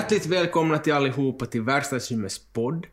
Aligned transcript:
Hjärtligt 0.00 0.26
välkomna 0.26 0.78
till 0.78 0.92
allihopa 0.92 1.46
till 1.46 1.62
Verkstadsgymmets 1.62 2.52
podd. 2.52 2.86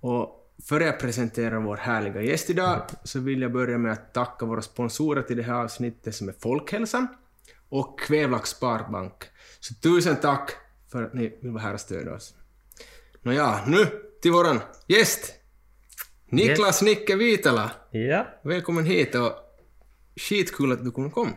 Och 0.00 0.52
före 0.68 0.84
jag 0.84 1.00
presenterar 1.00 1.60
vår 1.60 1.76
härliga 1.76 2.22
gäst 2.22 2.50
idag 2.50 2.82
så 3.04 3.20
vill 3.20 3.42
jag 3.42 3.52
börja 3.52 3.78
med 3.78 3.92
att 3.92 4.14
tacka 4.14 4.46
våra 4.46 4.62
sponsorer 4.62 5.22
till 5.22 5.36
det 5.36 5.42
här 5.42 5.54
avsnittet 5.54 6.14
som 6.14 6.28
är 6.28 6.34
Folkhälsan 6.40 7.08
och 7.68 8.00
Kvävlax 8.00 8.50
Sparbank. 8.50 9.12
Så 9.60 9.74
tusen 9.74 10.16
tack 10.16 10.50
för 10.92 11.02
att 11.02 11.14
ni 11.14 11.38
vill 11.42 11.50
vara 11.50 11.62
här 11.62 11.74
och 11.74 11.80
stödja 11.80 12.14
oss. 12.14 12.34
Nåja, 13.22 13.60
nu 13.66 13.86
till 14.22 14.32
våran 14.32 14.60
gäst! 14.86 15.34
Niklas 16.28 16.82
Nicke 16.82 17.16
Vitala. 17.16 17.70
Ja. 17.90 18.26
Välkommen 18.42 18.84
hit 18.84 19.14
och 19.14 19.32
skitkul 20.16 20.72
att 20.72 20.84
du 20.84 20.90
kunde 20.90 21.10
komma. 21.10 21.32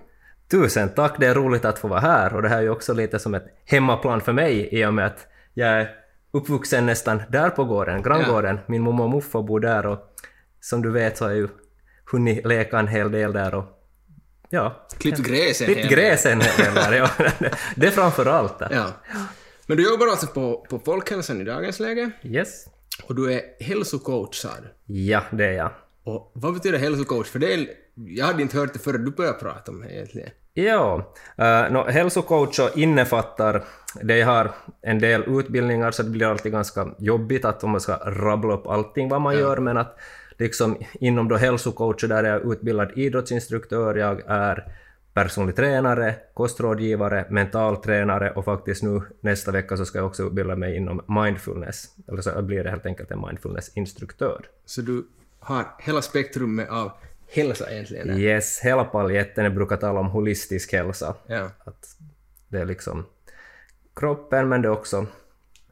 Tusen 0.51 0.89
tack, 0.89 1.15
det 1.19 1.27
är 1.27 1.33
roligt 1.35 1.65
att 1.65 1.79
få 1.79 1.87
vara 1.87 1.99
här 1.99 2.35
och 2.35 2.41
det 2.41 2.49
här 2.49 2.57
är 2.57 2.61
ju 2.61 2.69
också 2.69 2.93
lite 2.93 3.19
som 3.19 3.35
ett 3.35 3.45
hemmaplan 3.65 4.21
för 4.21 4.33
mig 4.33 4.69
i 4.71 4.85
och 4.85 4.93
med 4.93 5.05
att 5.05 5.27
jag 5.53 5.69
är 5.69 5.89
uppvuxen 6.31 6.85
nästan 6.85 7.21
där 7.29 7.49
på 7.49 7.65
gården, 7.65 8.01
granngården. 8.03 8.59
Min 8.67 8.81
mamma 8.83 9.03
och 9.03 9.09
morfar 9.09 9.41
bor 9.41 9.59
där 9.59 9.85
och 9.85 9.99
som 10.61 10.81
du 10.81 10.91
vet 10.91 11.17
så 11.17 11.25
har 11.25 11.29
jag 11.29 11.37
ju 11.39 11.47
hunnit 12.11 12.45
leka 12.45 12.79
en 12.79 12.87
hel 12.87 13.11
del 13.11 13.33
där 13.33 13.55
och 13.55 13.65
ja. 14.49 14.87
Klippt 14.97 15.19
gräs 15.19 15.61
en 15.61 15.67
hel 15.67 15.75
del. 15.77 15.87
gräs 15.87 16.25
en 16.25 16.41
hel 16.41 16.65
del 16.65 16.73
där, 16.75 16.93
ja. 16.93 17.09
Det 17.75 17.87
är 17.87 17.91
framför 17.91 18.25
allt. 18.25 18.55
Ja. 18.59 18.87
Men 19.65 19.77
du 19.77 19.83
jobbar 19.91 20.07
alltså 20.07 20.27
på, 20.27 20.65
på 20.69 20.79
Folkhälsan 20.79 21.41
i 21.41 21.43
dagens 21.43 21.79
läge 21.79 22.11
Yes. 22.23 22.65
och 23.03 23.15
du 23.15 23.33
är 23.33 23.41
hälsocoach 23.59 24.35
sa 24.35 24.49
du. 24.61 24.93
Ja, 24.93 25.23
det 25.31 25.45
är 25.45 25.51
jag. 25.51 25.71
Och 26.03 26.31
vad 26.35 26.53
betyder 26.53 26.79
hälsocoach? 26.79 27.27
För 27.27 27.39
det 27.39 27.53
är, 27.53 27.67
jag 27.95 28.25
hade 28.25 28.41
inte 28.41 28.57
hört 28.57 28.73
det 28.73 28.79
förrän 28.79 29.05
du 29.05 29.11
började 29.11 29.39
prata 29.39 29.71
om 29.71 29.81
det 29.81 29.93
egentligen. 29.93 30.29
Ja, 30.65 31.13
uh, 31.39 31.73
no, 31.73 31.89
hälsocoach 31.89 32.59
innefattar, 32.75 33.63
det 34.01 34.21
har 34.21 34.51
en 34.81 34.99
del 34.99 35.23
utbildningar 35.27 35.91
så 35.91 36.03
det 36.03 36.09
blir 36.09 36.27
alltid 36.27 36.51
ganska 36.51 36.87
jobbigt 36.97 37.45
att 37.45 37.63
om 37.63 37.71
man 37.71 37.81
ska 37.81 37.95
rabbla 38.05 38.53
upp 38.53 38.67
allting 38.67 39.09
vad 39.09 39.21
man 39.21 39.37
gör 39.37 39.57
men 39.57 39.77
att 39.77 39.99
liksom 40.37 40.77
inom 40.93 41.27
då 41.27 41.35
hälsocoach 41.35 42.03
där 42.03 42.23
är 42.23 42.29
jag 42.29 42.51
utbildad 42.51 42.91
idrottsinstruktör, 42.95 43.95
jag 43.95 44.21
är 44.27 44.73
personlig 45.13 45.55
tränare, 45.55 46.15
kostrådgivare, 46.33 47.25
mentaltränare 47.29 48.31
och 48.31 48.45
faktiskt 48.45 48.83
nu 48.83 49.01
nästa 49.21 49.51
vecka 49.51 49.77
så 49.77 49.85
ska 49.85 49.97
jag 49.97 50.07
också 50.07 50.23
utbilda 50.23 50.55
mig 50.55 50.75
inom 50.75 51.01
mindfulness, 51.07 51.85
eller 52.07 52.21
så 52.21 52.41
blir 52.41 52.63
det 52.63 52.69
helt 52.69 52.85
enkelt 52.85 53.11
en 53.11 53.21
mindfulnessinstruktör. 53.21 54.45
Så 54.65 54.81
du 54.81 55.07
har 55.39 55.65
hela 55.79 56.01
spektrumet 56.01 56.69
av 56.69 56.91
hälsa 57.31 57.71
egentligen. 57.71 58.07
där. 58.07 58.17
Yes, 58.19 58.59
hela 58.59 58.83
paljetten, 58.85 59.55
brukar 59.55 59.77
tala 59.77 59.99
om 59.99 60.07
holistisk 60.07 60.71
hälsa. 60.73 61.15
Ja. 61.27 61.49
Att 61.59 61.95
det 62.47 62.59
är 62.59 62.65
liksom 62.65 63.05
kroppen 63.95 64.49
men 64.49 64.61
det 64.61 64.67
är 64.67 64.71
också 64.71 65.07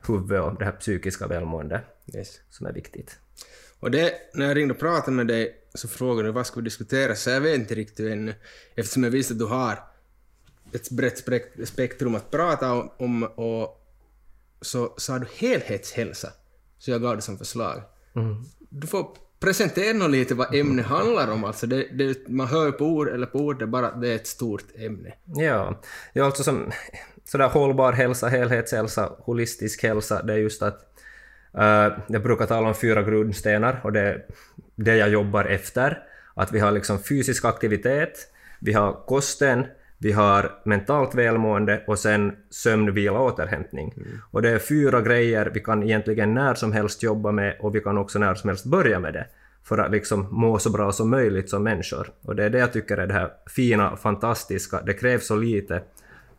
huvudet 0.07 0.41
och 0.43 0.59
det 0.59 0.65
här 0.65 0.71
psykiska 0.71 1.27
välmåendet 1.27 1.81
Yes. 2.15 2.39
som 2.49 2.65
är 2.67 2.73
viktigt. 2.73 3.17
Och 3.79 3.91
det, 3.91 4.13
när 4.33 4.47
jag 4.47 4.57
ringde 4.57 4.73
och 4.73 4.79
pratade 4.79 5.11
med 5.11 5.27
dig 5.27 5.55
så 5.73 5.87
frågade 5.87 6.27
du 6.27 6.31
vad 6.31 6.47
ska 6.47 6.59
vi 6.59 6.63
diskutera, 6.63 7.15
så 7.15 7.29
jag 7.29 7.41
vet 7.41 7.55
inte 7.55 7.75
riktigt 7.75 8.11
ännu. 8.11 8.33
Eftersom 8.75 9.03
jag 9.03 9.11
visste 9.11 9.33
att 9.33 9.39
du 9.39 9.45
har 9.45 9.79
ett 10.71 10.89
brett 10.91 11.27
spek- 11.27 11.65
spektrum 11.65 12.15
att 12.15 12.31
prata 12.31 12.73
om, 12.73 13.23
och 13.23 13.83
så 14.61 14.93
sa 14.97 15.19
du 15.19 15.27
helhetshälsa. 15.35 16.29
Så 16.77 16.91
jag 16.91 17.01
gav 17.01 17.15
det 17.15 17.21
som 17.21 17.37
förslag. 17.37 17.81
Du 18.69 18.87
får 18.87 19.07
presentera 19.39 19.93
nog 19.93 20.09
lite 20.09 20.35
vad 20.35 20.55
ämnet 20.55 20.85
handlar 20.85 21.31
om. 21.31 21.43
Alltså 21.43 21.67
det, 21.67 21.87
det, 21.93 22.27
man 22.27 22.47
hör 22.47 22.71
på 22.71 22.85
ord, 22.85 23.07
eller 23.09 23.25
på 23.25 23.39
ord, 23.39 23.59
det 23.59 23.65
är 23.65 23.67
bara 23.67 23.87
att 23.87 24.01
det 24.01 24.09
är 24.09 24.15
ett 24.15 24.27
stort 24.27 24.65
ämne. 24.75 25.13
Ja, 25.25 25.81
ja 26.13 26.25
alltså 26.25 26.43
som 26.43 26.71
sådär 27.25 27.47
hållbar 27.47 27.93
hälsa, 27.93 28.27
helhetshälsa, 28.27 29.11
holistisk 29.19 29.83
hälsa, 29.83 30.23
det 30.23 30.33
är 30.33 30.37
just 30.37 30.61
att 30.61 30.79
uh, 31.57 31.97
jag 32.07 32.23
brukar 32.23 32.45
tala 32.45 32.67
om 32.67 32.75
fyra 32.75 33.03
grundstenar 33.03 33.81
och 33.83 33.93
det 33.93 33.99
är 33.99 34.25
det 34.75 34.95
jag 34.95 35.09
jobbar 35.09 35.45
efter. 35.45 36.03
Att 36.33 36.51
vi 36.51 36.59
har 36.59 36.71
liksom 36.71 37.03
fysisk 37.03 37.45
aktivitet, 37.45 38.31
vi 38.59 38.73
har 38.73 39.05
kosten, 39.05 39.65
vi 39.97 40.11
har 40.11 40.51
mentalt 40.63 41.15
välmående 41.15 41.83
och 41.87 41.99
sen 41.99 42.35
sömn, 42.49 42.93
vila 42.93 43.19
och 43.19 43.25
återhämtning. 43.25 43.93
Och 44.31 44.41
det 44.41 44.49
är 44.49 44.59
fyra 44.59 45.01
grejer 45.01 45.51
vi 45.53 45.59
kan 45.59 45.83
egentligen 45.83 46.33
när 46.33 46.53
som 46.53 46.71
helst 46.71 47.03
jobba 47.03 47.31
med 47.31 47.57
och 47.59 47.75
vi 47.75 47.79
kan 47.79 47.97
också 47.97 48.19
när 48.19 48.35
som 48.35 48.47
helst 48.47 48.65
börja 48.65 48.99
med 48.99 49.13
det 49.13 49.27
för 49.63 49.77
att 49.77 49.91
liksom 49.91 50.27
må 50.31 50.59
så 50.59 50.69
bra 50.69 50.91
som 50.91 51.09
möjligt 51.09 51.49
som 51.49 51.63
människor. 51.63 52.09
Och 52.21 52.35
det 52.35 52.43
är 52.43 52.49
det 52.49 52.59
jag 52.59 52.73
tycker 52.73 52.97
är 52.97 53.07
det 53.07 53.13
här 53.13 53.31
fina, 53.55 53.97
fantastiska. 53.97 54.81
Det 54.81 54.93
krävs 54.93 55.27
så 55.27 55.35
lite 55.35 55.81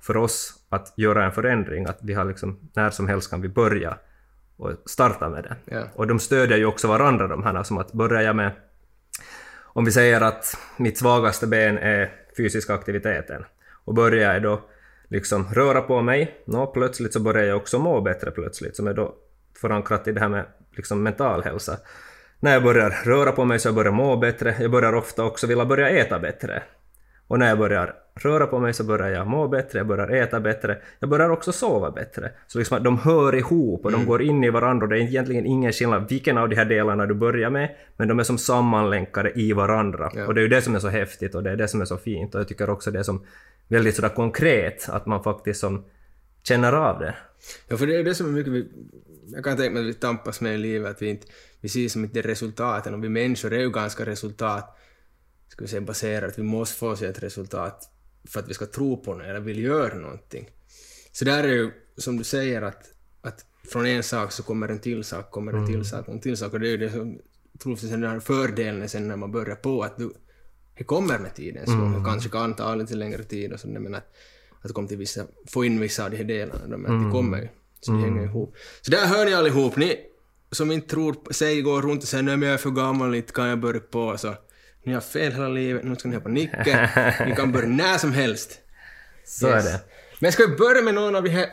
för 0.01 0.17
oss 0.17 0.55
att 0.69 0.93
göra 0.97 1.25
en 1.25 1.33
förändring, 1.33 1.87
att 1.87 1.99
vi 2.03 2.15
har 2.15 2.25
liksom, 2.25 2.59
när 2.75 2.91
som 2.91 3.09
helst 3.09 3.31
kan 3.31 3.41
vi 3.41 3.49
börja 3.49 3.99
och 4.57 4.73
starta 4.87 5.29
med 5.29 5.45
det. 5.45 5.75
Ja. 5.75 5.83
Och 5.95 6.07
de 6.07 6.19
stödjer 6.19 6.59
ju 6.59 6.67
också 6.67 6.89
varandra 6.89 7.27
de 7.27 7.43
här, 7.43 7.63
som 7.63 7.79
att 7.79 7.93
börjar 7.93 8.23
jag 8.23 8.37
med 8.37 8.51
om 9.79 9.85
vi 9.85 9.93
säger 9.93 10.21
att 10.21 10.57
mitt 10.77 10.99
svagaste 10.99 11.47
ben 11.47 11.79
är 11.79 12.11
fysiska 12.39 12.75
aktiviteten 12.75 13.45
och 13.85 13.95
börjar 13.95 14.35
jag 14.35 14.43
då 14.43 14.61
liksom 15.09 15.47
röra 15.55 15.81
på 15.81 16.03
mig, 16.03 16.43
nå, 16.45 16.67
plötsligt 16.67 17.13
så 17.13 17.21
börjar 17.21 17.45
jag 17.45 17.57
också 17.57 17.79
må 17.79 18.01
bättre 18.01 18.31
plötsligt, 18.31 18.77
som 18.77 18.87
är 18.87 18.95
då 18.95 19.15
förankrat 19.61 20.09
i 20.09 20.13
det 20.13 20.21
här 20.21 20.29
med 20.29 20.47
liksom 20.77 21.03
mental 21.03 21.43
hälsa. 21.43 21.79
När 22.41 22.53
jag 22.53 22.63
börjar 22.63 22.91
röra 23.05 23.33
på 23.33 23.45
mig 23.45 23.59
så 23.59 23.69
jag 23.69 23.75
börjar 23.75 23.93
må 23.93 24.17
bättre, 24.17 24.57
jag 24.61 24.71
börjar 24.71 24.93
ofta 24.93 25.25
också 25.25 25.47
vilja 25.47 25.65
börja 25.65 25.89
äta 25.89 26.19
bättre. 26.19 26.63
Och 27.29 27.39
när 27.39 27.49
jag 27.49 27.59
börjar 27.59 27.95
röra 28.19 28.47
på 28.47 28.59
mig 28.59 28.75
så 28.75 28.85
börjar 28.85 29.09
jag 29.09 29.27
må 29.27 29.49
bättre, 29.49 29.79
jag 29.79 29.87
börjar 29.87 30.09
äta 30.09 30.41
bättre, 30.41 30.79
jag 30.99 31.11
börjar 31.11 31.31
också 31.31 31.53
sova 31.53 31.91
bättre. 31.91 32.31
Så 32.47 32.59
liksom 32.59 32.77
att 32.77 32.85
de 32.85 32.99
hör 32.99 33.35
ihop 33.35 33.85
och 33.85 33.93
de 33.93 34.07
går 34.07 34.23
in 34.23 34.45
i 34.45 34.51
varandra 34.51 34.85
och 34.85 34.91
det 34.91 34.99
är 34.99 35.01
egentligen 35.01 35.47
ingen 35.47 35.73
skillnad 35.73 36.09
vilken 36.09 36.39
av 36.39 36.49
de 36.49 36.57
här 36.57 36.65
delarna 36.65 37.07
du 37.07 37.15
börjar 37.15 37.51
med, 37.51 37.77
men 37.97 38.09
de 38.09 38.19
är 38.19 38.25
som 38.25 38.39
sammanlänkade 38.39 39.33
i 39.41 39.53
varandra. 39.53 40.11
Ja. 40.15 40.27
Och 40.27 40.35
det 40.35 40.41
är 40.41 40.43
ju 40.43 40.49
det 40.49 40.63
som 40.63 40.75
är 40.75 40.79
så 40.79 40.89
häftigt 40.89 41.35
och 41.35 41.43
det 41.43 41.51
är 41.51 41.57
det 41.57 41.69
som 41.69 41.81
är 41.81 41.85
så 41.85 41.97
fint 41.97 42.35
och 42.35 42.41
jag 42.41 42.49
tycker 42.49 42.71
också 42.71 42.91
det 42.91 42.99
är 42.99 43.03
som 43.03 43.25
väldigt 43.69 43.97
sådär 43.97 44.09
konkret, 44.09 44.89
att 44.89 45.07
man 45.07 45.23
faktiskt 45.23 45.61
som 45.61 45.85
känner 46.43 46.73
av 46.73 46.99
det. 46.99 47.15
Ja, 47.69 47.77
för 47.77 47.87
det 47.87 47.97
är 47.97 48.05
det 48.05 48.15
som 48.15 48.27
är 48.27 48.31
mycket 48.31 48.53
vi... 48.53 48.69
Jag 49.27 49.45
kan 49.45 49.57
tänka 49.57 49.75
mig 49.75 49.83
att 49.83 49.89
vi 49.89 49.95
tampas 49.95 50.41
med 50.41 50.55
i 50.55 50.59
livet, 50.59 50.91
att 50.91 51.03
vi 51.03 51.09
inte... 51.09 51.27
Vi 51.61 51.69
ser 51.69 51.89
som 51.89 52.05
inte 52.05 52.23
resultaten, 52.23 52.95
och 52.95 53.05
vi 53.05 53.09
människor 53.09 53.53
är 53.53 53.61
ju 53.61 53.71
ganska 53.71 54.07
resultat... 54.07 54.75
Ska 55.49 55.65
vi 55.65 55.69
säga 55.69 55.81
baserat, 55.81 56.39
vi 56.39 56.43
måste 56.43 56.79
få 56.79 56.97
se 56.97 57.07
ett 57.07 57.23
resultat 57.23 57.91
för 58.25 58.41
att 58.41 58.49
vi 58.49 58.55
ska 58.55 58.67
tro 58.67 58.97
på 58.97 59.19
det 59.19 59.27
eller 59.27 59.41
vill 59.41 59.59
göra 59.63 59.95
någonting. 59.95 60.49
Så 61.13 61.25
där 61.25 61.45
är 61.45 61.53
ju, 61.53 61.71
som 61.97 62.17
du 62.17 62.25
säger, 62.25 62.63
att, 62.63 62.83
att 63.23 63.45
från 63.73 63.87
en 63.87 64.03
sak 64.03 64.33
så 64.33 64.43
kommer 64.43 64.69
en 64.69 64.79
till 64.79 65.05
sak, 65.05 65.31
kommer 65.31 65.53
en 65.53 65.67
till 65.67 65.85
sak, 65.85 66.09
en 66.09 66.21
till 66.21 66.37
sak, 66.37 66.53
och 66.53 66.61
det 66.61 66.67
är 66.69 66.71
ju 66.71 66.77
det 66.77 66.91
som 66.91 67.19
troligtvis 67.59 67.93
är 67.93 67.97
den 67.97 68.11
här 68.11 68.21
fördelen 68.21 68.89
sen 68.89 69.09
när 69.09 69.17
man 69.17 69.33
börjar 69.33 69.57
på, 69.57 69.83
att 69.83 69.97
du... 69.97 70.13
Det 70.79 70.85
kommer 70.85 71.19
med 71.19 71.35
tiden, 71.35 71.67
så 71.67 71.73
det 71.73 72.05
kanske 72.05 72.29
kan 72.31 72.55
ta 72.55 72.75
lite 72.75 72.95
längre 72.95 73.23
tid 73.25 73.53
och 73.53 73.61
så, 73.61 73.69
men 73.69 73.95
att, 73.95 74.13
att 74.63 74.73
komma 74.73 74.89
till 74.89 74.99
vissa, 74.99 75.27
få 75.49 75.65
in 75.65 75.81
vissa 75.81 76.05
av 76.05 76.11
de 76.11 76.17
här 76.17 76.25
delarna, 76.25 76.67
de, 76.69 76.85
att 76.85 76.91
de 76.91 77.13
kommer 77.13 77.39
ju. 77.43 77.49
Så 77.81 77.93
det 77.93 77.99
hänger 77.99 78.23
ihop. 78.25 78.55
Så 78.83 78.91
där 78.91 79.07
hör 79.07 79.25
ni 79.25 79.35
allihop, 79.35 79.77
ni 79.77 79.97
som 80.51 80.71
inte 80.71 80.89
tror, 80.89 81.13
på- 81.13 81.33
säg 81.35 81.63
går 81.63 81.83
runt 81.83 82.03
och 82.03 82.09
säger 82.09 82.23
nej 82.25 82.37
men 82.37 82.49
jag 82.49 82.55
är 82.55 82.59
för 82.59 82.71
gammal, 82.71 83.15
inte 83.15 83.33
kan 83.33 83.47
jag 83.49 83.61
börja 83.61 83.81
på, 83.81 84.19
så 84.19 84.35
ni 84.89 84.95
har 84.95 85.01
fel 85.01 85.33
hela 85.33 85.49
livet, 85.49 85.85
nu 85.85 85.97
ska 85.97 86.09
ni 86.09 86.15
hoppa 86.15 86.29
Nicke, 86.29 86.91
ni 87.27 87.35
kan 87.37 87.53
börja 87.53 87.69
när 87.69 87.99
som 87.99 88.13
helst. 88.13 88.61
Så 89.25 89.49
Yes. 89.49 89.67
är 89.67 89.73
det. 89.73 89.81
Men 90.21 90.33
ska 90.33 90.47
vi 90.47 90.57
börja 90.57 90.83
med 90.83 90.95
någon 90.95 91.17
av 91.17 91.23
de 91.25 91.31
här... 91.31 91.47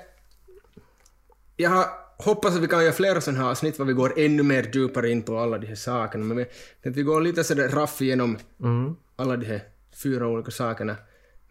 Jag 1.56 1.70
har 1.70 1.86
hoppas 2.18 2.56
att 2.56 2.62
vi 2.64 2.68
kan 2.68 2.84
göra 2.84 2.94
flera 2.94 3.22
sådana 3.22 3.44
här 3.44 3.50
avsnitt 3.52 3.80
var 3.80 3.86
vi 3.86 3.94
går 3.94 4.14
ännu 4.20 4.44
mer 4.44 4.70
djupare 4.74 5.10
in 5.10 5.22
på 5.24 5.38
alla 5.40 5.58
de 5.58 5.68
här 5.68 5.76
sakerna, 5.76 6.24
men 6.24 6.38
vi, 6.38 6.44
att 6.90 6.96
vi 6.96 7.04
går 7.04 7.22
lite 7.22 7.44
sådär 7.44 7.70
raff 7.70 8.02
igenom 8.02 8.38
Mm. 8.64 8.96
alla 9.16 9.38
de 9.38 9.46
här 9.46 9.62
fyra 10.04 10.28
olika 10.28 10.52
sakerna. 10.52 10.96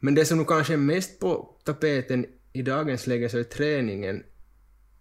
Men 0.01 0.15
det 0.15 0.25
som 0.25 0.39
nog 0.39 0.49
kanske 0.49 0.73
är 0.73 0.77
mest 0.77 1.21
på 1.21 1.57
tapeten 1.65 2.27
i 2.53 2.63
dagens 2.63 3.07
läge 3.07 3.29
så 3.29 3.39
är 3.39 3.43
träningen. 3.45 4.23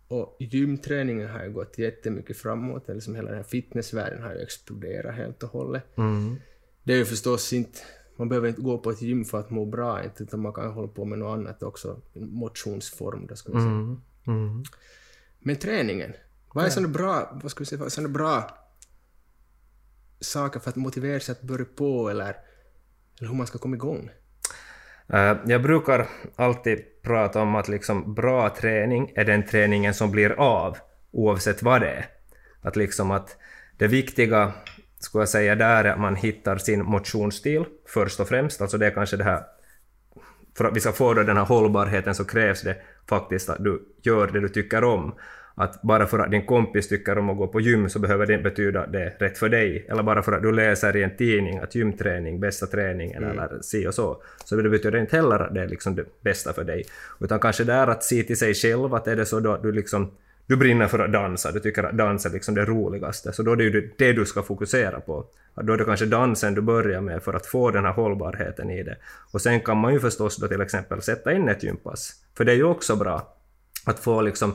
Och 0.08 0.38
gymträningen 0.40 1.30
har 1.30 1.44
ju 1.44 1.52
gått 1.52 1.78
jättemycket 1.78 2.38
framåt, 2.38 2.90
eller 2.90 3.02
som 3.02 3.16
hela 3.16 3.28
den 3.28 3.38
här 3.38 3.44
fitnessvärlden 3.44 4.24
har 4.24 4.34
ju 4.34 4.40
exploderat 4.40 5.16
helt 5.16 5.44
och 5.44 5.50
hållet. 5.50 5.98
Mm. 5.98 6.36
Det 6.84 6.94
är 6.94 6.98
ju 6.98 7.06
förstås 7.06 7.54
inte, 7.54 7.80
man 8.16 8.30
behöver 8.30 8.48
inte 8.48 8.62
gå 8.62 8.78
på 8.78 8.90
ett 8.90 9.02
gym 9.02 9.26
för 9.26 9.40
att 9.40 9.50
må 9.50 9.66
bra, 9.66 10.04
inte, 10.04 10.24
utan 10.24 10.40
man 10.40 10.54
kan 10.54 10.72
hålla 10.72 10.88
på 10.88 11.06
med 11.06 11.20
något 11.20 11.34
annat 11.34 11.64
också, 11.64 12.02
motionsform 12.14 13.28
då 13.28 13.36
ska 13.36 13.52
vi 13.52 13.60
säga. 13.60 13.72
Mm. 13.72 14.02
Mm. 14.28 14.64
Men 15.40 15.56
träningen, 15.56 16.14
vad 16.54 16.66
är 16.66 16.70
sådana 16.70 16.94
bra, 16.94 17.40
vad 17.44 17.52
ska 17.52 17.60
vi 17.60 17.66
säga, 17.66 17.90
sådana 17.90 18.14
bra 18.14 18.58
saker 20.20 20.60
för 20.60 20.70
att 20.70 20.76
motivera 20.76 21.20
sig 21.20 21.32
att 21.32 21.42
börja 21.42 21.66
på 21.76 22.10
eller, 22.10 22.36
eller 23.20 23.30
hur 23.30 23.38
man 23.38 23.48
ska 23.48 23.58
komma 23.58 23.76
igång? 23.76 24.10
Eh, 25.08 25.38
Jag 25.46 25.62
brukar 25.62 26.10
alltid 26.36 27.02
prata 27.02 27.42
om 27.42 27.56
att 27.56 27.68
liksom 27.68 28.14
bra 28.14 28.50
träning 28.50 29.12
är 29.16 29.26
den 29.26 29.46
träningen 29.46 29.94
som 29.94 30.12
blir 30.12 30.30
av, 30.32 30.78
oavsett 31.12 31.64
vad 31.64 31.82
det 31.82 31.90
är. 31.90 32.06
Att 32.62 32.76
liksom 32.76 33.12
att 33.12 33.38
det 33.78 33.88
viktiga, 33.88 34.54
skulle 35.04 35.22
jag 35.22 35.30
säga, 35.30 35.56
där 35.56 35.84
är 35.84 35.92
att 35.92 36.00
man 36.00 36.16
hittar 36.16 36.58
sin 36.58 36.86
motionsstil 36.86 37.66
först 37.88 38.20
och 38.20 38.28
främst. 38.28 38.62
Alltså 38.62 38.78
det 38.78 38.86
är 38.86 38.92
kanske 38.92 39.18
det 39.18 39.24
här 39.24 39.44
för 40.58 40.66
att 40.66 40.76
vi 40.76 40.80
ska 40.80 40.92
få 40.92 41.14
den 41.14 41.38
här 41.38 41.46
hållbarheten 41.46 42.16
så 42.16 42.26
krävs 42.26 42.62
det 42.62 42.76
faktiskt 43.10 43.50
att 43.50 43.64
du 43.64 43.82
gör 44.02 44.28
det 44.28 44.40
du 44.40 44.50
tycker 44.50 44.84
om. 44.84 45.16
Att 45.56 45.82
bara 45.82 46.08
för 46.08 46.20
att 46.20 46.32
din 46.32 46.46
kompis 46.46 46.88
tycker 46.88 47.18
om 47.18 47.30
att 47.30 47.38
gå 47.38 47.48
på 47.48 47.60
gym 47.60 47.90
så 47.90 48.00
behöver 48.00 48.26
det 48.26 48.34
inte 48.34 48.50
betyda 48.50 48.82
att 48.82 48.92
det 48.92 49.04
är 49.04 49.16
rätt 49.20 49.38
för 49.38 49.50
dig. 49.50 49.86
Eller 49.90 50.04
bara 50.04 50.24
för 50.24 50.32
att 50.32 50.42
du 50.42 50.52
läser 50.52 50.96
i 50.96 51.04
en 51.04 51.18
tidning 51.18 51.58
att 51.58 51.76
gymträning, 51.76 52.40
bästa 52.40 52.66
träningen 52.66 53.24
Mm. 53.24 53.40
eller 53.40 53.62
si 53.62 53.88
och 53.88 53.94
så. 53.94 54.24
Så 54.46 54.56
det 54.56 54.70
betyder 54.70 55.00
inte 55.00 55.16
heller 55.16 55.40
att 55.40 55.54
det 55.54 55.62
är 55.62 55.68
liksom 55.68 55.96
det 55.96 56.06
bästa 56.22 56.54
för 56.54 56.64
dig. 56.64 56.86
Utan 57.20 57.40
kanske 57.40 57.64
det 57.64 57.74
är 57.74 57.88
att 57.88 58.04
se 58.04 58.24
till 58.24 58.38
sig 58.38 58.54
själv 58.54 58.94
att 58.94 59.08
är 59.08 59.16
det 59.16 59.26
så 59.26 59.40
då 59.40 59.52
att 59.54 59.64
du 59.64 59.72
liksom 59.72 60.12
du 60.48 60.56
brinner 60.56 60.88
för 60.88 61.00
att 61.00 61.12
dansa, 61.12 61.52
du 61.52 61.60
tycker 61.60 61.84
att 61.84 61.98
dans 61.98 62.26
är 62.26 62.30
liksom 62.30 62.56
det 62.56 62.66
roligaste, 62.66 63.34
så 63.34 63.44
då 63.44 63.52
är 63.52 63.56
det 63.56 63.64
ju 63.64 63.94
det- 63.98 64.14
du 64.14 64.26
ska 64.26 64.44
fokusera 64.44 65.00
på. 65.00 65.26
Då 65.56 65.74
är 65.74 65.78
det 65.78 65.86
kanske 65.86 66.06
dansen 66.06 66.54
du 66.56 66.62
börjar 66.62 67.02
med 67.02 67.24
för 67.24 67.34
att 67.34 67.46
få 67.46 67.72
den 67.72 67.86
här 67.86 67.92
hållbarheten 67.94 68.70
i 68.70 68.84
det. 68.84 68.98
Och 69.32 69.42
sen 69.42 69.60
kan 69.60 69.78
man 69.78 69.94
ju 69.94 70.00
förstås 70.00 70.38
då 70.38 70.48
till 70.48 70.62
exempel 70.62 71.02
sätta 71.02 71.34
in 71.34 71.50
ett 71.50 71.64
gympass, 71.64 72.14
för 72.38 72.46
det 72.46 72.52
är 72.52 72.56
ju 72.56 72.64
också 72.64 72.96
bra 72.96 73.34
att 73.86 74.00
få 74.00 74.22
liksom 74.22 74.54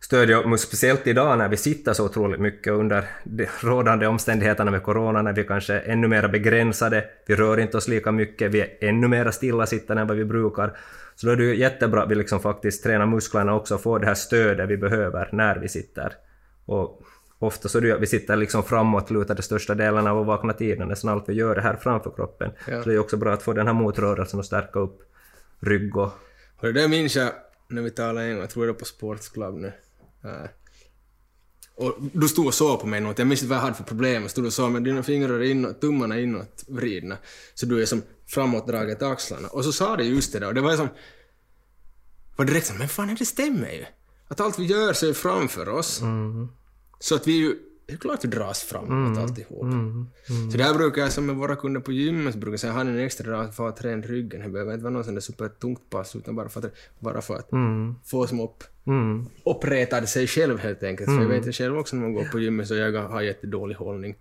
stödja, 0.00 0.36
upp, 0.36 0.60
speciellt 0.60 1.06
idag 1.06 1.38
när 1.38 1.48
vi 1.48 1.56
sitter 1.56 1.92
så 1.92 2.04
otroligt 2.04 2.40
mycket 2.40 2.72
under 2.72 3.04
de 3.24 3.46
rådande 3.60 4.06
omständigheterna 4.06 4.70
med 4.70 4.82
corona, 4.82 5.22
när 5.22 5.32
vi 5.32 5.44
kanske 5.44 5.74
är 5.74 5.92
ännu 5.92 6.08
mer 6.08 6.28
begränsade, 6.28 7.04
vi 7.26 7.36
rör 7.36 7.58
inte 7.58 7.76
oss 7.76 7.88
lika 7.88 8.12
mycket, 8.12 8.52
vi 8.52 8.60
är 8.60 8.68
ännu 8.80 9.08
mer 9.08 9.30
stillasittande 9.30 10.00
än 10.00 10.08
vad 10.08 10.16
vi 10.16 10.24
brukar. 10.24 10.78
Så 11.14 11.26
då 11.26 11.32
är 11.32 11.36
det 11.36 11.44
ju 11.44 11.56
jättebra 11.56 12.02
att 12.02 12.10
vi 12.10 12.14
liksom 12.14 12.40
faktiskt 12.40 12.82
tränar 12.82 13.06
musklerna 13.06 13.54
också 13.54 13.74
och 13.74 13.82
får 13.82 13.98
det 13.98 14.06
här 14.06 14.14
stödet 14.14 14.68
vi 14.68 14.76
behöver 14.76 15.28
när 15.32 15.58
vi 15.58 15.68
sitter. 15.68 16.12
Och 16.66 17.02
ofta 17.38 17.68
så 17.68 17.78
är 17.78 17.82
det 17.82 17.88
ju 17.88 17.94
att 17.94 18.00
vi 18.00 18.06
sitter 18.06 18.36
liksom 18.36 18.62
framåtlutade 18.62 19.42
största 19.42 19.74
delen 19.74 20.06
av 20.06 20.16
vår 20.16 20.24
vakna 20.24 20.52
tiden, 20.52 20.88
nästan 20.88 21.10
allt 21.10 21.28
vi 21.28 21.32
gör 21.32 21.56
är 21.56 21.60
här 21.60 21.76
framför 21.76 22.10
kroppen. 22.10 22.50
Ja. 22.68 22.82
Så 22.82 22.88
det 22.88 22.94
är 22.94 22.98
också 22.98 23.16
bra 23.16 23.32
att 23.32 23.42
få 23.42 23.52
den 23.52 23.66
här 23.66 23.74
motrörelsen 23.74 24.38
och 24.38 24.46
stärka 24.46 24.78
upp 24.78 25.02
rygg 25.60 25.96
och... 25.96 26.12
Och 26.58 26.74
det 26.74 26.88
minns 26.88 27.16
jag 27.16 27.30
när 27.68 27.82
vi 27.82 27.90
talade 27.90 28.26
en 28.26 28.32
gång, 28.32 28.40
jag 28.40 28.50
tror 28.50 28.66
det 28.66 28.72
var 28.72 28.78
på 28.78 28.84
Sports 28.84 29.28
Club 29.28 29.54
nu. 29.54 29.72
Eh, 30.26 30.50
och 31.74 31.96
du 32.12 32.28
stod 32.28 32.46
och 32.46 32.54
såg 32.54 32.80
på 32.80 32.86
mig 32.86 33.00
något, 33.00 33.18
jag 33.18 33.28
minns 33.28 33.42
inte 33.42 33.50
vad 33.50 33.58
jag 33.58 33.62
hade 33.62 33.74
för 33.74 33.84
problem, 33.84 34.22
jag 34.22 34.30
stod 34.30 34.46
och 34.46 34.52
såg 34.52 34.70
med 34.70 34.84
dina 34.84 35.02
fingrar 35.02 35.34
är 35.34 35.42
inåt, 35.42 35.80
tummarna 35.80 36.20
inåt 36.20 36.64
vridna. 36.68 37.16
Så 37.54 37.66
du 37.66 37.82
är 37.82 37.86
som 37.86 38.02
framåtdraget 38.26 39.02
axlarna. 39.02 39.48
Och 39.48 39.64
så 39.64 39.72
sa 39.72 39.96
det 39.96 40.04
just 40.04 40.32
det 40.32 40.38
där, 40.38 40.46
och 40.46 40.54
det 40.54 40.60
var 40.60 40.76
som... 40.76 40.88
var 42.36 42.44
direkt 42.44 42.66
som, 42.66 42.78
men 42.78 42.88
fan 42.88 43.16
det 43.18 43.26
stämmer 43.26 43.70
ju. 43.72 43.84
Att 44.28 44.40
allt 44.40 44.58
vi 44.58 44.64
gör 44.64 44.92
så 44.92 45.08
är 45.08 45.12
framför 45.12 45.68
oss. 45.68 46.02
Så 46.98 47.14
att 47.14 47.26
vi 47.26 47.32
ju, 47.32 47.58
det 47.86 47.92
är 47.92 47.96
klart 47.96 48.24
vi 48.24 48.28
dras 48.28 48.62
framåt 48.62 49.18
alltihop. 49.18 49.66
Så 50.52 50.58
där 50.58 50.74
brukar 50.74 51.02
jag 51.02 51.12
som 51.12 51.26
med 51.26 51.36
våra 51.36 51.56
kunder 51.56 51.80
på 51.80 51.92
gymmet 51.92 52.32
så 52.32 52.38
brukar 52.38 52.52
jag 52.52 52.60
säga, 52.60 52.72
har 52.72 52.84
ni 52.84 52.90
en 52.90 52.98
extra 52.98 53.30
dag 53.30 53.54
för 53.54 53.68
att 53.68 53.76
träna 53.76 54.02
ryggen? 54.02 54.40
Det 54.42 54.48
behöver 54.48 54.72
inte 54.72 54.82
vara 54.82 54.94
någon 54.94 55.04
sån 55.04 55.14
där 55.14 55.20
supertungt 55.20 55.90
pass 55.90 56.16
utan 56.16 56.36
bara 56.36 56.48
för 56.48 56.66
att, 56.66 56.72
bara 57.00 57.22
för 57.22 57.34
att 57.34 57.50
få 58.04 58.26
som 58.26 58.40
upp, 58.40 58.64
Mm. 58.86 59.26
uppretad 59.44 60.08
sig 60.08 60.26
själv 60.26 60.58
helt 60.58 60.82
enkelt. 60.82 61.10
För 61.10 61.20
jag 61.20 61.28
vet 61.28 61.46
ju 61.46 61.52
själv 61.52 61.78
också 61.78 61.96
när 61.96 62.02
man 62.02 62.12
går 62.12 62.24
på 62.24 62.38
gymmet 62.38 62.68
så 62.68 62.74
jag 62.74 63.02
har 63.02 63.20
jättedålig 63.20 63.74
hållning. 63.74 64.16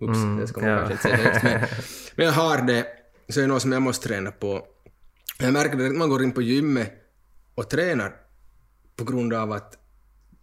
Ups, 0.00 0.18
det 0.40 0.46
ska 0.46 0.60
man 0.60 0.70
ja. 0.70 0.76
kanske 0.78 0.92
inte 0.92 1.02
säga 1.02 1.16
högt. 1.16 1.42
Men, 1.42 1.60
men 2.16 2.26
jag 2.26 2.32
har 2.32 2.62
det, 2.62 2.86
så 3.28 3.40
är 3.40 3.42
det 3.42 3.48
något 3.48 3.62
som 3.62 3.72
jag 3.72 3.82
måste 3.82 4.08
träna 4.08 4.30
på. 4.30 4.66
Jag 5.38 5.52
märker 5.52 5.76
det 5.76 5.86
att 5.86 5.96
man 5.96 6.08
går 6.08 6.22
in 6.22 6.32
på 6.32 6.42
gymmet 6.42 6.92
och 7.54 7.70
tränar 7.70 8.16
på 8.96 9.04
grund 9.04 9.34
av 9.34 9.52
att 9.52 9.78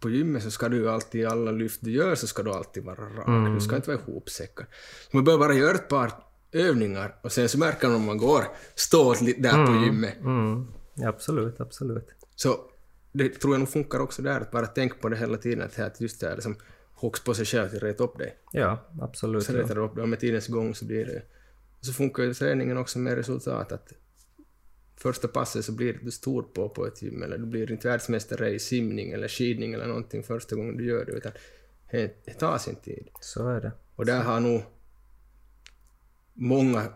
på 0.00 0.10
gymmet 0.10 0.42
så 0.42 0.50
ska 0.50 0.68
du 0.68 0.90
alltid, 0.90 1.20
i 1.20 1.24
alla 1.24 1.50
lyft 1.50 1.78
du 1.82 1.90
gör 1.90 2.14
så 2.14 2.26
ska 2.26 2.42
du 2.42 2.50
alltid 2.50 2.84
vara 2.84 2.96
rak. 2.96 3.54
Du 3.54 3.60
ska 3.60 3.76
inte 3.76 3.90
vara 3.90 4.00
ihopsäckad. 4.00 4.66
Man 5.10 5.24
behöver 5.24 5.46
bara 5.46 5.54
göra 5.54 5.74
ett 5.74 5.88
par 5.88 6.12
övningar 6.52 7.16
och 7.22 7.32
sen 7.32 7.48
så 7.48 7.58
märker 7.58 7.88
man 7.88 7.96
om 7.96 8.04
man 8.04 8.18
går 8.18 8.44
ståt 8.74 9.20
lite 9.20 9.40
där 9.40 9.66
på 9.66 9.84
gymmet. 9.84 10.20
Mm. 10.20 10.66
Absolut, 11.04 11.60
absolut. 11.60 12.08
Så 12.36 12.56
det 13.14 13.28
tror 13.28 13.54
jag 13.54 13.58
nog 13.58 13.68
funkar 13.68 14.00
också 14.00 14.22
där, 14.22 14.40
att 14.40 14.50
bara 14.50 14.66
tänka 14.66 14.96
på 15.00 15.08
det 15.08 15.16
hela 15.16 15.36
tiden, 15.36 15.62
att, 15.62 15.78
att 15.78 16.00
just 16.00 16.20
det 16.20 16.28
här 16.28 16.34
liksom 16.34 16.56
hooks 16.94 17.24
på 17.24 17.34
sig 17.34 17.46
själv 17.46 17.68
till 17.68 17.76
att 17.76 17.82
reta 17.82 18.04
upp 18.04 18.18
dig. 18.18 18.36
Ja, 18.52 18.88
absolut. 19.00 19.44
Så 19.44 19.52
ja. 19.52 19.58
retar 19.58 19.74
du 19.74 19.80
upp 19.80 19.94
dig 19.94 20.02
och 20.02 20.08
med 20.08 20.20
tidens 20.20 20.46
gång 20.46 20.74
så 20.74 20.84
blir 20.84 21.06
det 21.06 21.22
så 21.80 21.92
funkar 21.92 22.22
ju 22.22 22.34
träningen 22.34 22.78
också 22.78 22.98
med 22.98 23.14
resultat 23.14 23.72
att 23.72 23.92
första 24.96 25.28
passet 25.28 25.64
så 25.64 25.72
blir 25.72 25.98
du 26.02 26.10
stor 26.10 26.42
på 26.42 26.68
på 26.68 26.86
ett 26.86 27.02
gym 27.02 27.22
eller 27.22 27.38
du 27.38 27.46
blir 27.46 27.72
inte 27.72 27.88
världsmästare 27.88 28.50
i 28.50 28.58
simning 28.58 29.12
eller 29.12 29.28
skidning 29.28 29.74
eller 29.74 29.86
någonting 29.86 30.22
första 30.22 30.56
gången 30.56 30.76
du 30.76 30.84
gör 30.84 31.04
det 31.04 31.12
utan 31.12 31.32
det, 31.90 32.24
det 32.24 32.32
tar 32.32 32.58
sin 32.58 32.76
tid. 32.76 33.08
Så 33.20 33.48
är 33.48 33.60
det. 33.60 33.72
Och 33.96 34.06
där 34.06 34.22
har 34.22 34.40
nog 34.40 34.62
många 36.32 36.92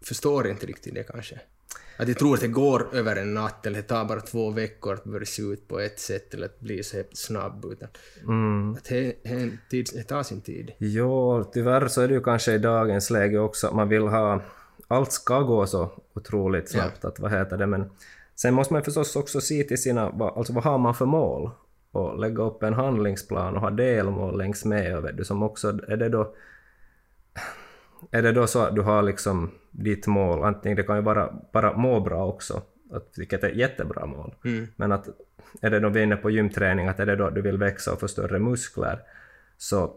förstår 0.00 0.48
inte 0.48 0.66
riktigt 0.66 0.94
det 0.94 1.02
kanske. 1.02 1.40
Att 1.98 2.06
de 2.06 2.14
tror 2.14 2.34
att 2.34 2.40
det 2.40 2.48
går 2.48 2.88
över 2.94 3.16
en 3.16 3.34
natt 3.34 3.66
eller 3.66 3.76
det 3.76 3.82
tar 3.88 4.04
bara 4.04 4.20
två 4.20 4.50
veckor 4.50 4.94
att 4.94 5.04
börja 5.04 5.26
se 5.26 5.42
ut 5.42 5.68
på 5.68 5.80
ett 5.80 5.98
sätt 6.00 6.34
eller 6.34 6.46
att 6.46 6.60
bli 6.60 6.82
så 6.82 7.02
snabb 7.12 7.64
utan 7.72 7.88
Mm. 8.22 8.72
att 8.72 8.84
det, 8.84 9.16
det, 9.70 9.92
det 9.94 10.02
tar 10.02 10.22
sin 10.22 10.40
tid. 10.40 10.72
Jo, 10.78 11.44
tyvärr 11.52 11.88
så 11.88 12.00
är 12.02 12.08
det 12.08 12.14
ju 12.14 12.20
kanske 12.22 12.52
i 12.52 12.58
dagens 12.58 13.10
läge 13.10 13.38
också 13.38 13.66
att 13.66 13.74
man 13.74 13.88
vill 13.88 14.02
ha... 14.02 14.42
Allt 14.88 15.12
ska 15.12 15.40
gå 15.40 15.66
så 15.66 15.90
otroligt 16.14 16.70
snabbt, 16.70 17.04
att 17.04 17.20
vad 17.20 17.32
heter 17.32 17.56
det, 17.56 17.66
men 17.66 17.90
sen 18.34 18.54
måste 18.54 18.72
man 18.72 18.82
förstås 18.82 19.16
också 19.16 19.40
se 19.40 19.64
till 19.64 19.82
sina... 19.82 20.10
vad- 20.10 20.38
Alltså 20.38 20.52
vad 20.52 20.64
har 20.64 20.78
man 20.78 20.94
för 20.94 21.06
mål? 21.06 21.50
Och 21.92 22.18
lägga 22.18 22.42
upp 22.42 22.62
en 22.62 22.74
handlingsplan 22.74 23.54
och 23.54 23.60
ha 23.60 23.70
delmål 23.70 24.38
längs 24.38 24.64
med, 24.64 25.02
vet 25.02 25.16
du, 25.16 25.24
som 25.24 25.42
också... 25.42 25.68
Är 25.88 25.96
det 25.96 26.08
då... 26.08 26.34
Är 28.10 28.22
det 28.22 28.32
då 28.32 28.46
så 28.46 28.58
att 28.58 28.74
du 28.74 28.80
har 28.82 29.02
liksom 29.02 29.50
ditt 29.74 30.06
mål, 30.06 30.44
antingen 30.44 30.76
det 30.76 30.82
kan 30.82 30.96
ju 30.96 31.02
vara 31.02 31.32
bara 31.52 31.76
må 31.76 32.00
bra 32.00 32.26
också, 32.26 32.62
att, 32.92 33.12
vilket 33.16 33.44
är 33.44 33.48
jättebra 33.48 34.06
mål, 34.06 34.34
Mm. 34.44 34.66
men 34.76 34.92
att 34.92 35.08
är 35.62 35.70
det 35.70 35.80
då 35.80 35.88
vi 35.88 36.00
är 36.00 36.04
inne 36.04 36.16
på 36.16 36.30
gymträning, 36.30 36.88
att 36.88 37.00
är 37.00 37.06
det 37.06 37.16
då 37.16 37.30
du 37.30 37.42
vill 37.42 37.58
växa 37.58 37.92
och 37.92 38.00
få 38.00 38.08
större 38.08 38.38
muskler, 38.38 38.98
så 39.56 39.92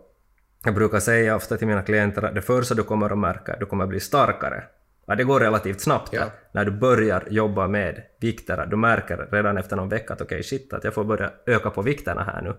jag 0.65 0.75
brukar 0.75 0.99
säga 0.99 1.35
ofta 1.35 1.57
till 1.57 1.67
mina 1.67 1.81
klienter 1.81 2.23
att 2.25 2.35
det 2.35 2.41
första 2.41 2.75
du 2.75 2.83
kommer 2.83 3.09
att 3.09 3.17
märka 3.17 3.51
är 3.51 3.53
att 3.53 3.59
du 3.59 3.65
kommer 3.65 3.83
att 3.83 3.89
bli 3.89 3.99
starkare. 3.99 4.63
Ja, 5.05 5.15
det 5.15 5.23
går 5.23 5.39
relativt 5.39 5.81
snabbt 5.81 6.13
Ja. 6.13 6.23
när 6.51 6.65
du 6.65 6.71
börjar 6.71 7.23
jobba 7.29 7.67
med 7.67 8.01
vikterna. 8.19 8.65
Du 8.65 8.75
märker 8.77 9.27
redan 9.31 9.57
efter 9.57 9.75
någon 9.75 9.89
vecka 9.89 10.13
att 10.13 10.21
okej, 10.21 10.43
shit, 10.43 10.73
att 10.73 10.83
jag 10.83 10.93
får 10.93 11.03
börja 11.03 11.31
öka 11.45 11.69
på 11.69 11.81
vikterna 11.81 12.23
här 12.23 12.41
nu. 12.41 12.53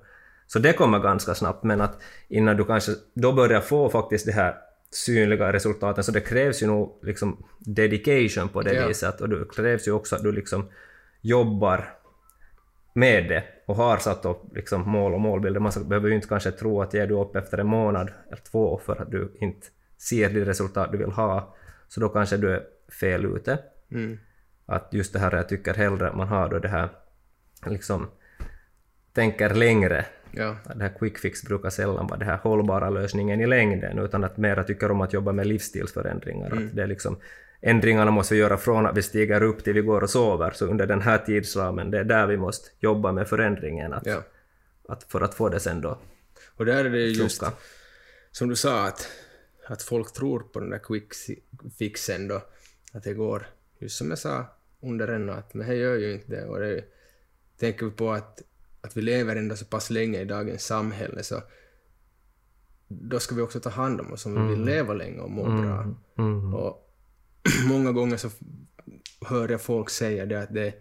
Så 0.46 0.58
det 0.58 0.72
kommer 0.72 0.98
ganska 0.98 1.34
snabbt, 1.34 1.64
men 1.64 1.80
att 1.80 2.02
innan 2.28 2.56
du 2.56 2.64
kanske 2.64 2.92
då 3.14 3.32
börjar 3.32 3.60
få 3.60 3.88
faktiskt 3.90 4.26
det 4.26 4.32
här 4.32 4.54
synliga 4.90 5.52
resultaten, 5.52 6.04
så 6.04 6.12
det 6.12 6.20
krävs 6.20 6.62
ju 6.62 6.66
nog 6.66 6.98
liksom 7.02 7.44
dedication 7.58 8.48
på 8.48 8.62
det 8.62 8.74
Ja. 8.74 8.88
viset, 8.88 9.20
och 9.20 9.28
det 9.28 9.44
krävs 9.54 9.88
ju 9.88 9.92
också 9.92 10.16
att 10.16 10.22
du 10.22 10.32
liksom 10.32 10.68
jobbar 11.20 11.94
med 12.94 13.28
det 13.28 13.44
och 13.66 13.76
har 13.76 13.96
satt 13.96 14.24
upp 14.24 14.56
liksom 14.56 14.90
mål 14.90 15.14
och 15.14 15.20
målbilder. 15.20 15.60
Man 15.60 15.72
behöver 15.88 16.08
ju 16.08 16.14
inte 16.14 16.28
kanske 16.28 16.50
tro 16.50 16.82
att 16.82 16.94
ger 16.94 17.06
du 17.06 17.14
upp 17.14 17.36
efter 17.36 17.58
en 17.58 17.66
månad 17.66 18.10
eller 18.26 18.42
två 18.42 18.80
för 18.84 19.02
att 19.02 19.10
du 19.10 19.32
inte 19.40 19.66
ser 19.98 20.30
det 20.30 20.44
resultat 20.44 20.92
du 20.92 20.98
vill 20.98 21.10
ha, 21.12 21.56
så 21.88 22.00
då 22.00 22.08
kanske 22.08 22.36
du 22.36 22.50
är 22.50 22.62
fel 23.00 23.24
ute. 23.24 23.58
Mm. 23.90 24.18
Att 24.66 24.88
just 24.92 25.12
det 25.12 25.18
här, 25.18 25.36
jag 25.36 25.48
tycker 25.48 25.74
hellre 25.74 26.08
att 26.08 26.16
man 26.16 26.28
har 26.28 26.48
då 26.48 26.58
det 26.58 26.68
här, 26.68 26.88
liksom, 27.66 28.06
tänker 29.18 29.54
längre. 29.54 30.06
Ja. 30.30 30.56
Det 30.74 30.82
här 30.82 30.94
quick 30.98 31.18
fix 31.18 31.42
brukar 31.42 31.70
sällan 31.70 32.06
vara 32.06 32.18
den 32.18 32.28
här 32.28 32.36
hållbara 32.36 32.90
lösningen 32.90 33.40
i 33.40 33.46
längden, 33.46 33.98
utan 33.98 34.24
att 34.24 34.36
mera 34.36 34.64
tycker 34.64 34.90
om 34.90 35.00
att 35.00 35.12
jobba 35.12 35.32
med 35.32 35.46
livsstilsförändringar. 35.46 36.50
Att 36.56 36.76
det 36.76 36.82
är 36.82 36.86
liksom, 36.86 37.16
ändringarna 37.60 38.10
måste 38.10 38.34
vi 38.34 38.40
göra 38.40 38.56
från 38.56 38.86
att 38.86 38.96
vi 38.96 39.02
stiger 39.02 39.42
upp 39.42 39.64
till 39.64 39.72
vi 39.72 39.80
går 39.80 40.02
och 40.02 40.10
sover, 40.10 40.50
så 40.50 40.66
under 40.66 40.86
den 40.86 41.02
här 41.02 41.18
tidsramen, 41.18 41.90
det 41.90 41.98
är 41.98 42.04
där 42.04 42.26
vi 42.26 42.36
måste 42.36 42.70
jobba 42.80 43.12
med 43.12 43.28
förändringen. 43.28 43.92
Att, 43.92 44.06
ja. 44.06 44.22
att 44.88 45.04
för 45.04 45.20
att 45.20 45.34
få 45.34 45.48
det 45.48 45.60
sen 45.60 45.80
då 45.80 45.98
Och 46.56 46.64
där 46.64 46.84
är 46.84 46.90
det 46.90 46.98
ju 46.98 47.22
just 47.22 47.40
funka. 47.40 47.56
som 48.30 48.48
du 48.48 48.56
sa 48.56 48.86
att, 48.86 49.08
att 49.66 49.82
folk 49.82 50.12
tror 50.12 50.40
på 50.40 50.60
den 50.60 50.70
där 50.70 50.78
quick 50.78 51.14
fixen 51.78 52.28
då, 52.28 52.42
att 52.92 53.04
det 53.04 53.14
går, 53.14 53.46
just 53.78 53.96
som 53.98 54.10
jag 54.10 54.18
sa 54.18 54.46
under 54.82 55.08
en 55.08 55.26
natt, 55.26 55.54
men 55.54 55.68
det 55.68 55.74
gör 55.74 55.96
ju 55.96 56.12
inte 56.12 56.30
det. 56.30 56.46
Och 56.46 56.60
det 56.60 56.84
tänker 57.60 57.86
vi 57.86 57.92
på 57.92 58.10
att, 58.10 58.42
att 58.88 58.96
vi 58.96 59.02
lever 59.02 59.36
ändå 59.36 59.56
så 59.56 59.64
pass 59.64 59.90
länge 59.90 60.20
i 60.20 60.24
dagens 60.24 60.64
samhälle 60.64 61.22
så 61.22 61.42
då 62.88 63.20
ska 63.20 63.34
vi 63.34 63.42
också 63.42 63.60
ta 63.60 63.70
hand 63.70 64.00
om 64.00 64.12
oss 64.12 64.26
om 64.26 64.34
vi 64.34 64.54
vill 64.54 64.64
leva 64.64 64.94
länge 64.94 65.20
och 65.20 65.30
må 65.30 65.44
bra. 65.44 65.94
Mm. 66.18 66.54
Och 66.54 66.94
många 67.68 67.92
gånger 67.92 68.16
så 68.16 68.30
hör 69.20 69.48
jag 69.48 69.60
folk 69.60 69.90
säga 69.90 70.26
det 70.26 70.42
att 70.42 70.54
det 70.54 70.74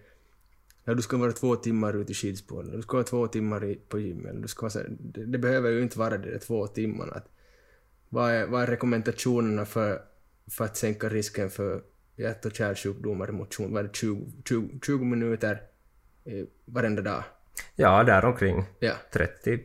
Ja, 0.90 0.94
du 0.94 1.02
ska 1.02 1.18
vara 1.18 1.32
två 1.32 1.56
timmar 1.56 1.94
ute 1.94 2.12
i 2.12 2.16
skidspåren, 2.16 2.72
du 2.72 2.82
ska 2.82 2.98
vara 2.98 3.04
två 3.04 3.28
timmar 3.28 3.66
i, 3.66 3.76
på 3.76 4.00
gymmet, 4.00 4.42
du 4.42 4.48
ska 4.48 4.70
det, 5.00 5.26
det 5.26 5.38
behöver 5.38 5.70
ju 5.70 5.82
inte 5.82 6.00
vara 6.00 6.18
det 6.18 6.32
där 6.32 6.40
två 6.40 6.68
timmarna. 6.68 7.14
Att, 7.14 7.30
vad, 8.10 8.32
är, 8.32 8.48
vad 8.48 8.64
är 8.64 8.68
rekommendationerna 8.68 9.66
för, 9.66 10.02
för 10.48 10.66
att 10.66 10.78
sänka 10.78 11.10
risken 11.10 11.50
för 11.50 11.84
hjärt 12.16 12.46
och 12.46 12.56
kärlsjukdomar 12.56 13.30
i 13.30 13.32
motion? 13.32 13.74
Vad 13.74 13.80
är 13.80 13.88
det 13.88 13.96
20, 13.96 14.32
20, 14.50 14.80
20 14.86 15.06
minuter 15.06 15.62
eh, 16.26 16.46
varenda 16.66 17.02
dag? 17.02 17.24
Ja, 17.76 18.04
däromkring 18.04 18.66
Ja. 18.80 18.94
30, 19.14 19.60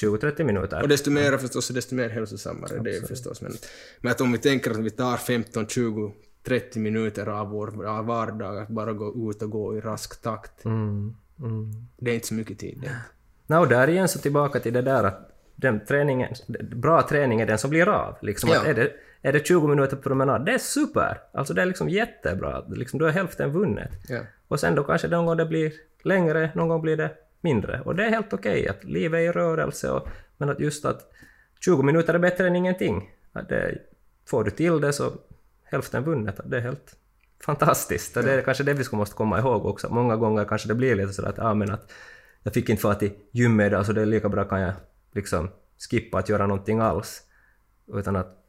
20-30 0.00 0.44
minuter. 0.44 0.82
Och 0.82 0.88
desto 0.88 1.10
mer 1.10 1.38
förstås, 1.38 1.68
desto 1.68 1.94
mer 1.94 2.08
hälsosammare 2.08 2.78
det 2.84 2.96
är 2.96 3.06
förstås. 3.06 3.40
Men, 3.40 3.52
men 4.00 4.12
att 4.12 4.20
om 4.20 4.32
vi 4.32 4.38
tänker 4.38 4.70
att 4.70 4.76
vi 4.76 4.90
tar 4.90 5.16
15, 5.16 5.66
20, 5.66 6.12
30 6.44 6.78
minuter 6.78 7.26
av 7.26 7.48
vår 7.50 8.02
vardag 8.02 8.58
att 8.58 8.68
bara 8.68 8.92
gå 8.92 9.30
ut 9.30 9.42
och 9.42 9.50
gå 9.50 9.76
i 9.76 9.80
rask 9.80 10.22
takt. 10.22 10.64
Mm. 10.64 11.16
Mm. 11.40 11.72
Det 11.96 12.10
är 12.10 12.14
inte 12.14 12.26
så 12.26 12.34
mycket 12.34 12.58
tid. 12.58 12.78
Det. 12.82 13.54
No, 13.54 13.64
där 13.64 13.88
igen 13.88 14.08
så 14.08 14.18
tillbaka 14.18 14.60
till 14.60 14.72
det 14.72 14.82
där 14.82 15.04
att 15.04 15.30
den 15.56 15.84
träningen, 15.84 16.34
bra 16.74 17.02
träning 17.08 17.40
är 17.40 17.46
den 17.46 17.58
som 17.58 17.70
blir 17.70 17.88
av. 17.88 18.16
Liksom 18.22 18.50
Ja. 18.50 18.60
att 18.60 18.66
är, 18.66 18.74
det, 18.74 18.92
är 19.22 19.32
det 19.32 19.46
20 19.46 19.66
minuter 19.66 19.96
promenad, 19.96 20.46
det 20.46 20.52
är 20.52 20.58
super! 20.58 21.20
Alltså 21.32 21.54
det 21.54 21.62
är 21.62 21.66
liksom 21.66 21.88
jättebra. 21.88 22.64
Liksom, 22.68 22.98
då 22.98 23.06
är 23.06 23.10
hälften 23.10 23.52
vunnet. 23.52 23.90
Ja. 24.08 24.20
Och 24.48 24.60
sen 24.60 24.74
då 24.74 24.84
kanske 24.84 25.08
någon 25.08 25.26
gång 25.26 25.36
det 25.36 25.46
blir 25.46 25.72
längre, 26.02 26.50
någon 26.54 26.68
gång 26.68 26.82
blir 26.82 26.96
det 26.96 27.10
mindre. 27.40 27.80
Och 27.80 27.94
det 27.94 28.04
är 28.04 28.10
helt 28.10 28.32
okej 28.32 28.68
att 28.68 28.84
livet 28.84 29.18
är 29.18 29.22
i 29.22 29.32
rörelse, 29.32 29.90
och, 29.90 30.08
men 30.36 30.48
att 30.48 30.60
just 30.60 30.84
att 30.84 31.12
20 31.60 31.82
minuter 31.82 32.14
är 32.14 32.18
bättre 32.18 32.46
än 32.46 32.56
ingenting. 32.56 33.10
Att 33.32 33.48
det, 33.48 33.78
får 34.26 34.44
du 34.44 34.50
till 34.50 34.80
det 34.80 34.92
så 34.92 35.12
hälften 35.64 36.04
vunnet. 36.04 36.40
Det 36.44 36.56
är 36.56 36.60
helt 36.60 36.96
fantastiskt. 37.44 38.16
Och 38.16 38.22
det 38.22 38.32
är 38.32 38.42
kanske 38.42 38.64
det 38.64 38.74
vi 38.74 38.84
ska 38.84 38.96
måste 38.96 39.16
komma 39.16 39.38
ihåg 39.38 39.66
också. 39.66 39.88
Många 39.90 40.16
gånger 40.16 40.44
kanske 40.44 40.68
det 40.68 40.74
blir 40.74 40.96
lite 40.96 41.12
sådär 41.12 41.28
att, 41.28 41.38
ja, 41.38 41.54
men 41.54 41.70
att 41.70 41.92
jag 42.42 42.54
fick 42.54 42.68
inte 42.68 42.82
få 42.82 42.94
till 42.94 43.12
gymmet 43.32 43.66
idag 43.66 43.86
så 43.86 43.92
det 43.92 44.02
är 44.02 44.06
lika 44.06 44.28
bra 44.28 44.44
kan 44.44 44.60
jag 44.60 44.72
liksom 45.12 45.48
skippa 45.90 46.18
att 46.18 46.28
göra 46.28 46.46
någonting 46.46 46.80
alls. 46.80 47.22
Utan 47.94 48.16
att 48.16 48.47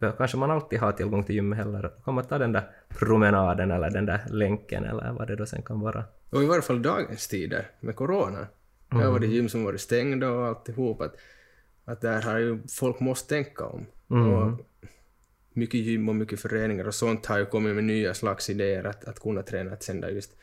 kanske 0.00 0.36
man 0.36 0.50
alltid 0.50 0.78
har 0.78 0.92
tillgång 0.92 1.24
till 1.24 1.34
gymmet 1.34 1.58
heller. 1.58 1.82
Då 1.82 1.88
kan 1.88 2.14
man 2.14 2.24
ta 2.24 2.38
den 2.38 2.52
där 2.52 2.70
promenaden 2.88 3.70
eller 3.70 3.90
den 3.90 4.06
där 4.06 4.24
länken 4.28 4.84
eller 4.84 5.12
vad 5.12 5.28
det 5.28 5.36
då 5.36 5.46
sen 5.46 5.62
kan 5.62 5.80
vara. 5.80 6.04
Och 6.30 6.42
i 6.42 6.46
varje 6.46 6.62
fall 6.62 6.82
dagens 6.82 7.28
tider 7.28 7.70
med 7.80 7.96
corona. 7.96 8.46
Det 8.88 8.96
har 8.96 9.10
varit 9.10 9.30
gym 9.30 9.48
som 9.48 9.64
varit 9.64 9.80
stängda 9.80 10.30
och 10.30 10.46
alltihop. 10.46 11.00
Att, 11.00 11.16
att 11.84 12.00
där 12.00 12.22
har 12.22 12.38
ju 12.38 12.58
folk 12.68 13.00
måste 13.00 13.28
tänka 13.28 13.64
om. 13.64 13.86
Och 14.08 14.60
mycket 15.52 15.80
gym 15.80 16.08
och 16.08 16.16
mycket 16.16 16.40
föreningar 16.40 16.86
och 16.86 16.94
sånt 16.94 17.26
har 17.26 17.38
ju 17.38 17.46
kommit 17.46 17.74
med 17.74 17.84
nya 17.84 18.14
slags 18.14 18.50
idéer 18.50 18.84
att, 18.84 19.04
att 19.04 19.20
kunna 19.20 19.42
träna, 19.42 19.72
att 19.72 19.82
sända 19.82 20.10
just 20.10 20.36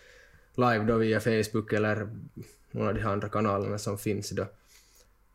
live 0.56 0.86
då 0.86 0.98
via 0.98 1.20
Facebook 1.20 1.74
eller 1.74 2.10
någon 2.72 2.88
av 2.88 2.94
de 2.94 3.04
andra 3.04 3.30
kanalerna 3.30 3.78
som 3.78 3.98
finns 3.98 4.30
då. 4.30 4.46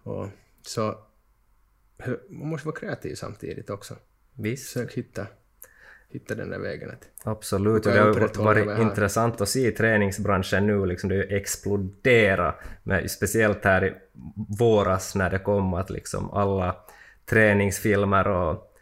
Och 0.03 0.29
så 0.63 0.99
man 2.29 2.49
måste 2.49 2.67
vara 2.67 2.77
kreativ 2.77 3.15
samtidigt 3.15 3.71
också. 3.71 3.97
Visst. 4.39 4.73
Försök 4.73 4.93
hitta, 4.93 5.27
hitta 6.09 6.35
den 6.35 6.51
där 6.51 6.59
vägen 6.59 6.91
Absolut, 7.23 7.87
och 7.87 7.93
det 7.93 8.01
har 8.01 8.45
varit 8.45 8.79
intressant 8.79 9.41
att 9.41 9.49
se 9.49 9.69
i 9.69 9.73
träningsbranschen 9.73 10.67
nu, 10.67 10.87
liksom 10.87 11.09
det 11.09 11.17
har 11.17 11.23
ju 11.23 11.37
exploderat, 11.37 12.55
med, 12.83 13.11
speciellt 13.11 13.65
här 13.65 13.85
i 13.85 13.95
våras 14.59 15.15
när 15.15 15.31
det 15.31 15.39
kom 15.39 15.75
att 15.75 15.91
liksom 15.91 16.31
alla 16.31 16.77
träningsfilmer 17.27 18.29
och 18.29 18.75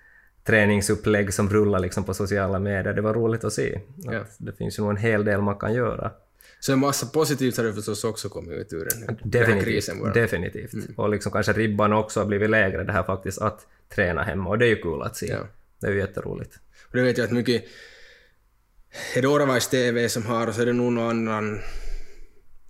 träningsupplägg 0.44 1.34
som 1.34 1.50
rullar 1.50 1.78
liksom 1.78 2.04
på 2.04 2.14
sociala 2.14 2.58
medier, 2.58 2.94
det 2.94 3.02
var 3.02 3.14
roligt 3.14 3.44
att 3.44 3.52
se. 3.52 3.76
Att 3.76 4.14
Ja. 4.14 4.24
Det 4.38 4.52
finns 4.52 4.78
ju 4.78 4.82
nog 4.82 4.90
en 4.90 4.96
hel 4.96 5.24
del 5.24 5.42
man 5.42 5.56
kan 5.56 5.74
göra. 5.74 6.12
Så 6.60 6.72
en 6.72 6.78
massa 6.78 7.06
positivt 7.06 7.56
har 7.56 7.64
det 7.64 7.74
förstås 7.74 8.04
också 8.04 8.28
kommit 8.28 8.52
ut 8.52 8.72
ur 8.72 8.88
den, 8.90 9.00
den 9.00 9.08
här 9.08 9.18
Definitivt. 9.24 9.64
krisen. 9.64 9.98
Bara. 10.00 10.12
definitivt. 10.12 10.72
Och 10.96 11.08
liksom 11.10 11.32
kanske 11.32 11.52
ribban 11.52 11.92
också 11.92 12.20
har 12.20 12.26
blivit 12.26 12.50
lägre 12.50 12.84
det 12.84 12.92
här 12.92 13.02
faktiskt 13.02 13.38
att 13.38 13.66
träna 13.88 14.22
hemma, 14.22 14.50
och 14.50 14.58
det 14.58 14.66
är 14.66 14.68
ju 14.68 14.76
kul 14.76 15.02
att 15.02 15.16
se. 15.16 15.26
Ja. 15.26 15.46
Det 15.80 15.86
är 15.86 15.90
ju 15.92 15.98
jätteroligt. 15.98 16.58
Och 16.82 16.96
det 16.96 17.02
vet 17.02 17.18
jag 17.18 17.24
att 17.24 17.32
mycket... 17.32 17.64
Är 19.14 19.22
det 19.22 19.28
Oravais 19.28 19.68
TV 19.68 20.08
som 20.08 20.26
har 20.26 20.46
och 20.46 20.54
så 20.54 20.62
är 20.62 20.66
det 20.66 20.72
nog 20.72 20.92
någon 20.92 21.28
annan 21.28 21.60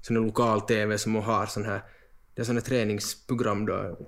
sån 0.01 0.17
här 0.17 0.25
lokal 0.25 0.61
TV 0.61 0.99
som 0.99 1.15
har 1.15 1.47
sån 1.47 1.65
här... 1.65 1.81
Det 2.35 2.43
är 2.43 2.45
sån 2.47 2.57
här 2.57 2.63
träningsprogram 2.63 3.67
då. 3.67 3.99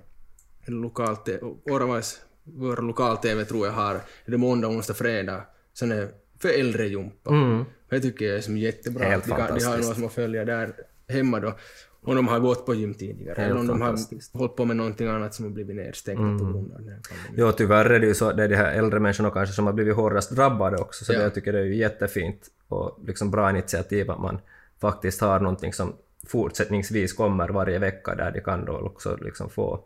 En 0.61 0.81
lokal 0.81 1.17
TV... 1.17 1.39
Oravais, 1.65 2.21
vår 2.43 2.77
lokal 2.77 3.17
TV 3.17 3.45
tror 3.45 3.65
jag 3.67 3.73
har, 3.73 3.95
är 3.95 4.01
det 4.31 4.37
måndag, 4.37 4.67
onsdag, 4.67 4.93
fredag, 4.93 5.45
sån 5.73 5.91
här 5.91 6.09
för 6.39 6.49
äldre 6.49 6.87
jumpa. 6.87 7.29
Mm. 7.29 7.65
Det 7.89 7.99
tycker 7.99 8.25
jag 8.25 8.37
är 8.37 8.41
som 8.41 8.57
jättebra. 8.57 9.05
Helt 9.05 9.25
de, 9.25 9.29
kan, 9.31 9.57
de 9.57 9.63
har 9.65 9.75
någon 9.77 9.83
som 9.93 10.03
har 10.03 10.09
följare 10.09 10.45
där 10.45 10.73
hemma 11.07 11.39
då. 11.39 11.53
Om 12.01 12.15
de 12.15 12.27
har 12.27 12.39
gått 12.39 12.65
på 12.65 12.73
gym 12.75 12.93
tidigare. 12.93 13.43
Eller 13.43 13.57
om 13.59 13.67
de 13.67 13.81
har 13.81 13.97
hållit 14.37 14.55
på 14.55 14.65
med 14.65 14.75
någonting 14.77 15.07
annat 15.07 15.33
som 15.33 15.45
har 15.45 15.51
blivit 15.51 15.75
nedstängt 15.75 16.19
Mm. 16.19 16.37
på 16.39 16.43
grund 16.45 16.71
av 16.73 16.79
den 16.79 16.89
här 16.89 16.99
pandemin. 17.09 17.33
Jo, 17.37 17.51
tyvärr 17.51 17.85
är 17.89 17.99
det 17.99 18.07
ju 18.07 18.13
så, 18.13 18.31
det 18.31 18.43
är 18.43 18.47
de 18.47 18.55
här 18.55 18.71
äldre 18.73 18.99
människorna 18.99 19.29
kanske 19.31 19.55
som 19.55 19.65
har 19.65 19.73
blivit 19.73 19.95
hårdast 19.95 20.35
drabbade 20.35 20.77
också, 20.77 21.05
så 21.05 21.13
Ja. 21.13 21.17
det, 21.17 21.23
jag 21.23 21.33
tycker 21.33 21.53
det 21.53 21.59
är 21.59 21.63
ju 21.63 21.75
jättefint 21.75 22.47
och 22.67 22.99
liksom 23.07 23.31
bra 23.31 23.49
initiativ 23.49 24.11
att 24.11 24.19
man 24.21 24.39
faktiskt 24.81 25.21
har 25.21 25.39
någonting 25.39 25.73
som 25.73 25.95
fortsättningsvis 26.27 27.13
kommer 27.13 27.49
varje 27.49 27.79
vecka 27.79 28.15
där 28.15 28.31
de 28.31 28.41
kan 28.41 28.65
då 28.65 28.73
också 28.77 29.17
liksom 29.21 29.49
få 29.49 29.83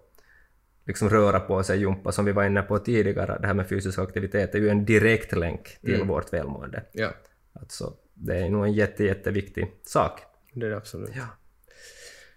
liksom 0.86 1.10
röra 1.10 1.39
på 1.39 1.63
sig, 1.63 1.79
jumpa 1.79 2.12
som 2.12 2.25
vi 2.25 2.31
var 2.31 2.43
inne 2.43 2.62
på 2.62 2.79
tidigare, 2.79 3.38
det 3.41 3.48
här 3.48 3.53
med 3.53 3.67
fysisk 3.69 4.00
aktivitet 4.00 4.55
är 4.55 4.60
ju 4.60 4.69
en 4.69 4.86
direkt 4.86 5.36
länk 5.36 5.77
till 5.81 5.95
Mm. 5.95 6.07
vårt 6.07 6.33
välmående. 6.33 6.83
Ja, 6.91 7.10
Alltså, 7.53 7.93
det 8.13 8.38
är 8.38 8.50
nog 8.50 8.65
en 8.65 8.74
jätte, 8.74 9.03
jätteviktig 9.03 9.72
sak. 9.86 10.22
det 10.53 10.65
är 10.65 10.69
det 10.69 10.77
absolut. 10.77 11.10
Ja. 11.15 11.25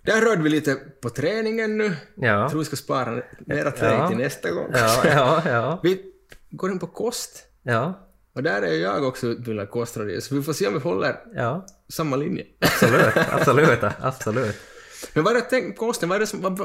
Där 0.02 0.20
rörde 0.20 0.42
vi 0.42 0.49
lite 0.50 0.75
på 0.75 1.11
träningen 1.11 1.78
nu. 1.78 1.96
Ja, 2.14 2.26
Jag 2.26 2.50
tror 2.50 2.58
vi 2.58 2.64
ska 2.64 2.76
spara 2.76 3.23
mera 3.46 3.70
träning 3.70 3.99
Ja. 4.00 4.08
till 4.08 4.16
nästa 4.18 4.50
gång. 4.50 4.70
ja, 4.73 5.02
ja, 5.04 5.42
ja. 5.46 5.80
Vi 5.82 6.12
går 6.50 6.70
in 6.70 6.78
på 6.78 6.87
kost. 6.87 7.46
ja, 7.62 8.08
Och 8.32 8.42
där 8.42 8.62
är 8.62 8.73
jag 8.75 9.04
också 9.04 9.26
utbildad 9.26 9.70
kostrådgivare, 9.70 10.20
så 10.20 10.35
vi 10.35 10.42
får 10.42 10.52
se 10.52 10.66
om 10.66 10.73
vi 10.75 10.80
håller 10.80 11.16
ja. 11.35 11.66
samma 11.88 12.16
linje. 12.16 12.46
Absolut, 12.61 13.16
absolut, 13.30 13.82
absolut. 14.00 14.56
Men 15.14 15.25
vad 15.25 15.37
är 15.37 15.40
det 15.40 15.46
tänk 15.50 15.76
kosten? 15.78 16.08
Vad 16.08 16.16
är 16.16 16.20
det, 16.20 16.26
som, 16.26 16.40
vad, 16.40 16.58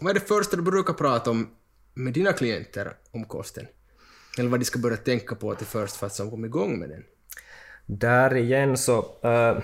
vad 0.00 0.10
är 0.10 0.14
det 0.14 0.20
första 0.28 0.56
du 0.56 0.62
brukar 0.62 0.92
prata 0.94 1.30
om 1.30 1.50
med 1.94 2.12
dina 2.12 2.32
klienter 2.32 2.92
om 3.10 3.24
kosten? 3.24 3.66
Eller 4.38 4.50
vad 4.50 4.60
de 4.60 4.64
ska 4.64 4.78
börja 4.78 4.96
tänka 4.96 5.34
på 5.34 5.54
till 5.54 5.66
först 5.66 5.96
för 5.96 6.06
att 6.06 6.14
som 6.14 6.30
komma 6.30 6.46
igång 6.46 6.78
med 6.78 6.88
den? 6.88 7.04
Där 7.90 8.36
igen 8.36 8.76
så... 8.76 8.98
eh, 9.22 9.58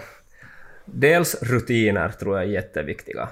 dels 0.85 1.43
rutiner 1.43 2.09
tror 2.09 2.37
jag 2.37 2.45
är 2.45 2.51
jätteviktiga. 2.51 3.29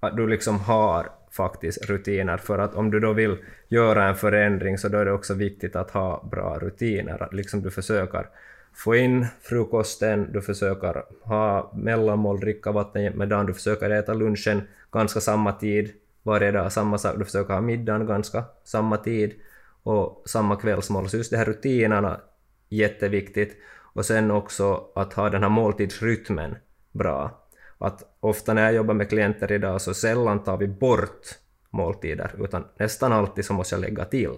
Att 0.00 0.16
du 0.16 0.26
liksom 0.26 0.60
har 0.60 1.08
faktiskt 1.30 1.90
rutiner 1.90 2.36
för 2.36 2.58
att 2.58 2.74
om 2.74 2.90
du 2.90 3.00
då 3.00 3.12
vill 3.12 3.36
göra 3.68 4.08
en 4.08 4.16
förändring 4.16 4.78
så 4.78 4.88
då 4.88 4.98
är 4.98 5.04
det 5.04 5.12
också 5.12 5.34
viktigt 5.34 5.76
att 5.76 5.90
ha 5.90 6.28
bra 6.30 6.58
rutiner. 6.58 7.22
Att 7.22 7.34
liksom 7.34 7.62
du 7.62 7.70
försöker 7.70 8.26
få 8.74 8.94
in 8.94 9.26
frukosten, 9.42 10.32
du 10.32 10.42
försöker 10.42 11.02
ha 11.22 11.72
mellanmål, 11.74 12.40
dricka 12.40 12.72
vatten 12.72 13.12
med 13.12 13.28
dagen, 13.28 13.46
du 13.46 13.54
försöker 13.54 13.90
äta 13.90 14.14
lunchen 14.14 14.62
ganska 14.92 15.20
samma 15.20 15.52
tid 15.52 15.92
varje 16.22 16.50
dag, 16.50 16.72
samma 16.72 16.98
sak, 16.98 17.18
du 17.18 17.24
försöker 17.24 17.54
ha 17.54 17.60
middagen 17.60 18.06
ganska 18.06 18.44
samma 18.64 18.96
tid 18.96 19.34
och 19.82 20.22
samma 20.26 20.56
kvällsmål. 20.56 21.08
Så 21.08 21.16
just 21.16 21.30
de 21.30 21.36
här 21.36 21.44
rutinerna, 21.44 22.20
jätteviktigt. 22.68 23.56
Och 23.94 24.04
sen 24.06 24.30
också 24.30 24.88
att 24.94 25.12
ha 25.12 25.30
den 25.30 25.42
här 25.42 25.50
måltidsrytmen 25.50 26.56
bra. 26.92 27.48
Att 27.78 28.16
ofta 28.20 28.54
när 28.54 28.62
jag 28.62 28.74
jobbar 28.74 28.94
med 28.94 29.08
klienter 29.08 29.52
idag 29.52 29.80
så 29.80 29.94
sällan 29.94 30.42
tar 30.42 30.56
vi 30.56 30.68
bort 30.68 31.38
måltider, 31.70 32.34
utan 32.38 32.64
nästan 32.78 33.12
alltid 33.12 33.44
så 33.44 33.52
måste 33.52 33.74
jag 33.74 33.80
lägga 33.80 34.04
till. 34.04 34.30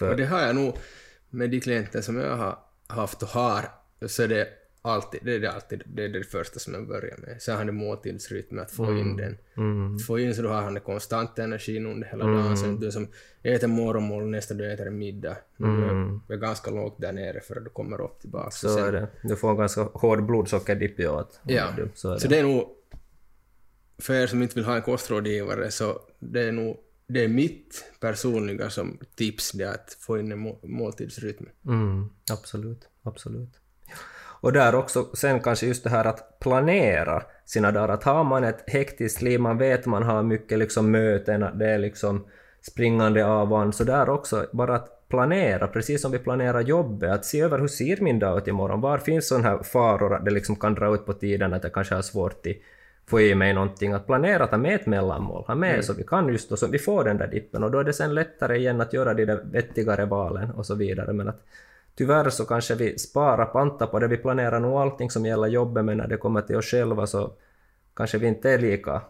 Och 0.00 0.16
det 0.16 0.24
har 0.24 0.40
jag 0.40 0.56
nog 0.56 0.76
med 1.30 1.50
de 1.50 1.60
klienter 1.60 2.00
som 2.00 2.16
jag 2.16 2.36
har 2.36 2.58
haft 2.86 3.22
och 3.22 3.28
har, 3.28 3.64
så 4.06 4.26
det 4.26 4.48
alltid 4.88 5.20
det, 5.24 5.34
är 5.34 5.40
det, 5.40 5.52
alltid, 5.52 5.82
det, 5.86 6.04
är 6.04 6.08
det 6.08 6.24
första 6.24 6.58
som 6.58 6.74
jag 6.74 6.88
börjar 6.88 7.16
med. 7.18 7.42
Sen 7.42 7.56
har 7.56 7.64
det 7.64 7.72
måltidsrytm, 7.72 8.58
att 8.58 8.70
få 8.70 8.92
in 8.98 9.16
den. 9.16 9.36
mm, 9.56 9.98
Få 9.98 10.18
in 10.18 10.34
så 10.34 10.42
du 10.42 10.48
har 10.48 10.62
den 10.70 10.80
konstant 10.80 11.38
energin 11.38 11.86
under 11.86 12.08
hela 12.08 12.24
dagen, 12.26 12.56
så 12.56 12.66
du 12.66 12.92
som 12.92 13.08
äter 13.42 13.68
morgonmål 13.68 14.24
nästa 14.30 14.54
du 14.54 14.72
äter 14.72 14.90
middag. 14.90 15.36
Mm. 15.60 16.20
Du 16.28 16.34
är 16.34 16.38
ganska 16.38 16.70
lågt 16.70 17.00
där 17.00 17.12
nere 17.12 17.40
för 17.40 17.56
att 17.56 17.64
du 17.64 17.70
kommer 17.70 18.00
upp 18.00 18.20
tillbaka. 18.20 18.50
så 18.50 18.78
är 18.78 18.92
det. 18.92 19.08
Du 19.22 19.36
får 19.36 19.50
en 19.50 19.56
ganska 19.56 19.82
hård 19.82 20.26
blodsockerdipp 20.26 21.00
ju 21.00 21.08
åt. 21.08 21.40
Ja, 21.44 21.68
Du, 21.76 21.88
så 21.94 22.12
är 22.12 22.18
så 22.18 22.28
det. 22.28 22.34
det 22.34 22.38
är 22.40 22.44
nog, 22.44 22.68
för 23.98 24.14
er 24.14 24.26
som 24.26 24.42
inte 24.42 24.54
vill 24.54 24.64
ha 24.64 24.76
en 24.76 24.82
kostrådgivare, 24.82 25.70
så 25.70 26.00
det 26.18 26.42
är 26.42 26.52
nog 26.52 26.76
det 27.06 27.24
är 27.24 27.28
mitt 27.28 27.84
personliga 28.00 28.70
som 28.70 28.98
tips 29.14 29.52
det 29.52 29.64
att 29.70 29.96
få 30.00 30.18
in 30.18 30.32
en 30.32 30.38
må- 30.38 30.58
måltidsrytm. 30.62 31.46
Mm, 31.66 32.08
absolut, 32.32 32.88
absolut. 33.02 33.48
Och 34.44 34.52
där 34.52 34.74
också, 34.74 35.06
sen 35.14 35.40
kanske 35.40 35.66
just 35.66 35.84
det 35.84 35.90
här 35.90 36.04
att 36.04 36.38
planera 36.38 37.22
sina 37.44 37.70
dagar. 37.70 37.88
Att 37.88 38.04
har 38.04 38.24
man 38.24 38.44
ett 38.44 38.64
hektiskt 38.66 39.22
liv, 39.22 39.40
man 39.40 39.58
vet 39.58 39.86
man 39.86 40.02
har 40.02 40.22
mycket 40.22 40.58
liksom 40.58 40.90
möten, 40.90 41.58
det 41.58 41.70
är 41.70 41.78
liksom 41.78 42.24
springande 42.60 43.26
av 43.26 43.52
och 43.52 43.60
an, 43.60 43.72
så 43.72 43.84
där 43.84 44.08
också 44.08 44.46
bara 44.52 44.74
att 44.74 45.08
planera, 45.08 45.66
precis 45.66 46.02
som 46.02 46.12
vi 46.12 46.18
planerar 46.18 46.60
jobbet, 46.60 47.10
att 47.10 47.24
se 47.24 47.40
över 47.40 47.58
hur 47.58 47.68
ser 47.68 48.00
min 48.00 48.18
dag 48.18 48.38
ut 48.38 48.48
imorgon, 48.48 48.80
var 48.80 48.98
finns 48.98 49.28
sådana 49.28 49.48
här 49.48 49.62
faror 49.62 50.14
att 50.14 50.24
det 50.24 50.30
liksom 50.30 50.56
kan 50.56 50.74
dra 50.74 50.94
ut 50.94 51.06
på 51.06 51.12
tiden, 51.12 51.52
att 51.54 51.64
jag 51.64 51.72
kanske 51.72 51.94
har 51.94 52.02
svårt 52.02 52.46
att 52.46 52.52
få 53.06 53.20
i 53.20 53.34
mig 53.34 53.54
någonting, 53.54 53.92
att 53.92 54.06
planera, 54.06 54.46
ta 54.46 54.56
med 54.56 54.74
ett 54.74 54.86
mellanmål, 54.86 55.44
ha 55.46 55.54
med 55.54 55.84
så 55.84 55.92
vi 55.92 56.04
kan 56.04 56.28
just 56.28 56.50
då, 56.50 56.56
så 56.56 56.66
vi 56.66 56.78
får 56.78 57.04
den 57.04 57.16
där 57.16 57.26
dippen. 57.26 57.64
Och 57.64 57.70
då 57.70 57.78
är 57.78 57.84
det 57.84 57.92
sen 57.92 58.14
lättare 58.14 58.56
igen 58.56 58.80
att 58.80 58.92
göra 58.92 59.14
de 59.14 59.24
där 59.24 59.44
vettigare 59.44 60.04
valen 60.04 60.50
och 60.50 60.66
så 60.66 60.74
vidare, 60.74 61.12
men 61.12 61.28
att 61.28 61.42
tyvärr 61.96 62.30
så 62.30 62.44
kanske 62.44 62.74
vi 62.74 62.98
sparar 62.98 63.46
panta 63.46 63.86
på 63.86 63.98
det, 63.98 64.08
vi 64.08 64.16
planerar 64.16 64.60
nog 64.60 64.72
allting 64.72 65.10
som 65.10 65.26
gäller 65.26 65.46
jobbet, 65.46 65.84
men 65.84 65.96
när 65.96 66.08
det 66.08 66.16
kommer 66.16 66.42
till 66.42 66.56
oss 66.56 66.66
själva 66.66 67.06
så 67.06 67.32
kanske 67.96 68.18
vi 68.18 68.26
inte 68.26 68.50
är 68.50 68.58
lika, 68.58 69.02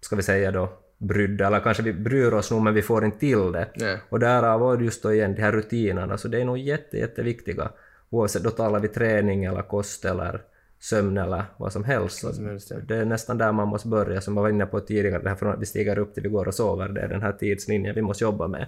ska 0.00 0.16
vi 0.16 0.22
säga 0.22 0.50
då, 0.50 0.68
brydda, 0.98 1.46
eller 1.46 1.60
kanske 1.60 1.82
vi 1.82 1.92
bryr 1.92 2.32
oss 2.32 2.50
nog 2.50 2.62
men 2.62 2.74
vi 2.74 2.82
får 2.82 3.04
inte 3.04 3.18
till 3.18 3.52
det. 3.52 3.68
Nej. 3.74 4.00
Och 4.08 4.20
därav 4.20 4.60
var 4.60 4.78
just 4.78 5.02
då 5.02 5.12
igen 5.12 5.34
de 5.34 5.42
här 5.42 5.52
rutinerna, 5.52 6.18
så 6.18 6.28
det 6.28 6.40
är 6.40 6.44
nog 6.44 6.58
jätte, 6.58 6.98
jätteviktiga. 6.98 7.70
Oavsett, 8.10 8.42
då 8.42 8.50
talar 8.50 8.80
vi 8.80 8.88
träning 8.88 9.44
eller 9.44 9.62
kost 9.62 10.04
eller 10.04 10.42
sömn 10.80 11.18
eller 11.18 11.44
vad 11.56 11.72
som 11.72 11.84
helst. 11.84 12.24
Vad 12.24 12.34
som 12.34 12.46
helst, 12.46 12.70
ja. 12.70 12.76
Det 12.88 12.96
är 12.96 13.04
nästan 13.04 13.38
där 13.38 13.52
man 13.52 13.68
måste 13.68 13.88
börja, 13.88 14.20
som 14.20 14.36
jag 14.36 14.42
var 14.42 14.50
inne 14.50 14.66
på 14.66 14.80
tidigare, 14.80 15.22
det 15.22 15.28
här 15.28 15.36
från 15.36 15.52
att 15.52 15.60
vi 15.60 15.66
stiger 15.66 15.98
upp 15.98 16.14
till 16.14 16.22
vi 16.22 16.28
går 16.28 16.48
och 16.48 16.54
sover, 16.54 16.88
det 16.88 17.00
är 17.00 17.08
den 17.08 17.22
här 17.22 17.32
tidslinjen 17.32 17.94
vi 17.94 18.02
måste 18.02 18.24
jobba 18.24 18.48
med. 18.48 18.66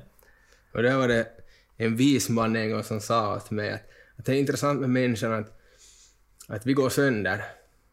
Och 0.75 0.83
där 0.83 0.97
var 0.97 1.09
det 1.09 1.27
en 1.87 1.97
vis 1.97 2.29
man 2.29 2.57
en 2.57 2.71
gång 2.71 2.83
som 2.83 3.01
sa 3.01 3.37
åt 3.37 3.51
mig 3.51 3.71
att, 3.73 3.83
att 4.17 4.25
det 4.27 4.33
är 4.33 4.37
intressant 4.41 4.81
med 4.81 4.91
människan 4.91 5.33
att, 5.33 5.61
att 6.49 6.67
vi 6.67 6.73
går 6.73 6.89
sönder, 6.89 7.45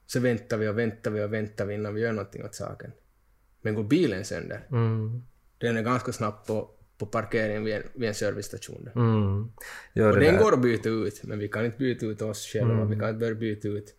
så 0.06 0.20
väntar 0.20 0.58
vi 0.58 0.67
och 0.67 0.77
väntar 0.77 1.12
vi 1.12 1.24
och 1.24 1.34
väntar 1.34 1.65
vi 1.65 1.74
innan 1.74 1.94
vi 1.94 2.01
gör 2.01 2.12
någonting 2.12 2.44
åt 2.46 2.56
saken. 2.56 2.91
Men 3.62 3.75
går 3.75 3.84
bilen 3.84 4.25
sönder, 4.25 4.65
Mm. 4.72 5.24
den 5.58 5.77
är 5.77 5.82
ganska 5.82 6.12
snabbt 6.12 6.48
på, 6.48 6.70
på 6.98 7.06
parkeringen 7.06 7.63
vid 7.63 7.75
en, 7.75 7.84
vid 7.94 8.10
en 8.10 8.15
servicestation. 8.15 8.89
Mm. 8.96 9.51
Gör 9.94 10.10
Och 10.13 10.20
det 10.20 10.25
den 10.25 10.34
där. 10.36 10.44
går 10.44 10.53
att 10.53 10.62
byta 10.62 10.89
ut, 10.89 11.24
men 11.24 11.39
vi 11.39 11.48
kan 11.48 11.65
inte 11.65 11.77
byta 11.77 12.06
ut 12.06 12.22
oss 12.22 12.46
själva, 12.53 12.86
vi 12.86 13.00
kan 13.00 13.10
inte 13.10 13.20
börja 13.20 13.36
byta 13.36 13.67
ut 13.67 13.94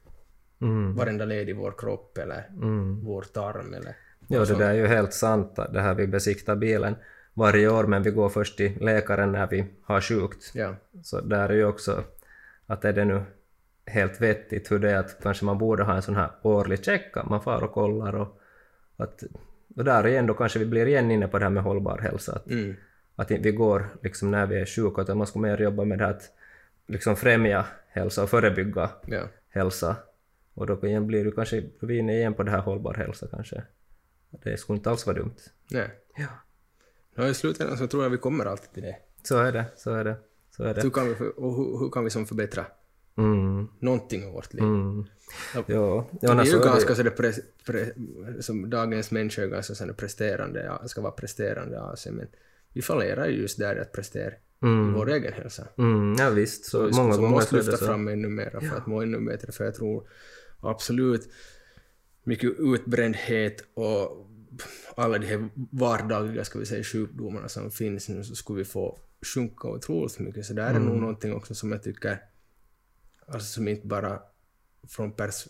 Mm. 0.61 0.95
varenda 0.97 1.25
led 1.25 1.49
i 1.49 1.53
vår 1.53 1.75
kropp 1.79 2.19
eller 2.19 2.49
Mm. 2.63 3.01
vår 3.05 3.23
tarm 3.23 3.75
eller... 3.75 3.97
Ja, 4.29 4.45
det 4.45 4.55
där 4.55 4.71
är 4.71 4.75
ju 4.75 4.87
helt 4.87 5.13
sant, 5.13 5.59
att 5.59 5.73
det 5.73 5.81
här 5.81 5.95
vi 5.95 6.07
besiktar 6.07 6.57
bilen 6.57 6.97
varje 7.39 7.69
år, 7.69 7.85
men 7.87 8.03
vi 8.03 8.11
går 8.11 8.29
först 8.29 8.57
till 8.57 8.73
läkaren 8.81 9.33
när 9.33 9.47
vi 9.47 9.65
har 9.83 10.01
sjukt. 10.01 10.51
Ja. 10.55 10.75
Så 11.03 11.21
där 11.21 11.49
är 11.49 11.55
ju 11.55 11.65
också 11.65 12.05
att 12.67 12.85
är 12.85 12.93
det 12.93 13.05
nu 13.05 13.23
helt 13.87 14.21
vettigt 14.21 14.71
hur 14.71 14.79
det 14.79 14.91
är 14.91 14.97
att 14.97 15.17
kanske 15.23 15.45
man 15.45 15.59
borde 15.59 15.83
ha 15.83 15.95
en 15.97 16.03
sån 16.03 16.17
här 16.17 16.31
årlig 16.43 16.85
check, 16.85 17.15
man 17.25 17.41
far 17.43 17.63
och 17.65 17.73
kollar 17.73 18.15
och 18.15 18.41
att 18.97 19.23
och 19.77 19.85
där 19.85 20.07
igen 20.07 20.27
då 20.27 20.35
kanske 20.35 20.59
vi 20.59 20.67
blir 20.67 20.87
igen 20.87 21.11
inne 21.11 21.29
på 21.29 21.39
det 21.39 21.45
här 21.45 21.51
med 21.51 21.63
hållbar 21.63 21.99
hälsa, 21.99 22.33
att, 22.33 22.47
Mm. 22.51 22.77
att 23.17 23.31
vi 23.31 23.53
går 23.53 23.87
liksom 24.03 24.31
när 24.31 24.47
vi 24.47 24.61
är 24.61 24.67
sjuka, 24.67 25.03
utan 25.03 25.19
man 25.19 25.27
ska 25.27 25.39
mer 25.39 25.59
jobba 25.63 25.85
med 25.85 25.99
det 25.99 26.05
här 26.05 26.11
att 26.13 26.31
liksom 26.87 27.17
främja 27.17 27.65
hälsa 27.89 28.23
och 28.23 28.29
förebygga 28.31 28.91
Ja. 29.07 29.23
hälsa. 29.49 29.97
Och 30.55 30.67
då 30.67 30.87
igen 30.87 31.07
blir 31.07 31.25
du 31.25 31.33
kanske 31.33 31.63
vi 31.81 31.99
inne 31.99 32.17
igen 32.17 32.35
på 32.35 32.43
det 32.43 32.51
här 32.51 32.61
hållbar 32.61 32.95
hälsa 32.95 33.27
kanske. 33.31 33.63
Det 34.31 34.57
skulle 34.57 34.77
inte 34.77 34.91
alls 34.91 35.07
vara 35.07 35.17
dumt. 35.17 35.37
Nej. 35.71 35.89
Ja. 36.17 36.27
Ja, 37.19 37.29
I 37.29 37.35
slutändan 37.35 37.79
så 37.79 37.87
tror 37.87 38.03
jag 38.03 38.11
vi 38.11 38.19
kommer 38.19 38.45
alltid 38.47 38.73
till 38.73 38.83
det. 38.83 38.97
Så 39.23 39.39
är 39.39 39.53
det, 39.53 39.65
så 39.77 39.91
är 39.91 40.05
det, 40.05 40.17
så 40.57 40.63
är 40.65 40.75
det. 40.75 40.83
Hur 40.83 40.91
kan 40.91 41.09
vi, 41.09 41.15
för, 41.15 41.39
och 41.41 41.57
hur, 41.57 41.79
hur 41.79 41.91
kan 41.91 42.05
vi 42.05 42.11
som 42.11 42.27
förbättra 42.27 42.67
Mm, 43.17 43.69
någonting 43.79 44.27
av 44.27 44.33
vårt 44.33 44.55
liv? 44.55 44.65
mm. 44.65 45.05
Ja. 45.55 45.63
Ja, 45.67 46.07
det 46.13 46.19
ja 46.27 46.41
är 46.41 46.45
ju 46.45 46.51
så 46.51 46.59
ganska 46.59 46.95
så 46.95 47.03
det 47.03 47.11
pre, 47.11 47.33
pre, 47.67 47.93
som 48.43 48.71
dagens 48.71 49.11
människa 49.11 49.43
är 49.43 49.47
ganska 49.47 49.75
så 49.75 49.95
presterande, 49.95 50.65
ja, 50.65 50.89
ska 50.89 51.01
vara 51.01 51.13
presterande 51.13 51.81
av 51.81 51.95
sig, 51.97 52.13
men 52.13 52.27
vi 52.73 52.83
fallerar 52.83 53.27
ju 53.27 53.41
just 53.41 53.59
där 53.59 53.77
att 53.77 53.93
prestera 53.93 54.31
i 54.31 54.37
Mm, 54.63 54.93
vår 54.95 55.11
egen 55.11 55.33
hälsa. 55.33 55.65
mm, 55.79 56.17
ja 56.19 56.31
visst, 56.31 56.65
så 56.65 56.87
vi 56.87 56.93
många 56.93 57.13
som 57.13 57.23
gånger 57.23 57.35
måste 57.35 57.51
så 57.51 57.57
lyfta 57.57 57.77
så. 57.77 57.85
fram 57.85 58.09
ännu 58.09 58.29
mer 58.29 58.51
för 58.51 58.77
att 58.77 58.87
må 58.87 59.03
ännu 59.03 59.21
bättre, 59.21 59.53
för 59.53 59.65
jag 59.65 59.75
tror 59.75 60.09
absolut 60.61 61.29
mycket 62.25 62.51
utbrändhet 62.59 63.65
och 63.75 64.27
alla 64.95 65.19
de 65.19 65.27
här 65.27 65.49
vardagliga, 65.55 66.45
ska 66.45 66.59
vi 66.59 66.67
säga, 66.67 66.85
sjukdomarna 66.85 67.49
som 67.49 67.71
finns 67.71 68.09
nu 68.09 68.25
så 68.25 68.35
skulle 68.35 68.59
vi 68.59 68.65
få 68.65 68.99
sjunka 69.35 69.69
otroligt 69.69 70.19
mycket. 70.19 70.47
Så 70.47 70.53
där 70.53 70.75
är 70.75 70.79
nog 70.79 70.97
någonting 70.97 71.35
också 71.35 71.55
som 71.55 71.73
jag 71.73 71.83
tycker, 71.83 72.23
alltså 73.27 73.53
som 73.53 73.69
inte 73.69 73.87
bara 73.87 74.21
från 74.89 75.13
pers 75.13 75.49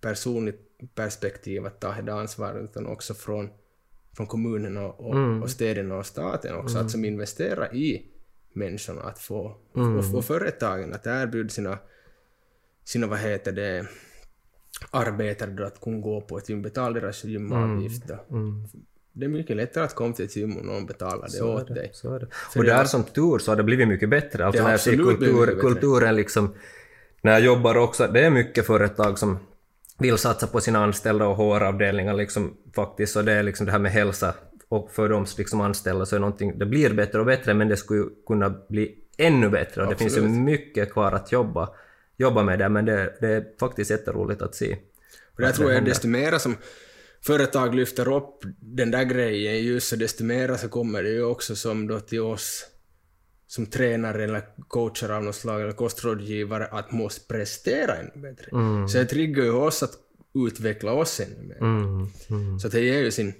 personligt 0.00 0.70
perspektiv 0.94 1.66
att 1.66 1.80
ta 1.80 1.92
det 1.92 2.14
ansvaret 2.14 2.64
utan 2.64 2.86
också 2.86 3.14
från, 3.14 3.48
från 4.16 4.26
kommunerna 4.26 4.86
och, 4.86 5.42
och 5.42 5.50
städerna 5.50 5.96
och 5.96 6.06
staten 6.06 6.54
också, 6.56 6.78
att 6.78 6.90
som 6.90 7.04
investera 7.04 7.72
i 7.72 8.06
människorna, 8.52 9.02
att 9.02 9.18
få, 9.18 9.56
och, 9.72 10.14
och 10.14 10.24
företagen 10.24 10.92
att 10.92 11.06
erbjuda 11.06 11.48
sina, 11.48 11.78
sina 12.84 13.06
vad 13.06 13.18
heter 13.18 13.52
det, 13.52 13.86
arbetare 14.90 15.50
då 15.50 15.64
att 15.64 15.80
kunna 15.80 15.98
gå 15.98 16.20
på 16.20 16.38
ett 16.38 16.48
gym, 16.48 16.62
betala 16.62 17.00
deras 17.00 17.24
gymavgift. 17.24 18.08
då. 18.08 18.18
Det 19.12 19.24
är 19.24 19.28
mycket 19.28 19.56
lättare 19.56 19.84
att 19.84 19.94
komma 19.94 20.14
till 20.14 20.24
ett 20.24 20.36
gym 20.36 20.56
om 20.56 20.66
någon 20.66 20.86
betalar 20.86 21.22
det 21.22 21.30
Så 21.30 21.54
åt 21.54 21.68
det, 21.68 21.74
dig. 21.74 21.90
så 21.92 22.14
är 22.14 22.20
det. 22.20 22.26
För 22.30 22.60
Och 22.60 22.64
där 22.64 22.84
som 22.84 23.04
tur 23.04 23.38
så 23.38 23.50
har 23.50 23.56
det 23.56 23.62
blivit 23.62 23.88
mycket 23.88 24.08
bättre. 24.10 24.46
Alltså 24.46 24.62
när 24.62 24.70
jag 24.70 24.80
ser 24.80 24.92
absolut 24.92 25.18
kultur, 25.18 25.60
kulturen 25.60 26.16
liksom, 26.16 26.54
när 27.22 27.32
jag 27.32 27.40
jobbar 27.40 27.76
också, 27.76 28.06
det 28.06 28.20
är 28.20 28.30
mycket 28.30 28.66
företag 28.66 29.18
som 29.18 29.38
vill 29.98 30.18
satsa 30.18 30.46
på 30.46 30.60
sina 30.60 30.84
anställda 30.84 31.26
och 31.26 31.36
HR-avdelningar 31.36 32.14
liksom 32.14 32.56
faktiskt, 32.74 33.12
så 33.12 33.22
det 33.22 33.32
är 33.32 33.42
liksom 33.42 33.66
det 33.66 33.72
här 33.72 33.78
med 33.78 33.92
hälsa 33.92 34.34
och 34.68 34.90
för 34.90 35.08
de 35.08 35.26
liksom 35.38 35.60
anställda 35.60 36.06
så 36.06 36.16
är 36.16 36.20
någonting, 36.20 36.58
det 36.58 36.66
blir 36.66 36.94
bättre 36.94 37.20
och 37.20 37.26
bättre 37.26 37.54
men 37.54 37.68
det 37.68 37.76
skulle 37.76 38.00
ju 38.00 38.06
kunna 38.26 38.54
bli 38.68 38.94
ännu 39.16 39.48
bättre 39.48 39.82
och 39.82 39.90
det 39.90 39.96
finns 39.96 40.16
ju 40.16 40.20
Absolut. 40.20 40.40
mycket 40.40 40.92
kvar 40.92 41.12
att 41.12 41.32
jobba, 41.32 41.68
jobba 42.20 42.42
med 42.42 42.58
det 42.58 42.68
men 42.68 42.84
det, 42.84 43.16
det 43.20 43.28
är 43.28 43.44
faktiskt 43.60 43.90
jätteroligt 43.90 44.42
att 44.42 44.54
se. 44.54 44.76
Och 45.34 45.42
där 45.42 45.52
tror 45.52 45.68
det 45.68 45.74
jag 45.74 45.84
desto 45.84 46.08
mera 46.08 46.38
som 46.38 46.56
företag 47.26 47.74
lyfter 47.74 48.16
upp 48.16 48.44
den 48.60 48.90
där 48.90 49.04
grejen 49.04 49.64
just 49.64 49.88
så 49.88 49.96
desto 49.96 50.24
mera 50.24 50.58
så 50.58 50.68
kommer 50.68 51.02
det 51.02 51.10
ju 51.10 51.24
också 51.24 51.56
som 51.56 51.86
då 51.86 52.00
till 52.00 52.20
oss 52.20 52.66
som 53.46 53.66
tränare 53.66 54.24
eller 54.24 54.42
coacher 54.68 55.10
av 55.10 55.24
något 55.24 55.34
slag 55.34 55.62
eller 55.62 55.72
kostrådgivare 55.72 56.66
att 56.66 56.92
måste 56.92 57.28
prestera 57.28 57.96
ännu 57.96 58.22
bättre. 58.22 58.50
Så 58.88 58.98
det 58.98 59.04
triggar 59.04 59.44
ju 59.44 59.50
oss 59.50 59.82
att 59.82 59.92
utveckla 60.34 60.92
oss 60.92 61.20
ännu 61.20 61.42
mer. 61.42 61.58
Mm, 61.60 62.06
mm, 62.30 62.58
Så 62.58 62.68
det 62.68 62.80
ger 62.80 63.02
ju 63.02 63.10
sin, 63.10 63.34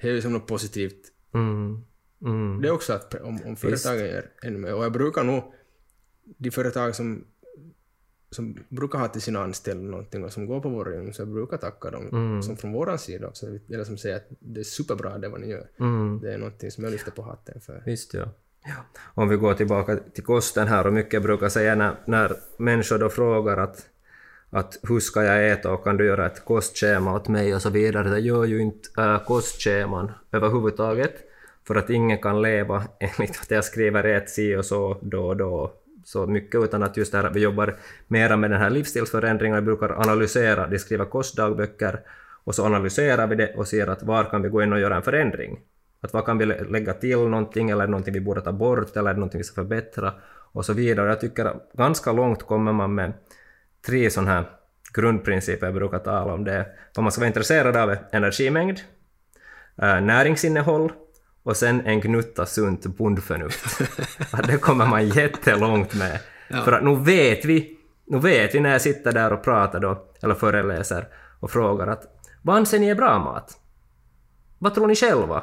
det 0.00 0.08
är 0.08 0.12
ju 0.12 0.22
som 0.22 0.32
något 0.32 0.46
positivt. 0.46 1.02
mm, 1.34 1.84
mm. 2.24 2.62
Det 2.62 2.68
är 2.68 2.72
också 2.72 2.92
att 2.92 3.14
om, 3.14 3.40
om 3.44 3.56
företagen 3.56 4.06
gör 4.06 4.30
ännu 4.42 4.58
mer. 4.58 4.74
Och 4.74 4.84
jag 4.84 4.92
brukar 4.92 5.24
nog, 5.24 5.42
de 6.38 6.50
företag 6.50 6.96
som 6.96 7.24
som 8.32 8.56
brukar 8.68 8.98
ha 8.98 9.08
till 9.08 9.22
sina 9.22 9.42
anställda 9.44 9.90
någonting 9.90 10.24
och 10.24 10.32
som 10.32 10.46
går 10.46 10.60
på 10.60 10.68
vår 10.68 10.94
gym, 10.94 11.12
så 11.12 11.22
jag 11.22 11.28
brukar 11.28 11.56
tacka 11.56 11.90
dem 11.90 12.42
som 12.42 12.56
från 12.56 12.72
våran 12.72 12.98
sida 12.98 13.28
också, 13.28 13.46
eller 13.68 13.84
som 13.84 13.98
säger 13.98 14.16
att 14.16 14.26
det 14.38 14.60
är 14.60 14.64
superbra 14.64 15.18
det 15.18 15.28
vad 15.28 15.40
ni 15.40 15.50
gör. 15.50 15.66
Mm. 15.80 16.20
Det 16.22 16.34
är 16.34 16.38
någonting 16.38 16.70
som 16.70 16.84
jag 16.84 16.90
lyfter 16.90 17.10
på 17.10 17.22
hatten 17.22 17.60
för. 17.60 17.82
Visst 17.86 18.14
ja. 18.14 18.28
ja. 18.64 19.00
Om 19.14 19.28
vi 19.28 19.36
går 19.36 19.54
tillbaka 19.54 19.96
till 19.96 20.24
kosten 20.24 20.68
här 20.68 20.86
och 20.86 20.92
mycket 20.92 21.22
brukar 21.22 21.48
säga 21.48 21.74
när, 21.74 21.94
när 22.04 22.36
människor 22.56 22.98
då 22.98 23.08
frågar 23.08 23.56
att, 23.56 23.86
att 24.50 24.78
hur 24.82 25.00
ska 25.00 25.24
jag 25.24 25.52
äta 25.52 25.72
och 25.72 25.84
kan 25.84 25.96
du 25.96 26.06
göra 26.06 26.26
ett 26.26 26.44
kostschema 26.44 27.14
åt 27.14 27.28
mig 27.28 27.54
och 27.54 27.62
så 27.62 27.70
vidare. 27.70 28.08
Jag 28.08 28.20
gör 28.20 28.44
ju 28.44 28.62
inte 28.62 29.02
äh, 29.02 29.24
kostscheman 29.24 30.12
överhuvudtaget 30.32 31.14
för 31.66 31.74
att 31.74 31.90
ingen 31.90 32.18
kan 32.18 32.42
leva 32.42 32.84
enligt 32.98 33.40
att 33.40 33.50
jag 33.50 33.64
skriver 33.64 34.04
ät 34.04 34.30
si 34.30 34.56
och 34.56 34.64
så 34.64 34.98
då 35.02 35.26
och 35.26 35.36
då 35.36 35.72
så 36.04 36.26
mycket 36.26 36.64
utan 36.64 36.82
att 36.82 36.96
just 36.96 37.12
det 37.12 37.18
här 37.18 37.24
att 37.24 37.36
vi 37.36 37.40
jobbar 37.40 37.76
mera 38.08 38.36
med 38.36 38.50
den 38.50 38.60
här 38.60 38.70
livsstilsförändringen, 38.70 39.56
vi 39.56 39.62
brukar 39.62 40.00
analysera, 40.00 40.66
de 40.66 40.78
skriver 40.78 41.04
kostdagböcker 41.04 42.00
och 42.44 42.54
så 42.54 42.66
analyserar 42.66 43.26
vi 43.26 43.34
det 43.36 43.54
och 43.54 43.68
ser 43.68 43.86
att 43.86 44.02
var 44.02 44.24
kan 44.24 44.42
vi 44.42 44.48
gå 44.48 44.62
in 44.62 44.72
och 44.72 44.80
göra 44.80 44.96
en 44.96 45.02
förändring. 45.02 45.60
Att 46.00 46.12
vad 46.12 46.26
kan 46.26 46.38
vi 46.38 46.46
lägga 46.46 46.92
till 46.92 47.18
någonting 47.18 47.70
eller 47.70 47.82
är 47.82 47.86
det 47.86 47.90
någonting 47.90 48.14
vi 48.14 48.20
borde 48.20 48.40
ta 48.40 48.52
bort 48.52 48.96
eller 48.96 49.10
är 49.10 49.14
det 49.14 49.20
någonting 49.20 49.38
vi 49.38 49.44
ska 49.44 49.54
förbättra 49.54 50.12
och 50.52 50.64
så 50.64 50.72
vidare. 50.72 51.08
Jag 51.08 51.20
tycker 51.20 51.44
att 51.44 51.72
ganska 51.72 52.12
långt 52.12 52.42
kommer 52.42 52.72
man 52.72 52.94
med 52.94 53.12
tre 53.86 54.10
sådana 54.10 54.30
här 54.30 54.44
grundprinciper 54.94 55.66
jag 55.66 55.74
brukar 55.74 55.98
tala 55.98 56.34
om. 56.34 56.44
Det 56.44 56.52
är 56.52 56.66
vad 56.94 57.02
man 57.02 57.12
ska 57.12 57.20
vara 57.20 57.26
intresserad 57.26 57.76
av 57.76 57.90
är 57.90 57.98
energimängd, 58.12 58.78
eh, 59.82 60.00
näringsinnehåll 60.00 60.92
och 61.42 61.56
sen 61.56 61.80
en 61.86 62.00
gnutta 62.00 62.46
sunt 62.46 62.86
bondförnuft. 62.86 63.80
Att 64.32 64.46
det 64.46 64.58
kommer 64.58 64.86
man 64.86 65.08
jättelångt 65.08 65.94
med. 65.94 66.20
För 66.64 66.72
att 66.72 66.84
nu 66.84 66.96
vet 66.96 67.44
vi, 67.44 67.78
nu 68.06 68.18
vet 68.18 68.54
vi 68.54 68.60
när 68.60 68.70
jag 68.70 68.80
sitter 68.80 69.12
där 69.12 69.32
och 69.32 69.44
pratar 69.44 69.80
då, 69.80 70.04
eller 70.22 70.34
föreläser 70.34 71.08
och 71.40 71.50
frågar 71.50 71.86
att 71.86 72.04
vad 72.42 72.56
anser 72.56 72.78
ni 72.78 72.88
är 72.88 72.94
bra 72.94 73.18
mat? 73.18 73.58
Vad 74.58 74.74
tror 74.74 74.86
ni 74.86 74.94
själva? 74.94 75.42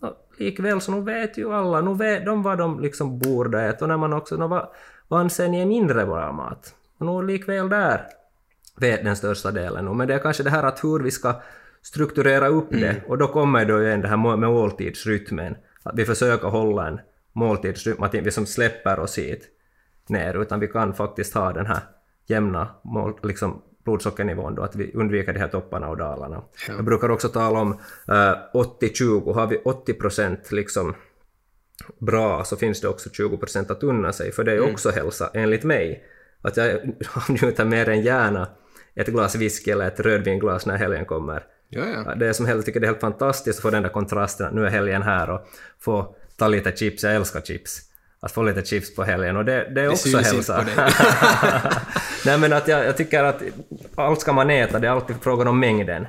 Och 0.00 0.16
likväl 0.38 0.80
så 0.80 0.92
nu 0.92 1.00
vet 1.00 1.38
ju 1.38 1.52
alla, 1.52 1.80
nu 1.80 1.94
vet 1.94 2.26
de 2.26 2.42
vad 2.42 2.58
de 2.58 2.80
liksom 2.80 3.18
borde 3.18 3.62
äta 3.62 3.84
och 3.84 3.88
när 3.88 3.96
man 3.96 4.12
också, 4.12 4.36
nu, 4.36 4.48
vad, 4.48 4.68
vad 5.08 5.20
anser 5.20 5.48
ni 5.48 5.60
är 5.60 5.66
mindre 5.66 6.06
bra 6.06 6.32
mat? 6.32 6.74
Och 6.98 7.06
nu 7.06 7.26
likväl 7.26 7.68
där 7.68 8.06
vet 8.76 9.04
den 9.04 9.16
största 9.16 9.50
delen. 9.50 9.96
Men 9.96 10.08
det 10.08 10.14
är 10.14 10.18
kanske 10.18 10.42
det 10.42 10.50
här 10.50 10.62
att 10.62 10.84
hur 10.84 11.00
vi 11.00 11.10
ska 11.10 11.34
strukturera 11.84 12.48
upp 12.48 12.70
det 12.70 13.02
och 13.06 13.18
då 13.18 13.28
kommer 13.28 13.64
då 13.64 13.82
igen 13.82 14.00
det 14.00 14.08
här 14.08 14.16
med 14.16 14.38
måltidsrytmen. 14.38 15.56
Att 15.82 15.98
vi 15.98 16.04
försöker 16.04 16.48
hålla 16.48 16.88
en 16.88 17.00
måltidsrytm, 17.32 18.02
att 18.02 18.14
vi 18.14 18.30
som 18.30 18.46
släpper 18.46 18.98
oss 18.98 19.18
hit 19.18 19.48
ner 20.08 20.42
utan 20.42 20.60
vi 20.60 20.68
kan 20.68 20.94
faktiskt 20.94 21.34
ha 21.34 21.52
den 21.52 21.66
här 21.66 21.80
jämna 22.26 22.68
mål, 22.84 23.18
liksom 23.22 23.62
blodsockernivån 23.84 24.54
då, 24.54 24.62
att 24.62 24.76
vi 24.76 24.92
undviker 24.92 25.32
de 25.32 25.38
här 25.38 25.48
topparna 25.48 25.88
och 25.88 25.96
dalarna. 25.96 26.42
Jag 26.68 26.84
brukar 26.84 27.08
också 27.08 27.28
tala 27.28 27.60
om 27.60 27.72
eh, 28.08 28.34
80-20, 28.54 29.34
har 29.34 29.46
vi 29.46 29.60
80 29.64 29.94
procent 29.94 30.52
liksom 30.52 30.94
bra 31.98 32.44
så 32.44 32.56
finns 32.56 32.80
det 32.80 32.88
också 32.88 33.10
20 33.10 33.36
procent 33.36 33.70
att 33.70 33.82
unna 33.82 34.12
sig, 34.12 34.32
för 34.32 34.44
det 34.44 34.52
är 34.52 34.72
också 34.72 34.90
hälsa 34.90 35.30
enligt 35.34 35.64
mig. 35.64 36.04
Att 36.42 36.56
jag 36.56 36.80
njuter 37.28 37.64
mer 37.64 37.88
än 37.88 38.02
gärna 38.02 38.48
ett 38.94 39.08
glas 39.08 39.36
whisky 39.36 39.70
eller 39.70 39.86
ett 39.86 40.00
rödvinglas 40.00 40.66
när 40.66 40.76
helgen 40.76 41.04
kommer. 41.04 41.44
Ja. 41.74 42.14
Det 42.14 42.26
är 42.28 42.32
som 42.32 42.46
helt, 42.46 42.66
tycker 42.66 42.80
det 42.80 42.84
är 42.86 42.88
helt 42.88 43.00
fantastiskt 43.00 43.58
att 43.58 43.62
få 43.62 43.70
den 43.70 43.82
där 43.82 43.90
kontrasten, 43.90 44.54
nu 44.54 44.66
är 44.66 44.70
helgen 44.70 45.02
här 45.02 45.30
och 45.30 45.40
få 45.80 46.14
ta 46.36 46.48
lite 46.48 46.72
chips, 46.76 47.02
jag 47.02 47.14
älskar 47.14 47.40
chips. 47.40 47.80
Att 48.20 48.32
få 48.32 48.42
lite 48.42 48.62
chips 48.64 48.94
på 48.96 49.02
helgen 49.04 49.36
och 49.36 49.44
det, 49.44 49.70
det 49.74 49.80
är 49.80 49.88
också 49.88 50.08
syns 50.08 50.32
hälsa. 50.32 50.64
Nej 52.26 52.38
men 52.38 52.52
att 52.52 52.68
jag, 52.68 52.84
jag 52.86 52.96
tycker 52.96 53.24
att 53.24 53.42
allt 53.94 54.20
ska 54.20 54.32
man 54.32 54.50
äta, 54.50 54.78
det 54.78 54.86
är 54.86 54.90
alltid 54.90 55.16
frågan 55.20 55.48
om 55.48 55.60
mängden. 55.60 56.06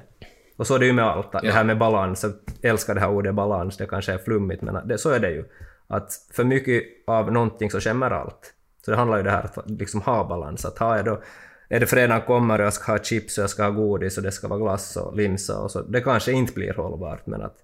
Och 0.58 0.68
så 0.68 0.76
är 0.76 0.80
det 0.80 0.86
ju 0.86 0.94
med 0.94 1.06
allt, 1.06 1.32
det 1.32 1.40
Ja. 1.44 1.52
här 1.52 1.64
med 1.64 1.78
balans, 1.78 2.24
jag 2.24 2.34
älskar 2.72 2.94
det 2.96 3.00
här 3.02 3.10
ordet 3.10 3.36
balans, 3.36 3.78
det 3.78 3.86
kanske 3.86 4.14
är 4.14 4.18
flummigt 4.18 4.62
men 4.62 4.88
det, 4.88 4.98
så 4.98 5.10
är 5.10 5.20
det 5.20 5.30
ju. 5.32 5.44
Att 5.88 6.12
för 6.34 6.44
mycket 6.44 6.84
av 7.08 7.32
någonting 7.32 7.72
så 7.72 7.80
skämmer 7.80 8.12
allt. 8.12 8.54
Så 8.86 8.92
det 8.92 8.98
handlar 8.98 9.18
ju 9.18 9.24
det 9.24 9.32
här 9.32 9.44
att 9.56 9.70
liksom 9.70 10.02
ha 10.02 10.28
balans, 10.28 10.66
att 10.66 10.78
har 10.78 10.96
jag 10.96 11.06
då 11.06 11.22
är 11.70 11.80
det 11.80 11.88
fredag 11.88 12.20
kommer 12.20 12.60
och 12.60 12.66
jag 12.66 12.74
ska 12.74 12.92
ha 12.92 13.04
chips 13.04 13.38
och 13.38 13.42
jag 13.42 13.50
ska 13.50 13.64
ha 13.64 13.70
godis 13.70 14.18
och 14.18 14.24
det 14.24 14.32
ska 14.32 14.48
vara 14.48 14.60
glass 14.60 14.98
och 14.98 15.16
linser 15.16 15.60
och 15.60 15.72
så, 15.72 15.82
det 15.82 16.02
kanske 16.02 16.32
inte 16.32 16.54
blir 16.54 16.74
hållbart 16.74 17.26
men 17.26 17.42
att 17.42 17.58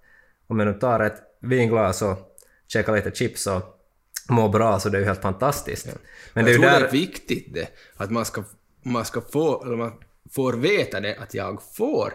om 0.48 0.60
jag 0.60 0.68
nu 0.68 0.74
tar 0.74 1.00
ett 1.00 1.22
vinglas 1.40 2.02
och 2.02 2.38
käkar 2.68 2.96
lite 2.96 3.12
chips 3.12 3.48
och 3.48 3.82
mår 4.30 4.50
bra 4.50 4.80
så 4.80 4.90
det 4.90 4.98
är 4.98 5.00
ju 5.00 5.06
helt 5.06 5.22
fantastiskt. 5.22 5.88
Men 6.34 6.46
det 6.46 6.52
är 6.52 6.54
jag 6.54 6.62
ju 6.62 6.68
tror 6.68 6.72
där... 6.72 6.80
det 6.80 6.88
är 6.88 6.92
viktigt 6.92 7.54
det, 7.54 7.68
att 7.98 8.12
man 8.12 8.26
ska, 8.26 8.44
man 8.84 9.06
ska 9.06 9.22
få, 9.22 9.64
eller 9.64 9.76
man 9.76 9.94
får 10.32 10.54
veta 10.54 11.00
det, 11.00 11.16
att 11.16 11.34
jag 11.34 11.62
får 11.64 12.14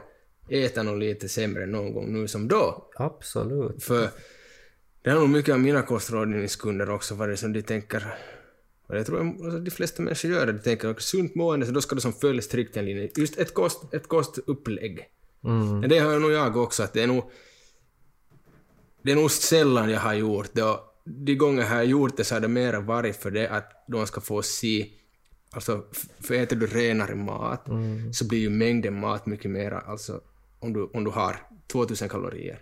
äta 0.49 0.83
något 0.83 0.99
lite 0.99 1.29
sämre 1.29 1.67
någon 1.67 1.93
gång 1.93 2.13
nu 2.13 2.29
som 2.29 2.49
då. 2.49 2.91
Absolut. 2.97 3.85
För 3.85 4.09
det 5.03 5.11
är 5.11 5.15
nog 5.15 5.29
mycket 5.29 5.53
av 5.53 5.61
mina 5.61 5.83
kostrådgivningskunder 5.83 6.91
också, 6.91 7.15
vad 7.15 7.29
det 7.29 7.33
är 7.35 7.37
som 7.37 7.53
de 7.53 7.63
tänker, 7.63 8.15
och 8.87 8.97
jag 8.97 9.07
tror 9.07 9.49
att 9.57 9.65
de 9.65 9.71
flesta 9.71 10.03
människor 10.03 10.31
gör 10.31 10.47
det, 10.47 10.53
de 10.53 10.59
tänker 10.59 10.89
att 10.89 11.03
sunt 11.03 11.35
mående, 11.35 11.67
så 11.67 11.73
då 11.73 11.81
ska 11.81 11.95
du 11.95 12.01
som 12.01 12.13
följa 12.13 12.43
strikt 12.43 12.77
en 12.77 12.85
linje. 12.85 13.11
Just 13.17 13.39
ett, 13.39 13.55
kost, 13.55 13.95
ett 13.95 14.09
kostupplägg. 14.09 15.05
Mm. 15.45 15.81
Men 15.81 15.91
det 15.91 15.99
har 15.99 16.19
nog 16.19 16.33
jag 16.33 16.57
också, 16.57 16.83
att 16.83 16.93
det 16.93 17.03
är 17.03 17.07
nog 17.07 17.31
det 19.03 19.13
är 19.13 19.17
nog 19.17 19.31
sällan 19.31 19.91
jag 19.91 20.01
har 20.01 20.15
gjort 20.15 20.51
det 20.53 20.63
och 20.63 20.81
de 21.05 21.35
gånger 21.35 21.63
jag 21.63 21.69
har 21.69 21.83
gjort 21.83 22.17
det 22.17 22.25
så 22.25 22.35
har 22.35 22.41
det 22.41 22.49
mera 22.49 22.81
varit 22.81 23.17
för 23.17 23.31
det 23.31 23.49
att 23.49 23.85
de 23.89 24.07
ska 24.07 24.21
få 24.21 24.43
se 24.43 24.91
Alltså, 25.51 25.85
för 26.21 26.35
äter 26.35 26.57
du 26.57 26.67
renare 26.67 27.15
mat 27.15 27.67
så 28.13 28.27
blir 28.29 28.39
ju 28.39 28.51
mängden 28.51 29.01
mat 29.01 29.27
mycket 29.27 29.51
mera, 29.51 29.81
alltså 29.81 30.21
om 30.59 30.73
du, 30.73 30.91
om 30.95 31.05
du 31.05 31.11
har 31.11 31.37
2000 31.67 32.09
kalorier. 32.09 32.59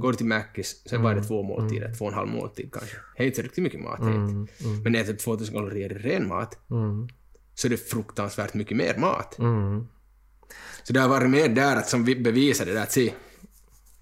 Går 0.00 0.10
du 0.12 0.16
till 0.16 0.26
Mackis, 0.26 0.82
sen 0.86 1.02
var 1.02 1.14
det 1.14 1.22
två 1.22 1.42
måltider, 1.42 1.94
två 1.94 2.04
och 2.04 2.10
en 2.10 2.14
halv 2.18 2.28
måltid 2.28 2.72
kanske. 2.72 2.96
Det 3.16 3.22
är 3.22 3.26
inte 3.26 3.42
riktigt 3.42 3.64
mycket 3.64 3.80
mat, 3.80 4.00
mm. 4.00 4.46
Men 4.84 4.94
äter 4.94 5.12
du 5.12 5.18
2000 5.18 5.54
kalorier 5.54 5.88
ren 5.88 6.28
mat 6.28 6.58
Mm. 6.70 7.08
så 7.54 7.66
är 7.66 7.70
det 7.70 7.76
fruktansvärt 7.76 8.54
mycket 8.54 8.76
mer 8.76 8.96
mat. 8.98 9.38
Mm. 9.38 9.86
Så 10.82 10.92
det 10.92 11.00
har 11.00 11.08
varit 11.08 11.30
mer 11.30 11.48
där 11.48 11.76
att 11.76 11.88
som 11.88 12.04
vi 12.04 12.16
bevisade 12.16 12.72
det 12.72 12.82
att 12.82 12.92
se, 12.92 13.12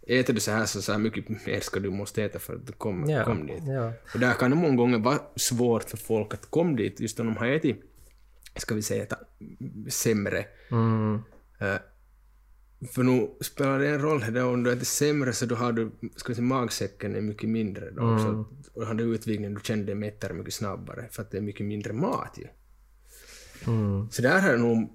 äter 0.09 0.35
du 0.35 0.41
så 0.41 0.51
här 0.51 0.65
så, 0.67 0.83
så 0.83 0.93
här 0.93 0.99
mycket 0.99 1.29
mer 1.47 1.61
ska 1.61 1.81
du 1.81 1.91
måste 1.91 2.25
äta 2.25 2.39
för 2.39 2.55
att 2.55 2.67
du 2.67 2.73
kom, 2.73 3.11
Ja, 3.11 3.25
kom 3.25 3.47
dit. 3.47 3.63
ja. 3.67 3.93
Och 4.15 4.21
där 4.21 4.33
kan 4.35 4.51
det 4.51 4.57
många 4.57 4.77
gånger 4.77 4.99
vara 4.99 5.19
svårt 5.37 5.85
för 5.91 5.97
folk 5.97 6.35
att 6.35 6.51
komma 6.51 6.77
dit, 6.77 7.01
just 7.01 7.21
om 7.21 7.27
de 7.27 7.37
har 7.37 7.47
ätit, 7.47 7.83
ska 8.57 8.75
vi 8.75 8.83
säga, 8.83 9.07
sämre. 9.89 10.45
Mm. 10.71 11.23
För 12.93 13.03
nu 13.03 13.31
spelar 13.41 13.79
det 13.79 13.89
en 13.89 14.01
roll 14.01 14.25
det 14.33 14.43
om 14.43 14.63
du 14.63 14.73
äter 14.73 14.85
sämre 14.85 15.33
så 15.33 15.47
då 15.47 15.55
har 15.55 15.73
du, 15.73 15.91
ska 16.17 16.35
säga, 16.35 16.45
magsäcken 16.47 17.17
är 17.17 17.21
mycket 17.21 17.49
mindre 17.49 17.91
då 17.91 18.03
Mm. 18.03 18.15
också. 18.15 18.45
Och 18.75 18.87
har 18.87 18.95
du 18.95 19.05
utvikning, 19.15 19.55
du 19.55 19.61
känner 19.65 19.85
dig 19.85 19.95
mättare 19.95 20.33
mycket 20.33 20.55
snabbare 20.55 21.09
för 21.11 21.23
att 21.23 21.31
det 21.31 21.37
är 21.37 21.43
mycket 21.43 21.67
mindre 21.67 21.93
mat 21.93 22.39
ju. 22.39 22.47
Mm. 23.73 24.11
Så 24.11 24.23
där 24.23 24.41
har 24.41 24.51
jag 24.51 24.61
nog, 24.61 24.93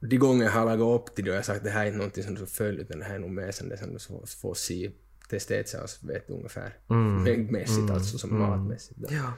de 0.00 0.16
gånger 0.16 0.44
jag 0.44 0.52
har 0.52 0.64
lagat 0.64 1.00
upp 1.00 1.14
till 1.14 1.24
det 1.24 1.30
och 1.30 1.36
jag 1.36 1.44
sagt 1.44 1.64
det 1.64 1.70
här 1.70 1.82
är 1.82 1.86
inte 1.86 1.98
någonting 1.98 2.24
som 2.24 2.34
du 2.34 2.46
följa 2.46 2.80
utan 2.82 2.98
det 2.98 3.04
här 3.04 3.14
är 3.14 3.18
nog 3.18 3.30
mer 3.30 3.50
som 3.52 3.68
det 3.68 3.76
som 3.76 3.92
du 3.92 3.98
får, 4.26 4.54
se, 4.54 4.90
testa 5.28 5.54
ett 5.54 5.68
så 5.68 6.06
vet 6.06 6.30
ungefär 6.30 6.76
mängdmässigt 7.24 7.90
alltså 7.90 8.18
som 8.18 8.38
matmässigt. 8.38 9.00
Då. 9.00 9.08
Ja. 9.10 9.32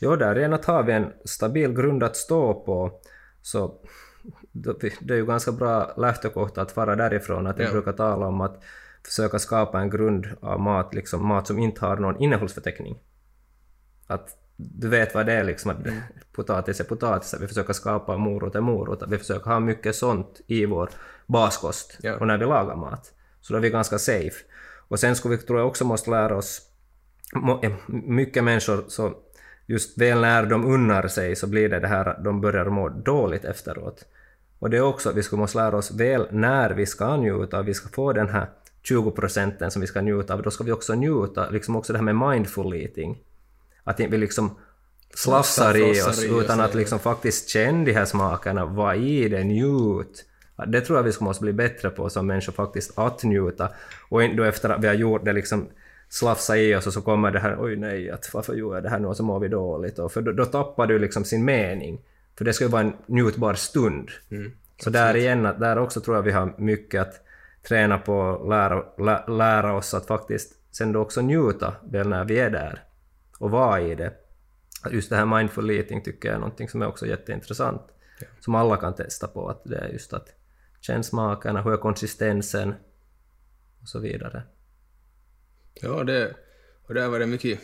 Jo, 0.00 0.16
där 0.16 0.52
att 0.52 0.64
har 0.64 0.82
vi 0.82 0.92
en 0.92 1.12
stabil 1.24 1.72
grund 1.72 2.02
att 2.02 2.16
stå 2.16 2.64
på 2.64 3.00
så 3.42 3.80
det 5.00 5.14
är 5.14 5.16
ju 5.18 5.26
ganska 5.26 5.52
bra 5.52 5.94
lähtökohta 5.96 6.62
att 6.62 6.76
vara 6.76 6.96
därifrån. 6.96 7.46
Att 7.46 7.58
jag 7.58 7.68
Ja. 7.68 7.72
brukar 7.72 7.92
tala 7.92 8.26
om 8.26 8.40
att 8.40 8.62
försöka 9.04 9.38
skapa 9.38 9.80
en 9.80 9.90
grund 9.90 10.26
av 10.40 10.60
mat, 10.60 10.94
liksom 10.94 11.26
mat 11.26 11.46
som 11.46 11.58
inte 11.58 11.86
har 11.86 11.96
någon 11.96 12.20
innehållsförteckning. 12.20 12.98
Att 14.06 14.36
du 14.56 14.88
vet 14.88 15.14
vad 15.14 15.26
det 15.26 15.32
är 15.32 15.44
liksom, 15.44 15.70
att 15.70 15.78
potatis 16.32 16.80
är 16.80 16.84
potatis, 16.84 17.34
vi 17.40 17.46
försöker 17.48 17.72
skapa 17.72 18.16
morot 18.16 18.54
är 18.54 18.60
morot, 18.60 19.02
vi 19.08 19.18
försöker 19.18 19.50
ha 19.50 19.60
mycket 19.60 19.96
sånt 19.96 20.40
i 20.46 20.66
vår 20.66 20.90
baskost 21.26 21.98
Ja. 22.02 22.16
och 22.16 22.26
när 22.26 22.38
vi 22.38 22.44
lagar 22.44 22.76
mat. 22.76 23.12
Så 23.40 23.52
då 23.52 23.56
är 23.56 23.62
vi 23.62 23.70
ganska 23.70 23.98
safe. 23.98 24.44
Och 24.88 25.00
sen 25.00 25.16
skulle 25.16 25.36
vi, 25.36 25.42
tror 25.42 25.58
jag 25.58 25.68
också 25.68 25.84
måste 25.84 26.10
lära 26.10 26.36
oss, 26.36 26.62
eh, 27.62 27.72
mycket 27.88 28.44
människor 28.44 28.84
så 28.88 29.12
just 29.66 29.98
väl 29.98 30.20
när 30.20 30.46
de 30.46 30.64
unnar 30.64 31.08
sig 31.08 31.36
så 31.36 31.46
blir 31.46 31.68
det 31.68 31.80
det 31.80 31.88
här 31.88 32.20
de 32.24 32.40
börjar 32.40 32.64
må 32.64 32.88
dåligt 32.88 33.44
efteråt. 33.44 34.04
Och 34.58 34.70
det 34.70 34.76
är 34.76 34.82
också 34.82 35.10
att 35.10 35.16
vi 35.16 35.22
skulle 35.22 35.40
måste 35.40 35.58
lära 35.58 35.76
oss 35.76 35.90
väl 35.90 36.26
när 36.30 36.70
vi 36.70 36.86
ska 36.86 37.16
njuta, 37.16 37.62
vi 37.62 37.74
ska 37.74 37.88
få 37.88 38.12
den 38.12 38.28
här 38.28 38.50
20 38.82 39.10
procenten 39.10 39.70
som 39.70 39.80
vi 39.80 39.86
ska 39.86 40.00
njuta 40.00 40.34
av, 40.34 40.42
då 40.42 40.50
ska 40.50 40.64
vi 40.64 40.72
också 40.72 40.94
njuta, 40.94 41.50
liksom 41.50 41.76
också 41.76 41.92
det 41.92 41.98
här 41.98 42.12
med 42.12 42.30
mindful 42.30 42.74
eating. 42.74 43.22
Att 43.84 44.00
vi 44.00 44.18
liksom 44.18 44.56
slafsar 45.14 45.76
i 45.76 46.02
oss 46.02 46.24
utan 46.24 46.60
att 46.60 46.74
liksom 46.74 46.98
faktiskt 46.98 47.48
känna 47.48 47.84
de 47.84 47.92
här 47.92 48.04
smakerna, 48.04 48.66
vad 48.66 48.96
i 48.96 49.28
det, 49.28 49.44
njut. 49.44 50.24
Det 50.66 50.80
tror 50.80 50.98
jag 50.98 51.04
vi 51.04 51.12
ska 51.12 51.24
måste 51.24 51.42
bli 51.42 51.52
bättre 51.52 51.90
på 51.90 52.10
som 52.10 52.26
människor 52.26 52.52
faktiskt, 52.52 52.98
att 52.98 53.24
njuta. 53.24 53.68
Och 54.08 54.20
då 54.36 54.44
efter 54.44 54.70
att 54.70 54.82
vi 54.82 54.86
har 54.86 54.94
gjort 54.94 55.24
det 55.24 55.32
liksom 55.32 55.68
slafsa 56.08 56.56
i 56.56 56.74
oss 56.74 56.86
och 56.86 56.92
så 56.92 57.02
kommer 57.02 57.30
det 57.30 57.38
här 57.38 57.56
oj 57.60 57.76
nej, 57.76 58.10
att 58.10 58.34
varför 58.34 58.54
gjorde 58.54 58.76
jag 58.76 58.82
det 58.82 58.90
här 58.90 58.98
nu 58.98 59.08
och 59.08 59.16
så 59.16 59.22
mår 59.22 59.40
vi 59.40 59.48
dåligt. 59.48 59.98
Och 59.98 60.12
för 60.12 60.22
då, 60.22 60.32
då 60.32 60.44
tappar 60.44 60.86
du 60.86 60.98
liksom 60.98 61.24
sin 61.24 61.44
mening. 61.44 62.00
För 62.38 62.44
det 62.44 62.52
ska 62.52 62.64
ju 62.64 62.70
vara 62.70 62.82
en 62.82 62.96
njutbar 63.06 63.54
stund. 63.54 64.10
så 64.82 64.90
där 64.90 65.16
igen, 65.16 65.42
där 65.42 65.78
också 65.78 66.00
tror 66.00 66.16
jag 66.16 66.22
vi 66.22 66.32
har 66.32 66.54
mycket 66.58 67.02
att 67.02 67.20
träna 67.68 67.98
på 67.98 68.46
lära, 68.48 69.04
lä, 69.04 69.24
lära 69.28 69.76
oss 69.76 69.94
att 69.94 70.06
faktiskt 70.06 70.52
sen 70.76 70.92
då 70.92 71.00
också 71.00 71.22
njuta 71.22 71.74
väl 71.90 72.08
när 72.08 72.24
vi 72.24 72.38
är 72.38 72.50
där 72.50 72.84
och 73.38 73.50
vara 73.50 73.80
i 73.80 73.94
det. 73.94 74.12
Just 74.90 75.10
det 75.10 75.16
här 75.16 75.26
mindful 75.26 75.70
eating 75.70 76.02
tycker 76.02 76.28
jag 76.28 76.34
är 76.36 76.40
någonting 76.40 76.68
som 76.68 76.82
är 76.82 76.86
också 76.86 77.06
jätteintressant. 77.06 77.82
Som 78.40 78.54
alla 78.54 78.76
kan 78.76 78.94
testa 78.94 79.26
på, 79.26 79.48
att 79.48 79.64
det 79.64 79.76
är 79.76 79.88
just 79.88 80.12
att 80.12 80.28
känna 80.80 81.02
smakerna, 81.02 81.62
hur 81.62 81.72
är 81.72 81.76
konsistensen 81.76 82.74
och 83.82 83.88
så 83.88 83.98
vidare. 83.98 84.42
Ja, 85.74 86.04
det, 86.04 86.36
och 86.86 86.94
där 86.94 87.08
var 87.08 87.18
det 87.18 87.26
mycket... 87.26 87.60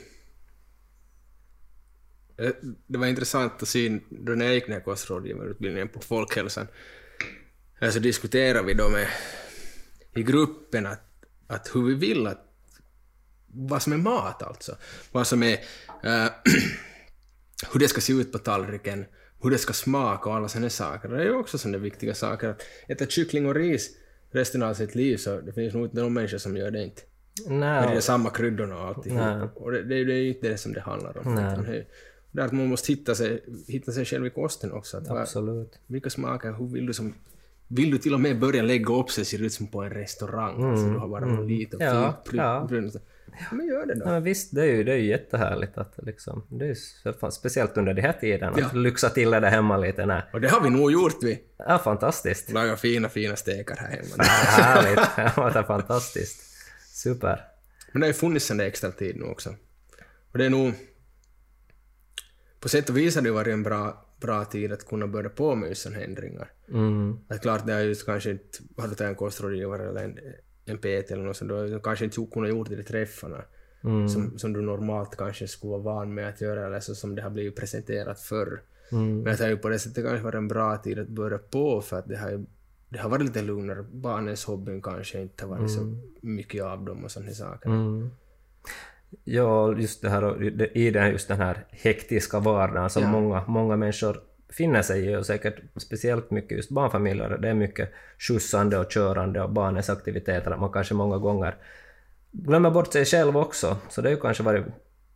Det, 2.40 2.56
det 2.86 2.98
var 2.98 3.06
intressant 3.06 3.62
att 3.62 3.68
se 3.68 4.00
då 4.10 4.32
när 4.32 4.44
jag 4.44 4.54
gick 4.54 4.66
den 4.66 4.74
här 4.74 4.80
kostrådgivarutbildningen 4.80 5.88
på 5.88 6.00
Folkhälsan. 6.00 6.66
Så 7.92 7.98
diskuterade 7.98 8.66
vi 8.66 8.74
då 8.74 8.88
med, 8.88 9.06
i 10.14 10.22
gruppen 10.22 10.86
att, 10.86 11.02
att 11.46 11.70
hur 11.74 11.86
vi 11.86 11.94
vill 11.94 12.26
att... 12.26 12.46
Vad 13.52 13.82
som 13.82 13.92
är 13.92 13.96
mat 13.96 14.42
alltså. 14.42 14.76
Vad 15.12 15.26
som 15.26 15.42
är... 15.42 15.52
eh, 16.04 16.26
hur 17.72 17.80
det 17.80 17.88
ska 17.88 18.00
se 18.00 18.12
ut 18.12 18.32
på 18.32 18.38
tallriken, 18.38 19.04
hur 19.42 19.50
det 19.50 19.58
ska 19.58 19.72
smaka 19.72 20.30
och 20.30 20.36
alla 20.36 20.48
sådana 20.48 20.70
saker. 20.70 21.08
Det 21.08 21.16
är 21.16 21.24
ju 21.24 21.34
också 21.34 21.58
sådana 21.58 21.78
viktiga 21.78 22.14
saker. 22.14 22.48
Att 22.48 22.62
äta 22.88 23.06
kyckling 23.06 23.46
och 23.46 23.54
ris 23.54 23.90
resten 24.30 24.62
av 24.62 24.74
sitt 24.74 24.94
liv 24.94 25.16
så 25.16 25.40
det 25.40 25.52
finns 25.52 25.74
nog 25.74 25.86
inte 25.86 26.00
någon 26.00 26.12
människa 26.12 26.38
som 26.38 26.56
gör 26.56 26.70
det 26.70 26.82
inte. 26.82 27.02
Med 27.48 27.96
de 27.96 28.02
samma 28.02 28.30
kryddorna 28.30 28.76
och 28.76 28.86
alltihop. 28.86 29.18
Nej. 29.18 29.48
Och 29.54 29.72
det, 29.72 29.82
det, 29.82 30.04
det 30.04 30.12
är 30.12 30.22
ju 30.22 30.28
inte 30.28 30.48
det 30.48 30.58
som 30.58 30.72
det 30.72 30.80
handlar 30.80 31.18
om. 31.18 31.34
Nej. 31.34 31.88
Det, 32.32 32.42
är 32.42 32.46
att 32.46 32.52
man 32.52 32.68
måste 32.68 32.92
hitta 32.92 33.14
sig, 33.14 33.44
hitta 33.68 33.92
sig 33.92 34.04
själv 34.04 34.26
i 34.26 34.30
kosten 34.30 34.72
också. 34.72 34.96
Att 34.96 35.08
vad, 35.08 35.18
absolut. 35.18 35.78
vilka 35.86 36.10
smaker, 36.10 36.52
hur 36.52 36.66
vill 36.66 36.86
du 36.86 36.92
som... 36.92 37.14
Vill 37.68 37.90
du 37.90 37.98
till 37.98 38.14
och 38.14 38.20
med 38.20 38.38
börja 38.38 38.62
lägga 38.62 38.94
upp 38.94 39.10
sig 39.10 39.24
ser 39.24 39.38
det 39.38 39.44
ut 39.44 39.52
som 39.52 39.66
på 39.66 39.82
en 39.82 39.90
restaurang? 39.90 40.64
Alltså 40.64 40.86
du 40.86 40.98
har 40.98 41.08
bara 41.08 41.24
någon 41.24 41.48
liten 41.48 41.80
Mm. 41.80 41.94
Ja, 41.96 42.22
fint 42.24 42.94
ja. 42.94 43.00
Men 43.50 43.66
gör 43.66 43.86
det 43.86 43.94
då. 43.94 44.10
Ja, 44.10 44.20
visst, 44.20 44.54
det 44.54 44.62
är 44.62 44.66
ju, 44.66 44.84
det 44.84 44.92
är 44.92 44.96
ju 44.96 45.06
jättehärligt 45.06 45.78
att 45.78 45.94
liksom, 46.02 46.42
det 46.48 46.66
är 46.68 47.30
speciellt 47.30 47.76
under 47.76 47.94
de 47.94 48.02
här 48.02 48.12
tiderna, 48.12 48.52
Ja. 48.56 48.66
att 48.66 48.76
lyxa 48.76 49.08
till 49.08 49.30
det 49.30 49.40
där 49.40 49.50
hemma 49.50 49.76
lite. 49.76 50.06
Nej. 50.06 50.22
Och 50.32 50.40
det 50.40 50.48
har 50.48 50.60
vi 50.60 50.70
nog 50.70 50.92
gjort 50.92 51.22
vi. 51.22 51.42
Ja, 51.56 51.78
fantastiskt. 51.78 52.52
Lagar 52.52 52.76
fina, 52.76 53.08
fina 53.08 53.36
stekar 53.36 53.76
här 53.76 53.90
hemma. 53.90 54.08
Ja, 54.16 54.24
härligt. 54.24 55.08
Ja, 55.36 55.50
det 55.50 55.58
är 55.58 55.62
fantastiskt. 55.62 56.42
Super. 56.94 57.44
Men 57.92 58.00
det 58.00 58.06
har 58.06 58.08
ju 58.08 58.14
funnits 58.14 58.48
där 58.48 58.60
extra 58.60 58.90
tid 58.90 59.16
nu 59.16 59.24
också. 59.24 59.54
Och 60.32 60.38
det 60.38 60.46
är 60.46 60.50
nog... 60.50 60.74
På 62.60 62.68
sätt 62.68 62.90
och 62.90 62.96
vis 62.96 63.14
har 63.14 63.22
det 63.22 63.30
varit 63.30 63.52
en 63.52 63.62
bra, 63.62 64.06
bra 64.20 64.44
tid 64.44 64.72
att 64.72 64.88
kunna 64.88 65.06
börja 65.06 65.30
på 65.30 65.54
med 65.54 65.68
just 65.68 65.82
sådana 65.82 66.04
ändringar. 66.04 66.52
Mm. 66.68 67.18
Att 67.28 67.42
klart, 67.42 67.66
det 67.66 67.72
är 67.72 67.80
just 67.80 68.06
kanske 68.06 68.30
inte... 68.30 68.58
Har 68.76 68.88
du 68.88 68.94
tagit 68.94 69.10
en 69.10 69.14
kostrådgivare 69.14 69.88
eller 69.88 70.04
en, 70.04 70.18
en 70.64 70.78
PT 70.78 71.10
eller 71.10 71.22
något 71.22 71.36
sånt, 71.36 71.48
då 71.48 71.56
har 71.56 71.64
du 71.64 71.80
kanske 71.80 72.04
inte 72.04 72.26
kunnat 72.32 72.50
gjort 72.50 72.68
det 72.68 72.80
i 72.80 72.82
träffarna. 72.82 73.42
Mm. 73.84 74.08
Som, 74.08 74.38
som 74.38 74.52
du 74.52 74.60
normalt 74.60 75.16
kanske 75.16 75.48
skulle 75.48 75.70
vara 75.70 75.82
van 75.82 76.14
med 76.14 76.28
att 76.28 76.40
göra, 76.40 76.66
eller 76.66 76.80
så 76.80 76.94
som 76.94 77.14
det 77.14 77.22
har 77.22 77.30
blivit 77.30 77.56
presenterat 77.56 78.20
förr. 78.20 78.62
Mm. 78.92 79.22
Men 79.22 79.36
det 79.36 79.42
har 79.42 79.50
ju 79.50 79.56
på 79.56 79.68
det 79.68 79.78
sättet 79.78 80.04
kanske 80.04 80.24
varit 80.24 80.34
en 80.34 80.48
bra 80.48 80.76
tid 80.76 80.98
att 80.98 81.08
börja 81.08 81.38
på, 81.38 81.80
för 81.80 81.98
att 81.98 82.08
det 82.08 82.16
har 82.16 82.44
det 82.88 82.98
har 82.98 83.10
varit 83.10 83.24
lite 83.24 83.42
lugnare. 83.42 83.82
Barnens 83.92 84.44
hobbyn 84.44 84.82
kanske 84.82 85.20
inte 85.20 85.46
har 85.46 85.56
varit 85.56 85.70
så 85.70 85.94
mycket 86.20 86.64
av 86.64 86.84
dem 86.84 87.04
och 87.04 87.10
sådana 87.10 87.32
saker. 87.32 87.70
Ja, 89.24 89.76
just 89.76 90.02
det 90.02 90.08
här 90.10 90.42
i 90.76 90.90
den, 90.90 91.10
just 91.10 91.28
den 91.28 91.40
här 91.40 91.64
hektiska 91.70 92.38
vardagen 92.38 92.90
som 92.90 93.02
Ja. 93.02 93.08
många, 93.08 93.44
många 93.46 93.76
människor 93.76 94.20
finner 94.50 94.82
sig 94.82 95.06
i 95.06 95.16
och 95.16 95.26
säkert 95.26 95.60
speciellt 95.76 96.30
mycket 96.30 96.56
just 96.56 96.70
barnfamiljer. 96.70 97.38
Det 97.38 97.48
är 97.48 97.54
mycket 97.54 97.92
skjutsande 98.18 98.78
och 98.78 98.90
körande 98.90 99.42
och 99.42 99.50
barnens 99.50 99.90
aktiviteter 99.90 100.50
att 100.50 100.60
man 100.60 100.72
kanske 100.72 100.94
många 100.94 101.18
gånger 101.18 101.54
glömmer 102.32 102.70
bort 102.70 102.92
sig 102.92 103.04
själv 103.04 103.36
också. 103.36 103.76
Så 103.88 104.00
det 104.00 104.08
har 104.08 104.14
ju 104.14 104.20
kanske 104.20 104.42
varit, 104.42 104.64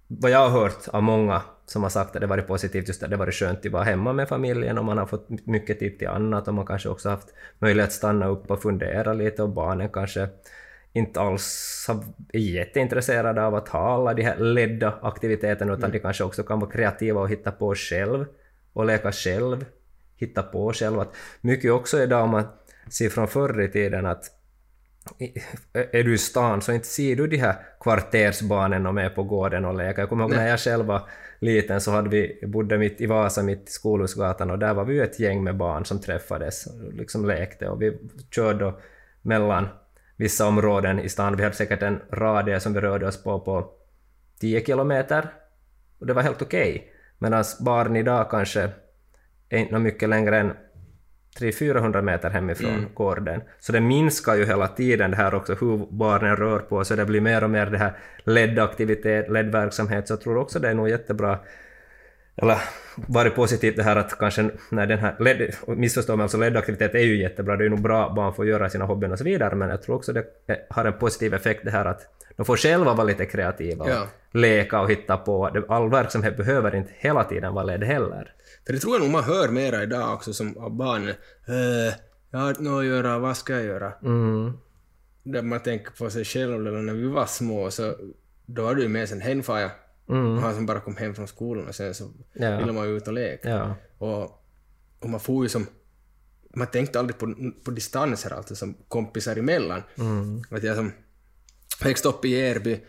vad 0.06 0.30
jag 0.30 0.48
har 0.48 0.60
hört 0.60 0.88
av 0.88 1.02
många 1.02 1.42
som 1.66 1.82
har 1.82 1.90
sagt 1.90 2.16
att 2.16 2.20
det 2.20 2.26
varit 2.26 2.46
positivt 2.46 2.88
just 2.88 3.02
att 3.02 3.10
det 3.10 3.16
varit 3.16 3.34
skönt 3.34 3.66
att 3.66 3.72
vara 3.72 3.82
hemma 3.82 4.12
med 4.12 4.28
familjen 4.28 4.78
och 4.78 4.84
man 4.84 4.98
har 4.98 5.06
fått 5.06 5.28
mycket 5.46 5.78
tid 5.78 5.98
till 5.98 6.08
annat 6.08 6.48
och 6.48 6.54
man 6.54 6.66
kanske 6.66 6.88
också 6.88 7.08
haft 7.08 7.28
möjlighet 7.58 7.88
att 7.88 7.94
stanna 7.94 8.26
upp 8.26 8.50
och 8.50 8.62
fundera 8.62 9.12
lite 9.12 9.42
och 9.42 9.48
barnen 9.48 9.88
kanske 9.88 10.28
inte 10.94 11.20
alls 11.20 11.86
är 12.32 12.38
jätteintresserade 12.38 13.44
av 13.46 13.54
att 13.54 13.68
ha 13.68 13.94
alla 13.94 14.14
de 14.14 14.22
här 14.22 14.36
ledda 14.36 14.98
aktiviteterna 15.02 15.74
utan 15.74 15.90
de 15.90 15.98
kanske 15.98 16.24
också 16.24 16.42
kan 16.42 16.60
vara 16.60 16.70
kreativa 16.70 17.20
och 17.20 17.28
hitta 17.28 17.52
på 17.52 17.74
själv 17.74 18.24
och 18.72 18.86
leka 18.86 19.12
själv, 19.12 19.64
hitta 20.16 20.42
på 20.42 20.72
själv. 20.72 21.00
Att 21.00 21.14
mycket 21.40 21.72
också 21.72 22.02
idag 22.02 22.24
om 22.24 22.30
man 22.30 22.44
ser 22.90 23.08
från 23.08 23.28
förr 23.28 23.62
i 23.62 23.68
tiden 23.68 24.06
att 24.06 24.24
är 25.72 26.04
du 26.04 26.14
i 26.14 26.18
stan 26.18 26.62
så 26.62 26.72
inte 26.72 26.86
ser 26.86 27.16
du 27.16 27.26
de 27.26 27.36
här 27.36 27.54
kvartersbarnen 27.80 28.86
och 28.86 28.94
med 28.94 29.14
på 29.14 29.22
gården 29.22 29.64
och 29.64 29.74
leker. 29.74 30.02
Jag 30.02 30.08
kommer 30.08 30.24
ihåg 30.24 30.32
när 30.32 30.48
jag 30.48 30.60
själv 30.60 30.86
var 30.86 31.02
liten 31.38 31.80
så 31.80 31.90
hade 31.90 32.08
vi, 32.08 32.40
bodde 32.46 32.78
mitt 32.78 33.00
i 33.00 33.06
Vasa 33.06 33.42
mitt 33.42 33.68
i 33.68 33.72
Skolhusgatan 33.72 34.50
och 34.50 34.58
där 34.58 34.74
var 34.74 34.84
vi 34.84 34.94
ju 34.94 35.02
ett 35.02 35.20
gäng 35.20 35.44
med 35.44 35.56
barn 35.56 35.84
som 35.84 36.00
träffades 36.00 36.66
och 36.66 36.92
liksom 36.92 37.26
lekte 37.26 37.68
och 37.68 37.82
vi 37.82 37.98
körde 38.30 38.74
mellan 39.22 39.68
vissa 40.16 40.46
områden 40.46 41.00
i 41.00 41.08
stan. 41.08 41.36
Vi 41.36 41.42
hade 41.42 41.54
säkert 41.54 41.82
en 41.82 42.00
radie 42.12 42.60
som 42.60 42.72
vi 42.72 42.80
rörde 42.80 43.06
oss 43.06 43.22
på 43.22 43.40
på 43.40 43.70
10 44.40 44.64
kilometer 44.64 45.28
och 45.98 46.06
det 46.06 46.12
var 46.12 46.22
helt 46.22 46.42
okej. 46.42 46.92
Medan 47.18 47.44
barn 47.60 47.96
idag 47.96 48.30
kanske 48.30 48.70
är 49.48 49.58
inte 49.58 49.78
mycket 49.78 50.08
längre 50.08 50.38
än 50.38 50.52
300-400 51.38 52.02
meter 52.02 52.30
hemifrån 52.30 52.86
gården. 52.94 53.42
Så 53.58 53.72
det 53.72 53.80
minskar 53.80 54.34
ju 54.34 54.46
hela 54.46 54.68
tiden 54.68 55.10
det 55.10 55.16
här 55.16 55.34
också 55.34 55.54
hur 55.54 55.86
barnen 55.90 56.36
rör 56.36 56.58
på 56.58 56.84
sig. 56.84 56.96
Det 56.96 57.04
blir 57.04 57.20
mer 57.20 57.44
och 57.44 57.50
mer 57.50 57.66
det 57.66 57.78
här 57.78 57.98
LED-aktivitet, 58.24 59.28
LED-verksamhet. 59.30 60.08
Så 60.08 60.12
jag 60.12 60.20
tror 60.20 60.36
också 60.36 60.58
det 60.58 60.68
är 60.68 60.74
nog 60.74 60.88
jättebra 60.88 61.38
eller 62.36 62.58
varit 62.96 63.34
positivt 63.34 63.76
det 63.76 63.82
här 63.82 63.96
att 63.96 64.18
kanske 64.18 64.50
när 64.70 64.86
den 64.86 64.98
här 64.98 65.16
LED, 65.20 65.54
missförstå 65.66 66.16
mig, 66.16 66.22
alltså 66.22 66.38
LED-aktivitet 66.38 66.94
är 66.94 66.98
ju 66.98 67.16
jättebra, 67.22 67.56
det 67.56 67.62
är 67.62 67.64
ju 67.64 67.70
nog 67.70 67.82
bra 67.82 68.12
barn 68.16 68.34
får 68.34 68.46
göra 68.46 68.70
sina 68.70 68.84
hobbyn 68.84 69.12
och 69.12 69.18
så 69.18 69.24
vidare, 69.24 69.54
men 69.54 69.68
jag 69.68 69.82
tror 69.82 69.96
också 69.96 70.12
det 70.12 70.24
har 70.70 70.84
en 70.84 70.92
positiv 70.98 71.34
effekt 71.34 71.64
det 71.64 71.70
här 71.70 71.84
att 71.84 72.00
de 72.36 72.46
får 72.46 72.56
själva 72.56 72.94
vara 72.94 73.04
lite 73.06 73.26
kreativa 73.26 73.84
och 73.84 73.90
Ja. 73.90 74.06
leka 74.32 74.80
och 74.80 74.90
hitta 74.90 75.16
på. 75.16 75.46
All 75.68 75.90
verksamhet 75.90 76.36
behöver 76.36 76.74
inte 76.76 76.90
hela 76.96 77.24
tiden 77.24 77.54
vara 77.54 77.64
LED 77.64 77.84
heller. 77.84 78.32
För 78.66 78.72
det 78.72 78.78
tror 78.78 78.94
jag 78.94 79.02
nog 79.02 79.10
man 79.10 79.24
hör 79.24 79.48
mera 79.48 79.82
idag 79.82 80.14
också 80.14 80.32
som 80.32 80.56
av 80.58 80.70
barnen. 80.76 81.08
Eh, 81.48 81.94
jag 82.30 82.38
har 82.38 82.54
något 82.62 82.80
att 82.80 82.86
göra, 82.86 83.18
vad 83.18 83.36
ska 83.36 83.52
jag 83.52 83.64
göra? 83.64 83.92
Mm. 84.02 84.52
Där 85.22 85.42
man 85.42 85.60
tänker 85.60 85.90
på 85.90 86.10
sig 86.10 86.24
själv, 86.24 86.54
eller 86.54 86.70
när 86.82 86.92
vi 86.94 87.06
var 87.08 87.26
små 87.26 87.70
så 87.70 87.94
då 88.46 88.62
var 88.62 88.74
det 88.74 88.82
ju 88.82 88.88
med 88.88 89.08
sen 89.08 89.20
hen 89.20 89.42
far 89.42 89.58
jag. 89.58 89.70
Mm. 90.08 90.38
Han 90.38 90.54
som 90.54 90.66
bara 90.66 90.80
kom 90.80 90.96
hem 90.96 91.14
från 91.14 91.28
skolan 91.28 91.68
och 91.68 91.74
sen 91.74 91.94
så 91.94 92.10
Ja. 92.32 92.58
ville 92.58 92.72
man 92.72 92.88
ju 92.88 92.96
ut 92.96 93.06
och 93.08 93.12
leka. 93.14 93.48
Ja. 93.48 93.74
Och, 93.98 94.22
och 95.00 95.10
man 95.10 95.20
får 95.20 95.44
ju 95.44 95.48
som... 95.48 95.66
Man 96.56 96.66
tänkte 96.66 96.98
aldrig 96.98 97.18
på, 97.18 97.34
på 97.64 97.70
distanser 97.70 98.30
alltså 98.34 98.54
som 98.56 98.74
kompisar 98.88 99.36
emellan. 99.36 99.82
Mm. 99.98 100.42
Att 100.50 100.62
jag 100.62 100.76
som 100.76 100.92
växte 101.84 102.08
upp 102.08 102.24
i 102.24 102.40
Erby 102.40 102.80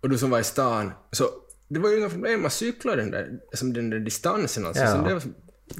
och 0.00 0.08
du 0.10 0.18
som 0.18 0.30
var 0.30 0.40
i 0.40 0.44
stan, 0.44 0.92
så 1.12 1.24
det 1.68 1.78
var 1.80 1.90
ju 1.90 1.98
inga 1.98 2.08
problem, 2.08 2.42
man 2.42 2.50
cyklade 2.50 3.02
den 3.02 3.10
där, 3.10 3.40
som 3.52 3.72
den 3.72 3.90
där 3.90 3.98
distansen 3.98 4.66
alltså. 4.66 4.82
Ja. 4.82 4.90
Så 4.96 5.02
det, 5.08 5.14
var, 5.14 5.22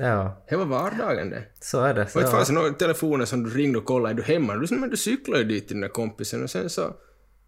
ja, 0.09 0.45
det 0.49 0.57
var 0.57 0.65
vardagen 0.65 1.31
det. 1.31 1.45
så 1.61 1.81
är 1.81 1.95
det. 1.95 2.03
Och 2.03 2.11
Så, 2.11 2.21
fanns 2.21 2.49
det 2.49 2.55
några 2.55 2.73
telefoner 2.73 3.25
som 3.25 3.43
du 3.45 3.51
ringde 3.51 3.79
och 3.79 3.85
kollade, 3.85 4.13
är 4.13 4.17
du 4.17 4.23
hemma? 4.23 4.57
Du, 4.57 4.77
men 4.77 4.91
du 4.91 4.97
cyklade 4.97 5.43
ju 5.43 5.49
dit 5.49 5.67
till 5.67 5.75
den 5.77 5.81
där 5.81 5.89
kompisen 5.89 6.43
och 6.43 6.51
sen 6.51 6.71
så 6.71 6.97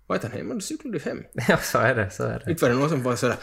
var 0.08 0.16
inte 0.16 0.26
han 0.26 0.36
hemma, 0.36 0.54
då 0.54 0.60
cyklade 0.60 0.98
du 0.98 1.04
hem. 1.04 1.24
ja, 1.48 1.56
så 1.56 1.78
är 1.78 1.94
det. 1.94 2.10
Så 2.10 2.24
är 2.24 2.42
det. 2.44 2.50
Inte 2.50 2.64
var 2.64 2.70
det 2.70 2.76
någon 2.78 2.88
som 2.88 3.02
var 3.02 3.16
sådär... 3.16 3.36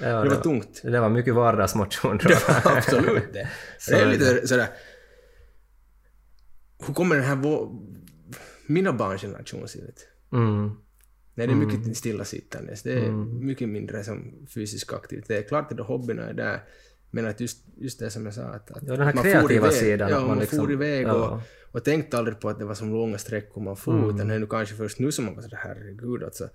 Ja, 0.00 0.06
det 0.24 0.28
var 0.28 0.42
tungt. 0.42 0.80
Det 0.82 1.00
var 1.00 1.08
mycket 1.08 1.34
vardagsmotion 1.34 2.18
tror 2.18 2.28
Det 2.32 2.38
jag. 2.48 2.64
var 2.64 2.76
absolut 2.76 3.32
det. 3.32 3.48
Så 3.78 3.90
det 3.90 3.98
är 3.98 4.06
är 4.06 4.10
lite 4.10 4.48
sådär... 4.48 4.68
Hur 6.86 6.94
kommer 6.94 7.16
den 7.16 7.24
här 7.24 7.36
vår... 7.36 7.80
Mina 8.66 8.92
barns 8.92 9.22
generation 9.22 9.68
se 9.68 9.78
ut? 9.78 10.08
Mm. 10.32 10.70
Nej, 11.34 11.46
det 11.46 11.52
är 11.52 11.56
mycket 11.56 11.96
stillasittandes. 11.96 12.82
Det 12.82 12.92
är 12.92 13.10
mycket 13.44 13.68
mindre 13.68 14.04
som 14.04 14.46
fysisk 14.54 14.92
aktivitet. 14.92 15.48
Klart 15.48 15.70
att 15.70 15.76
det 15.76 15.82
hobbyerna 15.82 16.22
är 16.22 16.34
där, 16.34 16.60
men 17.10 17.26
att 17.26 17.40
just, 17.40 17.64
just 17.76 17.98
det 17.98 18.10
som 18.10 18.24
jag 18.24 18.34
sa 18.34 18.42
att, 18.42 18.70
att 18.70 18.82
Ja, 18.86 18.96
den 18.96 19.06
här 19.06 19.14
man 19.14 19.22
kreativa 19.24 19.42
for 19.42 19.52
iväg, 19.52 19.72
sidan, 19.72 20.10
Ja, 20.10 20.18
man, 20.18 20.28
man 20.28 20.38
liksom- 20.38 20.58
for 20.58 20.72
iväg 20.72 21.06
ja. 21.06 21.12
och, 21.14 21.40
och 21.76 21.84
tänkte 21.84 22.18
aldrig 22.18 22.40
på 22.40 22.48
att 22.48 22.58
det 22.58 22.64
var 22.64 22.74
som 22.74 22.92
långa 22.92 23.18
sträckor 23.18 23.60
man 23.62 23.76
for, 23.76 23.92
Mm. 23.98 24.14
utan 24.14 24.28
det 24.28 24.34
är 24.34 24.38
nu 24.38 24.46
kanske 24.46 24.74
först 24.74 24.98
nu 24.98 25.12
som 25.12 25.24
man 25.24 25.34
var 25.34 25.42
sådär 25.42 25.58
herregud 25.62 26.22
alltså. 26.24 26.48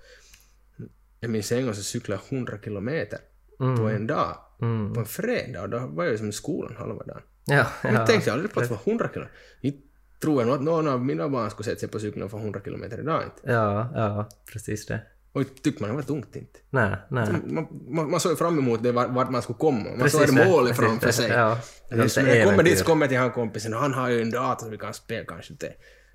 Jag 1.19 1.29
minns 1.31 1.51
en 1.51 1.65
gång 1.65 1.73
så 1.73 1.83
cyklade 1.83 2.21
jag 2.29 2.37
100 2.37 2.57
kilometer 2.63 3.19
på 3.57 3.63
en 3.89 4.07
dag, 4.07 4.37
Mm. 4.61 4.93
på 4.93 4.99
en 4.99 5.05
fredag, 5.05 5.61
och 5.61 5.69
då 5.69 5.79
var 5.79 6.03
jag 6.03 6.11
ju 6.11 6.17
som 6.17 6.29
i 6.29 6.31
skolan 6.31 6.75
halva 6.77 7.03
dagen. 7.03 7.21
Ja, 7.45 7.67
Jag 7.83 7.93
ja. 7.93 8.05
tänkte 8.07 8.33
aldrig 8.33 8.53
på 8.53 8.59
att 8.59 8.67
det 8.69 8.73
var 8.75 8.81
100 8.91 9.09
kilometer. 9.13 9.35
Inte 9.61 9.79
tror 10.21 10.41
jag 10.41 10.47
nog 10.47 10.55
att 10.55 10.61
någon 10.63 10.87
av 10.87 11.05
mina 11.05 11.29
barn 11.29 11.49
skulle 11.49 11.65
sätta 11.65 11.79
sig 11.79 11.89
på 11.89 11.99
cykeln 11.99 12.23
och 12.23 12.31
få 12.31 12.37
100 12.37 12.61
kilometer 12.65 12.99
idag 12.99 13.23
inte. 13.23 13.51
Ja, 13.53 13.91
ja, 13.95 14.29
precis 14.53 14.85
det. 14.85 15.01
Och 15.35 15.43
tyckte 15.63 15.83
man 15.83 15.89
det 15.89 15.95
var 15.95 16.03
tungt 16.03 16.35
inte. 16.35 16.59
Nej, 16.69 16.95
nej. 17.09 17.27
Man, 17.45 17.67
man, 17.87 18.11
man 18.11 18.19
såg 18.19 18.31
ju 18.31 18.35
fram 18.35 18.59
emot 18.59 18.83
det, 18.83 18.91
vart, 18.91 19.29
man 19.29 19.41
skulle 19.41 19.57
komma. 19.59 19.89
Man 19.89 19.99
Precis 19.99 20.19
såg 20.27 20.35
det, 20.35 20.45
mål 20.45 20.67
precis 20.67 20.77
framför 20.85 21.07
det. 21.07 21.13
sig. 21.13 21.29
Ja, 21.29 21.57
Alltså, 21.91 22.19
lite 22.21 22.23
när 22.23 22.35
jag 22.35 22.47
kommer 22.49 22.63
dit 22.63 22.79
så 22.79 22.85
kommer 22.85 23.05
jag 23.05 23.09
till 23.09 23.19
han 23.19 23.31
kompisen 23.31 23.73
och 23.73 23.79
han 23.79 23.93
har 23.93 24.09
ju 24.09 24.21
en 24.21 24.31
dator 24.31 24.65
så 24.65 24.71
vi 24.71 24.77
kan 24.77 24.93
spela 24.93 25.25
kanske 25.25 25.55
till 25.55 25.69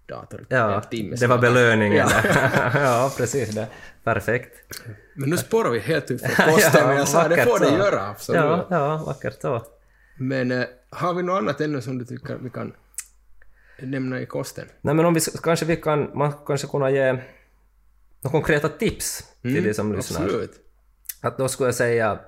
dator 0.09 0.46
Ja, 0.48 0.80
timme. 0.80 1.16
det 1.16 1.26
var 1.26 1.38
belöningen. 1.38 1.96
Ja. 1.96 2.11
ja, 2.74 3.12
precis 3.16 3.48
det. 3.50 3.66
Perfekt. 4.04 4.54
Men 5.14 5.30
nu 5.30 5.37
spårar 5.37 5.70
vi 5.70 5.78
helt 5.78 6.11
ut 6.11 6.22
från 6.26 6.54
kosten, 6.54 6.87
men 6.88 6.96
jag 6.96 7.09
sa 7.09 7.28
det 7.28 7.44
får 7.44 7.59
det 7.61 7.70
göra, 7.70 8.09
absolut. 8.09 8.40
Ja, 8.40 8.66
ja, 8.70 9.02
vackert 9.06 9.40
så. 9.42 9.62
Men 10.18 10.50
eh, 10.52 10.64
har 10.90 11.14
vi 11.14 11.22
något 11.22 11.38
annat 11.38 11.61
ännu 11.61 11.80
som 11.83 11.98
du 11.98 12.04
tycker 12.04 12.35
vi 12.42 12.50
kan 12.50 12.72
nämna 13.83 14.20
i 14.20 14.26
kosten? 14.26 14.64
Nej 14.80 14.94
men 14.94 15.04
om 15.06 15.14
vi 15.14 15.20
kanske 15.42 15.66
vi 15.66 15.76
kan, 15.76 16.11
man 16.18 16.33
kanske 16.46 16.66
kunna 16.66 16.90
ge 16.90 17.18
några 18.20 18.33
konkreta 18.33 18.68
tips 18.68 19.24
till 19.42 19.64
de 19.64 19.74
som 19.74 19.92
lyssnar. 19.92 20.20
Mm, 20.20 20.30
Absolut. 20.30 20.61
Att 21.20 21.38
då 21.38 21.48
skulle 21.48 21.66
jag 21.66 21.74
säga, 21.74 22.18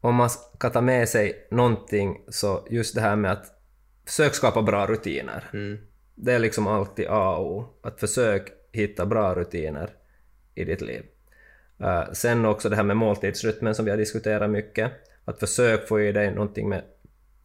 om 0.00 0.14
man 0.14 0.30
ska 0.30 0.70
ta 0.70 0.80
med 0.80 1.08
sig 1.08 1.46
någonting 1.50 2.20
så 2.28 2.66
just 2.70 2.94
det 2.94 3.00
här 3.00 3.16
med 3.16 3.32
att 3.32 3.46
försök 4.04 4.34
skapa 4.34 4.62
bra 4.62 4.86
rutiner. 4.86 5.50
Mm. 5.52 5.78
Det 6.14 6.32
är 6.32 6.38
liksom 6.38 6.66
alltid 6.66 7.06
A 7.08 7.36
och 7.36 7.56
O. 7.56 7.64
Att 7.82 8.00
försök 8.00 8.52
hitta 8.72 9.06
bra 9.06 9.34
rutiner 9.34 9.90
i 10.54 10.64
ditt 10.64 10.80
liv. 10.80 11.02
Eh, 11.78 12.12
sen 12.12 12.44
också 12.44 12.68
det 12.68 12.76
här 12.76 12.82
med 12.82 12.96
måltidsrytmen 12.96 13.74
som 13.74 13.84
vi 13.84 13.90
har 13.90 13.98
diskuterat 13.98 14.50
mycket. 14.50 14.92
Att 15.24 15.40
försök 15.40 15.88
få 15.88 16.00
i 16.00 16.12
dig 16.12 16.30
någonting 16.30 16.68
med 16.68 16.82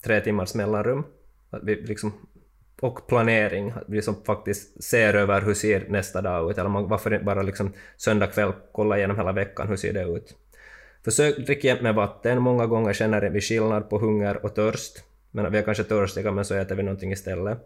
tre 0.04 0.22
timmars 0.22 0.54
mellanrum. 0.54 1.04
Att 1.50 1.64
vi 1.64 1.76
liksom, 1.76 2.14
och 2.82 3.08
planering. 3.08 3.70
Att 3.70 3.84
vi 3.88 4.02
som 4.02 4.16
faktiskt 4.24 4.84
ser 4.84 5.14
över 5.14 5.42
hur 5.42 5.54
ser 5.54 5.86
nästa 5.90 6.22
dag 6.22 6.52
ut. 6.52 6.58
Eller 6.58 6.70
man, 6.70 6.88
varför 6.88 7.14
inte 7.14 7.26
bara 7.26 7.42
liksom 7.42 7.74
söndag 7.98 8.28
kväll 8.28 8.54
kolla 8.72 8.98
igenom 8.98 9.18
hela 9.18 9.32
veckan, 9.32 9.68
hur 9.68 9.76
ser 9.76 9.94
det 9.94 10.04
ut? 10.04 10.36
Försök 11.04 11.38
dricka 11.38 11.68
jämt 11.68 11.82
med 11.82 11.96
vatten. 11.96 12.42
Många 12.42 12.66
gånger 12.68 12.94
känner 12.94 13.30
vi 13.30 13.42
skillnad 13.42 13.90
på 13.90 13.98
hunger 13.98 14.46
och 14.46 14.56
törst. 14.56 15.04
Men 15.32 15.52
vi 15.52 15.58
är 15.58 15.64
kanske 15.64 15.84
törstiga 15.84 16.32
men 16.32 16.46
så 16.46 16.56
äter 16.56 16.76
vi 16.76 16.84
någonting 16.84 17.12
istället. 17.12 17.58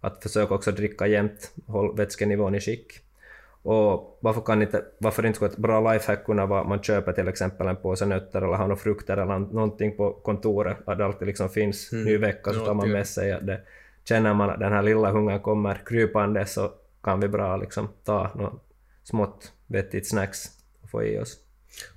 Att 0.00 0.22
försöka 0.22 0.54
också 0.54 0.72
dricka 0.72 1.06
jämt, 1.06 1.52
håll 1.66 1.96
vätskenivån 1.96 2.54
i 2.54 2.60
skick. 2.60 2.92
Och 3.62 4.18
varför, 4.20 4.40
kan 4.40 4.62
inte, 4.62 4.84
varför 4.98 5.26
inte 5.26 5.36
skulle 5.36 5.50
ett 5.50 5.56
bra 5.56 5.92
lifehack 5.92 6.24
kunna 6.24 6.46
vara 6.46 6.60
att 6.60 6.68
man 6.68 6.82
köper 6.82 7.12
till 7.12 7.28
exempel 7.28 7.66
en 7.66 7.76
påse 7.76 8.06
nötter 8.06 8.42
eller 8.42 8.56
har 8.56 8.68
några 8.68 8.76
frukter 8.76 9.16
eller 9.16 9.38
någonting 9.38 9.96
på 9.96 10.12
kontoret, 10.12 10.76
att 10.84 10.98
det 10.98 11.04
alltid 11.04 11.28
liksom 11.28 11.48
finns 11.48 11.92
ny 11.92 12.16
vecka 12.16 12.52
så 12.52 12.66
tar 12.66 12.74
man 12.74 12.90
med 12.90 13.06
sig 13.06 13.38
det, 13.42 13.60
känner 14.08 14.34
man 14.34 14.50
att 14.50 14.60
den 14.60 14.72
här 14.72 14.82
lilla 14.82 15.10
hungern 15.10 15.40
kommer 15.40 15.82
krypande 15.86 16.46
så 16.46 16.72
kan 17.02 17.20
vi 17.20 17.28
bra 17.28 17.56
liksom 17.56 17.88
ta 18.04 18.34
något 18.34 18.64
smått 19.02 19.52
vettigt 19.66 20.08
snacks 20.08 20.46
och 20.82 20.90
få 20.90 21.04
i 21.04 21.18
oss. 21.18 21.38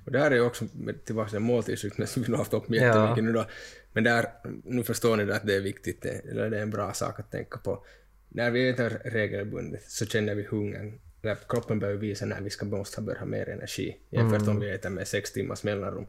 Och 0.04 0.12
där 0.12 0.30
är 0.30 0.34
ju 0.34 0.40
också 0.40 0.64
tillbaka 1.04 1.30
till 1.30 1.38
måltidsrytmen 1.38 2.06
som 2.06 2.22
vi 2.22 2.28
nu 2.28 2.34
har 2.34 2.38
haft 2.38 2.54
upp 2.54 2.70
jättemycket 2.70 3.16
Ja. 3.16 3.22
nu 3.22 3.32
då. 3.32 3.44
Men 3.92 4.04
där, 4.04 4.26
nu 4.64 4.82
förstår 4.82 5.16
ni 5.16 5.32
att 5.32 5.46
det 5.46 5.56
är 5.56 5.60
viktigt, 5.60 6.04
eller 6.04 6.50
det 6.50 6.58
är 6.58 6.62
en 6.62 6.70
bra 6.70 6.92
sak 6.92 7.20
att 7.20 7.30
tänka 7.30 7.58
på. 7.58 7.84
När 8.28 8.50
vi 8.50 8.68
äter 8.68 9.02
regelbundet 9.04 9.82
så 9.90 10.06
känner 10.06 10.34
vi 10.34 10.42
hungern. 10.42 11.00
När 11.22 11.36
kroppen 11.48 11.78
börjar 11.78 11.96
visa 11.96 12.26
när 12.26 12.40
vi 12.40 12.50
ska 12.50 12.66
måste 12.66 13.00
börja 13.00 13.24
mer 13.24 13.48
energi 13.48 13.96
jämfört 14.10 14.48
om 14.48 14.60
vi 14.60 14.70
äter 14.70 14.90
med 14.90 15.08
sex 15.08 15.32
timmars 15.32 15.64
mellanrum. 15.64 16.06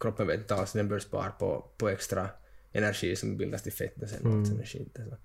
Kroppen 0.00 0.26
vet 0.26 0.40
inte 0.40 0.54
alls, 0.54 0.72
den 0.72 0.88
börjar 0.88 1.00
spara 1.00 1.30
på, 1.30 1.70
på 1.78 1.88
extra 1.88 2.28
energi 2.72 3.16
som 3.16 3.36
bildas 3.36 3.62
till 3.62 3.72
fett 3.72 4.02
och 4.02 4.08
sen 4.08 4.20
mm. 4.20 4.44
energi. 4.44 4.78
inte 4.78 5.04
Så. 5.04 5.16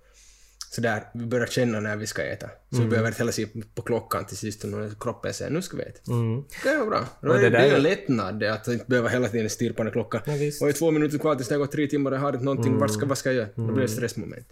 sådär, 0.75 1.03
vi 1.13 1.25
börjar 1.25 1.47
känna 1.47 1.79
när 1.79 1.95
vi 1.95 2.07
ska 2.07 2.23
äta. 2.23 2.49
Så 2.71 2.81
vi 2.81 2.87
behöver 2.87 3.07
inte 3.07 3.21
hela 3.21 3.31
tiden 3.31 3.63
på 3.75 3.81
klockan 3.81 4.25
till 4.25 4.37
sist 4.37 4.63
och 4.63 5.01
kroppen 5.01 5.33
säger 5.33 5.51
nu 5.51 5.61
ska 5.61 5.77
vi 5.77 5.83
äta. 5.83 6.11
Mm. 6.11 6.43
Det 6.63 6.77
var 6.77 6.85
bra. 6.85 7.05
Då 7.21 7.31
är 7.31 7.37
det 7.37 7.41
det, 7.41 7.49
där 7.49 7.59
är 7.59 7.71
är- 7.71 7.75
en 7.75 7.83
lättnad 7.83 8.39
det, 8.39 8.53
att 8.53 8.67
inte 8.67 8.85
behöva 8.87 9.09
hela 9.09 9.27
tiden 9.27 9.49
stirra 9.49 9.73
på 9.73 9.83
den 9.83 9.91
klockan. 9.91 10.21
Ja, 10.25 10.33
visst. 10.33 10.61
och 10.61 10.69
är 10.69 10.73
två 10.73 10.91
minuter 10.91 11.17
kvar 11.17 11.35
tills 11.35 11.47
det 11.47 11.55
har 11.55 11.59
gått 11.59 11.71
tre 11.71 11.87
timmar 11.87 12.11
och 12.11 12.17
jag 12.17 12.21
har 12.21 12.33
inte 12.33 12.45
någonting, 12.45 12.77
vad, 12.77 12.91
ska, 12.91 13.05
vad 13.05 13.17
ska 13.17 13.29
jag 13.29 13.35
göra? 13.35 13.49
Då 13.55 13.71
blir 13.71 13.81
det 13.81 13.87
stressmoment. 13.87 14.47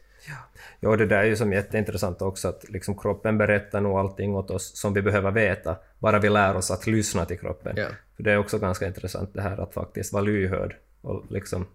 Ja, 0.79 0.95
det 0.95 1.05
där 1.05 1.17
är 1.17 1.23
ju 1.23 1.36
som 1.36 1.53
jätteintressant 1.53 2.21
också 2.21 2.47
att 2.47 2.69
liksom 2.69 2.97
kroppen 2.97 3.38
berättar 3.38 3.81
nog 3.81 3.97
allting 3.97 4.36
åt 4.36 4.51
oss 4.51 4.77
som 4.77 4.93
vi 4.93 5.01
behöver 5.01 5.31
veta, 5.31 5.77
bara 5.99 6.19
vi 6.19 6.29
lär 6.29 6.55
oss 6.55 6.71
att 6.71 6.88
lyssna 6.88 7.25
till 7.25 7.39
kroppen. 7.39 7.73
Ja. 7.77 7.88
För 8.15 8.23
det 8.23 8.31
är 8.31 8.38
också 8.38 8.60
ganska 8.60 8.88
intressant 8.88 9.34
det 9.34 9.41
här 9.41 9.58
att 9.58 9.73
faktiskt 9.73 10.13
vara 10.13 10.23
lyhörd 10.23 10.75
och 11.01 11.25
liksom 11.29 11.67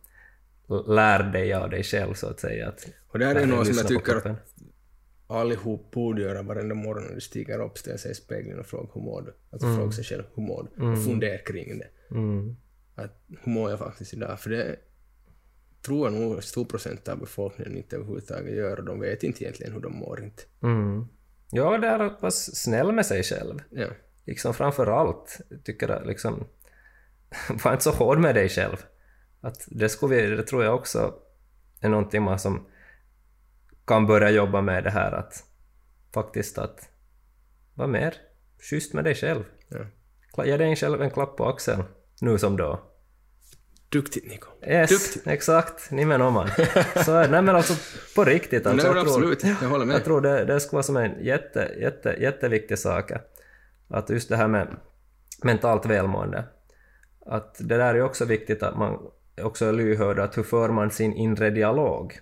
lär 0.70 1.22
dig 1.22 1.52
av 1.52 1.70
dig 1.70 1.82
själv 1.82 2.14
så 2.14 2.26
att 2.26 2.40
säga. 2.40 2.68
Att 2.68 2.86
Och 3.08 3.18
det 3.18 3.24
här 3.24 3.34
är 3.34 3.46
något 3.46 3.66
som 3.66 3.76
jag 3.76 3.88
tycker 3.88 4.16
att 4.16 4.54
allihop 5.26 5.90
borde 5.90 6.22
göra 6.22 6.42
varenda 6.42 6.74
morgon 6.74 7.04
när 7.04 7.14
du 7.14 7.20
stiger 7.20 7.60
upp, 7.60 7.78
ställa 7.78 7.98
sig 7.98 8.10
i 8.10 8.14
spegeln 8.14 8.58
och 8.58 8.66
fråga 8.66 8.88
hur 8.94 9.00
mår 9.00 9.22
du? 9.22 9.34
Alltså 9.50 9.76
fråga 9.76 9.92
sig 9.92 10.04
själv 10.04 10.22
hur 10.34 10.42
mår 10.42 10.68
du? 10.74 10.92
Och 10.92 11.04
fundera 11.04 11.38
kring 11.38 11.78
det. 11.78 11.88
Mm. 12.10 12.56
Att 12.94 13.22
hur 13.44 13.52
mår 13.52 13.70
jag 13.70 13.78
faktiskt 13.78 14.14
idag? 14.14 14.40
För 14.40 14.50
det 14.50 14.76
tror 15.82 16.10
jag 16.10 16.20
nog 16.20 16.44
stor 16.44 16.64
procent 16.64 17.08
av 17.08 17.18
befolkningen 17.18 17.76
inte 17.76 17.96
överhuvudtaget 17.96 18.56
gör 18.56 18.78
och 18.78 18.84
de 18.84 19.00
vet 19.00 19.22
inte 19.22 19.44
egentligen 19.44 19.72
hur 19.72 19.80
de 19.80 19.96
mår 19.96 20.22
inte. 20.24 20.42
Mm. 20.62 21.06
Ja, 21.50 21.78
det 21.78 21.86
är 21.86 21.98
att 21.98 22.22
vara 22.22 22.30
snäll 22.30 22.92
med 22.92 23.06
sig 23.06 23.22
själv. 23.22 23.58
Ja. 23.70 23.88
Liksom 24.24 24.54
framför 24.54 24.86
allt, 24.86 25.40
tycker 25.64 25.88
jag 25.88 26.06
liksom, 26.06 26.44
var 27.64 27.72
inte 27.72 27.84
så 27.84 27.90
hård 27.90 28.18
med 28.18 28.34
dig 28.34 28.48
själv. 28.48 28.76
Att 29.40 29.64
det, 29.68 29.88
skulle 29.88 30.16
vi, 30.16 30.36
det 30.36 30.42
tror 30.42 30.64
jag 30.64 30.74
också 30.74 31.14
är 31.80 31.88
någonting 31.88 32.22
man 32.22 32.38
som 32.38 32.66
kan 33.86 34.06
börja 34.06 34.30
jobba 34.30 34.60
med 34.60 34.84
det 34.84 34.90
här 34.90 35.12
att 35.12 35.44
faktiskt 36.14 36.58
att 36.58 36.88
vara 37.74 37.88
mer 37.88 38.14
schysst 38.70 38.94
med 38.94 39.04
dig 39.04 39.14
själv. 39.14 39.44
ja. 39.68 40.44
Ge 40.44 40.56
dig 40.56 40.76
själv 40.76 41.02
en 41.02 41.10
klapp 41.10 41.36
på 41.36 41.48
axeln, 41.48 41.82
nu 42.20 42.38
som 42.38 42.56
då. 42.56 42.80
Duktigt 43.88 44.26
Niko. 44.28 44.48
Yes, 44.66 44.90
Duktigt. 44.90 45.26
exakt, 45.26 45.90
nimenomaan. 45.90 46.48
Så. 47.04 47.12
Nej 47.26 47.42
men 47.42 47.48
alltså 47.48 47.74
på 48.14 48.24
riktigt 48.24 48.64
Nej, 48.64 48.72
alltså. 48.72 48.88
men 48.88 48.96
jag 48.96 49.06
tror- 49.06 49.30
absolut, 49.32 49.44
jag 49.62 49.68
håller 49.68 49.84
med. 49.86 49.94
jag 49.94 50.04
tror 50.04 50.20
det, 50.20 50.44
det 50.44 50.60
skulle 50.60 50.76
vara 50.76 50.82
som 50.82 50.96
en 50.96 51.24
jätte, 51.24 51.74
jätte, 51.80 52.16
jätteviktig 52.18 52.78
sak. 52.78 53.10
Att 53.88 54.10
just 54.10 54.28
det 54.28 54.36
här 54.36 54.48
med 54.48 54.76
mentalt 55.44 55.86
välmående. 55.86 56.44
Att 57.26 57.54
det 57.58 57.76
där 57.76 57.78
är 57.90 57.94
ju 57.94 58.02
också 58.02 58.24
viktigt 58.24 58.62
att 58.62 58.78
man 58.78 58.98
också 59.42 59.72
lyhörd 59.72 60.18
att 60.18 60.38
hur 60.38 60.42
för 60.42 60.68
man 60.68 60.90
sin 60.90 61.12
inre 61.12 61.50
dialog. 61.50 62.18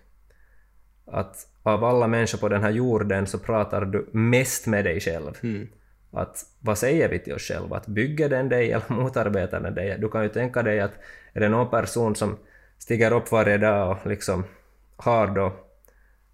Att 1.07 1.47
av 1.63 1.85
alla 1.85 2.07
människor 2.07 2.39
på 2.39 2.49
den 2.49 2.63
här 2.63 2.71
jorden 2.71 3.27
så 3.27 3.39
pratar 3.39 3.85
du 3.85 4.09
mest 4.13 4.67
med 4.67 4.85
dig 4.85 5.01
själv. 5.01 5.39
Mm. 5.43 5.69
Att 6.13 6.45
vad 6.61 6.79
säger 6.79 7.09
vi 7.09 7.19
till 7.19 7.35
oss 7.35 7.43
själva? 7.43 7.77
Att 7.77 7.87
bygger 7.87 8.29
den 8.29 8.49
dig 8.49 8.73
eller 8.73 8.93
motarbetar 8.93 9.61
den 9.61 9.75
dig? 9.75 9.97
Du 9.99 10.09
kan 10.09 10.23
ju 10.23 10.29
tänka 10.29 10.63
dig 10.63 10.81
att 10.81 10.93
är 11.33 11.41
det 11.41 11.49
någon 11.49 11.71
person 11.71 12.15
som 12.15 12.37
stiger 12.79 13.13
upp 13.13 13.33
varje 13.33 13.59
dag 13.59 13.91
och 13.91 14.07
liksom 14.07 14.45
har 14.97 15.27
då 15.27 15.53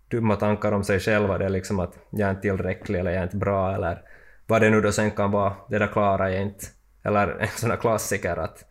dumma 0.08 0.36
tankar 0.36 0.72
om 0.72 0.84
sig 0.84 1.00
själva, 1.00 1.38
det 1.38 1.44
är 1.44 1.48
liksom 1.48 1.80
att 1.80 1.98
jag 2.10 2.26
är 2.26 2.30
inte 2.30 2.42
tillräcklig 2.42 2.98
eller 2.98 3.10
jag 3.10 3.20
är 3.20 3.24
inte 3.24 3.36
bra 3.36 3.74
eller 3.74 4.02
vad 4.46 4.62
det 4.62 4.70
nu 4.70 4.80
då 4.80 4.92
sen 4.92 5.10
kan 5.10 5.30
vara, 5.30 5.54
det 5.68 5.78
där 5.78 5.86
klarar 5.86 6.28
jag 6.28 6.42
inte. 6.42 6.66
Eller 7.02 7.28
en 7.28 7.48
sån 7.48 7.70
här 7.70 7.76
klassiker 7.76 8.36
att 8.36 8.64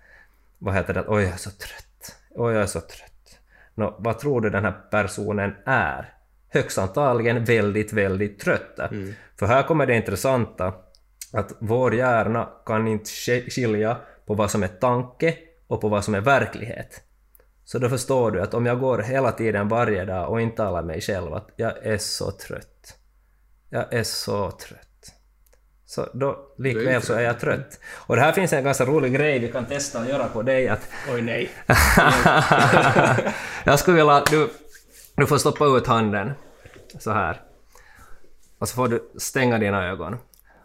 vad 0.59 0.73
heter 0.73 0.93
det, 0.93 1.03
oj 1.07 1.23
jag 1.23 1.33
är 1.33 1.37
så 1.37 1.49
trött, 1.49 1.87
oj 2.35 2.53
jag 2.53 2.63
är 2.63 2.67
så 2.67 2.79
trött. 2.79 3.39
Nå, 3.75 3.95
vad 3.99 4.19
tror 4.19 4.41
du 4.41 4.49
den 4.49 4.65
här 4.65 4.71
personen 4.91 5.55
är? 5.65 6.13
Högst 6.49 6.77
antagligen 6.77 7.45
väldigt, 7.45 7.93
väldigt 7.93 8.39
trött. 8.39 8.79
För 9.39 9.45
här 9.45 9.63
kommer 9.63 9.85
det 9.85 9.95
intressanta, 9.95 10.73
att 11.33 11.51
vår 11.59 11.95
hjärna 11.95 12.49
kan 12.65 12.87
inte 12.87 13.05
sk- 13.09 13.49
skilja 13.49 13.97
på 14.25 14.33
vad 14.33 14.51
som 14.51 14.63
är 14.63 14.67
tanke 14.67 15.37
och 15.67 15.81
på 15.81 15.89
vad 15.89 16.03
som 16.03 16.15
är 16.15 16.21
verklighet. 16.21 17.01
Så 17.65 17.79
då 17.79 17.89
förstår 17.89 18.31
du 18.31 18.41
att 18.41 18.53
om 18.53 18.65
jag 18.65 18.79
går 18.79 18.99
hela 18.99 19.31
tiden 19.31 19.67
varje 19.67 20.05
dag 20.05 20.29
och 20.31 20.41
intalar 20.41 20.83
mig 20.83 21.01
själv 21.01 21.33
att 21.33 21.47
jag 21.55 21.85
är 21.85 21.97
så 21.97 22.31
trött. 22.31 22.97
Jag 23.69 23.93
är 23.93 24.03
så 24.03 24.51
trött. 24.51 24.87
Så 25.93 26.07
då 26.13 26.37
likväl 26.57 27.01
så 27.01 27.13
är 27.13 27.21
jag 27.21 27.39
trött. 27.39 27.79
Och 27.95 28.15
det 28.15 28.21
här 28.21 28.31
finns 28.31 28.53
en 28.53 28.63
ganska 28.63 28.85
rolig 28.85 29.13
grej 29.13 29.39
vi 29.39 29.51
kan 29.51 29.65
testa 29.65 29.99
att 29.99 30.09
göra 30.09 30.27
på 30.27 30.41
dig 30.41 30.69
att 30.69 30.89
Oj 31.13 31.21
nej. 31.21 31.49
jag 33.63 33.79
skulle 33.79 33.97
vilja... 33.97 34.23
Du, 34.29 34.49
du 35.15 35.25
får 35.25 35.37
stoppa 35.37 35.65
ut 35.65 35.87
handen 35.87 36.31
så 36.99 37.11
här. 37.11 37.41
Och 38.59 38.69
så 38.69 38.75
får 38.75 38.87
du 38.87 39.11
stänga 39.17 39.57
dina 39.57 39.85
ögon. 39.85 40.17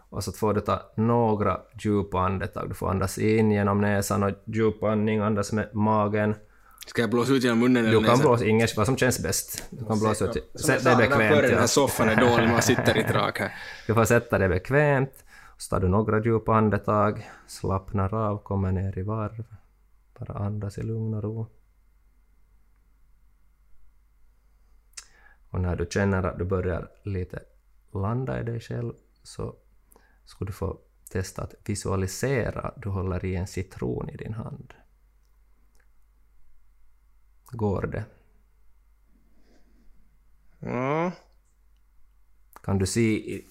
Och 0.09 0.23
så 0.23 0.31
får 0.31 0.53
du 0.53 0.61
ta 0.61 0.81
några 0.95 1.59
djupa 1.79 2.19
andetag. 2.19 2.69
Du 2.69 2.75
får 2.75 2.89
andas 2.89 3.17
in 3.17 3.51
genom 3.51 3.81
näsan 3.81 4.23
och 4.23 4.31
djup 4.45 4.83
andning, 4.83 5.19
andas 5.19 5.51
med 5.51 5.75
magen. 5.75 6.35
Ska 6.89 7.01
jag 7.01 7.09
blåsa 7.09 7.33
ut 7.33 7.43
genom 7.43 7.59
munnen 7.59 7.85
eller 7.85 7.99
Du 7.99 8.05
kan 8.05 8.19
blåsa 8.19 8.45
inget, 8.45 8.77
vad 8.77 8.85
som 8.85 8.97
känns 8.97 9.19
bäst. 9.19 9.63
Du 9.69 9.85
kan 9.85 9.99
blåsa 9.99 10.25
ut... 10.25 10.51
Sätt 10.55 10.83
dig 10.83 10.95
bekvämt. 10.95 11.41
Den 11.41 11.59
här 11.59 11.67
soffan 11.67 12.09
är 12.09 12.15
dålig, 12.15 12.49
man 12.49 12.61
sitter 12.61 12.97
i 12.97 13.03
trak 13.03 13.39
här. 13.39 13.53
Du 13.87 13.93
får 13.93 14.05
sätta 14.05 14.37
dig 14.37 14.49
bekvämt. 14.49 15.23
Så 15.57 15.69
tar 15.69 15.79
du 15.79 15.87
några 15.87 16.23
djupa 16.23 16.55
andetag, 16.55 17.29
slappnar 17.47 18.13
av, 18.13 18.37
kommer 18.37 18.71
ner 18.71 18.97
i 18.97 19.01
varv. 19.01 19.43
Bara 20.19 20.33
andas 20.33 20.77
i 20.77 20.83
lugn 20.83 21.13
och 21.13 21.23
ro. 21.23 21.47
Och 25.49 25.61
när 25.61 25.75
du 25.75 25.87
känner 25.89 26.23
att 26.23 26.37
du 26.39 26.45
börjar 26.45 26.89
lite 27.03 27.39
landa 27.93 28.41
i 28.41 28.43
dig 28.43 28.59
själv 28.59 28.93
så 29.23 29.55
ska 30.25 30.45
du 30.45 30.53
få 30.53 30.77
testa 31.11 31.43
att 31.43 31.53
visualisera 31.65 32.61
att 32.61 32.81
du 32.81 32.89
håller 32.89 33.25
i 33.25 33.35
en 33.35 33.47
citron 33.47 34.09
i 34.09 34.17
din 34.17 34.33
hand. 34.33 34.73
Går 37.51 37.87
det? 37.87 38.05
Ja. 40.59 41.11
Kan 42.63 42.77
du 42.77 42.85
se 42.85 43.01
i, 43.01 43.45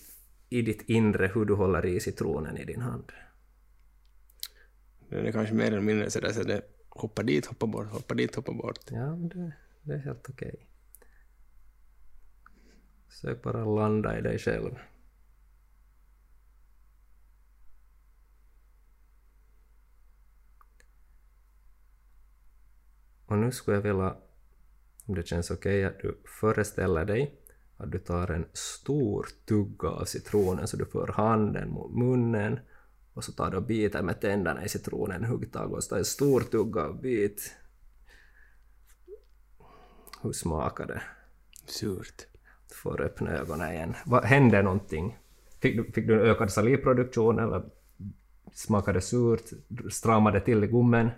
i 0.48 0.62
ditt 0.62 0.82
inre 0.88 1.26
hur 1.34 1.44
du 1.44 1.54
håller 1.54 1.86
i 1.86 2.00
citronen 2.00 2.56
i 2.56 2.64
din 2.64 2.80
hand? 2.80 3.12
Den 5.08 5.26
är 5.26 5.32
kanske 5.32 5.54
mer 5.54 5.66
eller 5.66 5.80
mindre 5.80 6.10
sådär 6.10 6.32
så 6.32 6.42
det 6.42 6.62
hoppar 6.88 7.22
dit, 7.22 7.46
hoppar 7.46 7.66
bort, 7.66 7.86
hoppar 7.86 8.14
dit, 8.14 8.34
hoppar 8.34 8.52
bort. 8.52 8.90
Ja, 8.90 9.06
det, 9.06 9.52
det 9.82 9.92
är 9.92 9.98
helt 9.98 10.30
okej. 10.30 10.66
Sök 13.08 13.42
bara 13.42 13.64
landa 13.64 14.18
i 14.18 14.22
dig 14.22 14.38
själv. 14.38 14.74
Och 23.28 23.38
nu 23.38 23.52
skulle 23.52 23.76
jag 23.76 23.82
vilja, 23.82 24.16
om 25.06 25.14
det 25.14 25.26
känns 25.26 25.50
okej, 25.50 25.84
att 25.84 26.00
du 26.00 26.18
föreställer 26.40 27.04
dig 27.04 27.34
att 27.76 27.92
du 27.92 27.98
tar 27.98 28.30
en 28.30 28.46
stor 28.52 29.28
tugga 29.46 29.88
av 29.88 30.04
citronen 30.04 30.68
så 30.68 30.76
du 30.76 30.84
för 30.84 31.06
handen 31.06 31.70
mot 31.70 31.96
munnen 31.96 32.60
och 33.14 33.24
så 33.24 33.32
tar 33.32 33.50
du 33.50 33.56
och 33.56 33.62
biter 33.62 34.02
med 34.02 34.20
tänderna 34.20 34.64
i 34.64 34.68
citronen, 34.68 35.24
huggtag 35.24 35.72
och 35.72 35.84
så 35.84 35.88
tar 35.90 35.98
en 35.98 36.04
stor 36.04 36.40
tugga 36.40 36.86
och 36.86 36.96
bit. 36.96 37.54
Hur 40.22 40.32
smakar 40.32 40.86
det? 40.86 41.02
Surt. 41.66 42.26
Du 42.68 42.74
får 42.74 43.00
öppna 43.00 43.30
ögonen 43.30 43.72
igen. 43.72 43.94
Vad 44.06 44.24
hände 44.24 44.62
någonting? 44.62 45.18
Fick 45.60 45.76
du, 45.76 45.92
fick 45.92 46.06
du 46.06 46.14
en 46.14 46.30
ökad 46.30 46.52
salivproduktion 46.52 47.38
eller 47.38 47.62
smakade 48.52 49.00
surt? 49.00 49.50
Stramade 49.90 50.40
till 50.40 50.64
i 50.64 50.66
gommen? 50.66 51.10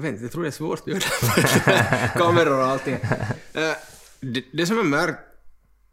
Jag 0.00 0.02
vet 0.02 0.12
inte, 0.12 0.24
jag 0.24 0.32
tror 0.32 0.42
det 0.42 0.48
är 0.48 0.50
svårt 0.50 0.80
att 0.80 0.86
göra 0.86 0.98
det. 1.66 2.10
Kameror 2.18 2.58
och 2.58 2.64
allting. 2.66 2.94
Eh, 2.94 3.72
det, 4.20 4.44
det 4.52 4.66
som 4.66 4.76
jag 4.76 4.86
märkt, 4.86 5.18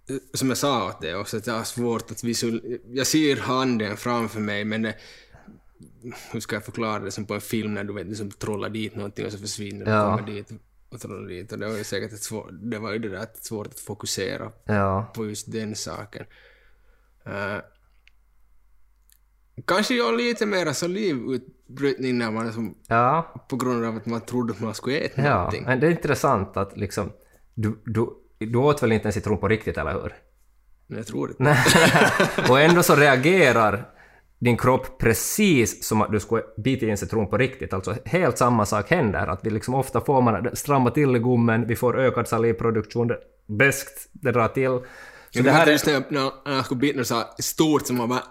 eh, 0.10 0.16
som 0.34 0.50
jag 0.50 0.58
sa 0.58 0.88
åt 0.88 1.02
dig 1.02 1.16
också, 1.16 1.38
att 1.38 1.48
jag 1.48 1.54
har 1.54 1.64
svårt 1.64 2.12
att 2.12 2.24
visualisera. 2.24 2.80
Jag 2.88 3.08
ser 3.08 3.38
handen 3.38 3.98
framför 3.98 4.40
mig, 4.40 4.66
men 4.66 4.82
det, 4.82 4.96
hur 6.32 6.40
ska 6.40 6.56
jag 6.56 6.66
förklara 6.66 7.00
det 7.00 7.12
som 7.12 7.26
på 7.26 7.34
en 7.34 7.42
film 7.42 7.74
när 7.74 7.84
du 7.84 7.94
vet, 7.94 8.08
liksom 8.08 8.32
trollar 8.32 8.70
dit 8.70 8.96
någonting 8.96 9.26
och 9.26 9.32
så 9.32 9.38
försvinner 9.38 9.86
det 9.86 9.92
Ja. 9.92 10.14
och 10.14 10.20
kommer 10.20 10.32
dit 10.34 10.52
och 10.90 11.02
trollar 11.02 11.28
dit. 11.28 11.52
Och 11.52 11.60
det 11.60 11.68
var 11.68 11.78
ju 11.78 11.84
säkert 11.84 12.14
ett 12.14 12.24
svårt, 12.24 12.50
det 12.52 12.80
var 12.80 12.92
ju 12.92 13.00
det 13.00 13.10
där 13.10 13.18
att 13.18 13.46
svårt 13.46 13.68
att 13.68 13.80
fokusera 13.80 14.52
Ja. 14.66 15.12
på 15.16 15.26
just 15.26 15.52
den 15.52 15.76
saken. 15.76 16.26
Eh, 17.26 17.58
kanske 19.66 19.96
jag 19.96 20.18
lite 20.18 20.46
mera 20.46 20.74
salivutbrytning 20.74 22.18
när 22.18 22.32
man 22.32 22.54
som, 22.54 22.76
Ja. 22.88 23.34
på 23.50 23.56
grund 23.56 23.86
av 23.86 23.96
att 23.96 24.06
man 24.06 24.22
trodde 24.22 24.54
att 24.54 24.60
man 24.60 24.74
skulle 24.74 24.98
äta 24.98 25.22
Ja. 25.22 25.36
någonting. 25.38 25.64
Men 25.66 25.80
det 25.80 25.88
är 25.88 25.92
intressant 25.92 26.58
att 26.58 26.78
liksom... 26.78 27.12
Du, 27.54 27.82
du, 27.86 28.10
du 28.40 28.58
åt 28.58 28.84
väl 28.84 28.92
inte 28.92 29.08
en 29.08 29.14
citron 29.14 29.38
på 29.38 29.48
riktigt, 29.48 29.78
eller 29.78 29.94
hur? 29.94 30.14
Men 30.88 30.98
jag 30.98 31.08
tror 31.08 31.30
inte. 31.30 31.44
Nej. 31.44 31.58
och 32.50 32.60
ändå 32.60 32.84
så 32.84 32.96
reagerar 32.96 33.90
din 34.40 34.58
kropp 34.58 34.98
precis 34.98 35.88
som 35.88 36.02
att 36.02 36.12
du 36.12 36.20
skulle 36.20 36.44
bita 36.58 36.86
in 36.86 36.98
citron 36.98 37.30
på 37.30 37.38
riktigt. 37.38 37.74
Alltså 37.74 37.96
helt 38.06 38.38
samma 38.38 38.66
sak 38.66 38.90
händer. 38.90 39.28
Att 39.28 39.46
vi 39.46 39.50
liksom 39.50 39.74
ofta 39.76 40.02
får 40.02 40.22
man 40.22 40.56
stramma 40.56 40.92
till 40.92 41.16
i 41.16 41.20
gommen, 41.20 41.68
vi 41.68 41.76
får 41.76 42.00
ökad 42.00 42.28
salivproduktion, 42.28 43.12
beskt, 43.48 44.10
det 44.14 44.32
drar 44.32 44.48
till. 44.48 44.68
Så 44.70 44.84
Så 45.38 45.42
det 45.44 45.52
här 45.52 45.68
är 45.68 45.72
just 45.72 45.86
när 45.86 45.94
jag, 45.94 46.04
när 46.46 46.56
jag 46.56 46.66
skulle 46.66 46.80
bita 46.80 47.04
så 47.04 47.16
här 47.16 47.26
stort 47.40 47.88
som 47.88 47.98
man 47.98 48.10
bara... 48.10 48.24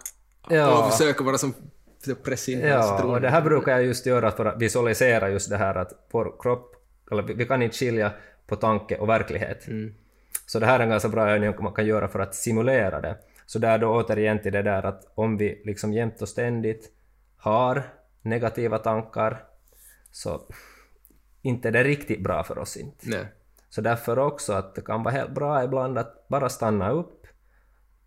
Ja. 0.51 0.79
Och 0.87 0.93
försöker 0.93 1.25
vara 1.25 1.39
som... 1.39 1.55
försöker 2.01 2.23
pressa 2.23 2.53
in 2.53 2.61
Ja, 2.61 3.05
och 3.05 3.21
det 3.21 3.29
här 3.31 3.43
brukar 3.43 3.73
jag 3.73 3.85
just 3.85 4.07
göra 4.07 4.31
för 4.31 4.45
att 4.45 4.63
visualisera 4.63 5.31
just 5.31 5.51
det 5.51 5.57
här 5.57 5.75
att 5.75 5.93
vår 6.11 6.35
kropp, 6.43 6.77
eller 7.11 7.23
vi- 7.23 7.47
kan 7.47 7.63
inte 7.63 7.77
skilja 7.77 8.13
på 8.47 8.57
tanke 8.57 8.97
och 8.99 9.09
verklighet. 9.09 9.67
Så 10.47 10.59
det 10.59 10.67
här 10.67 10.79
är 10.79 10.83
en 10.85 10.91
ganska 10.91 11.09
bra 11.09 11.31
övning 11.31 11.55
man 11.61 11.73
kan 11.73 11.87
göra 11.87 12.09
för 12.09 12.19
att 12.19 12.35
simulera 12.35 13.01
det. 13.01 13.17
Så 13.47 13.59
där 13.59 13.79
då 13.79 13.89
återigen 13.89 14.43
till 14.43 14.53
det 14.53 14.63
där 14.63 14.83
att 14.87 15.13
om 15.15 15.37
vi 15.37 15.63
liksom 15.65 15.93
jämt 15.93 16.23
och 16.23 16.29
ständigt 16.29 16.93
har 17.37 17.83
negativa 18.23 18.79
tankar 18.79 19.45
så 20.11 20.41
inte 21.43 21.69
är 21.69 21.73
det 21.73 21.85
riktigt 21.85 22.23
bra 22.23 22.45
för 22.45 22.59
oss 22.59 22.77
inte. 22.77 23.09
Nej. 23.09 23.27
Så 23.69 23.81
därför 23.81 24.19
också 24.19 24.53
att 24.53 24.75
det 24.75 24.81
kan 24.81 25.03
vara 25.03 25.15
helt 25.15 25.31
bra 25.31 25.65
ibland 25.65 25.99
att 25.99 26.29
bara 26.29 26.49
stanna 26.49 26.91
upp. 26.91 27.27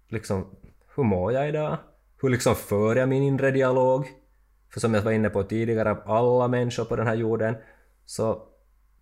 Liksom, 0.07 0.55
hur 0.95 1.03
mår 1.03 1.33
jag 1.33 1.49
idag? 1.49 1.77
Hur 2.21 2.29
liksom 2.29 2.55
för 2.55 2.95
jag 2.95 3.09
min 3.09 3.23
inre 3.23 3.51
dialog? 3.51 4.07
För 4.73 4.79
som 4.79 4.93
jag 4.93 5.01
var 5.01 5.11
inne 5.11 5.29
på 5.29 5.43
tidigare, 5.43 5.91
av 5.91 6.01
alla 6.07 6.47
människor 6.47 6.85
på 6.85 6.95
den 6.95 7.07
här 7.07 7.15
jorden 7.15 7.55
så 8.05 8.47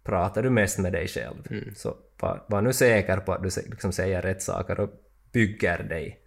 pratar 0.03 0.43
du 0.43 0.49
mest 0.49 0.80
med 0.80 0.93
dig 0.93 1.07
själv. 1.07 1.36
Så 1.76 1.97
var, 2.20 2.45
var 2.47 2.61
nu 2.61 2.74
säker 2.74 3.18
på 3.18 3.34
att 3.34 3.43
du 3.43 3.49
liksom 3.65 3.91
säger 3.91 4.22
rätt 4.22 4.41
saker 4.41 4.80
och 4.80 4.89
bygger 5.32 5.84
dig. 5.84 6.20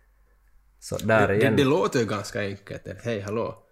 Så 0.78 0.99
där 0.99 1.28
Det, 1.28 1.36
igen. 1.36 1.57
det 1.57 1.64
låter 1.64 2.01
ju 2.01 2.07
ganska 2.07 2.41
enkelt. 2.41 2.82
Hej, 3.05 3.20
hallå. 3.20 3.66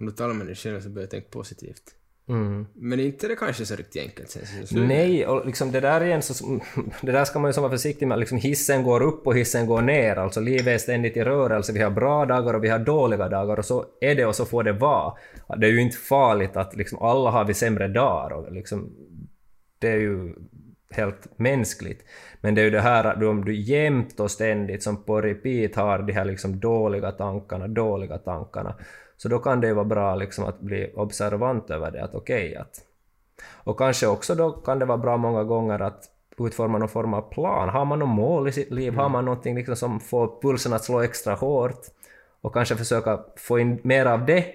Om 0.00 0.06
du 0.06 0.12
talar 0.12 0.34
med 0.34 0.46
dig 0.46 0.56
själv 0.56 0.80
så 0.80 0.88
börjar 0.88 1.08
tänka 1.08 1.28
positivt. 1.30 1.94
Mm. 2.28 2.66
Men 2.74 3.00
inte 3.00 3.26
är 3.26 3.28
det 3.28 3.36
kanske 3.36 3.66
så 3.66 3.74
riktigt 3.74 4.02
enkelt 4.02 4.30
sen. 4.30 4.42
Nej, 4.70 5.26
och 5.26 5.46
liksom 5.46 5.72
det 5.72 5.80
där 5.80 6.04
igen 6.04 6.22
så, 6.22 6.60
det 7.00 7.12
där 7.12 7.24
ska 7.24 7.38
man 7.38 7.50
ju 7.50 7.60
vara 7.60 7.70
försiktig 7.70 8.08
med. 8.08 8.18
Liksom 8.18 8.38
hissen 8.38 8.82
går 8.82 9.02
upp 9.02 9.26
och 9.26 9.36
hissen 9.36 9.66
går 9.66 9.82
ner. 9.82 10.16
Alltså 10.16 10.40
livet 10.40 10.66
är 10.66 10.78
ständigt 10.78 11.16
i 11.16 11.24
rörelse. 11.24 11.72
Vi 11.72 11.80
har 11.80 11.90
bra 11.90 12.26
dagar 12.26 12.54
och 12.54 12.64
vi 12.64 12.68
har 12.68 12.78
dåliga 12.78 13.28
dagar 13.28 13.58
och 13.58 13.64
så 13.64 13.84
är 14.00 14.14
det 14.14 14.26
och 14.26 14.36
så 14.36 14.44
får 14.44 14.62
det 14.62 14.72
vara. 14.72 15.14
Det 15.56 15.66
är 15.66 15.70
ju 15.70 15.80
inte 15.80 15.96
farligt 15.96 16.56
att 16.56 16.76
liksom 16.76 16.98
alla 16.98 17.30
har 17.30 17.44
vi 17.44 17.54
sämre 17.54 17.88
dagar 17.88 18.36
och 18.36 18.52
liksom 18.52 18.92
det 19.78 19.88
är 19.88 19.98
ju 19.98 20.34
helt 20.90 21.38
mänskligt. 21.38 22.04
Men 22.40 22.54
det 22.54 22.60
är 22.60 22.64
ju 22.64 22.70
det 22.70 22.80
här 22.80 23.04
att 23.04 23.22
om 23.22 23.44
du 23.44 23.54
jämt 23.54 24.20
och 24.20 24.30
ständigt 24.30 24.82
som 24.82 25.04
på 25.04 25.20
repeat 25.20 25.74
har 25.74 25.98
de 25.98 26.12
här 26.12 26.24
liksom 26.24 26.60
dåliga 26.60 27.12
tankarna, 27.12 27.68
dåliga 27.68 28.18
tankarna, 28.18 28.74
så 29.22 29.28
då 29.28 29.38
kan 29.38 29.60
det 29.60 29.66
ju 29.66 29.74
vara 29.74 29.84
bra 29.84 30.14
liksom 30.14 30.44
att 30.44 30.60
bli 30.60 30.92
observant 30.94 31.70
över 31.70 31.90
det, 31.90 32.04
att 32.04 32.14
okej 32.14 32.56
att... 32.56 32.80
Och 33.64 33.78
kanske 33.78 34.06
också 34.06 34.34
då 34.34 34.52
kan 34.52 34.78
det 34.78 34.84
vara 34.84 34.98
bra 34.98 35.16
många 35.16 35.44
gånger 35.44 35.82
att 35.82 36.04
utforma 36.38 36.78
någon 36.78 36.88
form 36.88 37.14
av 37.14 37.22
plan. 37.22 37.68
Har 37.68 37.84
man 37.84 37.98
något 37.98 38.08
mål 38.08 38.48
i 38.48 38.52
sitt 38.52 38.70
liv? 38.70 38.94
Har 38.94 39.08
man 39.08 39.24
någonting 39.24 39.56
liksom 39.56 39.76
som 39.76 40.00
får 40.00 40.40
pulsen 40.42 40.72
att 40.72 40.84
slå 40.84 41.00
extra 41.00 41.34
hårt? 41.34 41.80
Och 42.40 42.54
kanske 42.54 42.76
försöka 42.76 43.20
få 43.36 43.58
in 43.58 43.80
mer 43.82 44.06
av 44.06 44.26
det 44.26 44.46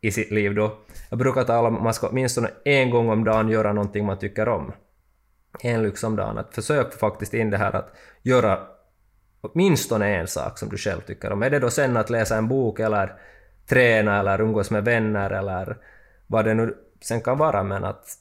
i 0.00 0.10
sitt 0.10 0.30
liv 0.30 0.54
då. 0.54 0.72
Jag 1.10 1.18
brukar 1.18 1.44
tala 1.44 1.68
om 1.68 1.76
att 1.76 1.82
man 1.82 1.94
ska 1.94 2.08
åtminstone 2.08 2.50
en 2.64 2.90
gång 2.90 3.10
om 3.10 3.24
dagen 3.24 3.48
göra 3.48 3.72
någonting 3.72 4.06
man 4.06 4.18
tycker 4.18 4.48
om. 4.48 4.72
En 5.60 5.82
lyx 5.82 6.04
om 6.04 6.16
dagen. 6.16 6.38
Att 6.38 6.54
försök 6.54 6.94
faktiskt 6.94 7.34
in 7.34 7.50
det 7.50 7.56
här 7.56 7.76
att 7.76 7.92
göra 8.22 8.58
åtminstone 9.40 10.16
en 10.16 10.26
sak 10.26 10.58
som 10.58 10.68
du 10.68 10.76
själv 10.76 11.00
tycker 11.00 11.32
om. 11.32 11.42
Är 11.42 11.50
det 11.50 11.58
då 11.58 11.70
sen 11.70 11.96
att 11.96 12.10
läsa 12.10 12.36
en 12.36 12.48
bok 12.48 12.80
eller 12.80 13.20
träna 13.68 14.18
eller 14.18 14.40
umgås 14.40 14.70
med 14.70 14.84
vänner 14.84 15.30
eller 15.30 15.76
vad 16.26 16.44
det 16.44 16.54
nu 16.54 16.76
sen 17.00 17.20
kan 17.20 17.38
vara 17.38 17.62
men 17.62 17.84
att 17.84 18.18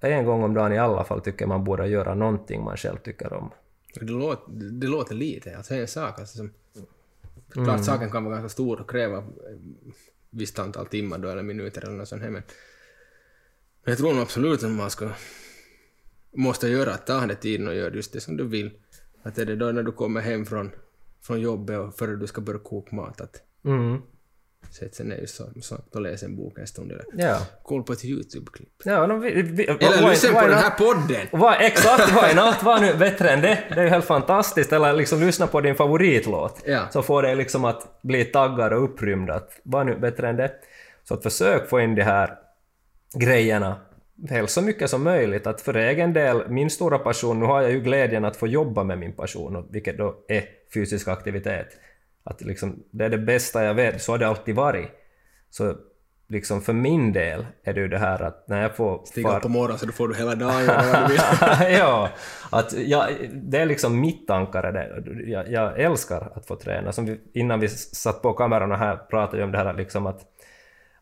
en 0.00 0.24
gång 0.24 0.42
om 0.42 0.54
dagen 0.54 0.72
i 0.72 0.78
alla 0.78 1.04
fall 1.04 1.20
tycker 1.20 1.46
man 1.46 1.64
borde 1.64 1.88
göra 1.88 2.14
någonting 2.14 2.64
man 2.64 2.76
själv 2.76 2.96
tycker 2.96 3.32
om. 3.32 3.50
Det 3.94 4.04
låter, 4.04 4.52
det 4.52 4.86
låter 4.86 5.14
lite, 5.14 5.56
alltså 5.56 5.74
en 5.74 5.88
sak. 5.88 6.18
Alltså 6.18 6.36
som, 6.36 6.50
Mm. 7.56 7.66
Klart 7.66 7.84
saken 7.84 8.10
kan 8.10 8.24
vara 8.24 8.34
ganska 8.34 8.48
stor 8.48 8.80
och 8.80 8.90
kräva 8.90 9.24
visst 10.30 10.58
antal 10.58 10.86
timmar 10.86 11.18
då, 11.18 11.28
eller 11.28 11.42
minuter 11.42 11.82
eller 11.82 11.96
något 11.96 12.08
sånt 12.08 12.22
här, 12.22 12.30
men, 12.30 12.42
men 13.84 13.92
jag 13.92 13.98
tror 13.98 14.12
nog 14.12 14.22
absolut 14.22 14.62
att 14.62 14.70
man 14.70 14.90
ska 14.90 15.08
måste 16.30 16.68
göra, 16.68 16.96
ta 16.96 17.26
den 17.26 17.36
tiden 17.36 17.68
och 17.68 17.74
göra 17.74 17.94
just 17.94 18.12
det 18.12 18.20
som 18.20 18.36
du 18.36 18.44
vill. 18.44 18.70
Att 19.22 19.38
är 19.38 19.44
det 19.44 19.56
då 19.56 19.72
när 19.72 19.82
du 19.82 19.92
kommer 19.92 20.20
hem 20.20 20.46
från, 20.46 20.70
från 21.20 21.40
jobbet 21.40 21.78
och 21.78 21.94
före 21.94 22.16
du 22.16 22.26
ska 22.26 22.40
börja 22.40 22.60
koka 22.60 22.96
mat, 22.96 23.20
att 23.20 23.42
Mm. 23.64 24.02
Sätta 24.70 24.94
sig 24.94 25.06
ner 25.06 25.26
så, 25.26 25.44
så, 25.60 25.76
och 25.94 26.00
läsa 26.00 26.26
en 26.26 26.36
bok 26.36 26.58
en 26.58 26.66
stund 26.66 26.92
eller 26.92 27.04
Ja. 27.12 27.38
kolla 27.62 27.82
på 27.82 27.92
ett 27.92 28.04
YouTube-klipp. 28.04 28.68
Ja, 28.84 29.06
no, 29.06 29.18
vi, 29.18 29.42
vi, 29.42 29.64
Eller 29.64 30.10
lyssna 30.10 30.40
på 30.40 30.46
den 30.46 30.58
här 30.58 30.70
podden! 30.70 31.26
Vad, 31.30 31.54
exakt, 31.60 32.08
why 32.08 32.34
not? 32.34 32.62
Vad 32.62 32.82
nu 32.82 32.94
bättre 32.94 33.30
än 33.30 33.40
det? 33.40 33.58
Det 33.68 33.80
är 33.80 33.84
ju 33.84 33.88
helt 33.88 34.04
fantastiskt. 34.04 34.72
Eller 34.72 34.92
liksom 34.92 35.20
lyssna 35.20 35.46
på 35.46 35.60
din 35.60 35.74
favoritlåt. 35.74 36.62
Ja. 36.66 36.88
Så 36.90 37.02
får 37.02 37.22
det 37.22 37.34
liksom 37.34 37.64
att 37.64 38.02
bli 38.02 38.24
taggad 38.24 38.72
och 38.72 38.84
upprymd. 38.84 39.30
Att, 39.30 39.60
vad 39.62 39.86
nu 39.86 39.98
bättre 39.98 40.28
än 40.28 40.36
det? 40.36 40.52
Så 41.04 41.14
att 41.14 41.22
försök 41.22 41.68
få 41.68 41.80
in 41.80 41.94
de 41.94 42.02
här 42.02 42.38
grejerna 43.14 43.76
helst 44.28 44.54
så 44.54 44.62
mycket 44.62 44.90
som 44.90 45.02
möjligt. 45.02 45.46
Att 45.46 45.60
för 45.60 45.74
egen 45.74 46.12
del, 46.12 46.48
min 46.48 46.70
stora 46.70 46.98
passion, 46.98 47.40
nu 47.40 47.46
har 47.46 47.62
jag 47.62 47.70
ju 47.70 47.80
glädjen 47.80 48.24
att 48.24 48.36
få 48.36 48.46
jobba 48.46 48.84
med 48.84 48.98
min 48.98 49.12
passion, 49.12 49.56
och 49.56 49.66
vilket 49.70 49.98
då 49.98 50.14
är 50.28 50.44
fysisk 50.74 51.08
aktivitet. 51.08 51.66
Att 52.30 52.40
liksom, 52.40 52.82
det 52.90 53.04
är 53.04 53.08
det 53.08 53.18
bästa 53.18 53.64
jag 53.64 53.74
vet, 53.74 54.02
så 54.02 54.12
har 54.12 54.18
det 54.18 54.28
alltid 54.28 54.54
varit. 54.54 54.90
Så 55.50 55.74
liksom 56.28 56.60
för 56.62 56.72
min 56.72 57.12
del 57.12 57.46
är 57.64 57.74
det 57.74 57.80
ju 57.80 57.88
det 57.88 57.98
här 57.98 58.22
att 58.22 58.48
när 58.48 58.62
jag 58.62 58.76
får... 58.76 59.02
Stiga 59.04 59.28
far- 59.28 59.36
upp 59.36 59.42
på 59.42 59.48
morgonen 59.48 59.78
så 59.78 59.86
du 59.86 59.92
får 59.92 60.08
du 60.08 60.14
hela 60.14 60.34
dagen 60.34 60.64
göra 60.64 60.92
vad 60.92 61.08
du 61.08 61.12
vill. 61.12 61.22
ja, 61.78 62.10
att 62.50 62.72
jag, 62.72 63.08
det 63.32 63.58
är 63.58 63.66
liksom 63.66 64.00
mitt 64.00 64.30
ankare. 64.30 64.72
Det. 64.72 65.02
Jag, 65.30 65.50
jag 65.50 65.80
älskar 65.80 66.32
att 66.34 66.46
få 66.46 66.56
träna. 66.56 66.92
Som 66.92 67.06
vi, 67.06 67.20
innan 67.32 67.60
vi 67.60 67.68
satt 67.68 68.22
på 68.22 68.32
kameran 68.32 68.72
och 68.72 68.78
här 68.78 68.96
pratade 68.96 69.36
vi 69.36 69.42
om 69.42 69.52
det 69.52 69.58
här 69.58 69.74
liksom 69.74 70.06
att, 70.06 70.20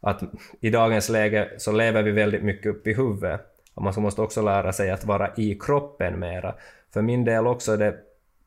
att 0.01 0.23
i 0.61 0.71
dagens 0.71 1.09
läge 1.09 1.49
så 1.59 1.73
lever 1.73 2.03
vi 2.03 2.11
väldigt 2.11 2.43
mycket 2.43 2.67
upp 2.67 2.87
i 2.87 2.95
huvudet. 2.95 3.41
Och 3.75 3.83
man 3.83 3.95
måste 3.97 4.23
också 4.23 4.43
lära 4.43 4.73
sig 4.73 4.91
att 4.91 5.05
vara 5.05 5.31
i 5.37 5.59
kroppen 5.61 6.19
mera. 6.19 6.55
För 6.93 7.03
min 7.03 7.25
del 7.25 7.47
också 7.47 7.73
är 7.73 7.77
det 7.77 7.95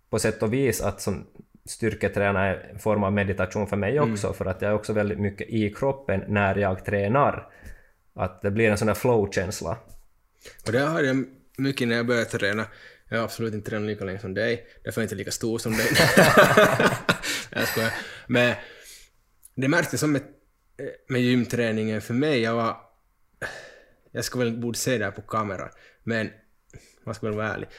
på 0.10 0.20
sätt 0.20 0.44
och 0.44 0.54
vis 0.54 0.82
att 0.82 1.02
som 1.02 1.26
styrketräna 1.66 2.46
är 2.46 2.70
en 2.74 2.80
form 2.80 3.04
av 3.04 3.14
meditation 3.14 3.68
för 3.68 3.78
mig 3.78 4.00
också, 4.00 4.34
för 4.34 4.46
att 4.46 4.62
jag 4.62 4.72
är 4.72 4.76
också 4.76 4.94
väldigt 4.94 5.20
mycket 5.20 5.50
i 5.50 5.74
kroppen 5.74 6.24
när 6.28 6.56
jag 6.56 6.86
tränar. 6.86 7.48
Att 8.16 8.42
det 8.42 8.52
blir 8.52 8.70
en 8.70 8.78
sån 8.78 8.88
där 8.88 8.94
flow-känsla. 8.94 9.78
Och 10.66 10.72
det 10.72 10.80
har 10.80 11.04
jag 11.04 11.26
mycket 11.58 11.88
när 11.88 11.96
jag 11.96 12.08
började 12.08 12.26
träna. 12.26 12.66
Jag 13.10 13.18
har 13.18 13.24
absolut 13.24 13.54
inte 13.54 13.70
tränat 13.70 13.88
lika 13.88 14.06
länge 14.06 14.20
som 14.20 14.34
dig, 14.34 14.68
därför 14.84 15.02
är 15.02 15.04
jag 15.04 15.06
inte 15.06 15.16
lika 15.16 15.32
stor 15.32 15.58
som 15.58 15.72
dig. 15.72 15.88
jag 17.50 17.68
skojar. 17.68 17.94
Men 18.28 18.56
det 19.56 19.68
märktes 19.68 20.00
som 20.00 20.12
med, 20.12 20.22
med 21.08 21.22
gymträningen 21.22 22.02
för 22.02 22.14
mig, 22.14 22.42
jag 22.42 22.56
var... 22.56 22.78
Jag 24.12 24.26
ska 24.26 24.40
väl 24.40 24.58
borde 24.58 24.78
se 24.78 24.98
det 24.98 25.06
här 25.06 25.12
på 25.12 25.22
kamera, 25.22 25.70
men 26.04 26.30
man 27.04 27.16
ska 27.16 27.28
väl 27.28 27.36
vara 27.36 27.54
ärlig. 27.54 27.70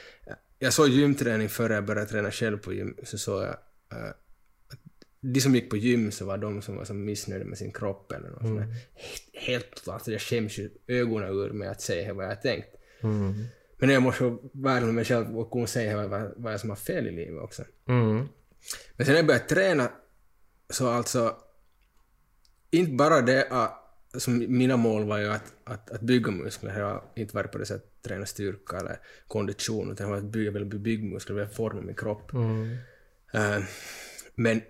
Jag 0.59 0.73
såg 0.73 0.89
gymträning 0.89 1.49
före 1.49 1.73
jag 1.73 1.85
började 1.85 2.09
träna 2.09 2.31
själv 2.31 2.57
på 2.57 2.73
gym, 2.73 2.97
så 3.03 3.17
såg 3.17 3.43
jag 3.43 3.55
de 5.21 5.41
som 5.41 5.55
gick 5.55 5.69
på 5.69 5.77
gym 5.77 6.11
så 6.11 6.25
var 6.25 6.37
de 6.37 6.61
som 6.61 6.75
var 6.75 6.85
så 6.85 6.93
missnöjda 6.93 7.45
med 7.45 7.57
sin 7.57 7.71
kropp 7.71 8.11
eller 8.11 8.29
något 8.29 8.57
där. 8.59 8.75
Helt, 9.33 9.75
totalt, 9.75 10.07
jag 10.07 10.21
skäms 10.21 10.57
ju 10.57 10.69
ögonen 10.87 11.29
ur 11.29 11.49
mig 11.49 11.67
att 11.67 11.81
säga 11.81 12.13
vad 12.13 12.25
jag 12.25 12.41
tänkt. 12.41 12.67
Mm. 13.01 13.45
Men 13.77 13.89
jag 13.89 14.03
måste 14.03 14.37
vara 14.51 14.81
med 14.81 14.93
mig 14.93 15.05
själv 15.05 15.39
och 15.39 15.51
kunna 15.51 15.67
säga 15.67 16.07
vad, 16.07 16.33
vad 16.35 16.53
jag 16.53 16.59
som 16.59 16.69
har 16.69 16.77
fel 16.77 17.07
i 17.07 17.11
livet 17.11 17.43
också. 17.43 17.63
Mm. 17.87 18.27
Men 18.95 19.05
sen 19.05 19.13
när 19.13 19.15
jag 19.15 19.27
började 19.27 19.45
träna 19.45 19.91
så 20.69 20.87
alltså, 20.87 21.35
inte 22.71 22.91
bara 22.91 23.21
det 23.21 23.47
att, 23.49 23.79
som 24.17 24.57
mina 24.57 24.77
mål 24.77 25.05
var 25.05 25.17
ju 25.17 25.27
att, 25.27 25.53
att, 25.63 25.91
att 25.91 26.01
bygga 26.01 26.31
muskler, 26.31 26.79
jag 26.79 26.85
har 26.85 27.03
inte 27.15 27.35
varit 27.35 27.51
på 27.51 27.57
det 27.57 27.65
sättet 27.65 27.85
att 27.97 28.03
träna 28.03 28.25
styrka 28.25 28.77
eller 28.77 28.99
kondition, 29.27 29.91
utan 29.91 30.09
jag 30.09 30.15
har 30.15 30.21
bygga, 30.21 30.51
bli 30.51 30.65
byggmuskler, 30.65 31.39
jag 31.39 31.53
forma 31.53 31.81
min 31.81 31.95
kropp. 31.95 32.33
Mm. 32.33 32.77
Eh, 33.33 33.59
men 34.35 34.61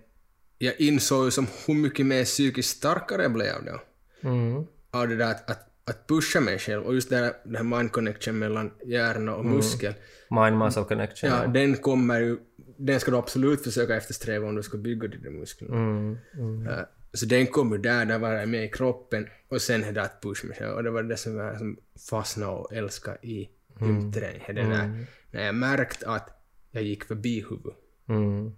jag 0.57 0.81
insåg 0.81 1.25
ju 1.25 1.31
som 1.31 1.47
hur 1.67 1.73
mycket 1.73 2.05
mer 2.05 2.23
psykiskt 2.25 2.77
starkare 2.77 3.21
jag 3.21 3.33
blev 3.33 3.65
då. 3.65 3.81
Mm. 4.29 4.63
Av 4.91 5.07
det 5.07 5.15
där 5.15 5.31
att, 5.31 5.49
att, 5.49 5.69
att 5.85 6.07
pusha 6.07 6.39
mig 6.39 6.59
själv 6.59 6.83
och 6.83 6.93
just 6.95 7.09
det 7.09 7.15
här, 7.15 7.33
det 7.45 7.57
här 7.57 7.63
mind 7.63 7.91
connection 7.91 8.39
mellan 8.39 8.71
hjärna 8.85 9.35
och 9.35 9.45
muskel. 9.45 9.93
Mind 10.29 10.57
muscle 10.57 10.83
connection. 10.83 11.29
Ja, 11.29 11.47
den 11.47 11.77
kommer 11.77 12.19
ju, 12.19 12.37
den 12.77 12.99
ska 12.99 13.11
du 13.11 13.17
absolut 13.17 13.63
försöka 13.63 13.95
eftersträva 13.95 14.47
om 14.47 14.55
du 14.55 14.63
ska 14.63 14.77
bygga 14.77 15.07
dina 15.07 15.29
muskler. 15.29 15.69
Mm. 15.69 16.17
Mm. 16.33 16.67
Eh, 16.67 16.79
Så 17.13 17.25
den 17.25 17.47
kommer 17.47 17.77
där, 17.77 18.05
där 18.05 18.19
var 18.19 18.33
jag 18.33 18.49
med 18.49 18.65
i 18.65 18.69
kroppen 18.69 19.27
och 19.49 19.61
sen 19.61 19.93
det 19.93 20.01
att 20.01 20.21
pusha 20.21 20.47
mig 20.47 20.57
själv. 20.57 20.73
Och 20.73 20.83
det 20.83 20.91
var 20.91 21.03
det 21.03 21.17
som 21.17 21.37
jag 21.37 21.57
som 21.57 21.77
fastnade 22.09 22.51
och 22.51 22.73
älskade 22.73 23.17
i 23.21 23.49
gymträning. 23.81 24.43
Det 24.47 24.53
där, 24.53 25.05
när 25.31 25.45
jag 25.45 25.55
märkt 25.55 26.03
att 26.03 26.29
jag 26.71 26.83
gick 26.83 27.03
förbi 27.03 27.45
huvudet. 27.49 27.77
Mm. 28.09 28.51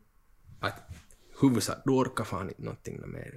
Att 0.59 0.73
huvudet 1.41 1.69
du 1.85 1.91
orkar 1.91 2.23
fan 2.23 2.49
inte 2.49 2.61
någonting 2.61 3.01
mer. 3.05 3.33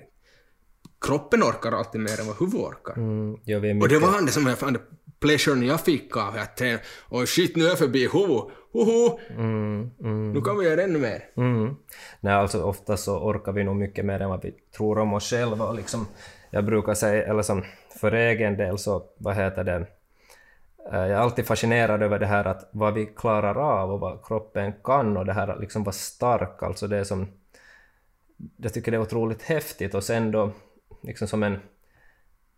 kroppen 1.00 1.42
orkar 1.42 1.72
alltid 1.72 2.00
mer 2.00 2.20
än 2.20 2.26
vad 2.26 2.36
huvudet 2.38 2.66
orkar. 2.66 2.96
Mm, 2.96 3.36
ja, 3.44 3.56
är 3.56 3.82
Och 3.82 3.88
det 3.88 3.94
mycket... 3.94 4.02
var 4.02 4.26
det 4.26 4.32
som 4.32 4.46
jag 4.46 4.58
fann 4.58 4.78
pleasuren 5.20 5.62
jag 5.66 5.80
fick 5.80 6.16
av 6.16 6.36
att 6.36 6.56
träna. 6.56 6.78
Och 7.08 7.28
shit, 7.28 7.56
nu 7.56 7.64
är 7.64 7.68
jag 7.68 7.78
förbi 7.78 8.08
huvudet. 8.12 8.44
Hoho! 8.72 9.18
Mm, 9.30 9.90
mm, 10.00 10.32
Nu 10.32 10.40
kan 10.40 10.58
vi 10.58 10.64
göra 10.66 10.82
ännu 10.82 10.98
mer. 10.98 11.24
mm. 11.36 11.74
Nej, 12.20 12.34
alltså 12.34 12.62
ofta 12.62 12.96
så 12.96 13.18
orkar 13.18 13.52
vi 13.52 13.64
nog 13.64 13.76
mycket 13.76 14.04
mer 14.04 14.20
än 14.20 14.30
vad 14.30 14.42
vi 14.42 14.54
tror 14.76 14.98
om 14.98 15.14
oss 15.14 15.30
själva. 15.30 15.64
Och 15.66 15.74
liksom, 15.74 16.06
jag 16.50 16.64
brukar 16.64 16.94
säga, 16.94 17.24
eller 17.26 17.42
som 17.42 17.64
för 18.00 18.12
egen 18.12 18.56
del 18.56 18.78
så, 18.78 19.02
vad 19.18 19.36
heter 19.36 19.64
det, 19.64 19.86
jag 20.90 21.10
är 21.10 21.14
alltid 21.14 21.46
fascinerad 21.46 22.02
över 22.02 22.18
det 22.18 22.26
här 22.26 22.44
att 22.44 22.68
vad 22.70 22.94
vi 22.94 23.06
klarar 23.06 23.54
av 23.54 23.92
och 23.92 24.00
vad 24.00 24.26
kroppen 24.26 24.72
kan 24.84 25.16
och 25.16 25.26
det 25.26 25.32
här 25.32 25.48
att 25.48 25.60
liksom 25.60 25.84
vara 25.84 25.92
stark, 25.92 26.62
alltså 26.62 26.86
det 26.86 27.04
som... 27.04 27.26
Jag 28.56 28.74
tycker 28.74 28.90
det 28.90 28.96
är 28.96 29.02
otroligt 29.02 29.42
häftigt 29.42 29.94
och 29.94 30.04
sen 30.04 30.30
då, 30.30 30.52
liksom 31.02 31.28
som 31.28 31.42
en 31.42 31.58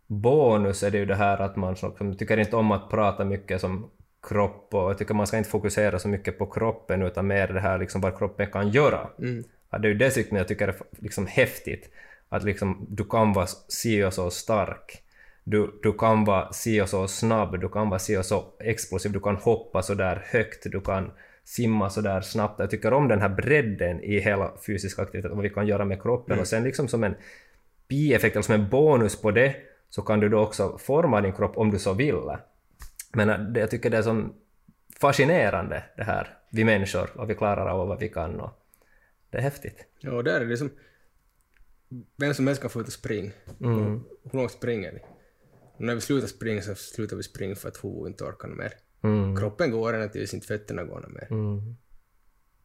bonus 0.06 0.82
är 0.82 0.90
det 0.90 0.98
ju 0.98 1.06
det 1.06 1.14
här 1.14 1.38
att 1.38 1.56
man 1.56 1.74
liksom, 1.74 2.16
tycker 2.16 2.36
inte 2.36 2.56
om 2.56 2.72
att 2.72 2.90
prata 2.90 3.24
mycket 3.24 3.60
som 3.60 3.90
kropp 4.22 4.74
och 4.74 4.90
jag 4.90 4.98
tycker 4.98 5.14
man 5.14 5.26
ska 5.26 5.38
inte 5.38 5.50
fokusera 5.50 5.98
så 5.98 6.08
mycket 6.08 6.38
på 6.38 6.46
kroppen 6.46 7.02
utan 7.02 7.26
mer 7.26 7.48
det 7.48 7.60
här 7.60 7.78
liksom 7.78 8.00
vad 8.00 8.18
kroppen 8.18 8.50
kan 8.50 8.68
göra. 8.68 9.08
Mm. 9.18 9.44
Ja, 9.70 9.78
det 9.78 9.88
är 9.88 9.92
ju 9.92 9.98
dessutom 9.98 10.36
jag 10.36 10.48
tycker 10.48 10.66
det 10.66 10.72
är 10.72 10.82
liksom 10.98 11.26
häftigt 11.26 11.90
att 12.28 12.44
liksom 12.44 12.86
du 12.88 13.04
kan 13.04 13.32
vara 13.32 13.46
si 13.46 14.04
och 14.04 14.14
så 14.14 14.30
stark. 14.30 15.02
Du, 15.44 15.80
du 15.82 15.92
kan 15.92 16.24
vara 16.24 16.52
si 16.52 16.80
och 16.80 16.88
så 16.88 17.08
snabb, 17.08 17.60
du 17.60 17.68
kan 17.68 17.88
vara 17.88 17.98
si 17.98 18.16
och 18.16 18.26
så 18.26 18.44
explosiv, 18.60 19.12
du 19.12 19.20
kan 19.20 19.36
hoppa 19.36 19.82
så 19.82 19.94
där 19.94 20.22
högt, 20.26 20.66
du 20.72 20.80
kan 20.80 21.10
simma 21.44 21.90
så 21.90 22.00
där 22.00 22.20
snabbt. 22.20 22.60
Jag 22.60 22.70
tycker 22.70 22.92
om 22.92 23.08
den 23.08 23.20
här 23.20 23.28
bredden 23.28 24.00
i 24.02 24.18
hela 24.18 24.52
fysisk 24.66 24.98
aktivitet, 24.98 25.30
vad 25.30 25.42
vi 25.42 25.50
kan 25.50 25.66
göra 25.66 25.84
med 25.84 26.02
kroppen. 26.02 26.38
Och 26.38 26.46
sen 26.46 26.64
liksom 26.64 26.88
som 26.88 27.04
en 27.04 27.14
bieffekt, 27.88 28.36
eller 28.36 28.42
som 28.42 28.54
en 28.54 28.68
bonus 28.68 29.22
på 29.22 29.30
det, 29.30 29.56
så 29.88 30.02
kan 30.02 30.20
du 30.20 30.28
då 30.28 30.40
också 30.40 30.78
forma 30.78 31.20
din 31.20 31.32
kropp 31.32 31.56
om 31.56 31.70
du 31.70 31.78
så 31.78 31.94
vill. 31.94 32.36
Men 33.12 33.30
äh, 33.30 33.38
det, 33.38 33.60
jag 33.60 33.70
tycker 33.70 33.90
det 33.90 33.98
är 33.98 34.02
som 34.02 34.34
fascinerande 35.00 35.84
det 35.96 36.04
här, 36.04 36.38
vi 36.50 36.64
människor, 36.64 37.10
vad 37.14 37.28
vi 37.28 37.34
klarar 37.34 37.66
av 37.66 37.80
och 37.80 37.88
vad 37.88 38.00
vi 38.00 38.08
kan. 38.08 38.40
Och 38.40 38.50
det 39.30 39.38
är 39.38 39.42
häftigt. 39.42 39.86
Ja, 40.00 40.22
där 40.22 40.40
är 40.40 40.46
det 40.46 40.56
som... 40.56 40.70
Vem 42.16 42.34
som 42.34 42.46
helst 42.46 42.62
kan 42.62 42.70
få 42.70 42.80
ut 42.80 42.86
och 42.86 42.92
springa. 42.92 43.30
Mm. 43.60 44.04
Hur 44.30 44.38
långt 44.38 44.50
springer 44.50 44.92
vi? 44.92 44.98
När 45.80 45.94
vi 45.94 46.00
slutar 46.00 46.28
springa 46.28 46.62
så 46.62 46.74
slutar 46.74 47.16
vi 47.16 47.22
springa 47.22 47.54
för 47.54 47.68
att 47.68 47.84
huvudet 47.84 48.06
inte 48.08 48.24
orkar 48.24 48.48
mer. 48.48 48.72
Mm. 49.02 49.36
Kroppen 49.36 49.70
går 49.70 49.92
ända 49.94 50.08
tills 50.08 50.34
inte 50.34 50.46
fötterna 50.46 50.84
går 50.84 51.06
mer. 51.08 51.26
Mm. 51.30 51.76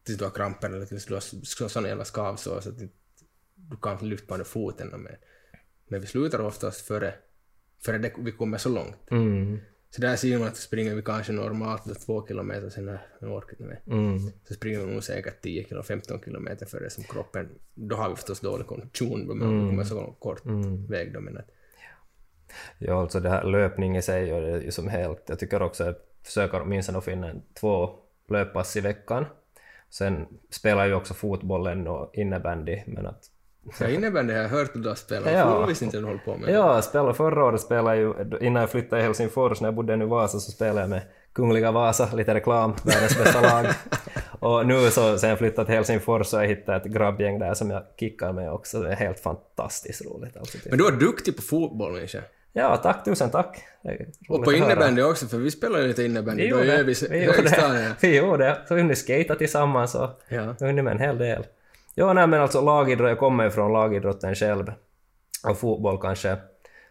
Tills 0.04 0.18
du 0.18 0.24
har 0.24 0.30
krampen 0.30 0.74
eller 0.74 0.86
tills 0.86 1.04
du 1.06 1.14
har 1.14 1.20
så- 1.20 1.68
såna 1.68 1.88
jävla 1.88 2.04
skavsår 2.04 2.60
så 2.60 2.68
att 2.68 2.78
du- 2.78 2.88
kan 3.82 3.92
inte 3.92 4.04
lyfta 4.04 4.26
på 4.26 4.36
den 4.36 4.44
foten 4.46 5.02
mer. 5.02 5.18
Men 5.88 6.00
vi 6.00 6.06
slutar 6.06 6.40
oftast 6.40 6.80
före, 6.86 7.14
före 7.84 7.98
det, 7.98 8.12
vi 8.18 8.32
kommer 8.32 8.58
så 8.58 8.68
långt. 8.68 9.10
Mm. 9.10 9.58
Så 9.90 10.00
där 10.00 10.16
ser 10.16 10.38
man 10.38 10.48
att 10.48 10.56
springer 10.56 10.94
vi 10.94 11.02
kanske 11.02 11.32
normalt 11.32 12.00
två 12.06 12.26
kilometer 12.26 12.70
sen 12.70 12.84
när 12.84 13.06
vi 13.20 13.26
orkar 13.26 13.64
mer. 13.66 13.80
Mm. 13.86 14.18
Så 14.48 14.54
springer 14.54 14.80
vi 14.86 14.92
nog 14.92 15.04
säkert 15.04 15.42
10 15.42 15.64
kilo, 15.68 15.82
15 15.82 16.20
kilometer 16.24 16.66
före 16.66 16.90
som 16.90 17.04
kroppen, 17.04 17.48
då 17.74 17.96
har 17.96 18.10
vi 18.10 18.16
förstås 18.16 18.40
dålig 18.40 18.66
kondition, 18.66 19.20
men 19.26 19.42
Mm. 19.42 19.62
vi 19.64 19.70
kommer 19.70 19.84
så 19.84 20.16
kort 20.18 20.42
väg 20.88 21.12
då. 21.12 21.20
Men 21.20 21.36
att, 21.38 21.50
Ja, 22.78 23.00
alltså 23.00 23.20
det 23.20 23.28
här 23.30 23.44
löpning 23.44 23.96
i 23.96 24.02
sig 24.02 24.32
och 24.32 24.40
det 24.40 24.50
är 24.50 24.60
ju 24.60 24.70
som 24.70 24.88
helt... 24.88 25.22
Jag 25.26 25.38
tycker 25.38 25.62
också 25.62 25.82
att 25.82 25.88
jag 25.88 25.96
försöker 26.24 26.62
åtminstone 26.62 27.00
finna 27.00 27.32
två 27.60 27.90
löppass 28.28 28.76
i 28.76 28.80
veckan. 28.80 29.26
Sen 29.90 30.26
spelar 30.50 30.82
jag 30.82 30.88
ju 30.88 30.94
också 30.94 31.14
fotbollen 31.14 31.86
och 31.86 32.10
innebandy, 32.14 32.82
men 32.86 33.06
att... 33.06 33.24
jag 33.80 33.92
innebandy 33.92 34.34
har 34.34 34.42
jag 34.42 34.48
hört 34.48 34.76
att 34.76 34.82
du 34.82 34.88
har 34.88 34.96
spelat, 34.96 35.32
Ja. 35.32 35.38
ja. 35.38 35.66
visste 35.66 35.84
inte 35.84 35.96
att 35.96 36.02
du 36.02 36.06
håller 36.06 36.24
på 36.24 36.36
med. 36.36 36.50
Ja, 36.50 36.74
jag 36.74 36.84
spelade 36.84 37.14
förra 37.14 37.44
året 37.44 37.60
spelade 37.60 37.96
jag 37.96 38.16
ju, 38.30 38.46
innan 38.46 38.60
jag 38.60 38.70
flyttade 38.70 39.02
i 39.02 39.04
Helsingfors, 39.04 39.60
när 39.60 39.68
jag 39.68 39.74
bodde 39.74 39.92
ännu 39.92 40.04
i 40.04 40.08
Vasa, 40.08 40.38
så 40.38 40.50
spelade 40.52 40.80
jag 40.80 40.90
med 40.90 41.02
Kungliga 41.32 41.72
Vasa, 41.72 42.14
lite 42.14 42.34
reklam, 42.34 42.74
världens 42.84 43.18
bästa 43.18 43.40
lag. 43.40 43.66
Och 44.40 44.66
nu 44.66 44.90
så, 44.90 45.18
sen 45.18 45.30
jag 45.30 45.38
flyttade 45.38 45.66
till 45.66 45.74
Helsingfors 45.74 46.26
så 46.26 46.36
har 46.36 46.42
jag 46.42 46.48
hittat 46.50 46.86
ett 46.86 46.92
grabbgäng 46.92 47.38
där 47.38 47.54
som 47.54 47.70
jag 47.70 47.82
kickar 48.00 48.32
med 48.32 48.52
också. 48.52 48.80
Det 48.80 48.92
är 48.92 48.96
helt 48.96 49.20
fantastiskt 49.20 50.06
roligt. 50.06 50.36
Alltså. 50.36 50.58
Men 50.68 50.78
du 50.78 50.86
är 50.86 50.92
duktig 50.92 51.36
på 51.36 51.42
fotboll, 51.42 52.00
Mischa. 52.00 52.18
Ja, 52.58 52.76
tack 52.76 53.04
tusen 53.04 53.30
tack. 53.30 53.64
Och 54.28 54.44
på 54.44 54.52
innebandy 54.52 55.02
också, 55.02 55.26
för 55.26 55.38
vi 55.38 55.50
spelar 55.50 55.78
ju 55.78 55.88
lite 55.88 56.04
innebandy. 56.04 56.42
Vi 56.42 56.48
gjorde 56.48 56.82
vi 56.82 56.94
Vi 57.10 57.24
gjorde. 57.24 57.94
Vi 58.00 58.16
gjorde. 58.16 58.58
Så 58.68 58.74
hunnit 58.74 58.98
skata 58.98 59.34
tillsammans 59.34 59.94
och 59.94 60.10
Ja. 60.28 60.54
hunnit 60.60 60.84
med 60.84 60.92
en 60.92 60.98
hel 60.98 61.18
del. 61.18 61.46
Ja, 61.94 62.12
nej 62.12 62.26
men 62.26 62.40
alltså 62.40 62.60
lagidrott, 62.60 63.08
jag 63.08 63.18
kommer 63.18 63.46
ifrån 63.46 63.72
lagidrotten 63.72 64.34
själv. 64.34 64.72
Och 65.48 65.58
fotboll 65.58 65.98
kanske 66.00 66.36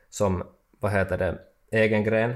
som, 0.10 0.44
vad 0.80 0.92
heter 0.92 1.18
det, 1.18 1.38
egen 1.72 2.04
gren. 2.04 2.32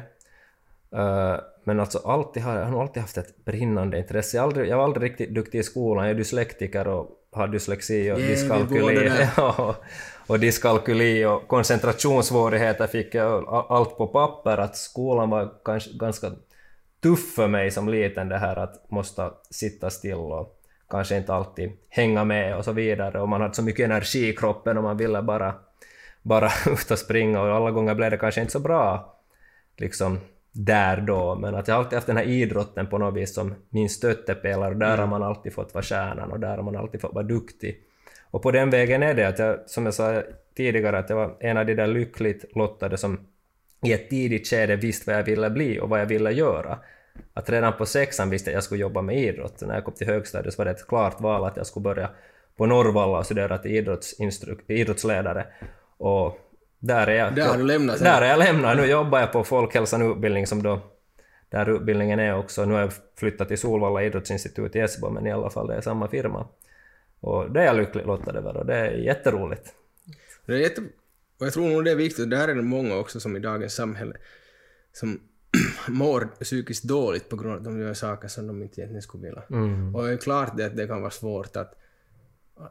Eh, 0.96 1.36
men 1.64 1.80
alltså 1.80 1.98
alltid 2.06 2.44
har, 2.44 2.56
jag 2.56 2.66
har 2.66 2.82
alltid 2.82 3.02
haft 3.02 3.18
ett 3.18 3.46
brinnande 3.46 3.98
intresse. 3.98 4.38
Jag, 4.38 4.44
aldrig, 4.44 4.70
jag 4.70 4.78
var 4.78 4.84
aldrig 4.84 5.12
riktigt 5.12 5.36
duktig 5.36 5.60
i 5.60 5.64
skolan. 5.64 6.04
Jag 6.04 6.12
är 6.12 6.16
dyslektiker 6.18 6.88
och 6.88 7.10
har 7.32 7.48
dyslexi 7.48 8.12
och 8.12 8.20
Yeah, 8.20 8.30
dyskalkyli. 8.30 9.12
och 10.30 10.40
dyskalkyli 10.40 11.26
och 11.26 11.48
koncentrationssvårigheter 11.48 12.88
fick 12.88 13.16
jag 13.16 13.48
allt 13.70 13.98
på 13.98 14.08
papper. 14.08 14.58
Att 14.58 14.78
skolan 14.78 15.30
var 15.30 15.52
kanske 15.66 15.90
ganska 15.94 16.32
tuff 17.04 17.34
för 17.36 17.48
mig 17.48 17.72
som 17.72 17.90
liten 17.90 18.30
det 18.30 18.38
här 18.38 18.56
att 18.56 18.92
måste 18.92 19.32
sitta 19.50 19.90
still 19.90 20.14
och 20.14 20.62
kanske 20.90 21.18
inte 21.18 21.34
alltid 21.34 21.72
hänga 21.90 22.24
med 22.24 22.58
och 22.58 22.66
så 22.66 22.72
vidare. 22.72 23.22
Och 23.22 23.30
man 23.30 23.42
hade 23.42 23.54
så 23.54 23.64
mycket 23.64 23.86
energi 23.86 24.30
i 24.30 24.36
kroppen 24.36 24.78
och 24.78 24.84
man 24.84 24.98
ville 24.98 25.22
bara, 25.22 25.54
bara 26.22 26.50
ut 26.68 26.92
och 26.92 27.00
springa 27.00 27.42
och 27.42 27.56
alla 27.56 27.72
gånger 27.72 27.96
blev 27.96 28.12
det 28.12 28.18
kanske 28.18 28.42
inte 28.42 28.54
så 28.54 28.60
bra 28.60 29.16
liksom 29.78 30.20
där 30.52 31.02
då, 31.02 31.36
men 31.36 31.56
att 31.56 31.68
jag 31.68 31.78
alltid 31.78 31.98
haft 31.98 32.08
den 32.08 32.18
här 32.18 32.24
idrotten 32.24 32.88
på 32.88 32.98
något 32.98 33.16
vis 33.16 33.34
som 33.34 33.56
min 33.70 33.90
stöttepelare 33.90 34.70
och 34.70 34.80
där 34.80 34.98
har 34.98 35.08
man 35.08 35.24
alltid 35.24 35.54
fått 35.54 35.74
vara 35.74 35.84
stjärnan 35.84 36.32
och 36.32 36.40
där 36.40 36.58
har 36.58 36.64
man 36.64 36.76
alltid 36.76 37.02
fått 37.02 37.14
vara 37.14 37.26
duktig. 37.26 37.84
Och 38.32 38.42
på 38.42 38.52
den 38.52 38.70
vägen 38.70 39.04
är 39.04 39.14
det 39.14 39.28
att 39.28 39.40
jag, 39.40 39.60
som 39.66 39.86
jag 39.86 39.94
sa 39.94 40.22
tidigare, 40.58 41.00
att 41.00 41.10
jag 41.10 41.18
var 41.18 41.38
en 41.40 41.58
av 41.58 41.66
de 41.66 41.76
där 41.76 41.88
lyckligt 41.88 42.56
lottade 42.56 42.98
som 42.98 43.20
i 43.84 43.94
ett 43.94 44.10
tidigt 44.10 44.48
skede 44.48 44.76
visste 44.76 45.12
vad 45.12 45.20
jag 45.20 45.24
ville 45.24 45.50
bli 45.50 45.80
och 45.80 45.90
vad 45.90 46.02
jag 46.02 46.06
ville 46.06 46.32
göra. 46.32 46.80
Att 47.34 47.50
redan 47.50 47.74
på 47.74 47.86
sexan 47.86 48.30
visste 48.30 48.50
jag 48.50 48.54
att 48.54 48.56
jag 48.56 48.64
skulle 48.64 48.82
jobba 48.82 49.02
med 49.02 49.18
idrott. 49.18 49.62
När 49.62 49.76
jag 49.76 49.86
kom 49.86 49.94
till 49.94 50.08
högstadiet 50.08 50.54
så 50.54 50.58
var 50.58 50.66
det 50.66 50.72
ett 50.72 50.88
klart 50.88 51.22
val 51.22 51.46
att 51.46 51.58
jag 51.58 51.68
skulle 51.68 51.84
börja 51.84 52.10
på 52.58 52.66
Norrvalla 52.66 53.18
och 53.18 53.26
studera 53.26 53.58
till 53.58 53.72
idrottsledare. 54.68 55.46
Och 55.98 56.38
där 56.80 57.08
är 57.08 57.16
jag. 57.16 57.36
Där 57.36 57.48
har 57.48 57.58
du 57.58 57.64
lämnat 57.64 58.00
Där 58.00 58.22
är 58.22 58.30
jag 58.30 58.40
lämnat. 58.40 58.78
Nu 58.78 58.86
jobbar 58.86 59.20
jag 59.20 59.32
på 59.32 59.44
folkhälsan 59.44 60.12
utbildning 60.12 60.48
som 60.48 60.64
då 60.64 60.80
där 61.50 61.70
utbildningen 61.70 62.20
är 62.20 62.38
också. 62.38 62.66
Nu 62.66 62.74
har 62.74 62.82
jag 62.82 62.92
flyttat 63.20 63.48
till 63.48 63.58
Solvalla 63.58 64.04
idrottsinstitut 64.04 64.76
i 64.76 64.80
Esbo 64.80 65.10
men 65.10 65.28
i 65.28 65.32
alla 65.32 65.50
fall 65.50 65.68
det 65.68 65.76
är 65.76 65.82
samma 65.82 66.08
firma. 66.08 66.48
Och 67.20 67.52
det 67.52 67.62
är 67.62 67.66
jag 67.66 67.78
lycklig 67.78 68.06
lottad 68.06 68.38
över 68.38 68.58
och 68.58 68.66
det 68.66 68.76
är 68.76 68.92
jätteroligt. 68.92 69.74
Det 70.46 70.54
är 70.54 70.58
jätte... 70.58 70.82
Och 71.40 71.46
jag 71.46 71.54
tror 71.54 71.70
nog 71.70 71.86
det 71.86 71.92
är 71.92 71.96
viktigt, 71.96 72.30
där 72.30 72.48
är 72.48 72.56
det 72.56 72.62
många 72.62 72.96
också 72.96 73.20
som 73.20 73.36
i 73.36 73.40
dagens 73.40 73.76
samhälle 73.76 74.18
som 74.94 75.20
mår 75.88 76.30
psykiskt 76.40 76.84
dåligt 76.84 77.30
på 77.30 77.36
grund 77.36 77.54
av 77.54 77.58
att 77.58 77.64
de 77.64 77.80
gör 77.80 77.94
saker 77.94 78.28
som 78.28 78.48
de 78.48 78.64
inte 78.64 78.82
egentligen 78.82 79.02
skulle 79.02 79.28
vilja. 79.28 79.44
Mm. 79.50 79.96
Och 79.96 80.04
det 80.04 80.14
är 80.14 80.18
klart 80.18 80.58
det 80.58 80.66
att 80.66 80.78
det 80.78 80.88
kan 80.88 81.02
vara 81.02 81.12
svårt 81.12 81.56
att, 81.56 81.74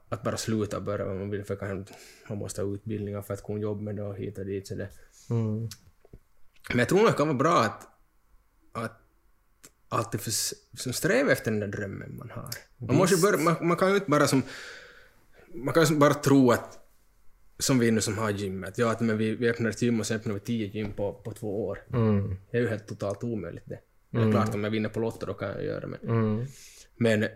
att 0.08 0.22
bara 0.22 0.36
sluta 0.36 0.80
börja 0.80 1.04
vad 1.04 1.16
man 1.16 1.30
vill, 1.30 1.44
för 1.44 1.56
kan, 1.56 1.86
man 2.28 2.38
måste 2.38 2.62
ha 2.62 2.74
utbildningar 2.74 3.22
för 3.22 3.34
att 3.34 3.44
kunna 3.44 3.58
jobba 3.58 3.82
med 3.82 3.96
det 3.96 4.02
och 4.02 4.16
hit 4.16 4.38
och 4.38 4.46
dit. 4.46 4.66
Så 4.66 4.74
det. 4.74 4.88
Mm. 5.30 5.68
Men 6.68 6.78
jag 6.78 6.88
tror 6.88 6.98
nog 6.98 7.08
det 7.08 7.12
kan 7.12 7.28
vara 7.28 7.38
bra 7.38 7.60
att 7.60 7.88
alltid 9.88 10.20
för, 10.20 10.30
som 10.76 10.92
sträva 10.92 11.32
efter 11.32 11.50
den 11.50 11.60
där 11.60 11.66
drömmen 11.68 12.16
man 12.18 12.30
har. 12.30 12.48
Man, 12.76 12.96
måste 12.96 13.16
börja, 13.16 13.38
man, 13.38 13.56
man 13.68 13.76
kan 13.76 13.88
ju 13.88 13.94
inte 13.94 14.10
bara 14.10 14.26
som... 14.26 14.42
Man 15.54 15.74
kan 15.74 15.84
ju 15.84 15.96
bara 15.96 16.14
tro 16.14 16.50
att 16.50 16.78
som 17.58 17.78
vi 17.78 17.90
nu 17.90 18.00
som 18.00 18.18
har 18.18 18.30
gymmet, 18.30 18.78
ja 18.78 18.90
att 18.90 19.00
men 19.00 19.18
vi, 19.18 19.34
vi 19.34 19.50
öppnar 19.50 19.70
ett 19.70 19.82
gym 19.82 20.00
och 20.00 20.06
sen 20.06 20.16
öppnar 20.16 20.34
vi 20.34 20.40
tio 20.40 20.66
gym 20.66 20.92
på, 20.92 21.12
på 21.12 21.32
två 21.32 21.66
år. 21.66 21.78
Mm. 21.92 22.36
Det 22.50 22.56
är 22.56 22.60
ju 22.62 22.68
helt 22.68 22.86
totalt 22.86 23.24
omöjligt 23.24 23.64
det. 23.66 23.78
Det 24.10 24.18
är 24.18 24.32
klart 24.32 24.54
om 24.54 24.64
jag 24.64 24.70
vinner 24.70 24.88
på 24.88 25.00
Lotto 25.00 25.26
då 25.26 25.34
kan 25.34 25.48
jag 25.48 25.64
göra 25.64 25.80
det 25.80 25.86
men, 25.86 26.00
Mm. 26.00 26.46
men 26.96 27.28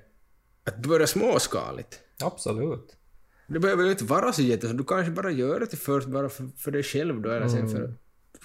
att 0.65 0.77
börja 0.87 1.07
småskaligt. 1.07 2.01
Absolut. 2.25 2.97
Det 3.47 3.59
behöver 3.59 3.85
ju 3.85 3.91
inte 3.91 4.05
vara 4.05 4.33
så 4.33 4.43
jätte, 4.43 4.73
du 4.73 4.85
kanske 4.85 5.11
bara 5.13 5.31
gör 5.31 5.61
det 5.61 5.67
till 5.67 5.79
först 5.79 6.09
bara 6.09 6.29
för, 6.29 6.49
för 6.57 6.71
dig 6.71 6.83
själv 6.83 7.21
då 7.23 7.31
eller 7.31 7.49
sen 7.49 7.69
för 7.69 7.95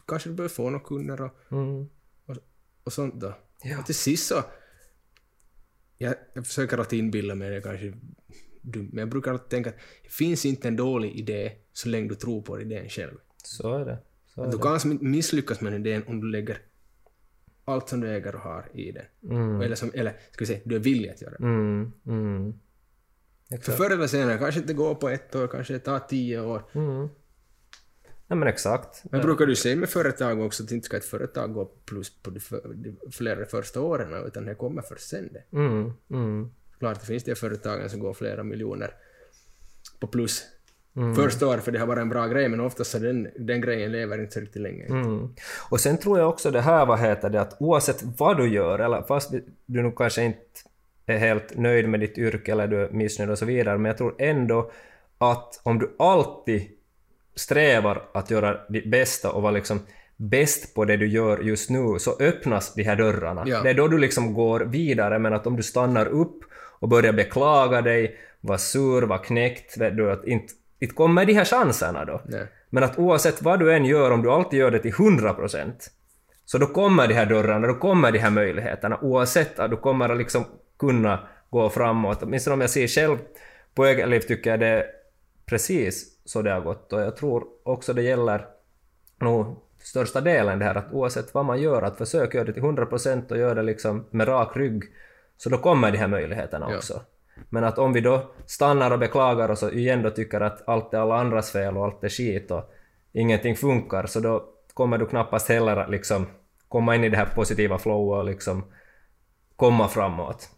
kanske 0.08 0.30
du 0.30 0.36
behöver 0.36 0.56
få 0.56 0.70
några 0.70 0.86
kunder 0.86 1.22
och, 1.22 1.32
Mm. 1.52 1.88
och 2.84 2.94
sånt 2.94 3.16
då. 3.22 3.34
Ja. 3.64 3.80
Och 3.80 3.86
till 3.86 3.96
sist 3.96 4.28
så... 4.28 4.44
Jag, 5.98 6.16
jag 6.34 6.48
försöker 6.48 6.78
alltid 6.78 7.00
inbilla 7.00 7.36
mig 7.36 7.50
det 7.50 7.62
kanske 7.62 7.94
dumt, 8.62 8.90
men 8.94 9.00
jag 9.00 9.10
brukar 9.10 9.32
alltid 9.32 9.50
tänka 9.50 9.70
att 9.70 9.76
det 10.04 10.10
finns 10.10 10.46
inte 10.46 10.68
en 10.68 10.76
dålig 10.76 11.16
idé 11.16 11.52
så 11.74 11.90
länge 11.90 12.10
du 12.10 12.16
tror 12.16 12.42
på 12.42 12.62
idén 12.62 12.90
själv. 12.90 13.18
Så 13.44 13.74
är 13.74 13.86
det. 13.86 13.98
Så 14.26 14.42
är 14.44 14.46
Du 14.46 14.58
det. 14.58 14.64
kan 14.64 14.80
som 14.80 14.92
inte 14.92 15.06
misslyckas 15.06 15.62
med 15.62 15.74
idén 15.74 16.04
om 16.08 16.22
du 16.22 16.28
lägger 16.32 16.58
allt 17.66 17.90
som 17.90 18.00
du 18.02 18.10
äger 18.10 18.36
och 18.36 18.42
har 18.42 18.70
i 18.74 18.92
den. 18.92 19.06
Mm. 19.38 19.62
Eller, 19.62 19.76
som, 19.76 19.92
eller 19.94 20.12
ska 20.12 20.40
vi 20.40 20.46
säga, 20.46 20.60
du 20.66 20.76
är 20.76 20.80
villig 20.80 21.10
att 21.10 21.22
göra 21.22 21.32
det. 21.38 21.44
Mm. 21.44 21.92
Mm. 22.06 22.54
För 23.62 23.72
förr 23.72 23.90
eller 23.92 24.08
senare, 24.08 24.38
kanske 24.38 24.60
inte 24.62 24.74
går 24.74 24.96
på 24.96 25.10
ett 25.10 25.36
år, 25.36 25.48
kanske 25.48 25.74
det 25.74 25.80
tar 25.80 26.00
tio 26.00 26.42
år. 26.42 26.64
Nej 28.28 28.40
men 28.40 28.48
exakt. 28.48 29.04
Men 29.12 29.22
brukar 29.22 29.46
du 29.46 29.56
säga 29.56 29.76
med 29.76 29.90
företag 29.90 30.42
också 30.42 30.64
att 30.64 30.72
inte 30.72 30.86
ska 30.86 30.98
ett 30.98 31.06
företag 31.06 31.54
gå 31.54 31.66
plus 31.66 32.22
på 32.22 32.30
de, 32.30 32.40
för, 32.40 32.62
de 32.76 33.12
flera 33.12 33.46
första 33.46 33.82
åren 33.82 34.26
utan 34.28 34.46
det 34.46 34.56
kommer 34.56 34.82
först 34.82 35.10
sen 35.10 35.30
det. 35.34 35.58
Mm, 35.58 35.94
mm, 36.12 36.52
Klart 36.80 37.00
det 37.00 37.06
finns 37.06 37.24
det 37.24 37.36
företagen 37.36 37.90
som 37.90 38.00
går 38.00 38.14
flera 38.14 38.44
miljoner 38.44 38.92
på 40.00 40.08
plus 40.08 40.44
Mm. 40.98 41.16
första 41.16 41.48
året 41.48 41.64
för 41.64 41.72
det 41.72 41.80
har 41.80 41.88
varit 41.88 42.02
en 42.02 42.10
bra 42.10 42.28
grej 42.28 42.50
men 42.50 42.60
oftast 42.60 42.92
så 42.92 43.00
den, 43.00 43.28
den 43.40 43.62
grejen 43.62 43.92
lever 43.92 44.20
inte 44.22 44.34
så 44.34 44.40
riktigt 44.40 44.62
länge. 44.62 44.86
mm. 44.86 45.30
Och 45.70 45.80
sen 45.80 45.98
tror 45.98 46.20
jag 46.20 46.30
också 46.30 46.52
det 46.52 46.62
här, 46.62 46.86
vad 46.86 47.00
heter 47.00 47.30
det, 47.30 47.42
att 47.42 47.58
oavsett 47.62 48.04
vad 48.18 48.38
du 48.38 48.48
gör, 48.50 48.80
eller 48.80 49.02
fast 49.02 49.32
du 49.66 49.82
nu 49.82 49.92
kanske 49.92 50.24
inte 50.24 50.40
är 51.06 51.18
helt 51.18 51.58
nöjd 51.58 51.90
med 51.90 52.00
ditt 52.00 52.18
yrke 52.18 52.52
eller 52.52 52.68
du 52.68 52.84
är 52.84 52.90
missnöjd 52.90 53.30
och 53.32 53.38
så 53.38 53.46
vidare, 53.46 53.78
men 53.78 53.86
jag 53.90 53.98
tror 53.98 54.16
ändå 54.20 54.72
att 55.18 55.60
om 55.64 55.80
du 55.80 55.96
alltid 56.00 56.68
strävar 57.40 58.04
att 58.14 58.32
göra 58.32 58.58
ditt 58.70 58.92
bästa 58.92 59.32
och 59.32 59.42
vara 59.42 59.52
liksom 59.52 59.80
bäst 60.18 60.74
på 60.76 60.86
det 60.86 60.98
du 60.98 61.08
gör 61.08 61.40
just 61.40 61.70
nu 61.70 62.00
så 62.00 62.18
öppnas 62.20 62.74
de 62.74 62.84
här 62.84 62.96
dörrarna. 62.96 63.44
Ja. 63.46 63.62
Det 63.62 63.70
är 63.70 63.74
då 63.74 63.88
du 63.88 63.98
liksom 63.98 64.34
går 64.34 64.60
vidare 64.60 65.20
men 65.20 65.34
att 65.34 65.48
om 65.48 65.56
du 65.56 65.64
stannar 65.64 66.06
upp 66.06 66.40
och 66.80 66.90
börjar 66.90 67.14
beklaga 67.14 67.82
dig, 67.82 68.16
vara 68.42 68.58
sur, 68.58 69.02
vara 69.02 69.20
knäckt, 69.20 69.76
du, 69.78 70.12
att 70.12 70.28
inte, 70.28 70.54
inte 70.80 70.96
kommer 70.96 71.26
de 71.26 71.34
här 71.34 71.46
chanserna 71.46 72.06
då. 72.06 72.22
Nej. 72.26 72.48
Men 72.70 72.84
att 72.84 73.00
oavsett 73.00 73.42
vad 73.42 73.60
du 73.60 73.74
än 73.74 73.86
gör, 73.86 74.12
om 74.12 74.22
du 74.22 74.32
alltid 74.32 74.60
gör 74.60 74.72
det 74.72 74.80
till 74.80 74.94
100% 74.94 75.72
så 76.46 76.58
då 76.58 76.66
kommer 76.66 77.08
de 77.08 77.14
här 77.14 77.26
dörrarna, 77.26 77.68
då 77.68 77.74
kommer 77.74 78.12
de 78.12 78.20
här 78.20 78.30
möjligheterna 78.30 79.00
oavsett 79.02 79.60
att 79.60 79.72
du 79.72 79.78
kommer 79.78 80.10
att 80.10 80.18
liksom 80.18 80.46
kunna 80.80 81.20
gå 81.50 81.70
framåt. 81.70 82.24
Åtminstone 82.24 82.54
om 82.54 82.62
jag 82.62 82.70
ser 82.70 82.88
själv 82.88 83.18
på 83.76 83.86
eget 83.86 84.10
liv 84.10 84.20
tycker 84.20 84.50
jag 84.50 84.60
det 84.60 84.68
är 84.68 84.86
precis 85.46 86.17
så 86.28 86.42
det 86.42 86.52
har 86.52 86.62
gått 86.62 86.94
och 86.94 87.02
jag 87.02 87.16
tror 87.16 87.48
också 87.64 87.94
det 87.94 88.02
gäller 88.02 88.48
nog 89.20 89.56
största 89.80 90.22
delen 90.22 90.60
det 90.60 90.66
här 90.66 90.76
att 90.76 90.92
oavsett 90.92 91.34
vad 91.34 91.46
man 91.46 91.62
gör, 91.62 91.82
att 91.82 91.98
försöka 91.98 92.38
göra 92.38 92.48
det 92.48 92.54
till 92.54 92.64
100% 92.64 93.32
och 93.32 93.38
göra 93.38 93.54
det 93.54 93.62
liksom 93.64 94.06
med 94.12 94.28
rak 94.28 94.58
rygg 94.58 94.84
så 95.38 95.50
då 95.50 95.58
kommer 95.58 95.92
de 95.92 95.98
här 95.98 96.08
möjligheterna 96.08 96.68
Ja. 96.70 96.76
också. 96.78 97.02
Men 97.50 97.64
att 97.64 97.78
om 97.78 97.94
vi 97.94 98.02
då 98.02 98.32
stannar 98.46 98.92
och 98.92 99.00
beklagar 99.00 99.52
oss 99.52 99.64
och 99.64 99.74
igen 99.74 100.02
då 100.02 100.10
tycker 100.10 100.42
att 100.42 100.68
allt 100.70 100.94
är 100.94 100.98
alla 100.98 101.16
andras 101.16 101.52
fel 101.52 101.78
och 101.78 101.86
allt 101.86 102.04
är 102.04 102.10
skit 102.10 102.52
och 102.52 102.72
ingenting 103.12 103.56
funkar 103.56 104.06
så 104.06 104.20
då 104.20 104.46
kommer 104.74 104.98
du 104.98 105.06
knappast 105.06 105.50
heller 105.50 105.78
att 105.78 105.90
liksom 105.90 106.26
komma 106.68 106.96
in 106.96 107.04
i 107.04 107.10
det 107.10 107.18
här 107.18 107.26
positiva 107.36 107.78
flowet 107.78 108.18
och 108.20 108.26
liksom 108.26 108.64
komma 109.56 109.88
framåt. 109.88 110.50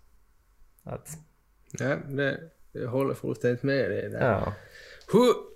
Att, 0.84 1.10
Ja, 1.72 1.96
det, 2.08 2.40
jag 2.72 2.88
håller 2.88 3.14
fullständigt 3.14 3.64
med 3.64 3.92
dig 3.92 4.10
där. 4.10 4.32
ja. 4.32 4.54
Hur... 5.14 5.49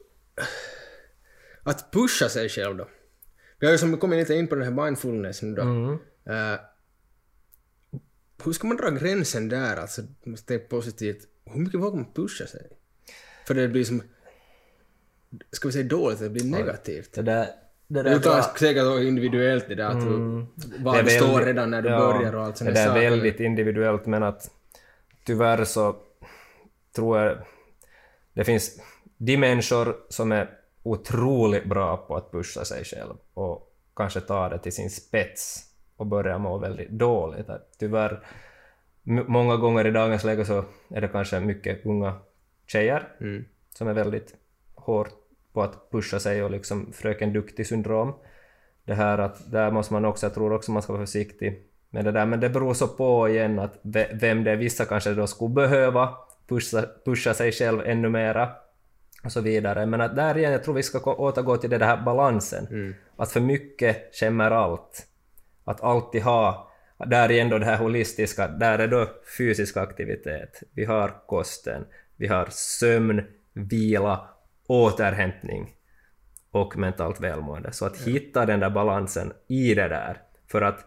Att 1.64 1.92
pusha 1.92 2.30
sig 2.30 2.50
själv 2.50 2.78
då. 2.78 2.88
Vi 3.60 3.68
har 3.68 3.72
ju 3.72 3.78
som 3.78 3.98
kommit 3.98 4.20
lite 4.20 4.34
in 4.34 4.48
på 4.48 4.56
den 4.56 4.64
här 4.64 4.86
mindfulness 4.86 5.42
nu 5.42 5.56
då. 5.56 5.62
Mm. 5.62 6.00
Eh, 6.26 6.60
hur 8.46 8.54
ska 8.54 8.68
man 8.68 8.78
dra 8.78 8.90
gränsen 8.90 9.50
där, 9.50 9.78
alltså, 9.78 10.02
måste 10.24 10.48
tänka 10.48 10.68
positivt. 10.68 11.28
Hur 11.46 11.60
mycket 11.60 11.80
vågar 11.80 11.96
man 11.96 12.14
pusha 12.14 12.48
sig? 12.48 12.68
För 13.48 13.54
det 13.54 13.68
blir 13.68 13.84
som... 13.84 14.04
Ska 15.52 15.68
vi 15.68 15.72
säga 15.72 15.88
dåligt, 15.88 16.20
det 16.20 16.30
blir 16.30 16.46
negativt. 16.46 17.14
Det 17.14 17.22
där, 17.22 17.48
det 17.88 18.04
Det 18.04 18.10
är 18.10 18.14
ju 18.14 18.42
säkert 18.60 18.84
då 18.84 19.04
individuellt 19.04 19.68
det 19.68 19.76
där 19.76 19.86
att 19.86 20.02
du, 20.02 20.10
var 20.84 20.98
Det 20.98 21.04
du 21.04 21.12
är 21.12 21.20
står 21.20 21.42
redan 21.42 21.72
när 21.72 21.82
du 21.82 21.90
ja, 21.90 21.98
börjar 21.98 22.36
och 22.36 22.44
allt 22.44 22.58
sånt 22.58 22.70
Det 22.70 22.74
där 22.74 22.94
där 22.94 23.02
är 23.02 23.10
väldigt 23.10 23.40
individuellt 23.40 24.06
men 24.06 24.24
att 24.24 24.50
tyvärr 25.26 25.64
så 25.64 25.96
tror 26.96 27.20
jag 27.20 27.38
det 28.34 28.44
finns 28.44 28.80
de 29.26 29.38
människor 29.38 29.96
som 30.10 30.32
är 30.32 30.50
otroligt 30.84 31.66
bra 31.66 31.98
på 31.98 32.16
att 32.16 32.32
pusha 32.32 32.66
sig 32.66 32.84
själv 32.86 33.14
och 33.34 33.74
kanske 33.96 34.22
ta 34.22 34.50
det 34.50 34.58
till 34.60 34.72
sin 34.76 34.90
spets 34.90 35.64
och 35.98 36.06
börja 36.06 36.38
må 36.38 36.58
väldigt 36.58 36.90
dåligt. 36.90 37.50
Att 37.50 37.76
Tyvärr, 37.80 38.20
många 39.04 39.58
gånger 39.58 39.88
i 39.88 39.92
dagens 39.92 40.24
läge 40.24 40.46
så 40.46 40.66
är 40.90 41.02
det 41.02 41.08
kanske 41.08 41.40
mycket 41.40 41.86
unga 41.86 42.14
tjejer 42.68 43.08
Mm. 43.22 43.46
som 43.78 43.88
är 43.88 43.94
väldigt 43.94 44.36
hårt 44.76 45.10
på 45.54 45.62
att 45.64 45.92
pusha 45.92 46.20
sig 46.20 46.44
och 46.44 46.52
liksom 46.52 46.94
fröken 46.94 47.34
duktig-syndrom. 47.34 48.14
Det 48.86 48.94
här 48.94 49.18
att 49.18 49.52
där 49.52 49.72
måste 49.72 49.94
man 49.94 50.06
också, 50.06 50.26
jag 50.26 50.34
tror 50.34 50.54
också 50.54 50.72
man 50.72 50.82
ska 50.82 50.94
vara 50.94 51.06
försiktig 51.06 51.64
med 51.90 52.06
det 52.06 52.12
där, 52.12 52.26
men 52.26 52.40
det 52.40 52.50
beror 52.50 52.74
så 52.74 52.88
på 52.88 53.30
igen 53.30 53.60
att 53.60 53.80
ve- 53.82 54.12
vem 54.14 54.44
det 54.44 54.52
är. 54.52 54.56
Vissa 54.56 54.86
kanske 54.86 55.14
då 55.14 55.28
skulle 55.28 55.54
behöva 55.54 56.16
pusha, 56.48 56.86
pusha 57.06 57.34
sig 57.34 57.52
själv 57.52 57.82
ännu 57.86 58.10
mera 58.10 58.50
och 59.24 59.32
så 59.32 59.42
vidare. 59.42 59.86
Men 59.86 60.02
att 60.02 60.16
där 60.16 60.38
igen, 60.38 60.52
jag 60.52 60.64
tror 60.64 60.76
vi 60.76 60.84
ska 60.84 61.14
återgå 61.14 61.58
till 61.58 61.70
det 61.70 61.78
där 61.78 61.98
balansen. 61.98 62.96
Att 63.16 63.32
för 63.32 63.40
mycket 63.40 64.16
skämmer 64.16 64.52
allt. 64.52 65.08
Att 65.64 65.84
alltid 65.84 66.22
ha, 66.22 66.72
där 67.06 67.32
igen 67.32 67.50
då 67.50 67.58
det 67.58 67.66
här 67.66 67.78
holistiska, 67.78 68.48
där 68.48 68.80
är 68.80 68.88
då 68.88 69.10
fysisk 69.38 69.78
aktivitet. 69.78 70.64
Vi 70.74 70.86
har 70.86 71.28
kosten, 71.28 71.86
vi 72.18 72.28
har 72.28 72.48
sömn, 72.50 73.22
vila, 73.54 74.30
återhämtning 74.68 75.76
och 76.52 76.78
mentalt 76.78 77.22
välmående. 77.22 77.72
Så 77.72 77.86
att 77.86 77.98
hitta 77.98 78.46
den 78.46 78.60
där 78.60 78.70
balansen 78.70 79.34
i 79.48 79.74
det 79.76 79.88
där. 79.88 80.22
För 80.52 80.62
att 80.62 80.86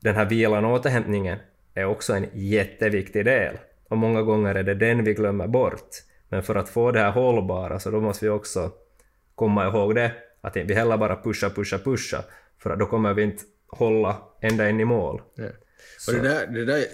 den 0.00 0.14
här 0.14 0.24
vilan 0.24 0.64
och 0.64 0.72
återhämtningen 0.72 1.38
är 1.74 1.84
också 1.84 2.14
en 2.14 2.26
jätteviktig 2.32 3.24
del. 3.24 3.58
Och 3.88 3.98
många 3.98 4.22
gånger 4.22 4.54
är 4.54 4.62
det 4.62 4.74
den 4.74 5.04
vi 5.04 5.14
glömmer 5.14 5.46
bort. 5.46 5.88
Men 6.34 6.42
för 6.42 6.54
att 6.54 6.68
få 6.68 6.90
det 6.90 7.00
här 7.00 7.10
hållbara 7.10 7.80
så 7.80 7.90
då 7.90 8.00
måste 8.00 8.24
vi 8.24 8.30
också 8.30 8.72
komma 9.34 9.66
ihåg 9.66 9.94
det. 9.94 10.12
Att 10.40 10.56
vi 10.56 10.74
heller 10.74 10.96
bara 10.96 11.22
pusha, 11.22 11.50
pusha, 11.50 11.78
pusha. 11.78 12.24
För 12.58 12.70
att 12.70 12.78
då 12.78 12.86
kommer 12.86 13.14
vi 13.14 13.22
inte 13.22 13.42
hålla 13.66 14.22
ända 14.40 14.68
in 14.68 14.80
i 14.80 14.84
mål. 14.84 15.22
Ja. 15.34 15.44
Och 16.06 16.12
det 16.12 16.20
där, 16.20 16.46
det 16.46 16.64
där, 16.64 16.84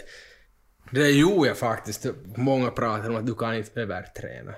det 0.91 1.01
där 1.01 1.09
gjorde 1.09 1.49
jag 1.49 1.57
faktiskt. 1.57 2.07
Många 2.37 2.71
pratar 2.71 3.11
om 3.11 3.17
att 3.17 3.27
du 3.27 3.35
kan 3.35 3.55
inte 3.55 3.81
överträna. 3.81 4.55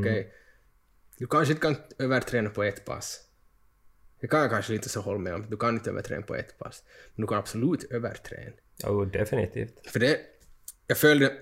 Okej? 0.00 0.32
Du 1.18 1.26
kanske 1.26 1.52
inte 1.52 1.62
kan 1.62 1.76
överträna 1.98 2.50
på 2.50 2.62
ett 2.62 2.84
pass. 2.84 3.20
Det 4.20 4.28
kan 4.28 4.40
jag 4.40 4.50
kanske 4.50 4.74
inte 4.74 4.88
så 4.88 5.00
hålla 5.00 5.18
med 5.18 5.34
om. 5.34 5.50
Du 5.50 5.56
kan 5.56 5.74
inte 5.74 5.90
överträna 5.90 6.22
på 6.22 6.34
ett 6.34 6.58
pass. 6.58 6.82
Men 7.14 7.22
du 7.22 7.28
kan 7.28 7.38
absolut 7.38 7.84
överträna. 7.84 8.52
Jo, 8.84 9.04
definitivt. 9.04 9.90
För 9.90 10.00
det, 10.00 10.20
jag 10.86 10.98
följde, 10.98 11.32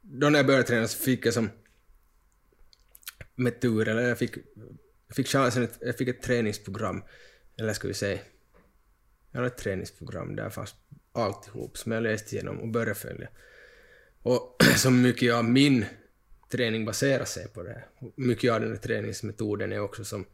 då 0.00 0.28
när 0.28 0.38
jag 0.38 0.46
började 0.46 0.66
träna 0.66 0.88
så 0.88 0.98
fick 0.98 1.26
jag 1.26 1.34
som 1.34 1.50
med 3.36 3.60
tur, 3.60 3.88
eller 3.88 4.02
jag 4.02 4.18
fick, 4.18 4.36
jag 5.06 5.16
fick 5.16 5.28
chansen, 5.28 5.64
att, 5.64 5.78
jag 5.80 5.96
fick 5.98 6.08
ett 6.08 6.22
träningsprogram, 6.22 7.02
eller 7.58 7.72
ska 7.72 7.88
vi 7.88 7.94
säga, 7.94 8.18
jag 9.30 9.38
hade 9.38 9.46
ett 9.46 9.58
träningsprogram 9.58 10.36
där 10.36 10.50
fanns 10.50 10.74
alltihop 11.12 11.78
som 11.78 11.92
jag 11.92 12.02
läste 12.02 12.34
igenom 12.34 12.58
och 12.60 12.68
började 12.68 12.94
följa. 12.94 13.28
Och 14.22 14.62
så 14.76 14.90
mycket 14.90 15.34
av 15.34 15.44
min 15.44 15.84
träning 16.48 16.84
baserar 16.84 17.24
sig 17.24 17.48
på 17.48 17.62
det 17.62 17.70
här. 17.70 17.86
Mycket 18.16 18.52
av 18.52 18.60
den 18.60 18.70
här 18.70 18.76
träningsmetoden 18.76 19.72
är 19.72 19.80
också 19.80 20.04
som 20.04 20.24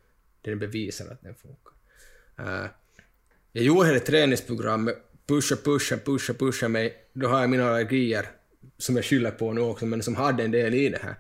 den 0.43 0.59
bevisar 0.59 1.07
att 1.13 1.23
den 1.23 1.35
funkar. 1.35 1.73
Eh, 2.39 2.67
jag 3.53 3.65
gjorde 3.65 3.87
hela 3.87 4.01
träningsprogrammet, 4.01 4.97
pusha, 5.27 5.57
pusha, 5.57 5.97
pusha, 5.97 6.35
pusha 6.35 6.69
mig. 6.69 6.97
Då 7.13 7.29
har 7.29 7.41
jag 7.41 7.51
mina 7.51 7.69
allergier 7.69 8.27
som 8.79 8.97
jag 8.97 9.05
skyller 9.05 9.31
på 9.31 9.53
nu 9.53 9.61
också, 9.61 9.87
men 9.87 10.03
som 10.03 10.17
hade 10.17 10.45
en 10.45 10.51
del 10.51 10.75
i 10.75 10.89
det 10.89 10.99
här. 11.03 11.15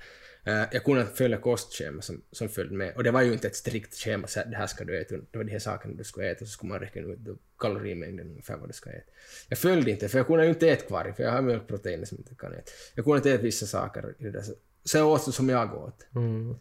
Eh, 0.44 0.62
jag 0.72 0.84
kunde 0.84 1.06
följa 1.06 1.36
kostschema 1.38 2.02
som, 2.02 2.22
som 2.32 2.48
följde 2.48 2.74
med. 2.76 2.96
Och 2.96 3.04
det 3.04 3.10
var 3.10 3.22
ju 3.22 3.32
inte 3.32 3.46
ett 3.46 3.56
strikt 3.56 3.94
schema, 3.94 4.26
så 4.26 4.40
här, 4.40 4.46
det 4.46 4.56
här 4.56 4.66
ska 4.66 4.84
du 4.84 5.00
äta. 5.00 5.14
Det 5.16 5.38
var 5.38 5.44
de 5.44 5.52
här 5.52 5.58
sakerna 5.58 5.94
du 5.94 6.04
skulle 6.04 6.30
äta, 6.30 6.38
så 6.44 6.50
skulle 6.50 6.70
man 6.72 6.80
räkna 6.80 7.02
ut 7.02 7.18
kalorimängden 7.58 8.28
ungefär 8.30 8.56
vad 8.56 8.68
du 8.68 8.72
ska 8.72 8.90
äta. 8.90 9.10
Jag 9.48 9.58
följde 9.58 9.90
inte, 9.90 10.08
för 10.08 10.18
jag 10.18 10.26
kunde 10.26 10.42
ju 10.44 10.48
inte 10.50 10.68
äta 10.70 10.86
kvar, 10.86 11.12
för 11.16 11.22
jag 11.22 11.30
har 11.32 11.42
mjölkproteiner 11.42 12.04
som 12.04 12.16
jag 12.16 12.20
inte 12.20 12.34
kan 12.34 12.52
äta. 12.52 12.70
Jag 12.94 13.04
kunde 13.04 13.16
inte 13.18 13.30
äta 13.32 13.42
vissa 13.42 13.66
saker 13.66 14.14
i 14.18 14.24
det 14.24 14.30
där. 14.30 14.42
Så- 14.84 14.98
jag 14.98 15.08
åt 15.08 15.34
som 15.34 15.48
jag 15.48 15.74
åt. 15.74 16.06
Mm. 16.14 16.54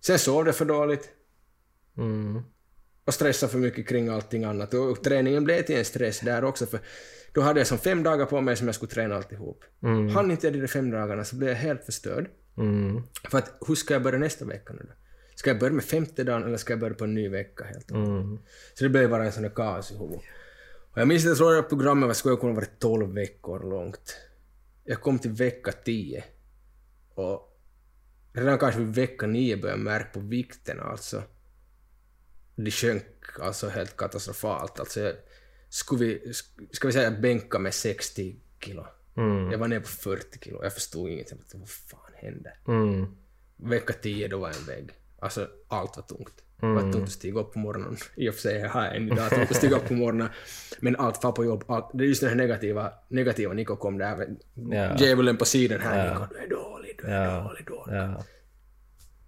Sen 0.00 0.18
sov 0.18 0.46
jag 0.46 0.56
för 0.56 0.64
dåligt 0.64 1.10
Mm. 1.98 2.42
och 3.04 3.14
stressade 3.14 3.52
för 3.52 3.58
mycket 3.58 3.88
kring 3.88 4.08
allting 4.08 4.44
annat. 4.44 4.74
Och 4.74 5.02
träningen 5.04 5.44
blev 5.44 5.62
till 5.62 5.76
en 5.78 5.84
stress 5.84 6.20
där 6.20 6.44
också, 6.44 6.66
för 6.66 6.80
då 7.32 7.40
hade 7.40 7.60
jag 7.60 7.66
som 7.66 7.78
fem 7.78 8.02
dagar 8.02 8.26
på 8.26 8.40
mig 8.40 8.56
som 8.56 8.66
jag 8.68 8.74
skulle 8.74 8.90
träna 8.90 9.16
alltihop. 9.16 9.64
Mm. 9.82 10.08
Hann 10.08 10.30
inte 10.30 10.46
jag 10.46 10.54
de 10.54 10.60
där 10.60 10.66
fem 10.66 10.90
dagarna 10.90 11.24
så 11.24 11.36
blev 11.36 11.48
jag 11.50 11.56
helt 11.56 11.84
förstörd. 11.84 12.30
Mm. 12.58 13.02
För 13.30 13.38
att 13.38 13.58
hur 13.66 13.74
ska 13.74 13.94
jag 13.94 14.02
börja 14.02 14.18
nästa 14.18 14.44
vecka 14.44 14.72
nu 14.72 14.82
då? 14.82 14.94
Ska 15.34 15.50
jag 15.50 15.58
börja 15.58 15.72
med 15.72 15.84
femte 15.84 16.24
dagen 16.24 16.44
eller 16.44 16.56
ska 16.56 16.72
jag 16.72 16.80
börja 16.80 16.94
på 16.94 17.04
en 17.04 17.14
ny 17.14 17.28
vecka 17.28 17.64
helt? 17.64 17.90
Mm. 17.90 18.38
Så 18.74 18.84
det 18.84 18.90
blev 18.90 19.10
bara 19.10 19.24
en 19.24 19.32
sån 19.32 19.42
där 19.42 19.50
kaos 19.50 19.90
i 19.90 19.94
huvudet. 19.94 20.22
Och 20.92 20.98
jag 21.00 21.08
minns 21.08 21.24
att 21.24 21.28
jag 21.28 21.36
tror 21.36 21.58
att 21.58 21.68
programmet 21.68 22.06
var 22.06 22.14
skulle 22.14 22.36
kunna 22.36 22.52
vara 22.52 22.66
12 22.78 23.14
veckor 23.14 23.70
långt. 23.70 24.16
Jag 24.84 25.00
kom 25.00 25.18
till 25.18 25.30
vecka 25.30 25.72
10. 25.72 26.24
Och 27.14 27.58
redan 28.32 28.58
kanske 28.58 28.80
vid 28.80 28.94
vecka 28.94 29.26
9 29.26 29.56
började 29.56 29.78
jag 29.78 29.84
märka 29.84 30.10
på 30.12 30.20
vikten 30.20 30.80
alltså. 30.80 31.22
Det 32.56 32.70
sjönk 32.70 33.04
alltså 33.40 33.68
helt 33.68 33.96
katastrofalt. 33.96 34.80
Alltså 34.80 35.00
jag, 35.00 35.14
skulle 35.68 36.04
vi, 36.04 36.32
ska 36.72 36.86
vi 36.86 36.92
säga 36.92 37.10
bänka 37.10 37.58
med 37.58 37.74
60 37.74 38.36
kilo. 38.60 38.86
Mm. 39.16 39.50
Jag 39.50 39.58
var 39.58 39.68
nere 39.68 39.80
på 39.80 39.88
40 39.88 40.38
kilo. 40.44 40.62
Jag 40.62 40.74
förstod. 40.74 41.10
Jag 41.10 41.26
tänkte, 41.26 41.58
vad 41.58 41.68
fan 41.68 42.07
hände? 42.22 42.52
Mm. 42.68 43.06
Vecka 43.56 43.92
10 43.92 44.28
då 44.28 44.38
var 44.38 44.48
en 44.48 44.66
vägg. 44.66 44.90
Alltså 45.18 45.48
allt 45.68 45.96
var 45.96 46.04
tungt. 46.04 46.44
Mm. 46.62 46.76
Att 46.76 46.94
inte 46.94 47.10
stiga 47.10 47.40
upp 47.40 47.52
på 47.52 47.58
morgonen. 47.58 47.96
I 48.16 48.28
och 48.30 48.34
för 48.34 48.40
sig 48.40 48.62
har 48.62 48.84
jag 48.84 48.96
än 48.96 49.06
idag 49.12 49.26
att 49.26 49.38
inte 49.38 49.54
stiga 49.54 49.76
upp 49.76 49.88
på 49.88 49.94
morgonen. 49.94 50.28
Men 50.80 50.96
allt 50.96 51.22
far 51.22 51.32
på 51.32 51.44
jobb. 51.44 51.64
Allt, 51.68 51.90
det 51.94 52.04
är 52.04 52.08
just 52.08 52.20
den 52.20 52.30
här 52.30 52.36
negativa, 52.36 52.92
negativa 53.08 53.52
Niko 53.54 53.76
kom 53.76 53.98
där. 53.98 54.28
Ja. 54.54 54.96
Djävulen 54.98 55.36
på 55.36 55.44
sidan 55.44 55.80
här. 55.80 56.06
Ja. 56.06 56.12
Niko, 56.12 56.34
du 56.34 56.38
är 56.44 56.48
dålig, 56.48 56.98
du 57.02 57.06
är 57.08 57.24
Ja. 57.24 57.42
dålig, 57.42 57.66
dålig. 57.66 57.96
Ja. 57.96 58.24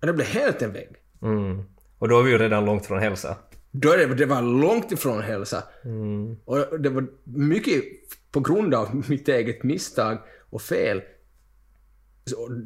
Och 0.01 0.07
det 0.07 0.13
blev 0.13 0.27
helt 0.27 0.63
en 0.63 0.73
vägg. 0.73 0.97
Mm. 1.23 1.63
Och 1.99 2.09
då 2.09 2.19
är 2.19 2.23
vi 2.23 2.31
ju 2.31 2.39
redan 2.39 2.65
långt 2.65 2.87
från 2.87 2.99
hälsa. 2.99 3.37
Då 3.71 3.93
är 3.93 3.99
det, 3.99 4.15
det 4.15 4.27
var 4.27 4.43
långt 4.43 4.93
ifrån 4.93 5.23
hälsa. 5.23 5.65
Mm. 5.85 6.37
Och 6.45 6.81
det 6.81 6.89
var 6.89 7.07
mycket 7.25 7.85
på 8.31 8.41
grund 8.41 8.75
av 8.75 9.05
mitt 9.09 9.29
eget 9.29 9.63
misstag 9.63 10.19
och 10.51 10.63
fel 10.63 11.03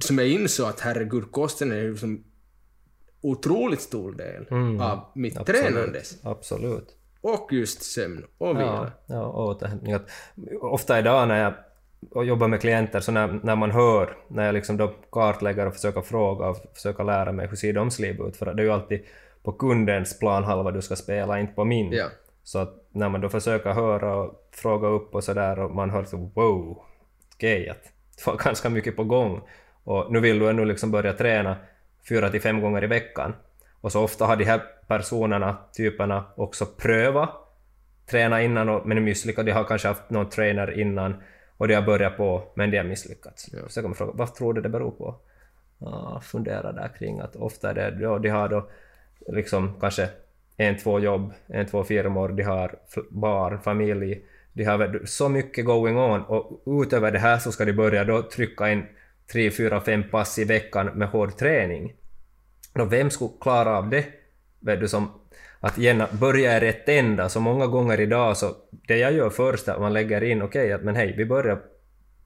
som 0.01 0.19
jag 0.19 0.29
insåg 0.29 0.69
att 0.69 0.81
herregud, 0.81 1.33
kosten 1.33 1.73
är 1.73 1.81
ju 1.81 1.97
som 1.97 2.25
otroligt 3.21 3.81
stor 3.81 4.13
del 4.13 4.47
av 4.81 5.05
mitt 5.15 5.47
tränande. 5.47 6.03
Absolut. 6.23 6.97
Och 7.21 7.53
just 7.53 7.83
sömn 7.83 8.25
och 8.39 8.57
vila. 8.57 8.93
Ja, 9.07 9.15
ja, 9.15 9.27
återhämtning. 9.27 9.97
Ofta 10.61 10.99
idag 10.99 11.29
när 11.29 11.43
jag 11.43 11.55
och 12.11 12.25
jobbar 12.25 12.49
med 12.49 12.61
klienter, 12.61 13.01
så 13.01 13.13
när, 13.13 13.41
när 13.43 13.57
man 13.57 13.71
hör, 13.71 14.17
när 14.29 14.47
jag 14.47 14.53
liksom 14.53 14.77
då 14.77 14.95
kartlägger 15.11 15.67
och 15.67 15.75
försöker 15.75 16.01
fråga 16.01 16.49
och 16.49 16.57
försöker 16.75 17.05
lära 17.05 17.33
mig 17.33 17.47
hur 17.47 17.57
ser 17.57 17.73
deras 17.73 17.99
liv 17.99 18.21
ut, 18.21 18.37
för 18.37 18.55
det 18.55 18.63
är 18.63 18.67
ju 18.67 18.73
alltid 18.73 19.05
på 19.43 19.53
kundens 19.53 20.19
planhalva 20.19 20.71
du 20.71 20.83
ska 20.83 20.97
spela, 20.97 21.41
inte 21.41 21.55
på 21.55 21.65
min. 21.65 21.93
Ja. 21.93 22.07
Så 22.43 22.59
att 22.59 22.89
när 22.91 23.09
man 23.09 23.21
då 23.21 23.29
försöker 23.29 23.71
höra 23.73 24.17
och 24.17 24.49
fråga 24.53 24.89
upp 24.89 25.15
och 25.15 25.25
sådär 25.25 25.59
och 25.59 25.75
man 25.75 25.91
hör 25.91 26.05
så 26.05 26.17
wow, 26.17 26.83
okej, 27.35 27.69
att 27.69 27.83
det 27.83 27.91
var 28.27 28.37
ganska 28.37 28.71
mycket 28.71 28.97
på 28.97 29.05
gång. 29.05 29.41
Och 29.85 30.12
nu 30.12 30.21
vill 30.21 30.39
du 30.39 30.51
ännu 30.51 30.65
liksom 30.65 30.91
börja 30.91 31.12
träna 31.12 31.57
fyra 32.09 32.31
till 32.31 32.41
fem 32.41 32.61
gånger 32.61 32.85
i 32.85 32.87
veckan. 32.87 33.35
Och 33.81 33.93
så 33.93 34.03
ofta 34.03 34.27
har 34.27 34.37
de 34.37 34.45
här 34.45 34.62
personerna, 34.87 35.57
typerna, 35.73 36.25
också 36.37 36.67
prövat 36.67 37.45
träna 38.07 38.43
innan 38.43 38.69
och, 38.69 38.87
men 38.87 39.05
misslyckats. 39.05 39.47
De 39.47 39.53
har 39.53 39.65
kanske 39.65 39.89
haft 39.89 40.11
någon 40.11 40.29
trainer 40.29 40.81
innan 40.81 41.15
och 41.57 41.69
de 41.69 41.75
har 41.75 41.83
börjat 41.83 42.17
på 42.17 42.43
men 42.55 42.71
de 42.71 42.77
har 42.77 42.85
misslyckats. 42.85 43.49
Ja. 43.53 43.59
Så 43.69 43.81
kan 43.81 43.91
man 43.91 43.97
fråga 43.97 44.12
vad 44.15 44.35
tror 44.35 44.55
du 44.55 44.61
det 44.61 44.69
beror 44.69 44.91
på? 44.91 45.17
Ja, 45.79 46.21
fundera 46.25 46.73
där 46.73 46.89
kring 46.99 47.21
att 47.21 47.37
ofta 47.37 47.71
är 47.71 47.75
det, 47.75 48.03
ja, 48.03 48.19
de 48.19 48.29
har 48.29 48.49
då 48.49 48.69
liksom 49.29 49.81
kanske 49.81 50.09
en, 50.57 50.79
två 50.79 51.01
jobb, 51.01 51.33
en, 51.47 51.67
två 51.67 51.85
firmor, 51.85 52.29
de 52.29 52.43
har 52.43 52.77
barn, 53.11 53.61
familj, 53.61 54.25
de 54.55 54.65
har 54.65 55.01
så 55.05 55.29
mycket 55.29 55.65
going 55.65 55.99
on 55.99 56.23
och 56.23 56.63
utöver 56.67 57.11
det 57.11 57.19
här 57.19 57.39
så 57.39 57.53
ska 57.53 57.65
de 57.65 57.73
börja 57.73 58.05
då 58.05 58.23
trycka 58.23 58.73
in 58.73 58.87
tre, 59.33 59.51
fyra, 59.51 59.81
fem 59.81 60.05
pass 60.11 60.39
i 60.39 60.45
veckan 60.45 60.87
med 60.87 61.09
hård 61.09 61.37
träning. 61.37 61.93
Och 62.73 62.93
vem 62.93 63.11
skulle 63.11 63.31
klara 63.41 63.79
av 63.79 63.91
det? 63.91 64.05
Vet 64.61 64.81
du, 64.81 64.89
som 64.89 65.11
att 65.61 65.79
gärna 65.79 66.09
börja 66.13 66.57
i 66.57 66.61
rätt 66.61 66.89
ända, 66.89 67.29
så 67.29 67.41
många 67.41 67.67
gånger 67.67 68.01
idag 68.01 68.37
så 68.37 68.55
det 68.71 68.97
jag 68.97 69.13
gör 69.13 69.31
först 69.31 69.69
är 69.69 69.73
att 69.73 69.81
man 69.81 69.93
lägger 69.93 70.25
in, 70.25 70.43
okej, 70.43 70.73
att 70.73 70.83
men 70.83 70.97
hej, 70.97 71.15
vi 71.17 71.25
börjar 71.25 71.59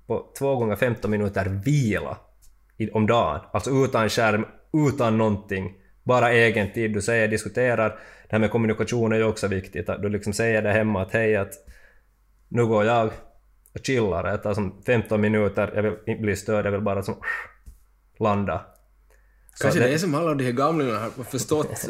på 0.07 0.33
2 0.39 0.57
gånger 0.57 0.77
15 0.77 1.11
minuter 1.11 1.61
vila 1.65 2.19
i, 2.77 2.91
om 2.91 3.07
dagen, 3.07 3.41
alltså 3.53 3.71
utan 3.71 4.09
skärm, 4.09 4.47
utan 4.89 5.19
någonting, 5.19 5.75
bara 6.03 6.33
egen 6.33 6.73
tid. 6.73 6.93
Du 6.93 7.03
säger, 7.03 7.29
diskuterar, 7.29 7.89
det 7.89 8.29
här 8.29 8.39
med 8.39 8.51
kommunikation 8.51 9.13
är 9.13 9.17
ju 9.17 9.25
också 9.25 9.49
viktigt, 9.49 9.89
att 9.89 10.03
du 10.03 10.09
liksom 10.09 10.33
säger 10.33 10.63
det 10.63 10.73
hemma 10.73 11.03
att 11.03 11.13
hej, 11.13 11.37
att 11.37 11.53
nu 12.49 12.67
går 12.67 12.85
jag 12.85 13.07
och 13.75 13.81
chillar, 13.87 14.27
jag 14.31 14.43
tar 14.43 14.55
som 14.55 14.83
15 14.87 15.21
minuter, 15.21 15.73
jag 15.75 15.83
vill 15.83 15.93
inte 16.07 16.23
bli 16.23 16.37
störd, 16.37 16.67
jag 16.67 16.73
vill 16.73 16.81
bara 16.81 17.03
som 17.03 17.15
landa. 18.21 18.61
Så 19.55 19.63
Kanske 19.63 19.81
det- 19.81 19.87
det 19.87 19.95
är 19.95 19.99
som 19.99 20.15
alla 20.15 20.35
de 20.35 20.45
här 20.45 20.53
gamlingarna 20.53 20.99
har 20.99 21.25
förstått. 21.25 21.89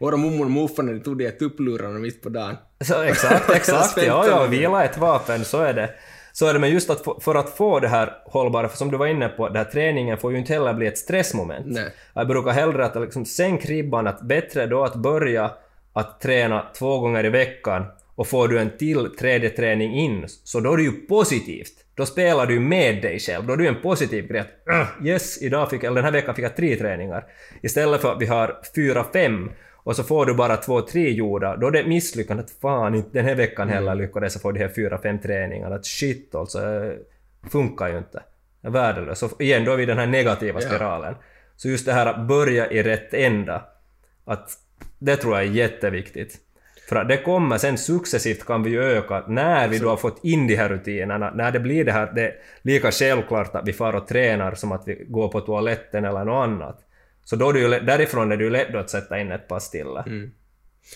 Våra 0.00 0.16
mormor 0.16 0.44
och 0.44 0.50
morfar 0.50 0.82
när 0.82 0.92
de 0.92 1.00
tog 1.00 1.18
de 1.18 1.24
här 1.24 1.32
tupplurarna 1.32 1.98
mitt 1.98 2.22
på 2.22 2.28
dagen. 2.28 2.56
Så, 2.84 3.02
exakt, 3.02 3.50
exakt. 3.54 3.96
Ja, 4.06 4.26
ja, 4.28 4.46
vila 4.46 4.84
ett 4.84 4.98
vapen, 4.98 5.44
så 5.44 5.58
är 5.62 5.74
det. 5.74 5.90
Så 6.32 6.46
är 6.46 6.52
det, 6.52 6.58
men 6.58 6.70
just 6.70 6.90
att 6.90 7.04
få, 7.04 7.20
för 7.20 7.34
att 7.34 7.50
få 7.56 7.80
det 7.80 7.88
här 7.88 8.12
hållbara, 8.26 8.68
för 8.68 8.76
som 8.76 8.90
du 8.90 8.96
var 8.96 9.06
inne 9.06 9.28
på, 9.28 9.46
den 9.48 9.56
här 9.56 9.64
träningen 9.64 10.18
får 10.18 10.32
ju 10.32 10.38
inte 10.38 10.52
heller 10.52 10.74
bli 10.74 10.86
ett 10.86 10.98
stressmoment. 10.98 11.66
Nej. 11.66 11.94
Jag 12.14 12.28
brukar 12.28 12.50
hellre 12.50 12.84
att 12.84 12.96
liksom 12.96 13.24
sänk 13.24 13.64
ribban, 13.66 14.06
att 14.06 14.20
bättre 14.20 14.66
då 14.66 14.84
att 14.84 14.94
börja 14.94 15.50
att 15.92 16.20
träna 16.20 16.66
två 16.78 17.00
gånger 17.00 17.24
i 17.24 17.28
veckan 17.28 17.86
och 18.14 18.26
får 18.26 18.48
du 18.48 18.58
en 18.58 18.70
till 18.78 19.16
tredje 19.18 19.50
träning 19.50 19.94
in, 19.94 20.24
så 20.28 20.60
då 20.60 20.72
är 20.72 20.76
det 20.76 20.82
ju 20.82 20.92
positivt. 20.92 21.72
Då 21.94 22.06
spelar 22.06 22.46
du 22.46 22.60
med 22.60 23.02
dig 23.02 23.18
själv, 23.18 23.46
då 23.46 23.52
är 23.52 23.58
ju 23.58 23.66
en 23.66 23.82
positiv 23.82 24.26
grej 24.28 24.40
att 24.40 24.50
"Ugh, 24.66 25.06
yes, 25.08 25.42
idag 25.42 25.70
fick, 25.70 25.84
eller 25.84 25.94
den 25.94 26.04
här 26.04 26.12
veckan 26.12 26.34
fick 26.34 26.44
jag 26.44 26.56
tre 26.56 26.76
träningar. 26.76 27.24
Istället 27.62 28.00
för 28.00 28.12
att 28.12 28.22
vi 28.22 28.26
har 28.26 28.56
fyra, 28.74 29.04
fem 29.12 29.50
och 29.72 29.96
så 29.96 30.02
får 30.02 30.26
du 30.26 30.34
bara 30.34 30.56
två, 30.56 30.80
tre 30.80 31.10
gjorda, 31.10 31.56
då 31.56 31.66
är 31.66 31.70
det 31.70 31.80
ett 31.80 31.86
misslyckande 31.86 32.42
att 32.42 32.50
fan 32.50 32.94
inte 32.94 33.10
den 33.12 33.24
här 33.24 33.34
veckan 33.34 33.68
heller 33.68 33.94
lyckades 33.94 34.34
jag 34.34 34.42
få 34.42 34.52
de 34.52 34.60
här 34.60 34.72
fyra, 34.76 34.98
fem 35.02 35.18
träningarna. 35.18 35.74
Att 35.74 35.86
shit 35.86 36.34
alltså, 36.34 36.58
eh, 36.58 36.92
funkar 37.50 37.88
ju 37.88 37.98
inte. 37.98 38.22
Är 38.62 38.70
värdelöst. 38.70 39.20
Så 39.20 39.30
igen, 39.38 39.64
då 39.64 39.72
är 39.72 39.76
vi 39.76 39.82
i 39.82 39.86
den 39.86 39.98
här 39.98 40.06
negativa 40.06 40.60
spiralen. 40.60 41.14
Så 41.56 41.68
just 41.68 41.86
det 41.86 41.92
här 41.92 42.06
att 42.06 42.28
börja 42.28 42.70
i 42.70 42.82
rätt 42.82 43.14
ända, 43.14 43.64
att 44.24 44.50
det 44.98 45.16
tror 45.16 45.34
jag 45.34 45.46
är 45.46 45.50
jätteviktigt. 45.50 46.38
För 46.88 46.96
att 46.96 47.08
det 47.08 47.16
kommer 47.16 47.58
sen 47.58 47.78
successivt 47.78 48.44
kan 48.44 48.62
vi 48.62 48.70
ju 48.70 48.82
öka 48.82 49.24
när 49.28 49.68
vi 49.68 49.78
då 49.78 49.88
har 49.88 49.96
fått 49.96 50.24
in 50.24 50.46
de 50.46 50.56
här 50.56 50.68
rutinerna, 50.68 51.30
när 51.30 51.52
det 51.52 51.60
blir 51.60 51.84
det 51.84 51.92
här, 51.92 52.12
det 52.14 52.22
är 52.22 52.34
lika 52.62 52.92
självklart 52.92 53.54
att 53.54 53.68
vi 53.68 53.72
far 53.72 53.92
och 53.92 54.06
tränar 54.08 54.54
som 54.54 54.72
att 54.72 54.82
vi 54.86 55.04
går 55.08 55.28
på 55.28 55.40
toaletten 55.40 56.04
eller 56.04 56.24
något 56.24 56.44
annat. 56.44 56.80
Så 57.24 57.36
då 57.36 57.48
är 57.48 57.52
det 57.52 57.60
ju, 57.60 57.68
därifrån 57.68 58.32
är 58.32 58.36
det 58.36 58.44
ju 58.44 58.50
lätt 58.50 58.72
då 58.72 58.78
att 58.78 58.90
sätta 58.90 59.18
in 59.18 59.32
ett 59.32 59.48
pass 59.48 59.70
till. 59.70 59.86
Mm. 60.06 60.30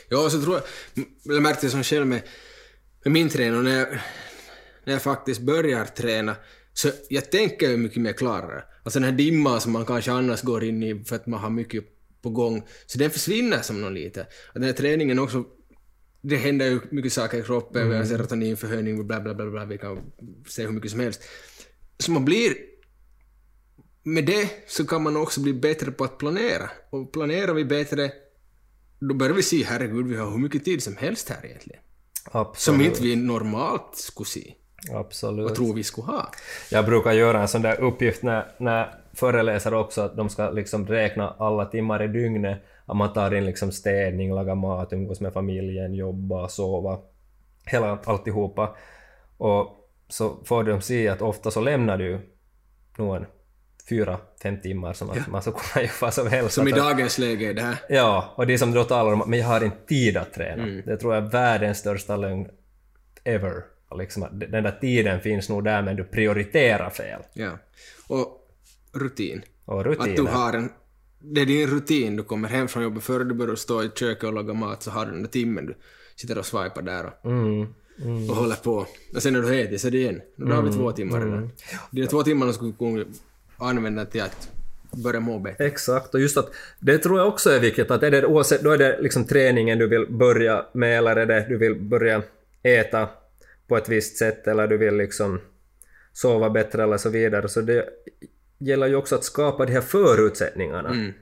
Ja, 0.08 0.24
och 0.24 0.32
så 0.32 0.42
tror 0.42 0.54
jag, 0.54 1.04
jag 1.34 1.42
märkte 1.42 1.66
det 1.66 1.70
som 1.70 1.82
själv 1.82 2.06
med, 2.06 2.20
med 3.04 3.12
min 3.12 3.28
träning, 3.28 3.64
när 3.64 3.78
jag, 3.78 3.88
när 4.84 4.92
jag 4.92 5.02
faktiskt 5.02 5.40
börjar 5.40 5.84
träna, 5.84 6.36
så 6.72 6.88
jag 7.08 7.30
tänker 7.30 7.70
ju 7.70 7.76
mycket 7.76 8.02
mer 8.02 8.12
klarare. 8.12 8.62
Alltså 8.82 9.00
den 9.00 9.08
här 9.08 9.16
dimman 9.16 9.60
som 9.60 9.72
man 9.72 9.86
kanske 9.86 10.12
annars 10.12 10.42
går 10.42 10.64
in 10.64 10.82
i 10.82 11.04
för 11.04 11.16
att 11.16 11.26
man 11.26 11.40
har 11.40 11.50
mycket 11.50 11.84
på 12.22 12.30
gång, 12.30 12.62
så 12.86 12.98
den 12.98 13.10
försvinner 13.10 13.60
som 13.60 13.80
någon 13.80 13.94
lite. 13.94 14.26
Den 14.54 14.62
här 14.62 14.72
träningen 14.72 15.18
också, 15.18 15.44
det 16.20 16.36
händer 16.36 16.66
ju 16.66 16.80
mycket 16.90 17.12
saker 17.12 17.38
i 17.38 17.42
kroppen, 17.42 17.90
vi 17.90 17.96
har 17.96 18.04
serotoninförhöjning, 18.04 19.06
bla 19.06 19.20
bla 19.20 19.34
bla 19.34 19.50
bla, 19.50 19.64
vi 19.64 19.78
kan 19.78 20.00
säga 20.48 20.68
hur 20.68 20.74
mycket 20.74 20.90
som 20.90 21.00
helst. 21.00 21.22
Så 21.98 22.10
man 22.10 22.24
blir 22.24 22.54
med 24.02 24.24
det 24.26 24.50
så 24.66 24.86
kan 24.86 25.02
man 25.02 25.16
också 25.16 25.40
bli 25.40 25.52
bättre 25.52 25.90
på 25.90 26.04
att 26.04 26.18
planera. 26.18 26.70
Och 26.90 27.12
planerar 27.12 27.54
vi 27.54 27.64
bättre, 27.64 28.12
då 29.00 29.14
börjar 29.14 29.34
vi 29.34 29.42
se, 29.42 29.64
herregud, 29.64 30.06
vi 30.06 30.16
har 30.16 30.30
hur 30.30 30.38
mycket 30.38 30.64
tid 30.64 30.82
som 30.82 30.96
helst 30.96 31.28
här 31.28 31.46
egentligen. 31.46 31.82
Som 32.32 32.40
Absolut. 32.40 32.86
inte 32.86 33.02
vi 33.02 33.16
normalt 33.16 33.96
skulle 33.96 34.26
se 34.26 34.54
Absolut. 34.92 35.50
och 35.50 35.56
tror 35.56 35.74
vi 35.74 35.84
skulle 35.84 36.06
ha. 36.06 36.32
Jag 36.70 36.86
brukar 36.86 37.12
göra 37.12 37.42
en 37.42 37.48
sån 37.48 37.62
där 37.62 37.80
uppgift 37.80 38.22
när, 38.22 38.54
när 38.58 38.94
föreläsare 39.14 39.76
också, 39.76 40.00
att 40.00 40.16
de 40.16 40.28
ska 40.28 40.50
liksom 40.50 40.86
räkna 40.86 41.30
alla 41.38 41.64
timmar 41.64 42.02
i 42.02 42.08
dygnet. 42.08 42.62
Att 42.88 42.96
man 42.96 43.12
tar 43.12 43.34
in 43.34 43.44
liksom 43.46 43.72
städning, 43.72 44.34
laga 44.34 44.54
mat, 44.54 44.92
umgås 44.92 45.20
med 45.20 45.32
familjen, 45.32 45.94
jobba, 45.94 46.48
sova. 46.48 46.98
Hela 47.66 47.98
alltihopa. 48.04 48.76
Och 49.36 49.88
så 50.08 50.44
får 50.44 50.64
de 50.64 50.80
se 50.80 51.08
att 51.08 51.22
ofta 51.22 51.50
så 51.50 51.60
lämnar 51.60 51.98
du 51.98 52.20
nog 52.98 53.16
en 53.16 53.26
fyra, 53.88 54.18
fem 54.42 54.60
timmar 54.60 54.92
som 54.92 55.10
att 55.10 55.28
man 55.28 55.42
ska 55.42 55.52
kunna 55.52 55.82
göra 55.84 55.92
vad 56.00 56.14
som 56.14 56.26
helst. 56.26 56.54
Som 56.54 56.68
i 56.68 56.72
Att- 56.72 56.78
dagens 56.78 57.18
läge 57.18 57.50
är 57.50 57.54
det 57.54 57.62
här. 57.62 57.76
Ja, 57.88 58.34
och 58.36 58.46
det 58.46 58.58
som 58.58 58.72
då 58.72 58.84
talar 58.84 59.12
om 59.12 59.22
att 59.22 59.28
men 59.28 59.38
jag 59.38 59.46
har 59.46 59.64
inte 59.64 59.86
tid 59.86 60.16
att 60.16 60.32
träna. 60.32 60.62
Mm. 60.62 60.82
Det 60.86 60.96
tror 60.96 61.14
jag 61.14 61.24
är 61.24 61.30
världens 61.30 61.78
största 61.78 62.16
lögn 62.16 62.48
ever. 63.24 63.62
Liksom 63.98 64.22
att 64.22 64.40
den 64.40 64.62
där 64.64 64.78
tiden 64.80 65.20
finns 65.20 65.48
nog 65.48 65.64
där 65.64 65.82
men 65.82 65.96
du 65.96 66.04
prioriterar 66.04 66.90
fel. 66.90 67.20
Ja. 67.32 67.50
Och 68.08 68.28
rutin. 68.94 69.42
Och 69.64 69.80
Att 69.80 69.86
rutiner. 69.86 70.16
du 70.16 70.22
har 70.26 70.52
en... 70.52 70.72
Det 71.20 71.40
är 71.40 71.46
din 71.46 71.66
rutin, 71.66 72.16
du 72.16 72.22
kommer 72.22 72.48
hem 72.48 72.68
från 72.68 72.82
jobbet, 72.82 73.02
före 73.02 73.24
du 73.24 73.34
börjar 73.34 73.54
stå 73.54 73.82
i 73.82 73.90
köket 73.94 74.24
och 74.24 74.32
laga 74.32 74.54
mat 74.54 74.82
så 74.82 74.90
har 74.90 75.06
du 75.06 75.12
den 75.12 75.22
där 75.22 75.30
timmen 75.30 75.66
du 75.66 75.74
sitter 76.16 76.38
och 76.38 76.46
swipar 76.46 76.82
där 76.82 77.04
och, 77.06 77.30
Mm, 77.30 77.66
mm. 78.02 78.30
och 78.30 78.36
håller 78.36 78.54
på. 78.56 78.86
Och 79.14 79.22
sen 79.22 79.32
när 79.32 79.42
du 79.42 79.60
äter 79.60 79.78
så 79.78 79.86
är 79.86 79.90
det 79.90 79.98
igen. 79.98 80.20
Då 80.36 80.46
har 80.46 80.62
vi 80.62 80.72
två 80.72 80.92
timmar 80.92 81.20
redan. 81.20 81.50
De 81.90 82.00
där 82.00 82.08
två 82.08 82.22
timmarna 82.22 82.52
skulle 82.52 82.70
du 82.70 82.76
kunna 82.76 83.04
använda 83.58 84.04
till 84.04 84.22
att 84.22 84.50
börja 84.90 85.20
må 85.20 85.38
bättre. 85.38 85.66
Exakt, 85.66 86.14
och 86.14 86.20
just 86.20 86.36
att 86.36 86.50
det 86.80 86.98
tror 86.98 87.18
jag 87.18 87.28
också 87.28 87.50
är 87.50 87.60
viktigt 87.60 87.90
att 87.90 88.02
är 88.02 88.10
det 88.10 88.26
oavsett, 88.26 88.62
då 88.62 88.70
är 88.70 88.78
det 88.78 89.00
liksom 89.00 89.24
träningen 89.24 89.78
du 89.78 89.86
vill 89.86 90.06
börja 90.10 90.66
med 90.72 90.98
eller 90.98 91.16
är 91.16 91.26
det 91.26 91.46
du 91.48 91.56
vill 91.56 91.74
börja 91.74 92.22
äta 92.62 93.08
på 93.66 93.76
ett 93.76 93.88
visst 93.88 94.16
sätt 94.16 94.46
eller 94.46 94.66
du 94.66 94.76
vill 94.76 94.96
liksom 94.96 95.40
sova 96.12 96.50
bättre 96.50 96.82
eller 96.82 96.96
så 96.96 97.10
vidare. 97.10 97.48
Så 97.48 97.60
det 97.60 97.88
gäller 98.58 98.86
ju 98.86 98.96
också 98.96 99.14
att 99.14 99.24
skapa 99.24 99.66
de 99.66 99.72
här 99.72 99.80
förutsättningarna. 99.80 100.88
Mm. 100.88 101.12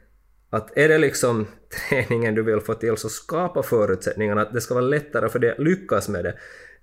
Att 0.51 0.79
är 0.79 0.89
det 0.89 0.99
liksom 0.99 1.47
träningen 1.89 2.35
du 2.35 2.43
vill 2.43 2.61
få 2.61 2.75
till 2.75 2.97
så 2.97 3.09
skapa 3.09 3.63
förutsättningarna 3.63 4.43
att 4.43 4.53
det 4.53 4.61
ska 4.61 4.75
vara 4.75 4.85
lättare 4.85 5.29
för 5.29 5.39
dig 5.39 5.51
att 5.51 5.59
lyckas 5.59 6.09
med 6.09 6.25
det. 6.25 6.35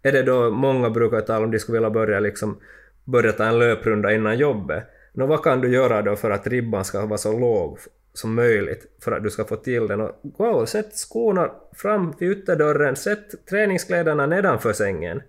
Är 0.02 0.12
det 0.12 0.24
då 0.24 0.50
många 0.50 0.90
brukar 0.90 1.22
tala 1.22 1.46
om 1.46 1.52
de 1.52 1.60
skulle 1.60 1.78
vilja 1.78 1.90
börja 1.90 2.20
liksom 2.20 2.60
börja 3.04 3.32
ta 3.32 3.44
en 3.44 3.60
löprunda 3.60 4.14
innan 4.14 4.38
jobbet. 4.38 4.84
Nå 5.14 5.26
vad 5.26 5.44
kan 5.44 5.62
du 5.62 5.74
göra 5.74 6.02
då 6.02 6.16
för 6.16 6.32
att 6.32 6.48
ribban 6.48 6.86
ska 6.86 7.06
vara 7.06 7.18
så 7.18 7.40
låg 7.40 7.80
som 8.14 8.36
möjligt 8.36 8.86
för 9.04 9.12
att 9.12 9.24
du 9.24 9.30
ska 9.30 9.46
få 9.46 9.56
till 9.56 9.88
den. 9.88 10.02
Och 10.02 10.12
gå 10.24 10.66
sätt 10.66 10.94
skorna 10.94 11.52
fram 11.76 12.14
vid 12.20 12.32
ytterdörren, 12.32 12.96
sätt 12.96 13.46
träningskläderna 13.50 14.26
nedanför 14.26 14.74
sängen. 14.74 15.22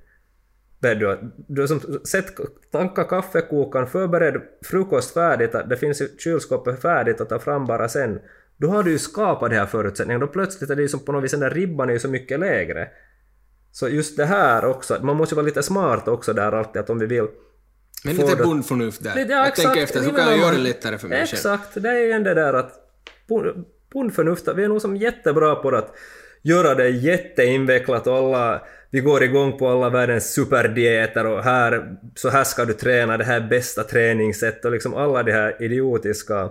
Du, 0.94 1.18
du 1.48 1.68
som, 1.68 1.80
sätt, 2.04 2.26
tanka 2.72 3.04
kaffekokaren, 3.04 3.86
förbered 3.86 4.40
frukost 4.64 5.14
färdigt, 5.14 5.54
att 5.54 5.68
det 5.70 5.76
finns 5.76 6.00
i 6.00 6.08
kylskåpet 6.18 6.82
färdigt 6.82 7.20
att 7.20 7.28
ta 7.28 7.38
fram 7.38 7.66
bara 7.66 7.88
sen. 7.88 8.18
Då 8.56 8.68
har 8.68 8.82
du 8.82 8.90
ju 8.90 8.98
skapat 8.98 9.50
de 9.50 9.56
här 9.56 9.66
förutsättningarna, 9.66 10.26
då 10.26 10.32
plötsligt 10.32 10.70
är 10.70 10.76
det 10.76 10.82
ju 10.82 10.88
som 10.88 11.00
på 11.00 11.12
något 11.12 11.24
vis 11.24 11.30
den 11.30 11.40
där 11.40 11.50
ribban 11.50 11.88
är 11.88 11.92
ju 11.92 11.98
så 11.98 12.08
mycket 12.08 12.40
lägre. 12.40 12.88
Så 13.72 13.88
just 13.88 14.16
det 14.16 14.24
här 14.24 14.64
också, 14.64 14.98
man 15.02 15.16
måste 15.16 15.32
ju 15.32 15.36
vara 15.36 15.46
lite 15.46 15.62
smart 15.62 16.08
också 16.08 16.32
där 16.32 16.52
alltid, 16.52 16.82
att 16.82 16.90
om 16.90 16.98
vi 16.98 17.06
vill 17.06 17.26
Men 18.04 18.16
lite 18.16 18.36
bondförnuft 18.36 19.04
där. 19.04 19.14
Lite- 19.14 19.32
ja, 19.32 19.44
jag 19.44 19.54
tänker 19.56 19.82
efter, 19.82 20.00
hur 20.00 20.10
kan 20.10 20.28
jag 20.28 20.38
göra 20.38 20.50
det 20.54 20.58
lättare 20.62 20.98
för 20.98 21.08
mig 21.08 21.18
själv? 21.18 21.22
Exakt, 21.32 21.82
det 21.82 21.88
är 21.88 22.18
ju 22.18 22.24
det 22.24 22.34
där 22.34 22.54
att 22.54 22.72
bon- 23.28 23.64
bondförnuft, 23.92 24.48
vi 24.56 24.64
är 24.64 24.68
nog 24.68 24.80
som 24.80 24.96
jättebra 24.96 25.54
på 25.54 25.68
att 25.68 25.94
göra 26.42 26.74
det 26.74 26.88
jätteinvecklat 26.88 28.06
och 28.06 28.16
alla, 28.16 28.62
vi 28.94 29.00
går 29.00 29.22
igång 29.22 29.58
på 29.58 29.68
alla 29.68 29.90
världens 29.90 30.32
superdieter 30.32 31.26
och 31.26 31.42
här, 31.44 31.96
så 32.14 32.28
här 32.28 32.44
ska 32.44 32.64
du 32.64 32.72
träna, 32.72 33.16
det 33.16 33.24
här 33.24 33.40
är 33.40 33.48
bästa 33.48 33.84
träningssätt 33.84 34.64
och 34.64 34.72
liksom 34.72 34.94
alla 34.94 35.22
de 35.22 35.32
här 35.32 35.62
idiotiska 35.62 36.50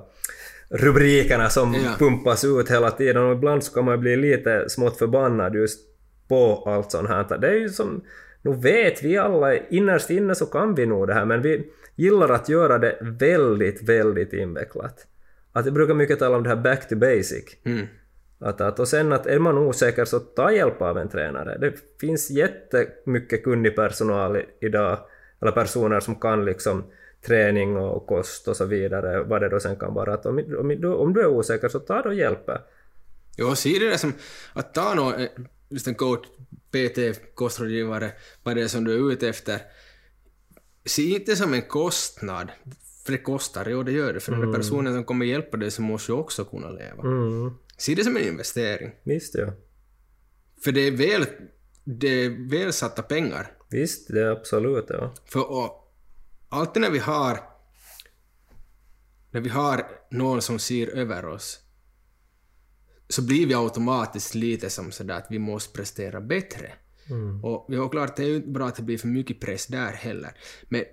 rubrikerna 0.69 1.49
som 1.49 1.73
Ja. 1.73 1.95
pumpas 1.99 2.45
ut 2.45 2.71
hela 2.71 2.91
tiden 2.91 3.23
och 3.23 3.33
ibland 3.33 3.63
så 3.63 3.73
kan 3.73 3.85
man 3.85 3.99
bli 3.99 4.15
lite 4.15 4.69
smått 4.69 4.97
förbannad 4.97 5.55
just 5.55 5.79
på 6.27 6.63
allt 6.65 6.91
sånt 6.91 7.09
här. 7.09 7.37
Det 7.37 7.47
är 7.47 7.59
ju 7.59 7.69
som, 7.69 8.03
nu 8.41 8.53
vet 8.53 9.03
vi 9.03 9.17
alla, 9.17 9.55
innerst 9.57 10.09
inne 10.09 10.35
så 10.35 10.45
kan 10.45 10.75
vi 10.75 10.85
nog 10.85 11.07
det 11.07 11.13
här 11.13 11.25
men 11.25 11.41
vi 11.41 11.67
gillar 11.95 12.29
att 12.29 12.49
göra 12.49 12.77
det 12.77 12.97
väldigt, 13.01 13.89
väldigt 13.89 14.33
invecklat. 14.33 15.07
Att 15.53 15.65
jag 15.65 15.73
brukar 15.73 15.93
mycket 15.93 16.19
tala 16.19 16.37
om 16.37 16.43
det 16.43 16.49
här 16.49 16.55
back 16.55 16.89
to 16.89 16.95
basic. 16.95 17.45
Mm. 17.65 17.87
Att, 18.43 18.61
att, 18.61 18.79
och 18.79 18.87
sen 18.87 19.13
att 19.13 19.25
är 19.25 19.39
man 19.39 19.57
osäker 19.57 20.05
så 20.05 20.19
ta 20.19 20.51
hjälp 20.51 20.81
av 20.81 20.97
en 20.97 21.09
tränare. 21.09 21.57
Det 21.57 21.73
finns 22.01 22.29
jättemycket 22.29 23.43
kunnig 23.43 23.75
personal 23.75 24.41
idag, 24.61 24.97
eller 25.41 25.51
personer 25.51 25.99
som 25.99 26.15
kan 26.15 26.45
liksom 26.45 26.83
träning 27.25 27.77
och 27.77 28.07
kost 28.07 28.47
och 28.47 28.55
så 28.57 28.65
vidare, 28.65 29.23
vad 29.23 29.41
det 29.41 29.49
då 29.49 29.59
sen 29.59 29.75
kan 29.75 29.93
vara. 29.93 30.13
Att 30.13 30.25
om, 30.25 30.37
om, 30.59 30.67
du- 30.67 30.87
om 30.93 31.13
du 31.13 31.21
är 31.21 31.27
osäker 31.27 31.69
så 31.69 31.79
ta 31.79 32.01
då 32.01 32.13
hjälp. 32.13 32.49
Jo, 33.37 33.55
se 33.55 33.79
det 33.79 33.89
där 33.89 33.97
som 33.97 34.13
att 34.53 34.73
ta 34.73 34.93
nå, 34.93 35.13
eh, 35.13 35.29
just 35.69 35.87
en 35.87 35.95
coach, 35.95 36.27
PT, 36.71 36.97
kostrådgivare, 37.35 38.11
vad 38.43 38.55
det 38.55 38.61
är 38.61 38.67
som 38.67 38.83
du 38.83 38.93
är 38.93 39.11
ute 39.11 39.27
efter. 39.29 39.59
Se 40.85 41.01
inte 41.01 41.35
som 41.35 41.53
en 41.53 41.61
kostnad, 41.61 42.47
för 43.05 43.11
det 43.11 43.17
kostar, 43.17 43.65
jo 43.69 43.83
det 43.83 43.91
gör 43.91 44.13
det, 44.13 44.19
för 44.19 44.31
den 44.31 44.41
där 44.41 44.57
personen 44.57 44.93
som 44.93 45.03
kommer 45.03 45.25
hjälpa 45.25 45.57
dig 45.57 45.71
så 45.71 45.81
måste 45.81 46.11
ju 46.11 46.17
också 46.17 46.45
kunna 46.45 46.69
leva. 46.69 47.01
Mm, 47.03 47.51
Se 47.84 47.95
det 47.95 48.03
som 48.03 48.17
en 48.17 48.27
investering. 48.27 48.91
visst 49.03 49.36
ja. 49.36 49.53
För 50.63 50.71
det 50.71 50.81
är 50.81 50.91
väl, 50.91 51.25
det 51.84 52.07
är 52.07 52.49
väl 52.49 52.73
satta 52.73 53.01
pengar. 53.01 53.57
Visst, 53.69 54.07
det 54.07 54.21
är 54.21 54.31
absolut 54.31 54.86
ja. 54.89 55.13
För 55.25 55.51
och, 55.51 55.93
alltid 56.49 56.81
när 56.81 56.89
vi 56.89 56.99
har 56.99 57.39
när 59.31 59.41
vi 59.41 59.49
har 59.49 59.88
någon 60.11 60.41
som 60.41 60.59
ser 60.59 60.88
över 60.88 61.25
oss 61.25 61.59
så 63.09 63.21
blir 63.21 63.47
vi 63.47 63.53
automatiskt 63.53 64.36
lite 64.36 64.69
som 64.69 64.91
sådär 64.91 65.17
att 65.17 65.27
vi 65.29 65.39
måste 65.39 65.77
prestera 65.77 66.21
bättre. 66.21 66.73
Och 67.43 67.65
ja, 67.69 67.89
klart, 67.89 68.15
det 68.15 68.23
är 68.23 68.27
ju 68.27 68.36
inte 68.36 68.49
bra 68.49 68.67
att 68.67 68.75
det 68.75 68.84
blir 68.84 68.97
för 68.97 69.07
mycket 69.07 69.39
press 69.39 69.67
där 69.67 69.91
heller. 69.91 70.31
Men 70.69 70.84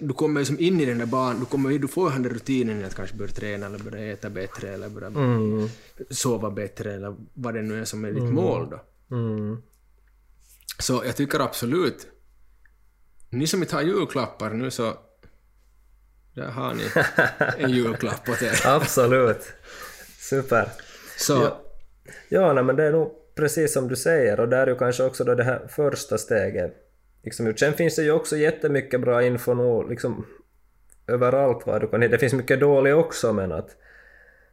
du 0.00 0.12
kommer 0.14 0.40
ju 0.40 0.46
som 0.46 0.58
in 0.60 0.80
i 0.80 0.84
den 0.84 0.98
där 0.98 1.06
banan, 1.06 1.40
du, 1.40 1.46
kommer, 1.46 1.78
du 1.78 1.88
får 1.88 2.10
den 2.10 2.22
där 2.22 2.30
rutinen 2.30 2.84
att 2.84 2.94
kanske 2.94 3.16
börja 3.16 3.32
träna 3.32 3.66
eller 3.66 3.78
börja 3.78 4.12
äta 4.12 4.30
bättre 4.30 4.68
eller 4.68 4.88
börja 4.88 5.06
Mm, 5.06 5.68
sova 6.10 6.50
bättre 6.50 6.94
eller 6.94 7.16
vad 7.34 7.54
det 7.54 7.62
nu 7.62 7.80
är 7.80 7.84
som 7.84 8.04
är 8.04 8.12
ditt 8.12 8.32
mål 8.32 8.70
då. 8.70 8.80
mm. 9.16 9.62
Så 10.78 11.02
jag 11.06 11.16
tycker 11.16 11.40
absolut, 11.40 12.06
ni 13.30 13.46
som 13.46 13.62
inte 13.62 13.74
har 13.76 13.82
julklappar 13.82 14.50
nu 14.50 14.70
så 14.70 14.96
där 16.34 16.50
har 16.50 16.74
ni 16.74 16.82
en 17.64 17.70
julklapp 17.70 18.28
åt 18.28 18.42
er. 18.42 18.66
Absolut. 18.66 19.52
Super. 20.18 20.68
Så, 21.18 21.32
Ja. 21.34 21.62
Ja, 22.28 22.52
nej, 22.52 22.64
men 22.64 22.76
det 22.76 22.84
är 22.84 22.92
nog 22.92 23.12
precis 23.34 23.72
som 23.72 23.88
du 23.88 23.96
säger 23.96 24.40
och 24.40 24.48
där 24.48 24.58
är 24.66 24.66
ju 24.66 24.76
kanske 24.78 25.02
också 25.04 25.24
då 25.24 25.34
det 25.34 25.44
här 25.44 25.68
första 25.68 26.18
steget. 26.18 26.74
Liksom, 27.22 27.46
ut. 27.46 27.58
sen 27.58 27.72
finns 27.72 27.96
det 27.96 28.02
ju 28.02 28.12
också 28.12 28.36
jättemycket 28.36 29.00
bra 29.00 29.22
info 29.22 29.54
nu, 29.54 29.88
liksom 29.88 30.26
överallt 31.06 31.66
vad 31.66 31.80
du 31.80 31.86
kan 31.88 32.00
Det 32.00 32.18
finns 32.18 32.34
mycket 32.34 32.60
dålig 32.60 32.96
också 32.96 33.32
men 33.32 33.52
att 33.52 33.76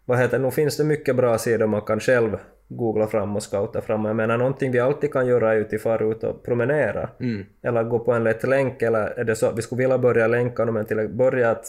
vad 0.06 0.18
heter 0.20 0.40
nu 0.40 0.52
finns 0.52 0.78
det 0.78 0.84
mycket 0.84 1.16
bra 1.16 1.38
sidor 1.38 1.68
man 1.68 1.82
kan 1.82 2.00
själv 2.00 2.38
googla 2.68 3.08
fram 3.08 3.36
och 3.36 3.44
scouta 3.44 3.82
fram. 3.82 4.06
Jag 4.06 4.16
menar 4.16 4.38
någonting 4.38 4.72
vi 4.72 4.80
alltid 4.80 5.14
kan 5.14 5.28
göra 5.28 5.54
är 5.54 5.76
att 5.76 5.82
fara 5.82 6.06
ut 6.12 6.24
och 6.24 6.44
promenera. 6.46 7.10
mm, 7.20 7.46
Eller 7.64 7.84
gå 7.84 8.00
på 8.00 8.12
en 8.12 8.24
lätt 8.24 8.44
länk 8.44 8.82
eller 8.82 9.20
är 9.20 9.24
det 9.24 9.36
så 9.36 9.46
att 9.46 9.58
vi 9.58 9.62
skulle 9.62 9.80
vilja 9.82 9.98
börja 9.98 10.28
länka 10.28 10.66
men 10.66 10.86
till 10.86 11.00
att 11.00 11.12
börja 11.12 11.52
att 11.52 11.66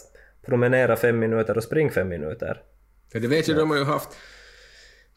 promenera 0.47 0.97
fem 0.97 1.19
minuter 1.19 1.57
och 1.57 1.63
spring 1.63 1.91
fem 1.91 2.09
minuter. 2.09 2.63
för 3.13 3.21
det 3.21 3.29
vet 3.29 3.49
ju 3.49 3.55
de 3.55 3.71
har 3.71 3.77
ju 3.77 3.85
haft 3.85 4.09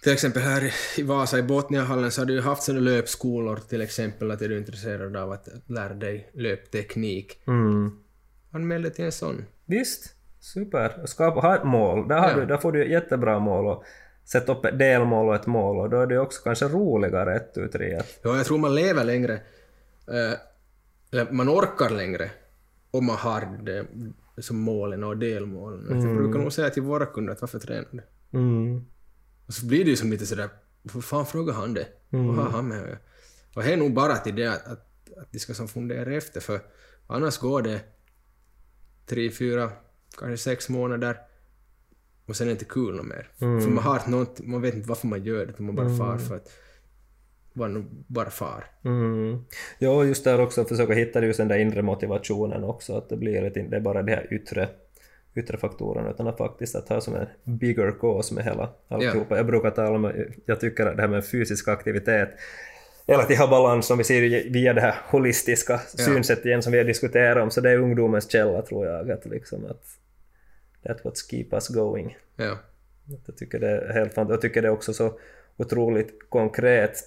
till 0.04 0.14
exempel 0.14 0.42
här 0.42 0.74
i 0.98 1.04
Vasa 1.04 1.40
i 1.40 1.44
Botniahallen 1.44 2.12
så 2.12 2.22
har 2.22 2.26
du 2.26 2.34
ju 2.34 2.42
haft 2.42 2.64
sådana 2.64 2.82
löpskolor 2.82 3.60
till 3.70 3.82
exempel 3.82 4.32
att 4.32 4.42
är 4.42 4.50
du 4.50 4.58
intresserad 4.58 5.16
av 5.18 5.32
att 5.32 5.48
lära 5.68 5.94
dig 5.94 6.30
löpteknik. 6.34 7.42
Mm. 7.48 7.92
Anmäl 8.52 8.82
dig 8.82 8.92
till 8.94 9.06
en 9.06 9.12
sån. 9.12 9.46
Visst, 9.66 10.16
super. 10.40 11.02
Skapa, 11.06 11.40
ha 11.40 11.56
ett 11.56 11.64
mål. 11.64 12.08
Där, 12.08 12.18
har 12.20 12.30
Ja. 12.30 12.36
du, 12.36 12.46
där 12.46 12.58
får 12.58 12.72
du 12.72 12.92
jättebra 12.92 13.40
mål 13.40 13.68
och 13.68 13.84
sätta 14.26 14.52
upp 14.52 14.66
ett 14.66 14.80
delmål 14.80 15.30
och 15.30 15.36
ett 15.36 15.48
mål 15.48 15.78
och 15.78 15.90
då 15.90 16.02
är 16.02 16.08
det 16.08 16.20
också 16.20 16.42
kanske 16.44 16.66
roligare 16.68 17.36
ett 17.36 17.58
ut 17.58 17.76
Ja, 18.24 18.38
jag 18.38 18.46
tror 18.46 18.58
man 18.58 18.76
lever 18.76 19.04
längre, 19.04 19.34
eh, 20.08 20.40
eller 21.12 21.32
man 21.32 21.50
orkar 21.50 21.90
längre 21.90 22.32
om 22.92 23.06
man 23.06 23.16
har 23.16 23.64
det 23.66 23.86
som 24.42 24.58
målen 24.58 25.04
och 25.04 25.18
delmålen. 25.18 26.02
Jag 26.06 26.16
brukar 26.16 26.40
nog 26.40 26.54
säga 26.54 26.70
till 26.70 26.84
våra 26.84 27.06
kunder 27.06 27.34
att 27.34 27.42
varför 27.42 27.60
tränar 27.60 27.86
du? 27.92 28.02
Mm. 28.38 28.86
Och 29.50 29.56
så 29.56 29.66
blir 29.66 29.84
det 29.84 29.90
ju 29.90 29.96
som 29.96 30.12
lite 30.12 30.26
sådär, 30.26 30.50
varför 30.82 31.02
fan 31.02 31.26
frågar 31.26 31.54
han 31.54 31.74
det? 31.74 31.88
Vad 32.10 32.36
har 32.36 32.50
han 32.50 32.68
med 32.68 32.84
att? 32.84 33.00
Och 33.56 33.64
det 33.64 33.74
är 33.74 33.78
nog 33.78 33.94
bara 33.94 34.16
till 34.16 34.36
det 34.36 34.48
att, 34.48 34.68
att, 34.68 34.88
att 35.18 35.32
de 35.32 35.40
ska 35.40 35.54
som 35.54 35.68
fundera 35.68 36.16
efter, 36.16 36.42
för 36.42 36.60
annars 37.08 37.38
går 37.38 37.62
det 37.62 37.82
tre, 39.06 39.32
fyra, 39.32 39.72
kanske 40.18 40.38
sex 40.38 40.70
månader 40.70 41.18
och 42.26 42.36
sen 42.36 42.48
är 42.48 42.50
det 42.50 42.52
inte 42.52 42.66
kul 42.66 42.96
något 42.96 43.06
mer. 43.06 43.32
För 43.38 43.70
man 43.70 43.84
har 43.84 44.10
något, 44.10 44.40
man 44.40 44.62
vet 44.62 44.76
inte 44.76 44.90
varför 44.90 45.08
man 45.08 45.24
gör 45.24 45.46
det, 45.46 45.60
man 45.60 45.76
bara 45.76 45.98
far 45.98 46.18
för 46.18 46.36
att 46.36 46.52
man 47.54 48.04
bara 48.08 48.30
far. 48.30 48.66
Mm. 48.84 49.44
Ja, 49.80 50.04
just 50.04 50.24
där 50.24 50.40
också 50.40 50.66
försöka 50.66 50.94
hitta 50.94 51.26
just 51.26 51.38
den 51.38 51.48
där 51.48 51.58
inre 51.58 51.82
motivationen 51.82 52.64
också, 52.64 52.98
att 52.98 53.10
det 53.10 53.18
blir 53.18 53.42
lite, 53.42 53.62
det 53.62 53.76
är 53.76 53.82
bara 53.82 54.04
det 54.04 54.12
här 54.12 54.34
yttre, 54.34 54.70
yttre 55.40 55.58
faktorerna, 55.58 56.10
utan 56.10 56.28
att 56.28 56.38
faktiskt 56.38 56.76
att 56.76 56.90
ha 56.90 57.02
som 57.02 57.16
en 57.16 57.28
bigger 57.44 57.92
cause 58.00 58.34
med 58.34 58.44
hela 58.44 58.70
alltihopa. 58.88 59.38
Jag 59.38 59.46
brukar 59.46 59.72
tala 59.72 59.90
om, 59.96 60.12
jag 60.46 60.60
tycker 60.60 60.86
att 60.86 60.96
det 60.96 61.02
här 61.02 61.10
med 61.10 61.26
fysisk 61.26 61.68
aktivitet, 61.68 62.30
eller 63.08 63.20
att 63.20 63.38
ha 63.38 63.48
balans 63.48 63.86
som 63.88 63.98
vi 63.98 64.04
ser 64.04 64.50
via 64.54 64.74
det 64.74 64.82
här 64.82 64.96
holistiska 65.08 65.78
synsättet 65.78 66.46
igen 66.46 66.62
som 66.64 66.72
vi 66.72 66.78
har 66.78 66.86
diskuterat 66.86 67.44
om, 67.44 67.52
så 67.52 67.62
det 67.62 67.70
är 67.72 67.78
ungdomens 67.78 68.32
källa 68.32 68.62
tror 68.62 68.86
jag, 68.86 69.12
att 69.12 69.26
liksom 69.26 69.66
att 69.66 69.84
that's 70.84 71.04
what 71.04 71.18
keep 71.18 71.48
us 71.52 71.68
going. 71.68 72.18
Ja. 72.36 72.58
Jag 73.28 73.38
tycker 73.38 73.60
det 73.60 73.68
är 73.70 73.94
helt 73.94 74.14
fantastiskt. 74.14 74.44
Jag 74.44 74.52
tycker 74.52 74.62
det 74.62 74.68
är 74.68 74.72
också 74.72 74.94
så 74.94 75.20
otroligt 75.58 76.30
konkret. 76.30 77.00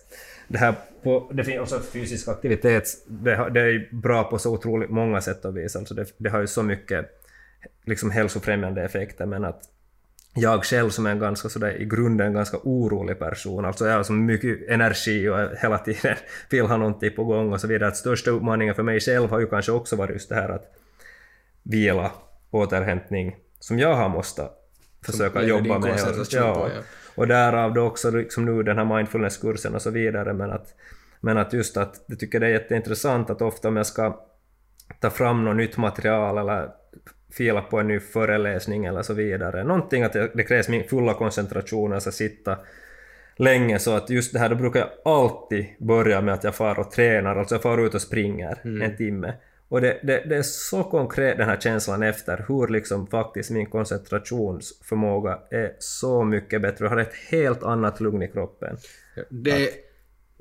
Det 0.49 0.59
här 0.59 0.75
på, 1.03 1.31
det 1.33 1.45
finns 1.45 1.61
också 1.61 1.81
fysisk 1.81 2.29
aktivitet, 2.29 2.89
det, 3.07 3.35
har- 3.35 3.51
det 3.51 3.61
är 3.61 3.89
bra 3.93 4.25
på 4.25 4.39
så 4.39 4.53
otroligt 4.55 4.91
många 4.91 5.21
sätt 5.21 5.45
och 5.45 5.57
vis. 5.57 5.77
Alltså 5.77 5.95
det, 5.95 6.07
det 6.17 6.31
har 6.31 6.41
ju 6.41 6.47
så 6.47 6.63
mycket 6.63 7.22
liksom 7.85 8.11
hälsofrämjande 8.11 8.83
effekter 8.83 9.27
men 9.27 9.45
att 9.45 9.73
jag 10.35 10.65
själv 10.65 10.91
som 10.91 11.07
är 11.07 11.11
en 11.11 11.19
ganska 11.19 11.49
sådär 11.49 11.81
i 11.81 11.85
grunden 11.85 12.33
ganska 12.33 12.59
orolig 12.63 13.19
person, 13.19 13.65
alltså 13.65 13.87
jag 13.87 13.97
har 13.97 14.03
så 14.03 14.13
mycket 14.13 14.69
energi 14.69 15.29
och 15.29 15.39
hela 15.59 15.79
tiden 15.79 16.17
vill 16.51 16.67
ha 16.67 16.77
någonting 16.77 17.11
på 17.17 17.25
gång 17.25 17.53
och 17.53 17.61
så 17.61 17.67
vidare. 17.67 17.89
Att 17.89 17.97
största 17.97 18.31
utmaningen 18.31 18.75
för 18.75 18.83
mig 18.83 19.01
själv 19.01 19.31
har 19.31 19.41
ju 19.41 19.47
kanske 19.47 19.73
också 19.73 19.97
varit 19.97 20.13
just 20.13 20.29
det 20.29 20.35
här 20.35 20.49
att 20.49 20.65
vila, 21.63 22.11
återhämtning, 22.51 23.37
som 23.59 23.79
jag 23.79 23.95
har 23.95 24.09
måste 24.09 24.49
försöka 25.05 25.43
jobba 25.43 25.79
med. 25.79 25.91
koncentration 25.91 26.49
ja. 26.49 26.55
på, 26.55 26.61
ja. 26.75 26.83
Och 27.15 27.27
därav 27.27 27.75
då 27.75 27.83
också 27.83 28.11
liksom 28.11 28.45
nu 28.45 28.63
den 28.63 28.79
här 28.79 28.85
mindfulness-kursen 28.85 29.75
och 29.75 29.83
så 29.83 29.91
vidare 29.91 30.33
men 30.33 30.51
att, 30.51 30.75
men 31.21 31.39
att 31.39 31.53
just 31.53 31.77
att 31.77 32.05
jag 32.07 32.19
tycker 32.19 32.41
det 32.41 32.47
är 32.47 32.51
jätteintressant 32.51 33.31
att 33.31 33.43
ofta 33.43 33.69
om 33.69 33.77
jag 33.77 33.87
ska 33.87 34.21
ta 35.01 35.11
fram 35.11 35.45
något 35.45 35.57
nytt 35.57 35.77
material 35.77 36.39
eller 36.39 36.69
fila 37.33 37.61
på 37.61 37.79
en 37.79 37.89
ny 37.89 38.01
föreläsning 38.01 38.85
eller 38.85 39.03
så 39.03 39.15
vidare. 39.15 39.65
Någonting 39.65 40.03
att 40.03 40.13
det 40.13 40.45
krävs 40.49 40.69
min 40.69 40.85
fulla 40.85 41.15
koncentration, 41.15 42.01
ska 42.01 42.11
sitta 42.11 42.59
länge 43.37 43.79
så 43.79 43.95
att 43.95 44.11
just 44.11 44.33
det 44.33 44.39
här, 44.39 44.49
då 44.49 44.55
brukar 44.55 44.81
jag 44.81 45.15
alltid 45.15 45.67
börja 45.79 46.21
med 46.21 46.35
att 46.35 46.45
jag 46.45 46.55
far 46.55 46.79
och 46.79 46.91
tränar, 46.91 47.37
alltså 47.37 47.55
jag 47.55 47.63
far 47.63 47.87
ut 47.87 47.95
och 47.95 48.03
springer 48.03 48.83
en 48.83 48.97
timme. 48.97 49.35
Och 49.69 49.81
det, 49.81 49.99
det, 50.03 50.25
det 50.29 50.37
är 50.37 50.43
så 50.43 50.85
konkret 50.85 51.39
den 51.39 51.49
här 51.49 51.57
känslan 51.61 52.03
efter 52.03 52.45
hur 52.49 52.69
liksom 52.69 53.07
faktiskt 53.07 53.51
min 53.51 53.67
koncentrationsförmåga 53.67 55.39
är 55.51 55.73
så 55.79 56.25
mycket 56.25 56.63
bättre. 56.63 56.85
Jag 56.85 56.91
har 56.91 56.97
ett 56.97 57.15
helt 57.31 57.63
annat 57.63 58.01
lugn 58.01 58.23
i 58.23 58.29
kroppen. 58.29 58.77
Det, 59.29 59.71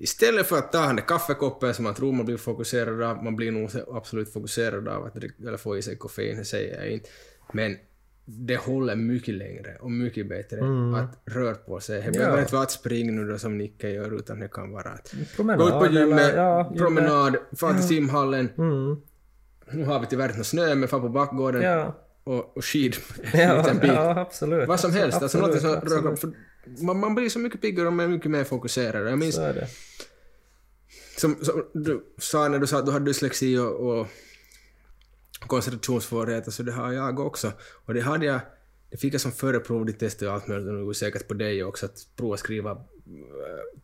istället 0.03 0.47
för 0.47 0.57
att 0.57 0.71
ta 0.71 0.85
den 0.87 0.95
där 0.95 1.03
kaffekoppen 1.03 1.73
som 1.73 1.83
man 1.83 1.93
tror 1.93 2.13
man 2.13 2.25
blir 2.25 2.37
fokuserad 2.37 3.01
av, 3.01 3.23
man 3.23 3.35
blir 3.35 3.51
nog 3.51 3.69
absolut 3.93 4.33
fokuserad 4.33 4.87
av 4.87 5.05
att 5.05 5.13
dricka, 5.15 5.35
eller 5.47 5.57
få 5.57 5.77
i 5.77 5.81
sig 5.81 5.95
koffein, 5.97 6.37
det 6.37 6.45
säger 6.45 6.79
jag 6.81 6.89
inte. 6.91 7.09
Men 7.53 7.77
det 8.25 8.55
håller 8.57 8.95
mycket 8.95 9.33
längre 9.35 9.77
och 9.79 9.91
mycket 9.91 10.29
bättre 10.29 10.57
att 10.95 11.33
röra 11.35 11.55
på 11.55 11.79
sig. 11.79 12.01
Det 12.01 12.11
behöver 12.11 12.39
inte 12.41 12.53
vara 12.53 12.63
att 12.63 12.71
springa 12.71 13.11
nu 13.11 13.27
då 13.27 13.37
som 13.37 13.57
Nicke 13.57 13.89
gör, 13.89 14.15
utan 14.15 14.39
det 14.39 14.47
kan 14.47 14.71
vara 14.71 14.89
att 14.89 15.13
Promenad 15.35 15.59
gå 15.59 15.67
ut 15.67 15.73
på 15.87 15.93
gymmet, 15.93 16.19
eller- 16.33 16.37
ja, 16.43 16.73
promenad, 16.77 17.35
fara 17.59 17.73
till 17.73 17.87
simhallen. 17.87 18.49
Mm. 18.57 19.01
Nu 19.71 19.85
har 19.85 19.99
vi 19.99 20.05
tyvärr 20.05 20.29
inte 20.29 20.43
snö, 20.43 20.75
men 20.75 20.89
fara 20.89 21.01
på 21.01 21.09
bakgården 21.09 21.61
Ja, 21.61 21.95
och, 22.23 22.57
och 22.57 22.65
skid 22.65 22.95
en 23.33 23.39
ja, 23.41 23.57
liten 23.57 23.77
bit. 23.79 23.91
ja. 23.91 24.29
Vad 24.67 24.79
som 24.79 24.93
helst, 24.93 25.21
alltså 25.21 25.37
absolut, 25.37 25.61
som 25.61 25.77
absolut. 25.77 26.35
Man, 26.65 26.99
man 26.99 27.15
blir 27.15 27.29
så 27.29 27.39
mycket 27.39 27.61
piggare 27.61 27.87
och 27.87 27.93
mycket 27.93 28.31
mer 28.31 28.43
fokuserad. 28.43 29.07
Jag 29.07 29.19
minns 29.19 29.35
Så 29.35 29.41
är 29.41 29.53
det. 29.53 29.67
som, 31.17 31.45
som 31.45 31.65
du 31.73 32.13
sa 32.17 32.47
när 32.47 32.59
du 32.59 32.67
sa 32.67 32.79
att 32.79 32.85
du 32.85 32.91
hade 32.91 33.05
dyslexi 33.05 33.57
och, 33.57 33.99
och 33.99 34.07
koncentrationssvårigheter, 35.47 36.51
så 36.51 36.63
det 36.63 36.71
har 36.71 36.91
jag 36.91 37.19
också. 37.19 37.51
Och 37.85 37.93
det 37.93 38.01
hade 38.01 38.25
jag, 38.25 38.39
det 38.89 38.97
fick 38.97 39.13
jag 39.13 39.21
som 39.21 39.31
förprov 39.31 39.89
i 39.89 39.93
testet 39.93 40.27
och 40.27 40.33
allt 40.33 40.47
möjligt, 40.47 40.67
och 40.67 40.87
det 40.87 40.95
säkert 40.95 41.27
på 41.27 41.33
dig 41.33 41.63
också, 41.63 41.85
att 41.85 42.07
prova 42.15 42.37
skriva 42.37 42.71
eh, 42.71 42.77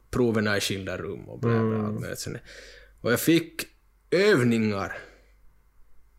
proverna 0.10 0.58
i 0.58 0.62
skilda 0.62 0.98
rum 0.98 1.30
och 1.30 1.40
bla 1.40 1.64
bla, 1.64 1.88
allt 1.88 2.00
möjligt. 2.00 2.28
Och 3.02 3.12
jag 3.12 3.20
fick 3.20 3.68
övningar 4.12 4.98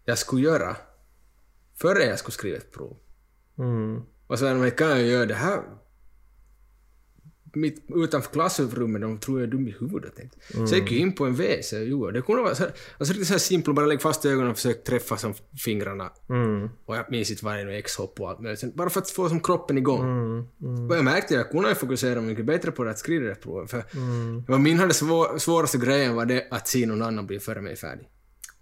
jag 0.09 0.19
skulle 0.19 0.43
göra 0.43 0.77
före 1.75 2.05
jag 2.05 2.19
skulle 2.19 2.33
skriva 2.33 2.57
ett 2.57 2.73
prov. 2.73 2.97
Mm. 3.59 4.03
Och 4.27 4.39
sen 4.39 4.61
men 4.61 4.71
kan 4.71 4.89
jag 4.89 5.03
göra 5.03 5.27
det 5.27 5.35
här 5.35 5.63
mitt, 7.55 7.85
utanför 7.95 8.33
klassrummet, 8.33 9.03
de 9.03 9.19
tror 9.19 9.41
jag 9.41 9.47
är 9.47 9.51
dum 9.51 9.69
i 9.69 9.75
huvudet. 9.81 10.17
Tänkte. 10.17 10.39
Så 10.53 10.75
jag 10.75 10.79
gick 10.79 10.93
in 10.93 11.13
på 11.13 11.27
en 11.27 11.35
WC 11.35 11.73
och 11.73 11.85
gjorde 11.85 12.13
det. 12.13 12.23
kunde 12.23 12.43
vara 12.43 12.55
så 12.55 12.63
här, 12.63 12.73
alltså 12.99 13.13
riktigt 13.13 13.27
så 13.29 13.35
här 13.35 13.39
simpelt, 13.39 13.77
bara 13.77 13.87
lägga 13.87 14.01
fast 14.01 14.27
ögonen 14.27 14.51
och 14.51 14.57
försöka 14.57 14.81
träffa 14.81 15.17
som 15.17 15.35
fingrarna. 15.65 16.11
Mm. 16.29 16.69
Och 16.87 16.97
jag 16.97 17.11
minns 17.11 17.31
inte 17.31 17.49
är, 17.49 17.69
X-hopp 17.69 18.21
och 18.21 18.29
allt 18.31 18.41
möjligt. 18.41 18.75
Bara 18.75 18.91
för 18.91 19.01
att 19.01 19.11
få 19.11 19.29
som 19.29 19.41
kroppen 19.41 19.79
igång. 19.79 20.03
Mm. 20.03 20.91
Och 20.91 20.97
jag 20.97 21.05
märkte 21.05 21.35
att 21.35 21.41
jag 21.41 21.51
kunde 21.51 21.75
fokusera 21.75 22.21
mycket 22.21 22.45
bättre 22.45 22.71
på 22.71 22.85
det 22.85 22.91
att 22.91 22.99
skriva 22.99 23.29
det 23.29 23.35
provet. 23.35 23.71
För 23.71 23.85
Mm. 23.95 24.45
vad 24.49 24.61
min 24.61 24.79
hade 24.79 24.95
svår, 24.95 25.39
svåraste 25.39 25.79
grejen 25.79 26.15
var 26.15 26.25
det 26.27 26.49
att 26.51 26.69
se 26.69 26.87
någon 26.87 27.03
annan 27.03 27.27
bli 27.27 27.41
före 27.41 27.61
mig 27.61 27.77
färdig. 27.77 28.09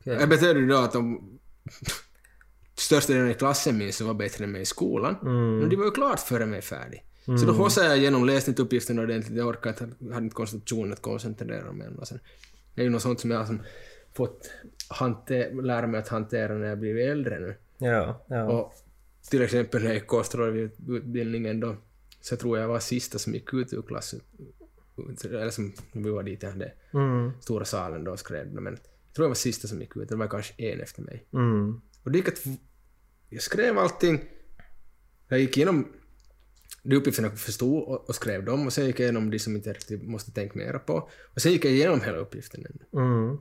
Okej. 0.00 0.16
Det 0.18 0.26
betydde 0.26 0.60
ju 0.60 0.66
då 0.66 0.76
att 0.76 0.92
de 0.92 1.20
största 2.74 3.12
delen 3.12 3.30
i 3.30 3.34
klassen 3.34 3.78
minns 3.78 4.00
var 4.00 4.14
bättre 4.14 4.44
än 4.44 4.52
mig 4.52 4.62
i 4.62 4.64
skolan. 4.64 5.16
Mm. 5.22 5.58
Men 5.58 5.68
de 5.68 5.76
var 5.76 5.84
ju 5.84 5.90
klart 5.90 6.20
före 6.20 6.46
mig 6.46 6.62
färdig. 6.62 7.02
Så 7.26 7.46
då 7.46 7.52
hossade 7.52 7.86
jag 7.86 7.98
igenom, 7.98 8.24
läste 8.24 8.50
inte 8.50 8.62
uppgiften 8.62 8.98
ordentligt, 8.98 9.38
jag 9.38 9.48
orkade 9.48 9.84
inte, 9.84 10.14
hade 10.14 10.24
inte 10.24 10.34
koncentrationen 10.34 10.92
att 10.92 11.02
koncentrera 11.02 11.72
mig. 11.72 11.88
Och 11.98 12.08
sen, 12.08 12.20
det 12.74 12.80
är 12.80 12.84
ju 12.84 12.90
något 12.90 13.02
sånt 13.02 13.20
som 13.20 13.30
jag 13.30 13.44
har 13.44 13.58
fått 14.14 14.50
hante, 14.88 15.52
lära 15.52 15.86
mig 15.86 16.00
att 16.00 16.08
hantera 16.08 16.54
när 16.54 16.66
jag 16.66 16.78
blivit 16.78 17.10
äldre 17.10 17.40
nu. 17.40 17.56
Ja, 17.78 18.24
ja. 18.28 18.44
Och 18.44 18.72
till 19.30 19.42
exempel 19.42 19.80
när 19.82 19.88
jag 19.88 19.94
gick 19.94 20.06
kostrådutbildningen 20.06 21.60
då, 21.60 21.76
så 22.20 22.36
tror 22.36 22.58
jag 22.58 22.64
jag 22.64 22.68
var 22.68 22.80
sista 22.80 23.18
som 23.18 23.34
gick 23.34 23.54
ut 23.54 23.72
ur 23.72 23.82
klassen. 23.82 24.20
Eller 25.24 25.50
som, 25.50 25.72
vi 25.92 26.10
var 26.10 26.22
dit 26.22 26.44
i 26.44 26.46
den 26.46 26.64
Mm. 26.92 27.30
stora 27.40 27.64
salen 27.64 28.04
då 28.04 28.12
och 28.12 28.18
skrev 28.18 28.52
men 28.52 28.72
jag 28.72 29.14
tror 29.14 29.24
jag 29.24 29.28
var 29.28 29.34
sista 29.34 29.68
som 29.68 29.80
gick 29.80 29.96
ut, 29.96 30.08
det 30.08 30.16
var 30.16 30.28
kanske 30.28 30.54
en 30.62 30.80
efter 30.80 31.02
mig. 31.02 31.26
Mm. 31.32 31.80
Och 32.02 32.10
det 32.10 32.18
gick 32.18 32.28
att... 32.28 32.42
Jag 33.28 33.42
skrev 33.42 33.78
allting. 33.78 34.24
Jag 35.28 35.40
gick 35.40 35.56
igenom 35.56 35.88
de 36.88 36.96
uppgifterna 36.96 37.30
förstod 37.30 37.82
och, 37.82 38.08
och 38.08 38.14
skrev 38.14 38.44
dem 38.44 38.66
och 38.66 38.72
sen 38.72 38.86
gick 38.86 39.00
jag 39.00 39.04
igenom 39.04 39.30
de 39.30 39.38
som 39.38 39.56
inte 39.56 39.72
riktigt 39.72 40.02
måste 40.02 40.30
tänka 40.32 40.58
mera 40.58 40.78
på. 40.78 41.10
Och 41.34 41.40
sen 41.42 41.52
gick 41.52 41.64
jag 41.64 41.72
igenom 41.72 42.00
hela 42.00 42.16
uppgiften. 42.18 42.64
Mm. 42.94 43.36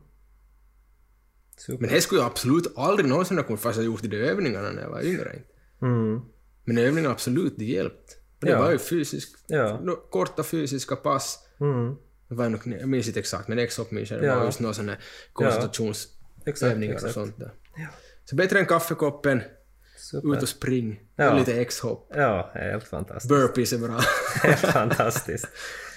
Super. 1.57 1.81
Men 1.81 1.89
det 1.89 2.01
skulle 2.01 2.21
jag 2.21 2.27
absolut 2.31 2.67
aldrig 2.77 3.09
någonsin 3.09 3.37
ha 3.37 3.43
kunnat 3.43 3.61
fast 3.61 3.77
jag 3.77 3.85
gjort 3.85 4.01
de 4.03 4.17
övningarna 4.17 4.71
när 4.71 4.81
jag 4.81 4.89
var 4.89 5.01
yngre. 5.05 5.35
Mm. 5.81 6.21
Men 6.63 6.77
övningarna 6.77 7.13
absolut, 7.13 7.53
det 7.57 7.65
hjälpt. 7.65 8.17
Det 8.39 8.49
Ja. 8.49 8.59
var 8.61 8.71
ju 8.71 8.77
fysiskt, 8.77 9.45
Ja. 9.47 9.79
korta 10.11 10.43
fysiska 10.43 10.95
pass. 10.95 11.39
Mm. 11.59 11.95
Det 12.27 12.35
var 12.35 12.49
nog, 12.49 12.61
jag 12.79 12.89
minns 12.89 13.07
inte 13.07 13.19
exakt, 13.19 13.47
men. 13.47 13.57
Det 13.57 13.69
Ja. 14.21 14.39
var 14.39 14.45
just 14.45 14.59
några 14.59 14.73
sådana 14.73 14.91
här 14.91 15.01
koncentrationsövningar 15.33 16.93
Exakt, 16.93 17.05
och 17.05 17.11
sånt 17.13 17.37
där. 17.39 17.53
Ja. 17.77 17.87
Så 18.25 18.35
bättre 18.35 18.59
än 18.59 18.65
kaffekoppen, 18.65 19.41
Super. 20.05 20.35
ut 20.35 20.41
och 20.41 20.49
spring. 20.49 20.99
Ja. 21.15 21.31
Och 21.31 21.39
lite 21.39 21.61
X-hopp. 21.61 22.11
Ja, 22.15 22.51
helt 22.53 22.83
fantastiskt. 22.83 23.29
Burpees 23.29 23.73
är 23.73 23.77
bra. 23.77 23.99
Helt 24.43 24.59
fantastiskt. 24.59 25.47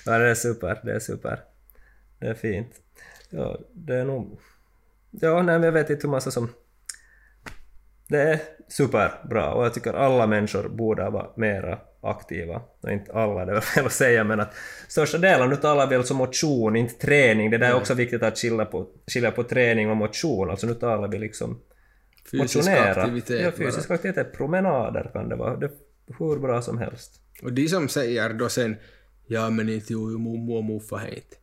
Ja, 0.06 0.18
det 0.18 0.30
är 0.30 0.34
super, 0.34 0.80
det 0.84 0.92
är 0.92 0.98
super. 0.98 1.40
Det 2.18 2.26
är 2.26 2.34
fint. 2.34 2.70
Ja, 3.30 3.58
det 3.72 3.94
är 3.94 4.04
nog... 4.04 4.40
Ja, 5.10 5.42
nej, 5.42 5.58
men 5.58 5.62
jag 5.62 5.72
vet 5.72 5.90
inte 5.90 6.06
hur 6.06 6.10
man 6.10 6.20
ska 6.20 6.30
som... 6.30 6.48
Det 8.08 8.22
är 8.22 8.40
superbra 8.68 9.52
och 9.52 9.64
jag 9.64 9.74
tycker 9.74 9.92
alla 9.92 10.26
människor 10.26 10.68
borde 10.68 11.10
vara 11.10 11.30
mera 11.36 11.78
aktiva. 12.00 12.62
Och 12.80 12.90
inte 12.90 13.12
alla, 13.12 13.44
det 13.44 13.52
väl 13.52 13.60
fel 13.60 13.86
att 13.86 13.92
säga, 13.92 14.24
men 14.24 14.40
att 14.40 14.54
största 14.88 15.18
delen, 15.18 15.50
nu 15.50 15.56
talar 15.56 15.86
vi 15.86 15.96
alltså 15.96 16.14
motion, 16.14 16.76
inte 16.76 16.94
träning. 16.94 17.50
Det 17.50 17.58
där 17.58 17.70
är 17.70 17.76
också 17.76 17.94
viktigt 17.94 18.22
att 18.22 18.38
skilja 18.38 18.64
på, 18.64 18.86
skilja 19.06 19.30
på 19.30 19.44
träning 19.44 19.90
och 19.90 19.96
motion. 19.96 20.50
Alltså 20.50 20.66
nu 20.66 20.74
talar 20.74 21.08
vi 21.08 21.18
liksom 21.18 21.60
Fysisk 22.30 22.56
motionera. 22.56 23.02
aktivitet. 23.02 23.40
Ja, 23.40 23.52
fysisk 23.52 23.90
aktivitet. 23.90 24.32
Promenader 24.32 25.10
kan 25.12 25.28
det 25.28 25.36
vara. 25.36 25.56
Det 25.56 25.66
är 25.66 25.72
hur 26.18 26.38
bra 26.38 26.62
som 26.62 26.78
helst. 26.78 27.20
Och 27.42 27.52
de 27.52 27.68
som 27.68 27.88
säger 27.88 28.32
då 28.34 28.48
sen 28.48 28.76
ja 29.26 29.50
men 29.50 29.68
inte 29.68 29.92
jo, 29.92 30.18
mormor 30.18 30.56
och 30.56 30.64
morfar 30.64 30.98
har 30.98 31.06
inte. 31.06 31.36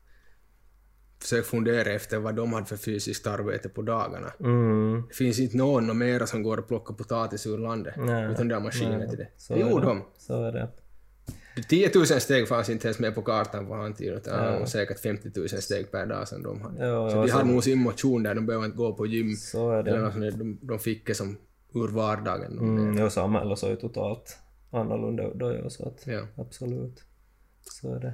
Försök 1.21 1.45
fundera 1.45 1.91
efter 1.91 2.19
vad 2.19 2.36
de 2.36 2.53
hade 2.53 2.65
för 2.65 2.77
fysiskt 2.77 3.27
arbete 3.27 3.69
på 3.69 3.81
dagarna. 3.81 4.31
Mm. 4.39 5.03
Det 5.09 5.15
finns 5.15 5.39
inte 5.39 5.57
någon 5.57 5.89
och 5.89 5.95
mera 5.95 6.27
som 6.27 6.43
går 6.43 6.57
och 6.57 6.67
plockar 6.67 6.93
potatis 6.93 7.47
ur 7.47 7.57
landet. 7.57 7.95
Nej, 7.97 8.31
utan 8.31 8.47
det 8.47 8.55
är 8.55 8.59
maskiner 8.59 8.97
nej, 8.97 9.09
till 9.09 9.17
det. 9.17 9.27
så 9.38 9.53
Det 9.53 9.61
är 9.61 9.69
gjorde 9.69 9.86
de. 9.86 10.03
Så 10.17 10.43
är 10.43 10.51
det. 10.51 10.69
10 11.70 11.91
000 11.95 12.06
steg 12.06 12.47
fanns 12.47 12.70
inte 12.70 12.88
ens 12.88 12.99
med 12.99 13.16
på 13.16 13.22
kartan 13.22 13.68
på 13.68 13.74
han 13.76 13.93
tiden, 13.93 14.18
utan 14.18 14.53
det 14.53 14.60
var 14.60 14.66
säkert 14.66 14.99
50 14.99 15.32
000 15.36 15.49
steg 15.49 15.91
per 15.91 16.06
dag 16.06 16.28
som 16.28 16.43
de 16.43 16.62
hade. 16.62 16.86
Ja, 16.88 17.10
så 17.10 17.18
ja, 17.18 17.26
de 17.26 17.32
hade 17.32 17.51
nog 17.51 17.64
sin 17.64 17.80
motion 17.80 18.24
där, 18.24 18.36
de 18.36 18.45
behöver 18.45 18.66
inte 18.66 18.78
gå 18.78 18.93
på 18.93 19.06
gym. 19.06 19.36
Så 19.36 19.72
är 19.72 19.80
Eller 19.80 19.97
det. 19.97 20.01
något 20.03 20.14
där. 20.20 20.32
de, 20.32 20.60
de 20.62 20.80
fick 20.80 21.08
det 21.08 21.16
som 21.16 21.38
ur 21.74 21.88
vardagen. 21.88 22.60
Mm, 22.60 22.97
ja, 22.97 23.10
samhället 23.10 23.60
så 23.60 23.66
är 23.66 23.70
ju 23.70 23.76
totalt 23.76 24.38
annorlunda 24.72 25.34
då 25.34 25.51
ja, 25.53 25.70
så 25.70 25.88
att 25.88 26.08
Ja. 26.08 26.28
absolut. 26.38 27.03
Så 27.62 27.95
är 27.95 27.99
det. 27.99 28.14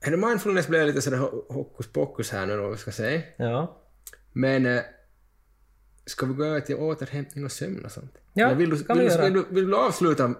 Här 0.00 0.16
mindfulness 0.16 0.68
blev 0.68 0.86
lite 0.86 1.02
sådär 1.02 1.18
ho- 1.18 1.52
hokus 1.52 1.86
pokus 1.92 2.30
här 2.30 2.46
nu 2.46 2.56
då, 2.56 2.68
vi 2.70 2.76
ska 2.76 2.90
säga. 2.92 3.22
Ja. 3.36 3.80
Men 4.32 4.66
eh, 4.66 4.80
ska 6.06 6.26
vi 6.26 6.34
gå 6.34 6.44
över 6.44 6.60
till 6.60 6.76
återhämtning 6.76 7.44
och 7.44 7.52
sömn 7.52 7.84
och 7.84 7.92
sånt? 7.92 8.14
Ja, 8.32 8.46
Eller 8.46 8.56
vill, 8.56 8.70
du, 8.70 8.84
kan 8.84 8.98
vi 8.98 9.04
vill, 9.04 9.12
du, 9.12 9.16
göra. 9.18 9.24
vill, 9.24 9.32
du, 9.48 9.54
vill 9.54 9.66
du 9.66 9.76
avsluta 9.76 10.34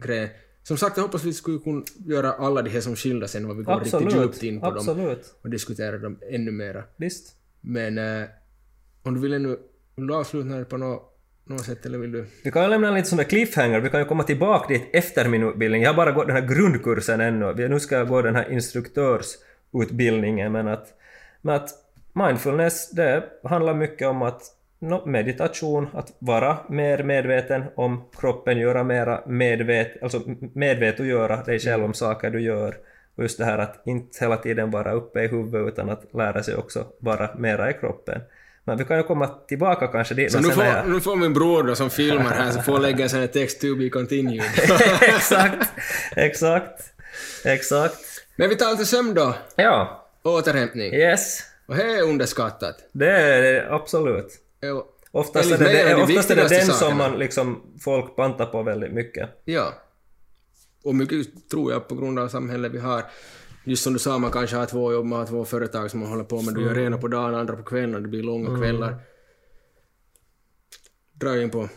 mindfulness-grejen? 0.00 0.30
Som 0.62 0.76
sagt, 0.76 0.96
jag 0.96 1.04
hoppas 1.04 1.24
vi 1.24 1.32
skulle 1.32 1.58
kunna 1.58 1.82
göra 2.06 2.32
alla 2.32 2.62
de 2.62 2.70
här 2.70 2.80
som 2.80 2.96
skilda 2.96 3.28
sen 3.28 3.48
vad 3.48 3.56
vi 3.56 3.62
går 3.62 3.74
riktigt 3.74 3.94
Absolut. 3.94 4.24
djupt 4.24 4.42
in 4.42 4.60
på 4.60 4.66
dem 4.66 4.76
Absolut. 4.76 5.34
och 5.42 5.50
diskutera 5.50 5.98
dem 5.98 6.18
ännu 6.30 6.50
mera. 6.50 6.82
Visst. 6.96 7.34
Men 7.60 7.98
eh, 7.98 8.22
om 9.02 9.14
du 9.14 9.20
vill 9.20 9.32
ännu, 9.32 9.58
vill 9.96 10.06
du 10.06 10.14
avsluta 10.14 10.48
det 10.48 10.64
på 10.64 10.76
något, 10.76 11.16
något 11.44 11.64
sätt 11.64 11.86
eller 11.86 11.98
vill 11.98 12.12
du? 12.12 12.26
Vi 12.44 12.50
kan 12.50 12.62
ju 12.62 12.68
lämna 12.68 13.04
sån 13.04 13.16
där 13.16 13.24
cliffhanger, 13.24 13.80
vi 13.80 13.90
kan 13.90 14.00
ju 14.00 14.06
komma 14.06 14.22
tillbaka 14.22 14.68
dit 14.68 14.82
efter 14.92 15.28
min 15.28 15.42
utbildning. 15.42 15.82
Jag 15.82 15.88
har 15.88 15.96
bara 15.96 16.12
gått 16.12 16.26
den 16.26 16.36
här 16.36 16.46
grundkursen 16.46 17.20
ännu. 17.20 17.68
Nu 17.68 17.80
ska 17.80 17.96
jag 17.96 18.08
gå 18.08 18.22
den 18.22 18.36
här 18.36 18.52
instruktörsutbildningen, 18.52 20.52
men 20.52 20.68
att, 20.68 20.94
men 21.42 21.54
att 21.54 21.70
mindfulness, 22.12 22.90
det 22.90 23.24
handlar 23.44 23.74
mycket 23.74 24.08
om 24.08 24.22
att 24.22 24.42
nå, 24.80 25.06
meditation, 25.06 25.88
att 25.94 26.12
vara 26.18 26.58
mer 26.68 27.02
medveten 27.02 27.64
om 27.76 28.04
kroppen, 28.20 28.58
göra 28.58 28.84
mera 28.84 29.22
medvet, 29.26 30.02
alltså 30.02 30.20
medvetogöra 30.54 31.36
dig 31.42 31.58
själv 31.58 31.84
om 31.84 31.94
saker 31.94 32.30
du 32.30 32.40
gör. 32.40 32.74
Och 33.16 33.22
just 33.22 33.38
det 33.38 33.44
här 33.44 33.58
att 33.58 33.82
inte 33.86 34.18
hela 34.24 34.36
tiden 34.36 34.70
vara 34.70 34.92
uppe 34.92 35.20
i 35.22 35.26
huvudet 35.28 35.72
utan 35.72 35.90
att 35.90 36.14
lära 36.14 36.42
sig 36.42 36.54
också 36.56 36.86
vara 36.98 37.30
mera 37.38 37.70
i 37.70 37.72
kroppen. 37.72 38.20
Men 38.64 38.78
vi 38.78 38.84
kan 38.84 38.96
ju 38.96 39.02
komma 39.02 39.26
tillbaka 39.48 39.86
kanske 39.86 40.14
dit. 40.14 40.32
Så 40.32 40.40
nu 40.40 40.50
får, 40.50 40.64
jag- 40.64 40.88
nu 40.88 41.00
får 41.00 41.16
min 41.16 41.34
bror 41.34 41.62
då 41.62 41.74
som 41.74 41.90
filmar 41.90 42.30
här 42.30 42.50
så 42.50 42.62
får 42.62 42.78
lägga 42.78 43.04
en 43.04 43.28
text 43.28 43.60
to 43.60 43.76
be 43.76 43.88
continued. 43.88 44.42
exakt, 45.02 45.72
exakt, 46.16 46.82
exakt. 47.44 47.96
Men 48.36 48.48
vi 48.48 48.56
tar 48.56 48.70
lite 48.70 48.84
sömn 48.86 49.14
då. 49.14 49.34
Ja, 49.56 50.06
Återhämtning. 50.22 50.94
yes. 50.94 51.40
Och 51.66 51.76
det 51.76 51.82
är 51.82 52.02
underskattat. 52.02 52.76
Det 52.92 53.10
är 53.10 53.42
det 53.42 53.66
absolut. 53.70 54.28
Jo. 54.60 54.86
Oftast 55.12 55.50
är 55.52 55.58
det, 55.58 55.80
är 55.80 55.96
det, 55.96 56.02
oftast 56.02 56.30
är 56.30 56.36
det 56.36 56.42
viktigaste 56.42 56.72
den 56.72 56.78
som 56.78 56.98
man 56.98 57.18
liksom, 57.18 57.62
folk 57.80 58.16
pantar 58.16 58.46
på 58.46 58.62
väldigt 58.62 58.92
mycket. 58.92 59.30
Ja. 59.44 59.74
Och 60.84 60.94
mycket 60.94 61.48
tror 61.50 61.72
jag 61.72 61.88
på 61.88 61.94
grund 61.94 62.18
av 62.18 62.28
samhället 62.28 62.72
vi 62.72 62.78
har. 62.78 63.04
just 63.64 63.82
som 63.82 63.92
du 63.92 63.98
sa, 63.98 64.18
man 64.18 64.30
kanske 64.30 64.56
har 64.56 64.66
två 64.66 64.92
jobb, 64.92 65.06
man 65.06 65.18
har 65.18 65.26
två 65.26 65.44
företag 65.44 65.90
som 65.90 66.00
man 66.00 66.08
håller 66.08 66.24
på 66.24 66.42
med. 66.42 66.54
Du 66.54 66.62
gör 66.62 66.78
ena 66.78 66.98
på 66.98 67.08
dagen, 67.08 67.34
andra 67.34 67.56
på 67.56 67.62
kvällen, 67.62 68.02
det 68.02 68.08
blir 68.08 68.22
långa 68.22 68.58
kvällar. 68.58 69.02
Drar 71.12 71.36
in 71.36 71.50
på 71.50 71.68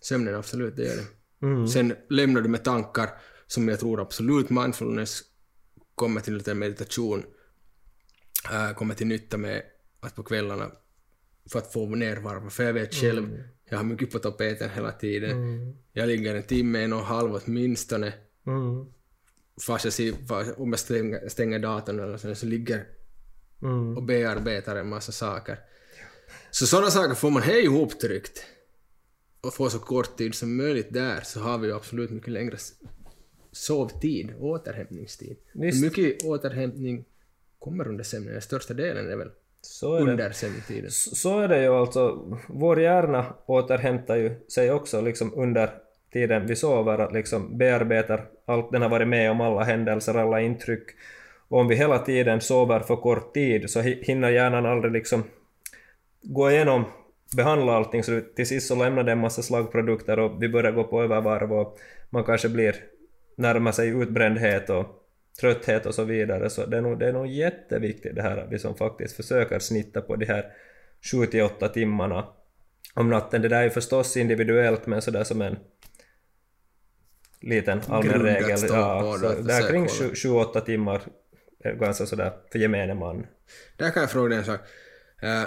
sömnen, 0.00 0.34
absolut, 0.34 0.76
det 0.76 0.82
gör 0.82 0.96
det. 0.96 1.68
Sen 1.68 1.94
lämnar 2.10 2.40
du 2.40 2.48
med 2.48 2.64
tankar 2.64 3.10
som 3.46 3.68
jag 3.68 3.80
tror 3.80 4.00
absolut 4.00 4.50
mindfulness 4.50 5.22
kommer 5.94 6.20
till 6.20 6.34
lite 6.34 6.54
meditation, 6.54 7.24
äh, 8.52 8.74
kommer 8.74 8.94
till 8.94 9.06
nytta 9.06 9.36
med 9.36 9.62
att 10.00 10.16
på 10.16 10.22
kvällarna 10.22 10.70
för 11.52 11.58
att 11.58 11.72
få 11.72 11.86
närvaro. 11.86 12.50
För 12.50 12.64
jag 12.64 12.72
vet 12.72 12.94
själv, 12.94 13.42
jag 13.68 13.76
har 13.76 13.84
mycket 13.84 14.10
på 14.10 14.18
tapeten 14.18 14.70
hela 14.70 14.92
tiden. 14.92 15.36
Jag 15.92 16.08
ligger 16.08 16.34
en 16.34 16.42
timme, 16.42 16.84
en 16.84 16.92
och 16.92 16.98
en 16.98 17.04
halv 17.04 17.40
åtminstone. 17.44 18.12
Mm. 18.46 18.86
Fast 19.66 19.84
jag 19.84 19.92
ser, 19.94 20.14
om 20.60 20.70
jag 20.70 20.78
stänger, 20.78 21.28
stänger 21.28 21.58
datorn 21.58 22.00
eller 22.00 22.16
så, 22.16 22.34
så 22.34 22.46
ligger 22.46 22.84
och 23.96 24.02
bearbetar 24.02 24.76
en 24.76 24.88
massa 24.88 25.12
saker. 25.12 25.58
Så 26.50 26.66
sådana 26.66 26.90
saker 26.90 27.14
får 27.14 27.30
man 27.30 27.42
hej 27.42 27.64
ihoptryckt 27.64 28.44
och 29.40 29.54
få 29.54 29.70
så 29.70 29.78
kort 29.78 30.16
tid 30.16 30.34
som 30.34 30.56
möjligt 30.56 30.92
där 30.92 31.20
så 31.20 31.40
har 31.40 31.58
vi 31.58 31.66
ju 31.66 31.74
absolut 31.74 32.10
mycket 32.10 32.32
längre 32.32 32.56
sovtid, 33.52 34.34
återhämtningstid. 34.38 35.36
Visst. 35.52 35.84
Mycket 35.84 36.24
återhämtning 36.24 37.04
kommer 37.58 37.88
under 37.88 38.04
sömnen, 38.04 38.32
den 38.32 38.42
största 38.42 38.74
delen 38.74 39.10
är 39.10 39.16
väl 39.16 39.30
Så 39.64 39.94
är 39.94 40.04
det. 40.04 40.10
under 40.12 40.30
sömntiden. 40.30 40.90
Så 40.90 41.14
så 41.14 41.40
är 41.40 41.48
det 41.48 41.62
ju 41.62 41.68
alltså. 41.68 42.18
Vår 42.48 42.80
hjärna 42.80 43.24
återhämtar 43.46 44.16
ju 44.16 44.34
sig 44.48 44.70
också 44.70 45.00
liksom 45.00 45.32
under 45.36 45.70
tiden 46.12 46.46
vi 46.46 46.56
sover, 46.56 46.98
att 46.98 47.12
liksom 47.12 47.58
bearbetar 47.58 48.24
allt 48.46 48.72
den 48.72 48.82
har 48.82 48.88
varit 48.88 49.08
med 49.08 49.30
om, 49.30 49.40
alla 49.40 49.62
händelser, 49.64 50.14
alla 50.14 50.40
intryck. 50.40 50.82
Och 51.48 51.58
om 51.60 51.68
vi 51.68 51.74
hela 51.74 51.98
tiden 51.98 52.40
sover 52.40 52.80
för 52.80 52.96
kort 52.96 53.34
tid 53.34 53.70
så 53.70 53.80
hi- 53.80 54.04
hinner 54.04 54.30
hjärnan 54.30 54.66
aldrig 54.66 54.92
liksom 54.92 55.24
gå 56.22 56.50
igenom, 56.50 56.84
behandla 57.36 57.72
allting 57.72 58.02
så 58.02 58.20
till 58.36 58.46
sist 58.46 58.68
så 58.68 58.74
lämnar 58.74 59.02
det 59.02 59.12
en 59.12 59.18
massa 59.20 59.42
slagprodukter 59.42 60.18
och 60.18 60.42
vi 60.42 60.48
börjar 60.48 60.72
gå 60.72 60.84
på 60.84 61.02
övervarv 61.02 61.52
och 61.52 61.78
man 62.10 62.24
kanske 62.24 62.48
blir 62.48 62.74
närmar 63.36 63.72
sig 63.72 63.88
utbrändhet 63.88 64.70
och 64.70 64.86
trötthet 65.40 65.86
och 65.86 65.94
så 65.94 66.04
vidare. 66.04 66.50
Så 66.50 66.66
det 66.66 66.76
är 66.76 66.80
nog, 66.80 66.98
det 66.98 67.08
är 67.08 67.12
nog 67.12 67.26
jätteviktigt 67.26 68.14
det 68.14 68.22
här 68.22 68.36
att 68.36 68.52
vi 68.52 68.58
som 68.58 68.76
faktiskt 68.76 69.16
försöker 69.16 69.58
snitta 69.58 70.00
på 70.00 70.16
de 70.16 70.26
här 70.26 70.44
7-8 71.12 71.68
timmarna 71.68 72.26
om 72.94 73.10
natten. 73.10 73.42
Det 73.42 73.48
där 73.48 73.58
är 73.58 73.64
ju 73.64 73.70
förstås 73.70 74.16
individuellt 74.16 74.86
men 74.86 75.02
sådär 75.02 75.24
som 75.24 75.42
en 75.42 75.56
liten 77.40 77.80
allmän 77.88 78.22
regel. 78.22 78.58
Ja, 78.68 79.18
där 79.42 79.68
kring 79.68 79.86
försöka 79.88 80.04
7-8 80.04 80.60
timmar 80.60 81.02
är 81.60 81.74
ganska 81.74 82.06
sådär 82.06 82.32
för 82.52 82.58
gemene 82.58 82.94
man. 82.94 83.26
Där 83.76 83.90
kan 83.90 84.00
jag 84.00 84.10
fråga 84.10 84.28
dig 84.28 84.38
en 84.38 84.44
sak. 84.44 84.60
Eh, 85.22 85.44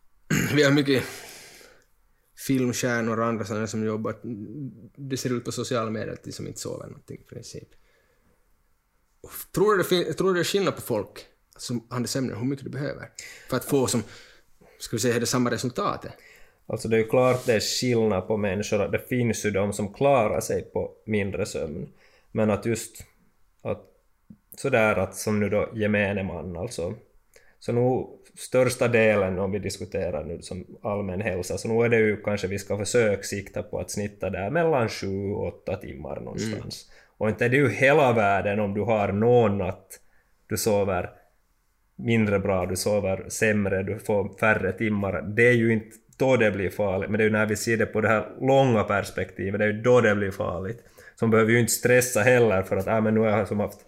vi 0.54 0.62
har 0.62 0.72
mycket 0.72 1.04
filmstjärnor 2.46 3.18
och 3.20 3.26
andra 3.26 3.44
sådana 3.44 3.66
som 3.66 3.84
jobbar. 3.84 4.14
Det 4.96 5.16
ser 5.16 5.36
ut 5.36 5.44
på 5.44 5.52
sociala 5.52 5.90
medier 5.90 6.12
att 6.12 6.22
de 6.24 6.32
som 6.32 6.46
inte 6.46 6.60
sover 6.60 6.86
någonting 6.86 7.18
i 7.20 7.34
princip. 7.34 7.68
Tror 9.54 9.76
du 9.76 9.82
det, 9.82 10.12
tror 10.12 10.28
du 10.28 10.34
det 10.34 10.40
är 10.40 10.44
skillnad 10.44 10.76
på 10.76 10.82
folk 10.82 11.26
som 11.56 11.86
har 11.90 12.04
sömnen, 12.04 12.36
hur 12.36 12.44
mycket 12.44 12.64
du 12.64 12.70
behöver? 12.70 13.08
För 13.48 13.56
att 13.56 13.64
få 13.64 13.86
som, 13.86 14.02
ska 14.78 14.96
vi 14.96 15.00
säga, 15.00 15.18
det 15.18 15.26
samma 15.26 15.50
resultatet? 15.50 16.12
Alltså 16.66 16.88
det 16.88 16.96
är 16.96 16.98
ju 16.98 17.08
klart 17.08 17.46
det 17.46 17.54
är 17.54 17.60
skillnad 17.60 18.26
på 18.26 18.36
människor, 18.36 18.88
det 18.88 19.08
finns 19.08 19.44
ju 19.44 19.50
de 19.50 19.72
som 19.72 19.94
klarar 19.94 20.40
sig 20.40 20.62
på 20.62 20.92
mindre 21.04 21.46
sömn. 21.46 21.88
Men 22.32 22.50
att 22.50 22.66
just 22.66 23.04
att 23.62 23.86
sådär 24.56 24.96
att 24.96 25.16
som 25.16 25.40
nu 25.40 25.48
då 25.48 25.68
gemene 25.74 26.22
man 26.22 26.56
alltså. 26.56 26.94
Så 27.58 27.72
nog 27.72 28.20
största 28.38 28.88
delen 28.88 29.38
om 29.38 29.52
vi 29.52 29.58
diskuterar 29.58 30.24
nu 30.24 30.42
som 30.42 30.66
allmän 30.82 31.20
hälsa 31.20 31.58
så 31.58 31.68
nog 31.68 31.84
är 31.84 31.88
det 31.88 31.98
ju 31.98 32.22
kanske 32.22 32.46
vi 32.46 32.58
ska 32.58 32.78
försöka 32.78 33.22
sikta 33.22 33.62
på 33.62 33.78
att 33.78 33.90
snitta 33.90 34.30
där 34.30 34.50
mellan 34.50 34.88
7-8 34.88 35.80
timmar 35.80 36.20
någonstans. 36.20 36.90
Och 37.20 37.28
inte 37.28 37.44
är 37.44 37.48
det 37.48 37.56
ju 37.56 37.68
hela 37.68 38.12
världen 38.12 38.60
om 38.60 38.74
du 38.74 38.80
har 38.80 39.12
någon 39.12 39.58
natt 39.58 40.00
du 40.46 40.56
sover 40.56 41.10
mindre 41.96 42.38
bra, 42.38 42.66
du 42.66 42.76
sover 42.76 43.24
sämre, 43.28 43.82
du 43.82 43.98
får 43.98 44.38
färre 44.38 44.72
timmar. 44.72 45.22
Det 45.22 45.48
är 45.48 45.52
ju 45.52 45.72
inte 45.72 45.96
då 46.18 46.36
det 46.36 46.50
blir 46.50 46.70
farligt, 46.70 47.10
men 47.10 47.18
det 47.18 47.24
är 47.24 47.26
ju 47.26 47.32
när 47.32 47.46
vi 47.46 47.56
ser 47.56 47.76
det 47.76 47.86
på 47.86 48.00
det 48.00 48.08
här 48.08 48.26
långa 48.40 48.84
perspektivet, 48.84 49.58
det 49.58 49.64
är 49.64 49.72
ju 49.72 49.82
då 49.82 50.00
det 50.00 50.14
blir 50.14 50.30
farligt. 50.30 50.84
Så 51.16 51.24
man 51.24 51.30
behöver 51.30 51.52
ju 51.52 51.60
inte 51.60 51.72
stressa 51.72 52.20
heller 52.20 52.62
för 52.62 52.76
att 52.76 52.88
ah, 52.88 53.00
men 53.00 53.14
nu 53.14 53.20
har 53.20 53.28
jag 53.28 53.48
som 53.48 53.60
haft 53.60 53.80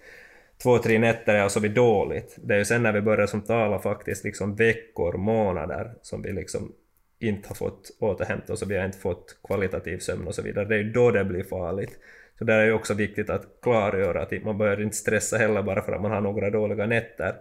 två, 0.62 0.78
tre 0.78 0.98
nätter 0.98 1.34
jag 1.34 1.42
har 1.42 1.48
sovit 1.48 1.74
dåligt. 1.74 2.36
Det 2.42 2.54
är 2.54 2.58
ju 2.58 2.64
sen 2.64 2.82
när 2.82 2.92
vi 2.92 3.00
börjar 3.00 3.26
som 3.26 3.40
tala 3.40 3.78
faktiskt 3.78 4.24
liksom 4.24 4.56
veckor, 4.56 5.16
månader 5.16 5.92
som 6.02 6.22
vi 6.22 6.32
liksom 6.32 6.72
inte 7.20 7.48
har 7.48 7.54
fått 7.54 7.90
återhämta 8.00 8.52
oss 8.52 8.62
och 8.62 8.70
vi 8.70 8.76
har 8.76 8.84
inte 8.84 8.98
fått 8.98 9.36
kvalitativ 9.44 9.98
sömn 9.98 10.26
och 10.26 10.34
så 10.34 10.42
vidare. 10.42 10.64
Det 10.64 10.74
är 10.74 10.78
ju 10.78 10.92
då 10.92 11.10
det 11.10 11.24
blir 11.24 11.42
farligt. 11.42 11.98
Så 12.42 12.46
där 12.46 12.58
är 12.58 12.64
ju 12.64 12.72
också 12.72 12.94
viktigt 12.94 13.30
att 13.30 13.46
klargöra 13.62 14.22
att 14.22 14.44
man 14.44 14.58
behöver 14.58 14.82
inte 14.82 14.96
stressa 14.96 15.36
heller 15.36 15.62
bara 15.62 15.82
för 15.82 15.92
att 15.92 16.02
man 16.02 16.10
har 16.10 16.20
några 16.20 16.50
dåliga 16.50 16.86
nätter. 16.86 17.34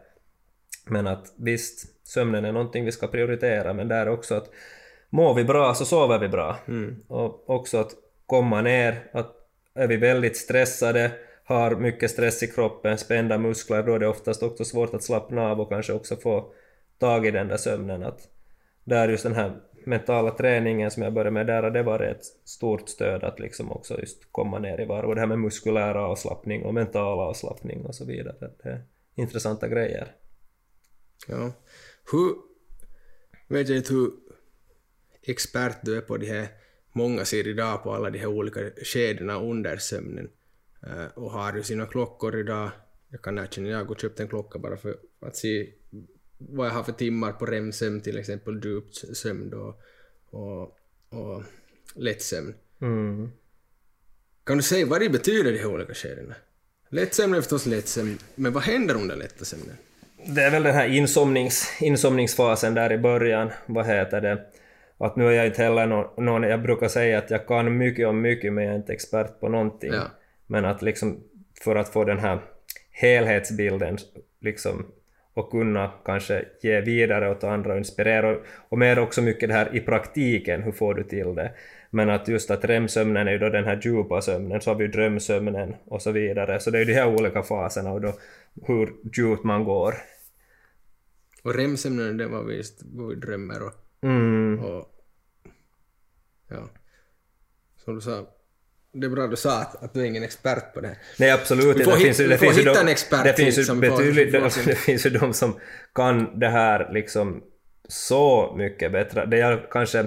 Men 0.85 1.07
att 1.07 1.33
visst, 1.37 2.07
sömnen 2.07 2.45
är 2.45 2.51
någonting 2.51 2.85
vi 2.85 2.91
ska 2.91 3.07
prioritera, 3.07 3.73
men 3.73 3.87
där 3.87 4.09
också 4.09 4.35
att 4.35 4.49
mår 5.09 5.33
vi 5.33 5.43
bra 5.43 5.73
så 5.73 5.85
sover 5.85 6.19
vi 6.19 6.27
bra. 6.27 6.57
Och 7.07 7.49
också 7.49 7.77
att 7.77 7.91
komma 8.25 8.61
ner, 8.61 9.03
att 9.11 9.35
är 9.75 9.87
vi 9.87 9.97
väldigt 9.97 10.37
stressade, 10.37 11.11
har 11.43 11.75
mycket 11.75 12.11
stress 12.11 12.43
i 12.43 12.47
kroppen, 12.47 12.97
spända 12.97 13.37
muskler, 13.37 13.83
då 13.83 13.95
är 13.95 13.99
det 13.99 14.07
oftast 14.07 14.43
också 14.43 14.65
svårt 14.65 14.93
att 14.93 15.03
slappna 15.03 15.51
av 15.51 15.61
och 15.61 15.69
kanske 15.69 15.93
också 15.93 16.15
få 16.15 16.53
tag 16.99 17.25
i 17.25 17.31
den 17.31 17.47
där 17.47 17.57
sömnen. 17.57 18.03
Att 18.03 18.19
där 18.83 19.09
just 19.09 19.23
den 19.23 19.35
här 19.35 19.51
mentala 19.85 20.31
träningen 20.31 20.91
som 20.91 21.03
jag 21.03 21.13
började 21.13 21.31
med, 21.31 21.47
där 21.47 21.63
har 21.63 21.71
det 21.71 21.83
varit 21.83 22.17
ett 22.17 22.23
stort 22.45 22.89
stöd 22.89 23.23
att 23.23 23.39
liksom 23.39 23.71
också 23.71 23.99
just 23.99 24.31
komma 24.31 24.59
ner 24.59 24.81
i 24.81 24.85
varv. 24.85 25.09
Och 25.09 25.15
det 25.15 25.21
här 25.21 25.27
med 25.27 25.39
muskulär 25.39 25.95
avslappning 25.95 26.63
och 26.63 26.73
mental 26.73 27.19
avslappning 27.19 27.85
och 27.85 27.95
så 27.95 28.05
vidare. 28.05 28.51
Det 28.63 28.69
är 28.69 28.83
intressanta 29.15 29.67
grejer. 29.67 30.15
Ja. 31.27 31.51
Hur, 32.11 32.35
vet 33.47 33.69
jag 33.69 33.77
inte 33.77 33.93
hur 33.93 34.11
expert 35.21 35.77
du 35.81 35.97
är 35.97 36.01
på 36.01 36.17
de 36.17 36.25
här, 36.25 36.47
många 36.93 37.25
ser 37.25 37.47
idag 37.47 37.83
på 37.83 37.93
alla 37.93 38.09
de 38.09 38.19
här 38.19 38.27
olika 38.27 38.59
skedena 38.83 39.39
under 39.39 39.77
sömnen 39.77 40.29
eh, 40.83 41.05
och 41.15 41.31
har 41.31 41.53
ju 41.53 41.63
sina 41.63 41.85
klockor 41.85 42.39
idag. 42.39 42.69
Jag 43.09 43.21
kan 43.21 43.37
erkänna, 43.37 43.69
jag 43.69 43.85
har 43.85 43.95
köpt 43.95 44.19
en 44.19 44.27
klocka 44.27 44.59
bara 44.59 44.77
för 44.77 44.97
att 45.21 45.35
se 45.35 45.73
vad 46.49 46.67
jag 46.67 46.71
har 46.71 46.83
för 46.83 46.91
timmar 46.91 47.31
på 47.31 47.45
REM-sömn 47.45 48.01
till 48.01 48.17
exempel, 48.17 48.65
djupt 48.65 49.17
sömn 49.17 49.49
då, 49.49 49.75
och, 50.29 50.61
och 51.09 51.43
lätt 51.95 52.21
sömn. 52.21 52.53
Mm. 52.81 53.31
Kan 54.43 54.57
du 54.57 54.63
säga 54.63 54.85
vad 54.85 55.01
det 55.01 55.09
betyder 55.09 55.51
de 55.51 55.57
här 55.57 55.73
olika 55.73 55.93
skedena? 55.93 56.35
Lätt 56.89 57.13
sömn 57.13 57.33
är 57.33 57.41
förstås 57.41 57.65
lätt 57.65 57.87
sömn, 57.87 58.17
men 58.35 58.53
vad 58.53 58.63
händer 58.63 58.95
under 58.95 59.15
lätta 59.15 59.45
sömnen? 59.45 59.77
Det 60.25 60.41
är 60.41 60.51
väl 60.51 60.63
den 60.63 60.73
här 60.73 60.87
insomnings, 60.87 61.81
insomningsfasen 61.81 62.73
där 62.73 62.91
i 62.91 62.97
början, 62.97 63.49
vad 63.65 63.85
heter 63.85 64.21
det? 64.21 64.45
Att 64.97 65.15
nu 65.15 65.27
är 65.27 65.31
jag 65.31 65.45
inte 65.45 65.63
heller 65.63 65.85
någon, 65.85 66.25
någon, 66.25 66.43
jag 66.43 66.61
brukar 66.61 66.87
säga 66.87 67.17
att 67.17 67.29
jag 67.29 67.47
kan 67.47 67.77
mycket 67.77 68.07
om 68.07 68.21
mycket 68.21 68.53
men 68.53 68.63
jag 68.63 68.73
är 68.73 68.77
inte 68.77 68.93
expert 68.93 69.39
på 69.39 69.49
någonting. 69.49 69.93
Ja. 69.93 70.03
Men 70.47 70.65
att 70.65 70.81
liksom 70.81 71.23
för 71.63 71.75
att 71.75 71.89
få 71.89 72.03
den 72.03 72.19
här 72.19 72.41
helhetsbilden 72.91 73.97
liksom 74.39 74.85
och 75.33 75.51
kunna 75.51 75.91
kanske 76.05 76.45
ge 76.61 76.81
vidare 76.81 77.31
åt 77.31 77.43
andra 77.43 77.71
och 77.71 77.77
inspirera 77.77 78.37
och, 78.69 78.77
mer 78.77 78.99
också 78.99 79.21
mycket 79.21 79.49
det 79.49 79.55
här 79.55 79.75
i 79.75 79.79
praktiken, 79.79 80.63
hur 80.63 80.71
får 80.71 80.93
du 80.93 81.03
till 81.03 81.35
det? 81.35 81.51
Men 81.89 82.09
att 82.09 82.27
just 82.27 82.51
att 82.51 82.65
REM-sömnen 82.65 83.27
är 83.27 83.31
ju 83.31 83.37
då 83.37 83.49
den 83.49 83.65
här 83.65 83.79
djupa 83.83 84.21
sömnen, 84.21 84.61
så 84.61 84.69
har 84.69 84.75
vi 84.75 84.83
ju 84.83 84.91
drömsömnen 84.91 85.75
och 85.85 86.01
så 86.01 86.11
vidare. 86.11 86.59
Så 86.59 86.71
det 86.71 86.77
är 86.77 86.79
ju 86.79 86.85
de 86.85 86.93
här 86.93 87.15
olika 87.19 87.43
faserna 87.43 87.91
och 87.91 88.01
då 88.01 88.13
hur 88.67 88.93
djupt 89.17 89.43
man 89.43 89.63
går. 89.63 89.93
Och 91.43 91.55
REM-sömnen, 91.55 92.17
det 92.17 92.27
var 92.27 92.43
visst 92.43 92.81
vad 92.83 93.09
vi 93.09 93.15
drömmer 93.15 93.63
och, 93.63 93.73
Mm. 94.03 94.59
och... 94.59 94.85
Ja. 96.47 96.69
Som 97.77 97.95
du 97.95 98.01
sa, 98.01 98.25
det 98.93 99.05
är 99.05 99.09
bra 99.09 99.27
du 99.27 99.35
sa 99.35 99.61
att, 99.61 99.83
att 99.83 99.93
du 99.93 100.01
är 100.01 100.05
ingen 100.05 100.23
expert 100.23 100.73
på 100.73 100.81
det. 100.81 100.95
Nej 101.19 101.31
absolut 101.31 101.83
får 101.83 101.91
det 101.91 101.97
finns 101.97 102.19
ju, 102.19 102.27
det 102.27 102.37
finns 102.37 102.57
ju 102.57 102.59
hitta 102.61 102.73
de, 102.73 102.79
en 102.79 102.87
expert 102.87 103.23
det 103.23 103.33
finns 103.33 103.59
ju 103.59 103.63
som 103.63 103.79
betydligt, 103.79 104.31
får 104.41 104.49
sin- 104.49 104.65
det 104.65 104.75
finns 104.75 105.05
ju 105.05 105.09
de 105.09 105.33
som 105.33 105.59
kan 105.95 106.39
det 106.39 106.47
här 106.49 106.89
liksom 106.93 107.43
så 107.87 108.53
mycket 108.57 108.91
bättre. 108.91 109.25
Det 109.25 109.37
jag 109.37 109.59
kanske, 109.71 110.05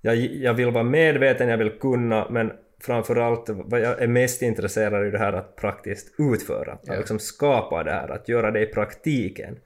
jag, 0.00 0.16
jag 0.16 0.54
vill 0.54 0.70
vara 0.70 0.84
medveten, 0.84 1.48
jag 1.48 1.58
vill 1.58 1.70
kunna, 1.70 2.26
men 2.30 2.52
framförallt 2.82 3.44
vad 3.48 3.80
jag 3.80 4.02
är 4.02 4.06
mest 4.06 4.42
intresserad 4.42 5.06
i 5.06 5.10
det 5.10 5.18
här 5.18 5.32
att 5.32 5.56
praktiskt 5.56 6.14
utföra, 6.18 6.72
att 6.72 6.98
liksom 6.98 7.18
skapa 7.18 7.84
det 7.84 7.90
här, 7.92 8.08
att 8.08 8.28
göra 8.28 8.50
det 8.50 8.60
i 8.60 8.66
praktiken. 8.66 9.56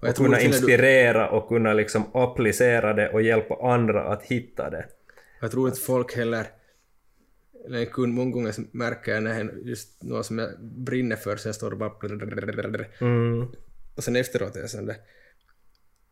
Och 0.00 0.08
Och 0.08 0.14
kunna 0.16 0.28
med 0.30 0.40
du- 0.40 0.44
inspirera 0.46 1.28
och 1.30 1.48
kunna 1.48 1.72
liksom 1.72 2.04
applicera 2.14 2.92
det 2.94 3.08
och 3.08 3.22
hjälpa 3.22 3.54
andra 3.72 4.02
att 4.04 4.22
hitta 4.22 4.70
det. 4.70 4.84
Jag 5.40 5.50
tror 5.50 5.68
inte 5.68 5.80
folk 5.80 6.16
heller 6.16 6.44
eller 7.68 7.78
en 7.78 7.86
kund, 7.86 8.14
många 8.14 8.30
gånger 8.30 8.54
märker 8.72 9.14
jag 9.14 9.22
när 9.22 9.52
just 9.64 10.02
något 10.02 10.26
som 10.26 10.38
jag 10.38 10.48
brinner 10.60 11.16
för 11.16 11.36
så 11.36 11.48
jag 11.48 11.54
står 11.54 11.70
och 11.70 11.78
bara 11.78 11.90
Mm. 13.00 13.48
och 13.96 14.04
sen 14.04 14.16
efteråt 14.16 14.56
är 14.56 14.60
jag 14.60 14.70
sån 14.70 14.86
där 14.86 14.96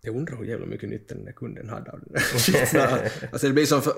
jag 0.00 0.16
undrar 0.16 0.36
hur 0.36 0.44
jävla 0.44 0.66
mycket 0.66 0.88
nytta 0.88 1.14
den 1.14 1.24
där 1.24 1.32
kunden 1.32 1.68
hade 1.68 1.90
av 1.90 2.00
den 2.00 2.12
där. 2.12 3.12
Alltså 3.32 3.46
det 3.46 3.52
blir 3.52 3.66
som, 3.66 3.82
för, 3.82 3.92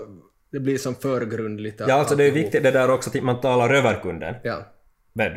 det 0.53 0.61
blir 0.61 0.79
som 0.79 0.95
förgrundligt. 0.95 1.81
Ja, 1.81 1.95
alltså 1.95 2.17
det 2.17 2.25
är 2.25 2.31
viktigt 2.31 2.63
det 2.63 2.71
där 2.71 2.91
också 2.91 3.11
att 3.19 3.23
man 3.23 3.41
talar 3.41 3.75
över 3.75 4.03
kunden. 4.03 4.35
Ja, 4.43 4.67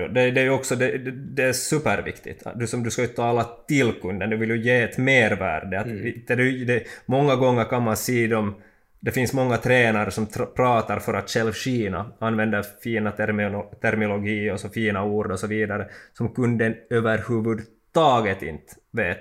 det, 0.08 0.32
det 0.32 0.42
är 0.42 0.50
också 0.50 0.76
det, 0.76 0.98
det, 1.12 1.44
är 1.44 1.54
superviktigt. 1.54 2.44
Du, 2.56 2.68
som, 2.68 2.84
du 2.84 2.92
ska 2.92 3.02
ju 3.02 3.08
tala 3.08 3.44
till 3.68 3.94
kunden, 4.02 4.30
du 4.30 4.38
vill 4.38 4.50
ju 4.50 4.62
ge 4.62 4.82
ett 4.82 4.98
mervärde. 4.98 5.80
Att, 5.80 5.88
det, 6.28 6.36
det, 6.36 6.66
det, 6.66 6.84
många 7.06 7.36
gånger 7.36 7.66
kan 7.66 7.84
man 7.84 7.98
se 7.98 8.28
dem, 8.28 8.56
det 9.02 9.12
finns 9.12 9.34
många 9.34 9.58
tränare 9.58 10.12
som 10.12 10.26
tr- 10.28 10.46
pratar 10.46 11.00
för 11.00 11.14
att 11.14 11.30
själv 11.30 11.52
skina, 11.52 12.14
använder 12.20 12.64
fina 12.84 13.12
termino, 13.12 13.64
terminologi 13.82 14.52
och 14.52 14.60
så 14.60 14.70
fina 14.70 15.04
ord 15.04 15.32
och 15.32 15.40
så 15.40 15.48
vidare, 15.48 15.90
som 16.14 16.34
kunden 16.34 16.76
överhuvudtaget 16.90 18.42
inte 18.42 18.74
vet. 18.92 19.20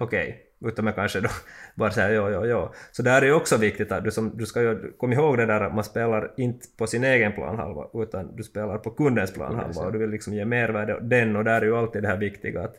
Okej, 0.00 0.42
utan 0.60 0.84
man 0.84 0.94
kanske 0.94 1.20
då 1.20 1.28
bara 1.74 1.90
säger 1.90 2.10
ja, 2.10 2.30
ja, 2.30 2.46
ja. 2.46 2.72
Så 2.92 3.02
där 3.02 3.22
är 3.22 3.26
ju 3.26 3.32
också 3.32 3.56
viktigt 3.56 3.92
att 3.92 4.04
du, 4.04 4.10
som, 4.10 4.36
du 4.36 4.46
ska 4.46 4.62
ju, 4.62 4.92
kom 4.92 5.12
ihåg 5.12 5.36
det 5.36 5.46
där 5.46 5.60
att 5.60 5.74
man 5.74 5.84
spelar 5.84 6.34
inte 6.36 6.66
på 6.78 6.86
sin 6.86 7.04
egen 7.04 7.32
planhalva, 7.32 7.88
utan 7.94 8.36
du 8.36 8.42
spelar 8.42 8.78
på 8.78 8.90
kundens 8.90 9.32
planhalva 9.32 9.82
och 9.82 9.92
du 9.92 9.98
vill 9.98 10.10
liksom 10.10 10.34
ge 10.34 10.44
mervärde 10.44 10.96
åt 10.96 11.10
den 11.10 11.36
och 11.36 11.44
där 11.44 11.60
är 11.60 11.64
ju 11.64 11.76
alltid 11.76 12.02
det 12.02 12.08
här 12.08 12.16
viktiga 12.16 12.62
att 12.62 12.76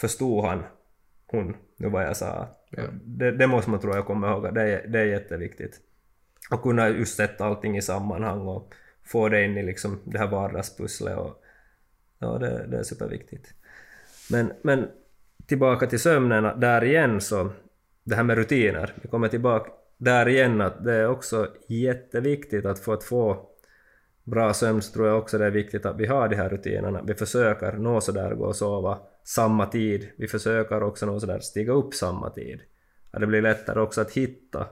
förstod 0.00 0.44
han, 0.44 0.62
hon, 1.26 1.56
nu 1.76 1.88
vad 1.88 2.04
jag 2.04 2.16
sa. 2.16 2.48
Ja. 2.76 2.82
Det, 3.04 3.30
det 3.30 3.46
måste 3.46 3.70
man 3.70 3.80
tror 3.80 3.96
jag 3.96 4.06
komma 4.06 4.30
ihåg, 4.30 4.54
det 4.54 4.62
är, 4.62 4.88
det 4.88 4.98
är 4.98 5.04
jätteviktigt. 5.04 5.80
Och 6.50 6.62
kunna 6.62 6.88
just 6.88 7.16
sätta 7.16 7.44
allting 7.44 7.76
i 7.76 7.82
sammanhang 7.82 8.40
och 8.40 8.74
få 9.04 9.28
det 9.28 9.44
in 9.44 9.56
i 9.56 9.62
liksom 9.62 10.00
det 10.04 10.18
här 10.18 10.28
vardagspusslet 10.28 11.18
och 11.18 11.42
ja, 12.18 12.38
det, 12.38 12.66
det 12.66 12.78
är 12.78 12.82
superviktigt. 12.82 13.54
Men, 14.30 14.52
men 14.62 14.88
tillbaka 15.46 15.86
till 15.86 16.00
sömnen, 16.00 16.60
där 16.60 16.84
igen 16.84 17.20
så, 17.20 17.50
det 18.04 18.14
här 18.14 18.22
med 18.22 18.36
rutiner, 18.36 18.94
vi 19.02 19.08
kommer 19.08 19.28
tillbaka 19.28 19.70
där 19.96 20.28
igen 20.28 20.60
att 20.60 20.84
det 20.84 20.94
är 20.94 21.08
också 21.08 21.48
jätteviktigt 21.68 22.66
att 22.66 22.78
få 22.78 22.92
att 22.92 23.04
få 23.04 23.48
bra 24.24 24.54
sömn 24.54 24.82
så 24.82 24.92
tror 24.92 25.08
jag 25.08 25.18
också 25.18 25.38
det 25.38 25.46
är 25.46 25.50
viktigt 25.50 25.86
att 25.86 25.96
vi 25.96 26.06
har 26.06 26.28
de 26.28 26.36
här 26.36 26.48
rutinerna. 26.48 27.02
Vi 27.02 27.14
försöker 27.14 27.72
nå 27.72 28.00
sådär 28.00 28.34
gå 28.34 28.44
och 28.44 28.56
sova 28.56 28.98
samma 29.24 29.66
tid. 29.66 30.08
Vi 30.16 30.28
försöker 30.28 30.82
också 30.82 31.06
nå 31.06 31.20
sådär 31.20 31.38
stiga 31.38 31.72
upp 31.72 31.94
samma 31.94 32.30
tid. 32.30 32.60
Ja, 33.12 33.18
det 33.18 33.26
blir 33.26 33.42
lättare 33.42 33.80
också 33.80 34.00
att 34.00 34.10
hitta, 34.10 34.66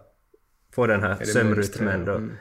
få 0.75 0.87
den 0.87 1.03
här 1.03 1.25
sömnrytmen 1.25 2.05
då. 2.05 2.13
mm. 2.13 2.33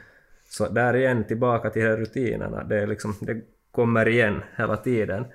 Så 0.49 0.67
där 0.67 0.95
igen 0.95 1.23
tillbaka 1.23 1.69
till 1.69 1.81
de 1.81 1.87
här 1.87 1.97
rutinerna. 1.97 2.63
Det, 2.63 2.79
är 2.79 2.87
liksom, 2.87 3.15
det 3.21 3.41
kommer 3.71 4.07
igen 4.07 4.41
hela 4.55 4.77
tiden. 4.77 5.25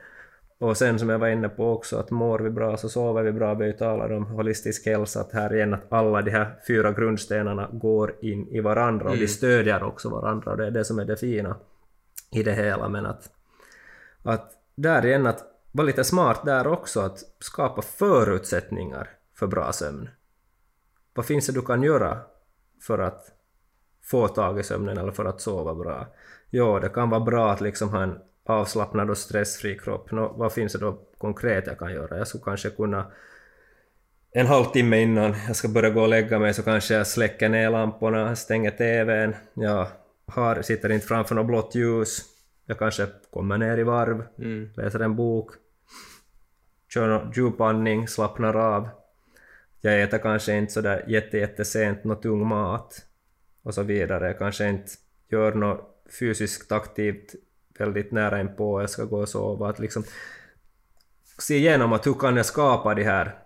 Och 0.59 0.77
sen 0.77 0.99
som 0.99 1.09
jag 1.09 1.19
var 1.19 1.29
inne 1.29 1.49
på 1.49 1.73
också 1.73 1.97
att 1.97 2.11
mår 2.11 2.39
vi 2.39 2.51
bra 2.51 2.77
så 2.77 2.89
sover 2.89 3.23
vi 3.23 3.33
bra. 3.33 3.55
Vi 3.55 3.73
talar 3.73 4.13
om 4.13 4.27
holistisk 4.27 4.87
hälsa, 4.87 5.21
att 5.21 5.33
här 5.33 5.55
igen 5.55 5.75
att 5.75 5.93
alla 5.93 6.23
de 6.23 6.31
här 6.31 6.55
fyra 6.67 6.93
grundstenarna 6.93 7.69
går 7.73 8.15
in 8.21 8.49
i 8.49 8.61
varandra 8.61 9.11
och 9.11 9.17
de 9.17 9.29
stödjer 9.29 9.83
också 9.83 10.09
varandra 10.09 10.51
och 10.51 10.57
det 10.57 10.67
är 10.67 10.71
det 10.71 10.85
som 10.85 10.99
är 10.99 11.05
det 11.05 11.17
fina 11.17 11.57
i 12.33 12.43
det 12.43 12.53
hela. 12.53 12.89
Men 12.89 13.07
att, 13.07 13.31
att 14.23 14.53
där 14.75 15.07
igen 15.07 15.27
att 15.27 15.54
vara 15.75 15.87
lite 15.87 16.05
smart 16.05 16.45
där 16.45 16.67
också, 16.67 17.01
att 17.01 17.19
skapa 17.39 17.83
förutsättningar 17.83 19.11
för 19.35 19.47
bra 19.47 19.73
sömn. 19.73 20.09
Vad 21.15 21.27
finns 21.27 21.47
det 21.47 21.53
du 21.53 21.63
kan 21.63 21.83
göra 21.83 22.19
för 22.83 22.99
att 22.99 23.27
få 24.03 24.29
tag 24.29 24.61
i 24.61 24.63
sömnen 24.63 24.99
eller 24.99 25.13
för 25.13 25.25
att 25.25 25.41
sova 25.41 25.75
bra? 25.75 26.07
Ja, 26.51 26.81
det 26.83 26.89
kan 26.89 27.11
vara 27.11 27.21
bra 27.21 27.51
att 27.53 27.61
liksom 27.61 27.89
ha 27.89 28.03
en 28.03 28.19
avslappnad 28.45 29.11
och 29.11 29.19
stressfri 29.19 29.79
kropp. 29.79 30.11
Nå, 30.11 30.35
vad 30.37 30.53
finns 30.53 30.73
det 30.73 30.79
då 30.79 30.99
konkret 31.19 31.67
jag 31.67 31.79
kan 31.79 31.93
göra? 31.93 32.19
Jag 32.19 32.29
skulle 32.29 32.45
kanske 32.45 32.71
kunna 32.71 33.07
en 34.31 34.47
halvtimme 34.47 35.03
innan 35.03 35.35
jag 35.47 35.57
ska 35.57 35.69
börja 35.69 35.91
gå 35.91 36.03
och 36.03 36.09
lägga 36.09 36.39
mig 36.39 36.55
så 36.55 36.63
kanske 36.63 36.95
jag 36.95 37.07
släcker 37.07 37.49
ner 37.49 37.71
lamporna, 37.71 38.37
stänger 38.37 38.71
TVn, 38.71 39.35
jag 39.55 39.87
har, 40.27 40.63
sitter 40.63 40.93
inte 40.93 41.07
framför 41.07 41.35
något 41.35 41.47
blått 41.47 41.75
ljus, 41.75 42.21
jag 42.67 42.79
kanske 42.79 43.07
kommer 43.31 43.59
ner 43.59 43.79
i 43.79 43.83
varv, 43.83 44.25
Mm. 44.39 44.71
läser 44.77 45.01
en 45.01 45.17
bok, 45.17 45.51
kör 46.95 47.09
någon 47.09 47.33
djupandning, 47.33 48.09
slappnar 48.09 48.57
av. 48.57 48.89
Jag 49.81 50.03
äter 50.03 50.19
kanske 50.19 50.57
inte 50.57 50.73
sådär 50.73 51.05
jätte, 51.09 51.39
jättesent 51.39 52.05
något 52.05 52.23
tung 52.23 52.47
mat 52.47 53.07
och 53.63 53.75
så 53.75 53.83
vidare. 53.83 54.27
Jag 54.27 54.39
kanske 54.39 54.69
inte 54.69 54.93
gör 55.31 55.53
något 55.53 55.91
fysiskt 56.19 56.73
aktivt 56.73 57.35
väldigt 57.79 58.13
nära 58.13 58.39
en 58.39 58.57
på 58.57 58.81
jag 58.81 58.91
ska 58.91 59.05
gå 59.05 59.21
och 59.21 59.29
sova. 59.29 59.69
Att 59.69 59.79
liksom 59.79 60.05
se 61.39 61.57
igenom 61.57 61.93
att 61.93 62.07
hur 62.07 62.15
kan 62.15 62.37
jag 62.37 62.47
skapa 62.47 62.95
de 62.95 63.03
här 63.03 63.39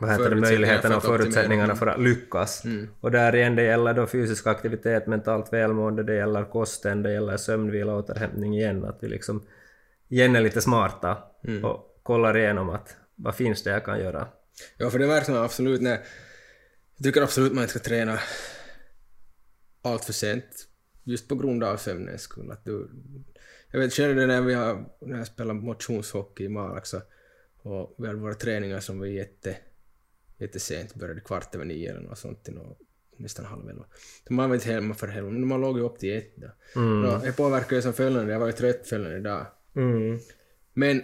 vad 0.00 0.10
heter 0.10 0.30
det, 0.30 0.36
möjligheterna 0.36 0.96
och 0.96 1.02
förutsättningarna 1.02 1.76
för 1.76 1.86
att 1.86 2.00
lyckas. 2.00 2.64
Mm. 2.64 2.88
Och 3.00 3.10
där 3.10 3.34
igen, 3.34 3.56
det 3.56 3.62
gäller 3.62 3.94
då 3.94 4.06
fysisk 4.06 4.46
aktivitet, 4.46 5.06
mentalt 5.06 5.52
välmående, 5.52 6.02
det 6.02 6.14
gäller 6.14 6.44
kosten, 6.44 7.02
det 7.02 7.12
gäller 7.12 7.36
sömnvila, 7.36 7.96
återhämtning 7.96 8.54
igen. 8.56 8.84
Att 8.84 8.98
vi 9.02 9.08
liksom 9.08 9.42
igen 10.08 10.36
är 10.36 10.40
lite 10.40 10.60
smarta 10.60 11.18
Mm. 11.46 11.64
och 11.64 11.93
kollar 12.04 12.36
igenom 12.36 12.70
att 12.70 12.96
vad 13.14 13.34
finns 13.34 13.62
det 13.62 13.70
jag 13.70 13.84
kan 13.84 14.00
göra. 14.00 14.28
Ja, 14.76 14.90
för 14.90 14.98
det 14.98 15.06
verkar 15.06 15.44
absolut, 15.44 15.80
nej. 15.82 16.00
Jag 16.96 17.04
tycker 17.04 17.22
absolut 17.22 17.52
man 17.52 17.62
inte 17.62 17.78
ska 17.78 17.88
träna 17.88 18.18
allt 19.82 20.04
för 20.04 20.12
sent. 20.12 20.68
Just 21.04 21.28
på 21.28 21.34
grund 21.34 21.64
av 21.64 21.76
sömnens 21.76 22.22
skull. 22.22 22.50
Att 22.50 22.64
du, 22.64 22.90
jag 23.70 23.80
vet 23.80 23.92
själv 23.92 24.16
när 24.16 24.40
vi 24.40 24.54
har, 24.54 24.84
när 25.00 25.18
jag 25.18 25.26
spelade 25.26 25.60
motionshockey 25.60 26.44
i 26.44 26.48
Malax 26.48 26.94
och 27.62 27.94
vi 27.98 28.06
hade 28.06 28.18
våra 28.18 28.34
träningar 28.34 28.80
som 28.80 28.98
var 28.98 29.06
jätte, 29.06 29.56
jättesent, 30.38 30.94
började 30.94 31.20
kvart 31.20 31.54
över 31.54 31.64
nio 31.64 31.90
eller 31.90 32.00
något 32.00 32.18
sånt 32.18 32.44
till 32.44 32.58
nästan 33.16 33.44
halv 33.44 33.68
elva. 33.70 33.84
Så 34.26 34.32
man 34.32 34.48
var 34.48 34.54
inte 34.56 34.72
hemma 34.72 34.94
för 34.94 35.08
helvete, 35.08 35.32
men 35.32 35.48
man 35.48 35.60
låg 35.60 35.78
ju 35.78 35.84
upp 35.84 35.98
till 35.98 36.16
ett 36.16 36.36
då. 36.36 36.80
Mm. 36.80 37.20
Det 37.20 37.32
påverkade 37.36 37.74
ju 37.74 37.82
som 37.82 37.92
följande, 37.92 38.32
jag 38.32 38.40
var 38.40 38.46
ju 38.46 38.52
trött 38.52 38.88
följande 38.88 39.20
dag. 39.20 39.46
Mm. 39.76 40.18
Men 40.72 41.02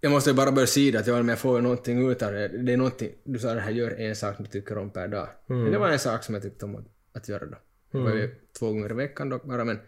jag 0.00 0.12
måste 0.12 0.34
bara 0.34 0.52
börja 0.52 0.66
se 0.66 0.90
det 0.90 0.98
att 0.98 1.06
ja, 1.06 1.16
men 1.16 1.28
jag 1.28 1.38
får 1.38 1.60
någonting 1.60 2.10
ut 2.10 2.22
av 2.22 2.32
det. 2.32 2.48
Det 2.48 2.72
är 2.72 2.76
någonting, 2.76 3.12
du 3.24 3.38
sa 3.38 3.54
det 3.54 3.60
här, 3.60 3.70
gör 3.70 3.90
en 4.00 4.16
sak 4.16 4.34
du 4.38 4.44
tycker 4.44 4.78
om 4.78 4.90
per 4.90 5.08
dag. 5.08 5.28
Men 5.46 5.72
det 5.72 5.78
var 5.78 5.88
en 5.88 5.98
sak 5.98 6.24
som 6.24 6.34
jag 6.34 6.42
tyckte 6.42 6.64
om 6.64 6.76
att, 6.76 6.84
att 7.12 7.28
göra 7.28 7.46
då. 7.46 7.56
Det 7.92 7.98
var 7.98 8.10
ju 8.14 8.34
två 8.58 8.66
gånger 8.66 8.90
i 8.90 8.94
veckan 8.94 9.28
dock 9.28 9.44
bara, 9.44 9.64
men, 9.64 9.78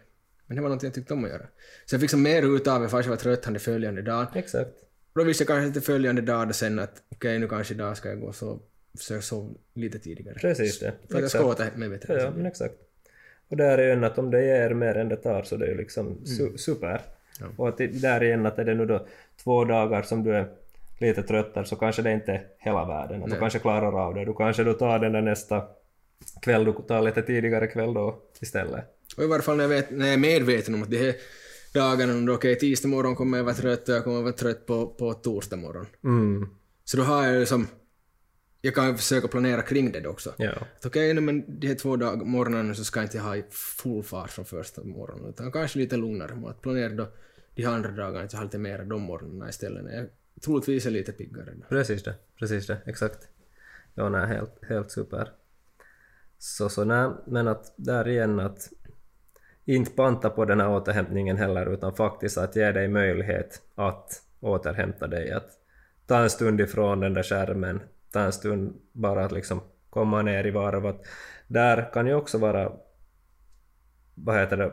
men 0.46 0.56
det 0.56 0.62
var 0.62 0.68
någonting 0.68 0.86
jag 0.86 0.94
tyckte 0.94 1.14
om 1.14 1.24
att 1.24 1.30
göra. 1.30 1.46
Så 1.86 1.94
jag 1.94 2.00
fick 2.00 2.10
som 2.10 2.22
mer 2.22 2.56
ut 2.56 2.66
av 2.66 2.82
det 2.82 2.88
fast 2.88 3.04
jag 3.04 3.10
var 3.10 3.16
trött 3.16 3.44
han 3.44 3.58
följande 3.58 4.02
dag. 4.02 4.26
Exakt. 4.34 4.70
Då 5.14 5.24
visste 5.24 5.42
jag 5.42 5.48
kanske 5.48 5.72
till 5.72 5.82
följande 5.82 6.22
dag 6.22 6.48
då 6.48 6.52
sen 6.52 6.78
att 6.78 7.02
okej, 7.08 7.38
nu 7.38 7.48
kanske 7.48 7.74
idag 7.74 7.96
ska 7.96 8.08
jag 8.08 8.20
gå 8.20 8.32
sov, 8.32 8.62
försöka 8.98 9.22
sova 9.22 9.54
lite 9.74 9.98
tidigare. 9.98 10.38
Precis 10.38 10.78
det. 10.78 10.92
För 11.08 11.14
att 11.16 11.20
jag 11.22 11.30
ska 11.30 11.44
återhämta 11.44 11.78
mig 11.78 11.88
bättre. 11.88 12.22
Ja, 12.22 12.32
men 12.36 12.46
exakt. 12.46 12.74
Och 13.48 13.56
där 13.56 13.78
är 13.78 13.86
ju 13.86 13.90
en 13.92 14.04
att 14.04 14.18
om 14.18 14.30
det 14.30 14.44
ger 14.44 14.74
mer 14.74 14.94
än 14.94 15.08
det 15.08 15.16
tar 15.16 15.42
så 15.42 15.56
det 15.56 15.66
är 15.66 15.70
ju 15.70 15.76
liksom 15.76 16.18
su- 16.24 16.56
super. 16.56 17.00
Ja. 17.40 17.46
Och 17.56 17.68
att 17.68 17.78
där 17.78 18.22
igen 18.22 18.46
att 18.46 18.58
är 18.58 18.64
det 18.64 18.74
nu 18.74 18.86
då 18.86 19.06
två 19.44 19.64
dagar 19.64 20.02
som 20.02 20.24
du 20.24 20.34
är 20.34 20.48
lite 20.98 21.22
tröttare 21.22 21.64
så 21.64 21.76
kanske 21.76 22.02
det 22.02 22.12
inte 22.12 22.32
är 22.32 22.46
hela 22.58 22.84
världen. 22.84 23.22
Att 23.22 23.30
du 23.30 23.36
kanske 23.36 23.58
klarar 23.58 24.06
av 24.06 24.14
det. 24.14 24.24
Du 24.24 24.34
kanske 24.34 24.64
då 24.64 24.72
tar 24.72 24.98
den 24.98 25.12
där 25.12 25.22
nästa 25.22 25.62
kväll, 26.42 26.64
du 26.64 26.72
tar 26.72 27.02
lite 27.02 27.22
tidigare 27.22 27.66
kväll 27.66 27.94
då 27.94 28.18
istället. 28.40 28.84
Och 29.16 29.24
i 29.24 29.26
varje 29.26 29.42
fall 29.42 29.56
när 29.56 29.64
jag, 29.64 29.68
vet, 29.68 29.90
när 29.90 30.06
jag 30.06 30.14
är 30.14 30.18
medveten 30.18 30.74
om 30.74 30.82
att 30.82 30.90
de 30.90 30.98
här 30.98 31.14
dagarna, 31.74 32.32
okej, 32.32 32.58
tisdag 32.58 32.88
morgon 32.88 33.16
kommer 33.16 33.38
jag 33.38 33.44
vara 33.44 33.54
trött 33.54 33.88
och 33.88 33.94
jag 33.94 34.04
kommer 34.04 34.22
vara 34.22 34.32
trött 34.32 34.66
på, 34.66 34.86
på 34.86 35.14
torsdag 35.14 35.56
morgon. 35.56 35.86
Mm. 36.04 36.48
Så 36.84 36.96
då 36.96 37.02
har 37.02 37.26
jag 37.26 37.34
ju 37.34 37.46
som... 37.46 37.66
Jag 38.62 38.74
kan 38.74 38.96
försöka 38.96 39.28
planera 39.28 39.62
kring 39.62 39.92
det 39.92 40.08
också. 40.08 40.34
Ja. 40.36 40.50
Okej, 40.84 41.12
okay, 41.12 41.20
men 41.20 41.60
de 41.60 41.66
här 41.66 41.74
två 41.74 41.96
dag, 41.96 42.26
morgnarna 42.26 42.74
så 42.74 42.84
ska 42.84 43.00
jag 43.00 43.04
inte 43.04 43.18
ha 43.18 43.36
full 43.50 44.02
fart 44.02 44.30
från 44.30 44.44
första 44.44 44.84
morgonen, 44.84 45.30
utan 45.30 45.52
kanske 45.52 45.78
lite 45.78 45.96
lugnare. 45.96 46.48
Att 46.48 46.62
planera 46.62 46.92
då 46.92 47.08
de 47.54 47.64
här 47.64 47.74
andra 47.74 47.90
dagarna, 47.90 48.24
att 48.24 48.32
jag 48.32 48.40
har 48.40 48.44
lite 48.44 48.58
mera 48.58 48.84
de 48.84 49.02
morgnarna 49.02 49.48
istället. 49.48 49.84
när 49.84 49.92
Jag 49.94 50.08
troligtvis 50.42 50.86
är 50.86 50.90
lite 50.90 51.12
piggare 51.12 51.50
då. 51.54 51.66
Precis 51.68 52.02
det, 52.02 52.14
precis 52.38 52.66
det, 52.66 52.78
exakt. 52.84 53.28
Ja, 53.94 54.08
nej, 54.08 54.26
helt, 54.26 54.64
helt 54.68 54.90
super. 54.90 55.32
Så, 56.38 56.68
så 56.68 56.84
nej, 56.84 57.10
men 57.26 57.48
att 57.48 57.72
där 57.76 58.08
igen 58.08 58.40
att 58.40 58.68
inte 59.64 59.90
panta 59.90 60.30
på 60.30 60.44
den 60.44 60.60
här 60.60 60.70
återhämtningen 60.70 61.36
heller 61.36 61.72
utan 61.72 61.94
faktiskt 61.94 62.38
att 62.38 62.56
ge 62.56 62.72
dig 62.72 62.88
möjlighet 62.88 63.62
att 63.74 64.22
återhämta 64.40 65.06
dig. 65.06 65.32
Att 65.32 65.50
ta 66.06 66.22
en 66.22 66.30
stund 66.30 66.60
ifrån 66.60 67.00
den 67.00 67.14
där 67.14 67.22
skärmen, 67.22 67.80
ta 68.10 68.20
en 68.20 68.32
stund 68.32 68.80
bara 68.92 69.24
att 69.24 69.32
liksom 69.32 69.60
komma 69.90 70.22
ner 70.22 70.46
i 70.46 70.50
varv. 70.50 70.86
Att 70.86 71.06
där 71.46 71.92
kan 71.92 72.06
ju 72.06 72.14
också 72.14 72.38
vara, 72.38 72.72
vad 74.14 74.36
heter 74.36 74.56
det, 74.56 74.72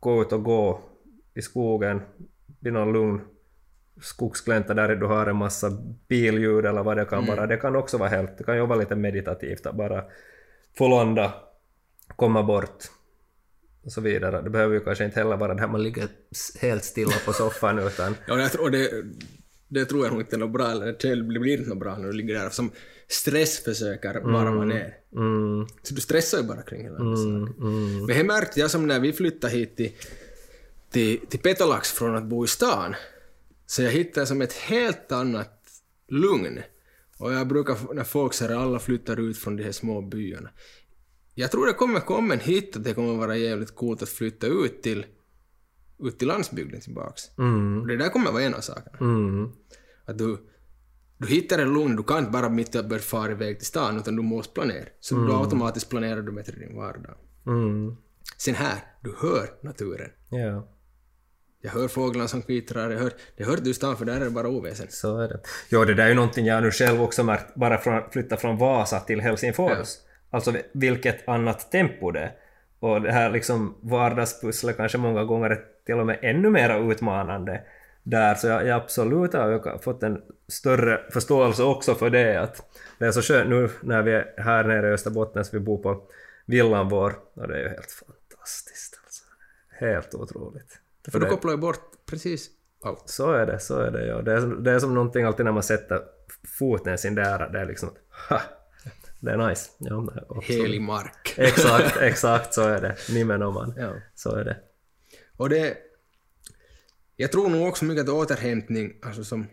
gå 0.00 0.22
ut 0.22 0.32
och 0.32 0.44
gå 0.44 0.80
i 1.38 1.42
skogen 1.42 2.00
vid 2.60 2.72
någon 2.72 2.92
lugn 2.92 3.20
skogsglänta 4.00 4.74
där 4.74 4.96
du 4.96 5.06
har 5.06 5.26
en 5.26 5.36
massa 5.36 5.70
billjud 6.08 6.66
eller 6.66 6.82
vad 6.82 6.96
det 6.96 7.04
kan 7.04 7.26
vara. 7.26 7.46
Det 7.46 7.56
kan 7.56 7.76
också 7.76 7.98
vara 7.98 8.08
helt, 8.08 8.38
det 8.38 8.44
kan 8.44 8.56
ju 8.56 8.66
vara 8.66 8.78
lite 8.78 8.96
meditativt 8.96 9.66
att 9.66 9.76
bara 9.76 10.04
få 10.78 10.88
landa, 10.88 11.34
komma 12.16 12.42
bort, 12.42 12.84
och 13.84 13.92
så 13.92 14.00
vidare. 14.00 14.42
Det 14.42 14.50
behöver 14.50 14.74
ju 14.74 14.80
kanske 14.80 15.04
inte 15.04 15.20
heller 15.20 15.36
vara 15.36 15.54
det 15.54 15.60
här 15.60 15.68
man 15.68 15.82
ligger 15.82 16.08
helt 16.60 16.84
stilla 16.84 17.14
på 17.26 17.32
soffan 17.32 17.78
utan 17.88 18.14
Ja, 18.26 18.40
jag 18.40 18.52
tror, 18.52 18.70
det, 18.70 18.90
det 19.68 19.84
tror 19.84 20.04
jag 20.04 20.12
nog 20.12 20.22
inte 20.22 20.36
är 20.36 20.38
något 20.38 20.52
bra, 20.52 20.70
eller 20.70 20.86
det 20.86 21.40
blir 21.40 21.58
inte 21.58 21.68
något 21.68 21.78
bra 21.78 21.96
när 21.96 22.06
du 22.06 22.12
ligger 22.12 22.34
där 22.34 22.50
som 22.50 22.70
stress 23.08 23.64
försöker 23.64 24.20
varva 24.20 24.64
ner. 24.64 24.94
mm, 25.12 25.66
Så 25.82 25.94
du 25.94 26.00
stressar 26.00 26.38
ju 26.38 26.44
bara 26.44 26.62
kring 26.62 26.82
hela 26.82 26.96
mm, 26.96 27.14
mm, 27.60 28.06
Men 28.06 28.16
det 28.16 28.24
märkte 28.24 28.60
jag 28.60 28.70
som 28.70 28.86
när 28.86 29.00
vi 29.00 29.12
flyttade 29.12 29.52
hit 29.52 29.76
till, 29.76 29.92
till, 30.90 31.26
till 31.26 31.40
Petolax 31.40 31.92
från 31.92 32.16
att 32.16 32.24
bo 32.24 32.44
i 32.44 32.48
stan. 32.48 32.94
Så 33.66 33.82
jag 33.82 33.90
hittade 33.90 34.26
som 34.26 34.42
ett 34.42 34.52
helt 34.52 35.12
annat 35.12 35.62
lugn. 36.08 36.58
Och 37.18 37.32
jag 37.32 37.48
brukar, 37.48 37.94
när 37.94 38.04
folk 38.04 38.34
säger 38.34 38.52
att 38.56 38.58
alla 38.62 38.78
flyttar 38.78 39.20
ut 39.20 39.38
från 39.38 39.56
de 39.56 39.62
här 39.64 39.72
små 39.72 40.02
byarna. 40.02 40.50
Jag 41.34 41.50
tror 41.50 41.66
det 41.66 41.72
kommer 41.72 42.00
komma 42.00 42.34
en 42.34 42.40
hit 42.40 42.76
att 42.76 42.84
det 42.84 42.94
kommer 42.94 43.14
vara 43.14 43.36
jävligt 43.36 43.74
coolt 43.74 44.02
att 44.02 44.08
flytta 44.08 44.46
ut 44.46 44.82
till, 44.82 45.06
ut 45.98 46.18
till 46.18 46.28
landsbygden 46.28 46.80
tillbaks. 46.80 47.22
mm, 47.38 47.80
Och 47.80 47.86
det 47.86 47.96
där 47.96 48.08
kommer 48.08 48.32
vara 48.32 48.42
en 48.42 48.54
av 48.54 48.60
sakerna. 48.60 48.98
mm, 49.00 49.52
Att 50.04 50.18
du, 50.18 50.38
du 51.18 51.26
hittar 51.28 51.58
en 51.58 51.72
lugn, 51.74 51.96
du 51.96 52.02
kan 52.02 52.18
inte 52.18 52.30
bara 52.30 52.48
mitt 52.48 52.72
börja 52.88 53.02
fara 53.02 53.30
iväg 53.32 53.58
till 53.58 53.66
stan, 53.66 53.96
utan 53.98 54.16
du 54.16 54.22
måste 54.22 54.52
planera. 54.54 54.84
Så 55.00 55.14
då 55.14 55.32
automatiskt 55.36 55.88
planerar 55.90 56.22
du 56.22 56.32
bättre 56.32 56.56
din 56.58 56.76
vardag. 56.76 57.16
mm, 57.46 57.96
Sen 58.36 58.54
här, 58.54 58.78
du 59.02 59.14
hör 59.18 59.50
naturen. 59.62 60.10
ja. 60.30 60.74
Jag 61.60 61.70
hör 61.70 61.88
fåglarna 61.88 62.28
som 62.28 62.42
kvittrar, 62.42 62.90
jag 62.90 62.98
hör, 62.98 63.12
det 63.36 63.44
hör 63.44 63.56
du 63.56 63.70
i 63.70 63.74
stan 63.74 63.96
för 63.96 64.04
där 64.04 64.16
är 64.16 64.24
det 64.24 64.30
bara 64.30 64.48
oväsen. 64.48 64.86
Så 64.90 65.18
är 65.18 65.28
det. 65.28 65.40
Jo, 65.68 65.84
det 65.84 65.94
där 65.94 66.04
är 66.04 66.08
ju 66.08 66.14
någonting 66.14 66.46
jag 66.46 66.62
nu 66.62 66.70
själv 66.70 67.02
också 67.02 67.24
märkt 67.24 67.54
bara 67.54 67.78
från 67.78 68.10
flytta 68.10 68.36
från 68.36 68.58
Vasa 68.58 69.00
till 69.00 69.20
Helsingfors. 69.20 69.88
Alltså 70.30 70.54
vilket 70.72 71.28
annat 71.28 71.70
tempo 71.70 72.10
det 72.10 72.20
är. 72.20 72.32
Och 72.80 73.02
det 73.02 73.12
här 73.12 73.30
liksom 73.30 73.74
vardagspusslet 73.80 74.76
kanske 74.76 74.98
många 74.98 75.24
gånger 75.24 75.50
är 75.50 75.64
till 75.86 75.94
och 75.94 76.06
med 76.06 76.18
ännu 76.22 76.50
mer 76.50 76.90
utmanande 76.92 77.62
där. 78.02 78.34
Så 78.34 78.46
jag, 78.46 78.66
jag 78.66 78.76
absolut 78.76 79.32
har 79.32 79.78
fått 79.78 80.02
en 80.02 80.22
större 80.48 81.00
förståelse 81.10 81.62
också 81.62 81.94
för 81.94 82.10
det. 82.10 82.40
Att 82.40 82.62
det 82.98 83.06
är 83.06 83.12
så 83.12 83.22
skönt 83.22 83.50
nu 83.50 83.68
när 83.82 84.02
vi 84.02 84.12
är 84.12 84.34
här 84.36 84.64
nere 84.64 84.88
i 84.88 84.92
Österbotten 84.92 85.44
så 85.44 85.56
vi 85.56 85.60
bor 85.60 85.78
på 85.78 86.02
villan 86.46 86.88
vår. 86.88 87.14
Och 87.34 87.48
det 87.48 87.54
är 87.54 87.62
ju 87.62 87.68
helt 87.68 87.92
fantastiskt 87.92 89.00
alltså. 89.04 89.24
Helt 89.70 90.14
otroligt. 90.14 90.80
För 91.12 91.18
det- 91.20 91.26
du 91.26 91.30
kopplar 91.30 91.50
ju 91.50 91.56
bort 91.56 92.06
precis 92.06 92.50
allt. 92.84 93.08
så 93.08 93.32
är 93.32 93.46
det, 93.46 93.60
så 93.60 93.78
är 93.80 93.90
det. 93.90 94.06
Ja. 94.06 94.22
Det, 94.22 94.32
är, 94.32 94.40
som- 94.40 94.64
det 94.64 94.70
är 94.72 94.78
som 94.78 94.94
någonting 94.94 95.24
alltid 95.24 95.44
när 95.44 95.52
man 95.52 95.62
sätter 95.62 96.02
foten 96.58 96.98
sin 96.98 97.14
där, 97.14 97.48
det 97.52 97.60
är 97.60 97.66
liksom 97.66 97.90
ha, 98.28 98.40
det 99.20 99.30
är 99.30 99.48
nice. 99.48 99.70
Ja. 99.78 100.08
Helig 100.42 100.80
mark. 100.80 101.34
Exakt, 101.36 101.96
exakt 102.00 102.54
så 102.54 102.62
är 102.62 102.80
det. 102.80 102.96
Nimenomaan. 103.12 103.74
Ja. 103.76 103.92
Så 104.14 104.34
är 104.36 104.44
det. 104.44 104.56
Och 105.36 105.48
det... 105.48 105.76
Jag 107.16 107.32
tror 107.32 107.48
nog 107.48 107.68
också 107.68 107.84
mycket 107.84 108.02
att 108.04 108.08
återhämtning, 108.14 108.98
alltså 109.02 109.24
som, 109.24 109.46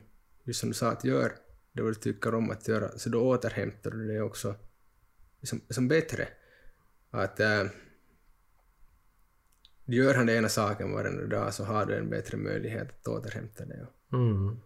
just 0.43 0.59
som 0.59 0.69
du 0.69 0.75
sa, 0.75 0.91
att 0.91 1.03
gör 1.03 1.31
det 1.73 1.81
du 1.83 1.93
tycker 1.93 2.35
om 2.35 2.51
att 2.51 2.67
göra, 2.67 2.89
så 2.97 3.09
då 3.09 3.21
återhämtar 3.21 3.91
du 3.91 4.07
det 4.07 4.21
också 4.21 4.55
som, 5.43 5.61
som 5.69 5.87
bättre. 5.87 6.27
Att 7.11 7.39
äh, 7.39 7.63
gör 9.85 10.13
han 10.13 10.25
den 10.25 10.37
ena 10.37 10.49
saken 10.49 10.91
varje 10.91 11.25
dag 11.25 11.53
så 11.53 11.63
har 11.63 11.85
du 11.85 11.95
en 11.95 12.09
bättre 12.09 12.37
möjlighet 12.37 12.87
att 13.01 13.07
återhämta 13.07 13.65
dig. 13.65 13.85
Mm. 14.13 14.59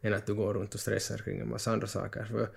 än 0.00 0.14
att 0.14 0.26
du 0.26 0.34
går 0.34 0.54
runt 0.54 0.74
och 0.74 0.80
stressar 0.80 1.18
kring 1.18 1.40
en 1.40 1.48
massa 1.48 1.72
andra 1.72 1.86
saker. 1.86 2.24
För 2.24 2.48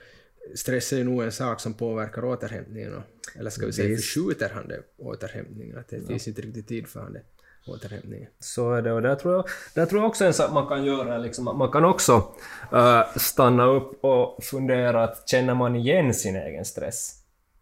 stress 0.55 0.93
är 0.93 0.97
ju 0.97 1.03
nog 1.03 1.23
en 1.23 1.31
sak 1.31 1.59
som 1.59 1.73
påverkar 1.73 2.25
återhämtningen. 2.25 2.93
Och, 2.93 3.03
eller 3.35 3.49
ska 3.49 3.65
vi 3.65 3.73
säga 3.73 3.87
Visst. 3.87 4.03
förskjuter 4.03 4.49
han 4.49 4.67
det 4.67 4.83
återhämtningen. 4.97 5.77
Att 5.77 5.87
det 5.87 6.07
finns 6.07 6.27
inte 6.27 6.41
riktigt 6.41 6.67
tid 6.67 6.87
för 6.87 6.99
han 6.99 7.13
det 7.13 7.21
återhämtningen. 7.67 8.29
Så 8.39 8.73
är 8.73 8.81
det 8.81 8.91
och 8.91 9.01
där 9.01 9.15
tror 9.15 9.33
jag, 9.33 9.45
där 9.73 9.85
tror 9.85 10.01
jag 10.01 10.09
också 10.09 10.25
en 10.25 10.33
sak 10.33 10.53
man 10.53 10.67
kan 10.67 10.85
göra 10.85 11.17
liksom 11.17 11.45
man 11.45 11.71
kan 11.71 11.85
också 11.85 12.33
äh, 12.73 13.17
stanna 13.17 13.65
upp 13.65 14.03
och 14.03 14.43
fundera 14.43 15.03
att 15.03 15.29
känner 15.29 15.53
man 15.53 15.75
igen 15.75 16.13
sin 16.13 16.35
egen 16.35 16.65
stress? 16.65 17.15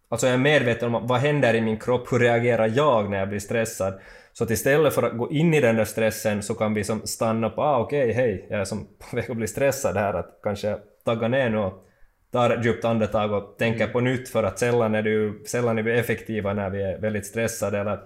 Alltså 0.08 0.26
jag 0.26 0.34
är 0.34 0.38
medveten 0.38 0.94
om 0.94 1.06
vad 1.06 1.20
händer 1.20 1.54
i 1.54 1.60
min 1.60 1.78
kropp, 1.78 2.12
hur 2.12 2.18
reagerar 2.18 2.72
jag 2.74 3.10
när 3.10 3.18
jag 3.18 3.28
blir 3.28 3.38
stressad? 3.38 4.00
Så 4.32 4.44
att 4.44 4.50
istället 4.50 4.94
för 4.94 5.02
att 5.02 5.18
gå 5.18 5.30
in 5.30 5.54
i 5.54 5.60
den 5.60 5.76
där 5.76 5.84
stressen 5.84 6.42
så 6.42 6.54
kan 6.54 6.74
vi 6.74 6.84
som 6.84 7.06
stanna 7.06 7.50
på 7.50 7.62
ah 7.62 7.78
okej 7.78 8.12
hej, 8.12 8.46
jag 8.50 8.60
är 8.60 8.64
som 8.64 8.86
på 9.10 9.16
väg 9.16 9.30
att 9.30 9.36
bli 9.36 9.46
stressad 9.46 9.96
här 9.96 10.14
att 10.14 10.40
kanske 10.42 10.78
tagga 11.04 11.28
ner 11.28 11.50
nu 11.50 11.58
och 11.58 11.84
tar 12.32 12.50
ett 12.50 12.64
djupt 12.64 12.84
andetag 12.84 13.32
och 13.32 13.58
tänker 13.58 13.86
på 13.86 14.00
nytt 14.00 14.28
för 14.28 14.42
att 14.42 14.58
sällan 14.58 14.94
är, 14.94 15.02
ju, 15.02 15.44
sällan 15.44 15.78
är 15.78 15.82
vi 15.82 15.98
effektiva 15.98 16.52
när 16.52 16.70
vi 16.70 16.82
är 16.82 16.98
väldigt 16.98 17.26
stressade 17.26 17.78
eller 17.78 17.98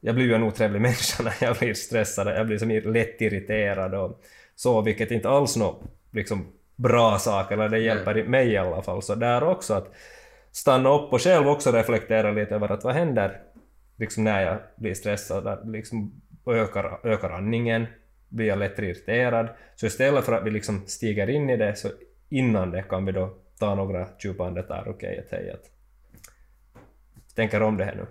jag 0.00 0.14
blir 0.14 0.24
ju 0.24 0.34
en 0.34 0.42
otrevlig 0.42 0.80
människa 0.82 1.22
när 1.22 1.34
jag 1.40 1.56
blir 1.56 1.74
stressad, 1.74 2.26
jag 2.26 2.46
blir 2.46 2.58
som 2.58 2.92
lätt 2.92 3.20
irriterad 3.20 3.94
och 3.94 4.20
så, 4.56 4.80
vilket 4.80 5.10
inte 5.10 5.28
alls 5.28 5.56
något 5.56 5.82
liksom, 6.12 6.46
bra 6.76 7.18
sak, 7.18 7.52
eller 7.52 7.68
det 7.68 7.78
hjälper 7.78 8.24
mig 8.24 8.48
i 8.48 8.56
alla 8.56 8.82
fall. 8.82 9.02
Så 9.02 9.14
där 9.14 9.42
också 9.42 9.74
att 9.74 9.94
stanna 10.52 10.94
upp 10.94 11.12
och 11.12 11.20
själv 11.20 11.48
också 11.48 11.72
reflektera 11.72 12.30
lite 12.30 12.54
över 12.54 12.72
att 12.72 12.84
vad 12.84 12.94
händer 12.94 13.42
liksom 13.96 14.24
när 14.24 14.42
jag 14.42 14.58
blir 14.76 14.94
stressad, 14.94 15.70
liksom 15.72 16.22
ökar, 16.46 17.00
ökar 17.06 17.30
andningen, 17.30 17.86
blir 18.28 18.46
jag 18.46 18.58
lätt 18.58 18.78
irriterad. 18.78 19.48
Så 19.76 19.86
istället 19.86 20.24
för 20.24 20.32
att 20.32 20.44
vi 20.44 20.50
liksom 20.50 20.86
stiger 20.86 21.30
in 21.30 21.50
i 21.50 21.56
det, 21.56 21.76
så 21.76 21.88
innan 22.28 22.70
det 22.70 22.82
kan 22.82 23.04
vi 23.04 23.12
då 23.12 23.38
ta 23.58 23.74
några 23.74 24.08
djupa 24.24 24.46
andetag, 24.46 24.88
okej, 24.88 25.18
att 25.18 25.30
hej, 25.30 25.50
att 25.50 25.64
tänker 27.34 27.62
om 27.62 27.76
det 27.76 27.84
här 27.84 27.94
nu. 27.94 28.06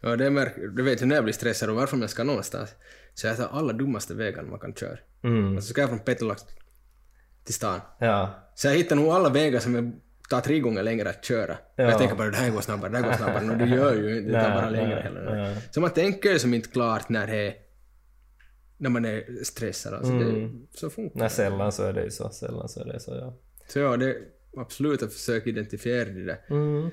Ja, 0.00 0.16
det 0.16 0.30
märk, 0.30 0.54
du 0.76 0.82
vet 0.82 1.02
ju 1.02 1.06
när 1.06 1.14
jag 1.14 1.24
blir 1.24 1.34
stressad 1.34 1.70
och 1.70 1.76
varför 1.76 1.96
man 1.96 2.08
ska 2.08 2.24
någonstans. 2.24 2.74
Så 3.14 3.26
jag 3.26 3.36
tar 3.36 3.48
alla 3.52 3.72
dummaste 3.72 4.14
vägarna 4.14 4.48
man 4.48 4.60
kan 4.60 4.74
köra. 4.74 4.98
Mm. 5.24 5.56
Alltså 5.56 5.70
ska 5.70 5.80
jag 5.80 5.90
från 5.90 5.98
Petolax 5.98 6.42
till 7.44 7.54
stan. 7.54 7.80
Ja, 7.98 8.50
Så 8.54 8.68
jag 8.68 8.74
hittar 8.74 8.96
nog 8.96 9.08
alla 9.08 9.28
vägar 9.28 9.60
som 9.60 9.74
jag 9.74 9.92
tar 10.30 10.40
tre 10.40 10.60
gånger 10.60 10.82
längre 10.82 11.10
att 11.10 11.24
köra. 11.24 11.58
Ja. 11.76 11.84
Jag 11.84 11.98
tänker 11.98 12.16
bara 12.16 12.30
det 12.30 12.36
här 12.36 12.50
går 12.50 12.60
snabbare, 12.60 12.90
det 12.90 12.98
här 12.98 13.04
går 13.04 13.12
snabbare. 13.12 13.44
Men 13.44 13.58
det 13.58 13.66
gör 13.76 13.94
ju 13.94 14.18
inte, 14.18 14.32
det 14.32 14.42
tar 14.42 14.50
bara 14.54 14.70
längre 14.80 15.02
tiden. 15.02 15.56
Så 15.70 15.80
man 15.80 15.90
tänker 15.90 16.30
ju 16.32 16.38
som 16.38 16.54
inte 16.54 16.68
klart 16.68 17.08
när 17.08 17.26
det 17.26 17.36
är, 17.36 17.54
när 18.78 18.90
man 18.90 19.04
är 19.04 19.44
stressad. 19.44 19.94
Alltså 19.94 20.12
Mm. 20.12 20.52
det, 20.70 20.78
så 20.78 20.90
funkar 20.90 21.20
nej 21.20 21.30
sällan 21.30 21.72
så 21.72 21.82
är 21.82 21.92
det 21.92 22.04
ju 22.04 22.10
så, 22.10 22.30
sällan 22.30 22.68
så 22.68 22.80
är 22.80 22.84
det 22.84 23.00
så, 23.00 23.14
ja. 23.14 23.36
Så 23.68 23.78
ja, 23.78 23.96
det 23.96 24.06
är 24.10 24.16
absolut 24.56 25.02
att 25.02 25.12
försöka 25.12 25.50
identifiera 25.50 26.04
det 26.04 26.24
där. 26.24 26.38
Mm. 26.50 26.90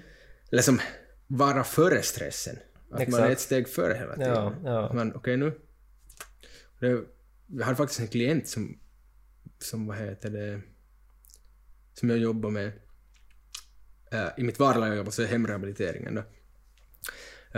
Eller 0.52 0.62
som 0.62 0.80
vara 1.28 1.64
före 1.64 2.02
stressen. 2.02 2.56
Att 2.86 2.92
man 2.92 3.02
Exakt. 3.02 3.24
är 3.28 3.32
ett 3.32 3.40
steg 3.40 3.70
före 3.70 3.94
hela 3.94 4.14
tiden. 4.16 4.34
Ja, 4.34 4.54
ja. 4.64 4.86
Att 4.88 4.96
Man, 4.96 5.14
okej 5.16 5.38
nu. 5.38 5.54
Det, 6.80 7.02
jag 7.48 7.66
hade 7.66 7.78
faktiskt 7.78 8.00
en 8.00 8.08
klient 8.08 8.48
som, 8.48 8.80
som 9.60 9.88
vad 9.88 9.98
heter 9.98 10.30
det, 10.30 10.62
som 11.94 12.10
jag 12.10 12.20
jobbar 12.20 12.50
med. 12.50 12.72
Eh, 14.14 14.28
I 14.38 14.44
mitt 14.44 14.60
vardagliga 14.60 14.96
jobb, 14.96 15.06
alltså 15.08 15.24
hemrehabiliteringen 15.24 16.16
då. 16.16 16.24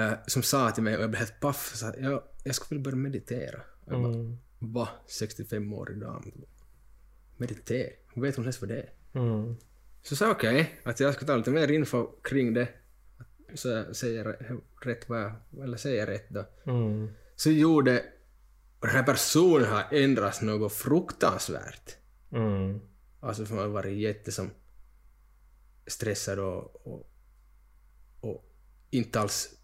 eh, 0.02 0.14
som 0.28 0.44
sa 0.44 0.72
till 0.72 0.84
mig, 0.84 0.96
och 0.98 1.04
jag 1.04 1.10
blev 1.10 1.20
helt 1.20 1.40
paff, 1.40 1.72
så 1.76 1.86
att 1.88 1.96
jag, 2.00 2.24
jag 2.44 2.56
skulle 2.56 2.70
vilja 2.80 2.84
börja 2.84 2.96
meditera. 3.04 3.62
Och 3.86 3.94
jag 3.94 4.02
bara, 4.02 4.14
Mm. 4.14 4.38
va? 4.60 4.90
65 5.08 5.74
år 5.74 5.92
idag? 5.92 6.32
Meditera? 7.38 7.90
Hon 8.14 8.24
vet 8.24 8.36
hon 8.36 8.46
ens 8.46 8.62
vad 8.62 8.70
det 8.70 8.78
är? 8.82 8.90
Mm. 9.20 9.56
Så 10.02 10.16
sa 10.16 10.26
jag 10.26 10.36
okej, 10.36 10.76
att 10.84 11.00
jag 11.00 11.14
ska 11.14 11.26
ta 11.26 11.36
lite 11.36 11.52
mer 11.52 11.72
info 11.72 12.08
kring 12.24 12.54
det. 12.54 12.68
Så 13.54 13.68
jag 13.70 13.96
säger 13.96 14.38
rätt 14.82 15.10
vad 15.10 15.22
jag, 15.22 15.34
eller 15.64 15.78
säger 15.78 16.06
rätt 16.08 16.30
då. 16.30 16.46
Mm. 16.66 17.10
Så 17.36 17.52
gjorde, 17.52 18.04
och 18.80 18.88
den 18.88 18.96
här 18.96 19.04
personen 19.04 19.68
har 19.68 19.84
ändrats 19.92 20.42
något 20.42 20.74
fruktansvärt. 20.74 21.96
Mm. 22.32 22.80
Alltså 23.20 23.46
för 23.46 23.56
man 23.56 23.64
har 23.64 23.70
varit 23.72 23.98
jättesom 23.98 24.50
stressad 25.88 26.40
och, 26.40 26.88
och, 26.88 27.10
och 28.20 28.52
inte 28.90 29.20
alls 29.20 29.56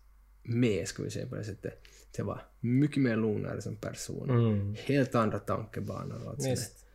med, 0.43 0.88
ska 0.88 1.03
vi 1.03 1.11
säga 1.11 1.27
på 1.27 1.35
det 1.35 1.43
sättet. 1.43 1.73
Det 2.15 2.23
var 2.23 2.45
mycket 2.60 3.03
mer 3.03 3.18
lugnare 3.18 3.61
som 3.61 3.76
person. 3.76 4.30
Mm. 4.30 4.76
Helt 4.76 5.15
andra 5.15 5.39
tankebanor 5.39 6.23
och 6.23 6.30
allt. 6.30 6.45
Visst. 6.45 6.85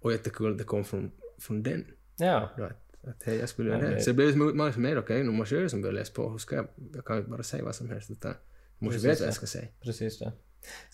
Och 0.00 0.12
jättekul 0.12 0.52
att 0.52 0.58
det 0.58 0.64
kom 0.64 0.84
från, 0.84 1.10
från 1.38 1.62
den. 1.62 1.84
Ja. 2.16 2.50
Då 2.56 2.64
att, 2.64 3.04
att 3.04 3.22
hej, 3.22 3.36
jag 3.36 3.48
skulle 3.48 3.70
göra 3.70 3.84
Ja, 3.84 3.90
det. 3.90 4.00
Så 4.00 4.10
det 4.10 4.14
blev 4.14 4.32
som 4.32 4.48
utmaning 4.48 4.72
för 4.72 4.80
mig. 4.80 4.98
Okej, 4.98 5.24
nu 5.24 5.30
måste 5.30 5.54
jag 5.54 5.62
ju 5.62 5.68
som 5.68 5.82
börja 5.82 5.94
läsa 5.94 6.12
på. 6.12 6.30
Hur 6.30 6.38
ska 6.38 6.56
jag? 6.56 6.66
Jag 6.94 7.04
kan 7.04 7.16
ju 7.16 7.20
inte 7.20 7.30
bara 7.30 7.42
säga 7.42 7.64
vad 7.64 7.74
som 7.74 7.90
helst 7.90 8.10
utan 8.10 8.34
jag 8.78 8.86
måste 8.86 9.08
veta 9.08 9.20
vad 9.20 9.28
jag 9.28 9.34
ska 9.34 9.46
säga. 9.46 9.68
Precis 9.80 10.18
det. 10.18 10.32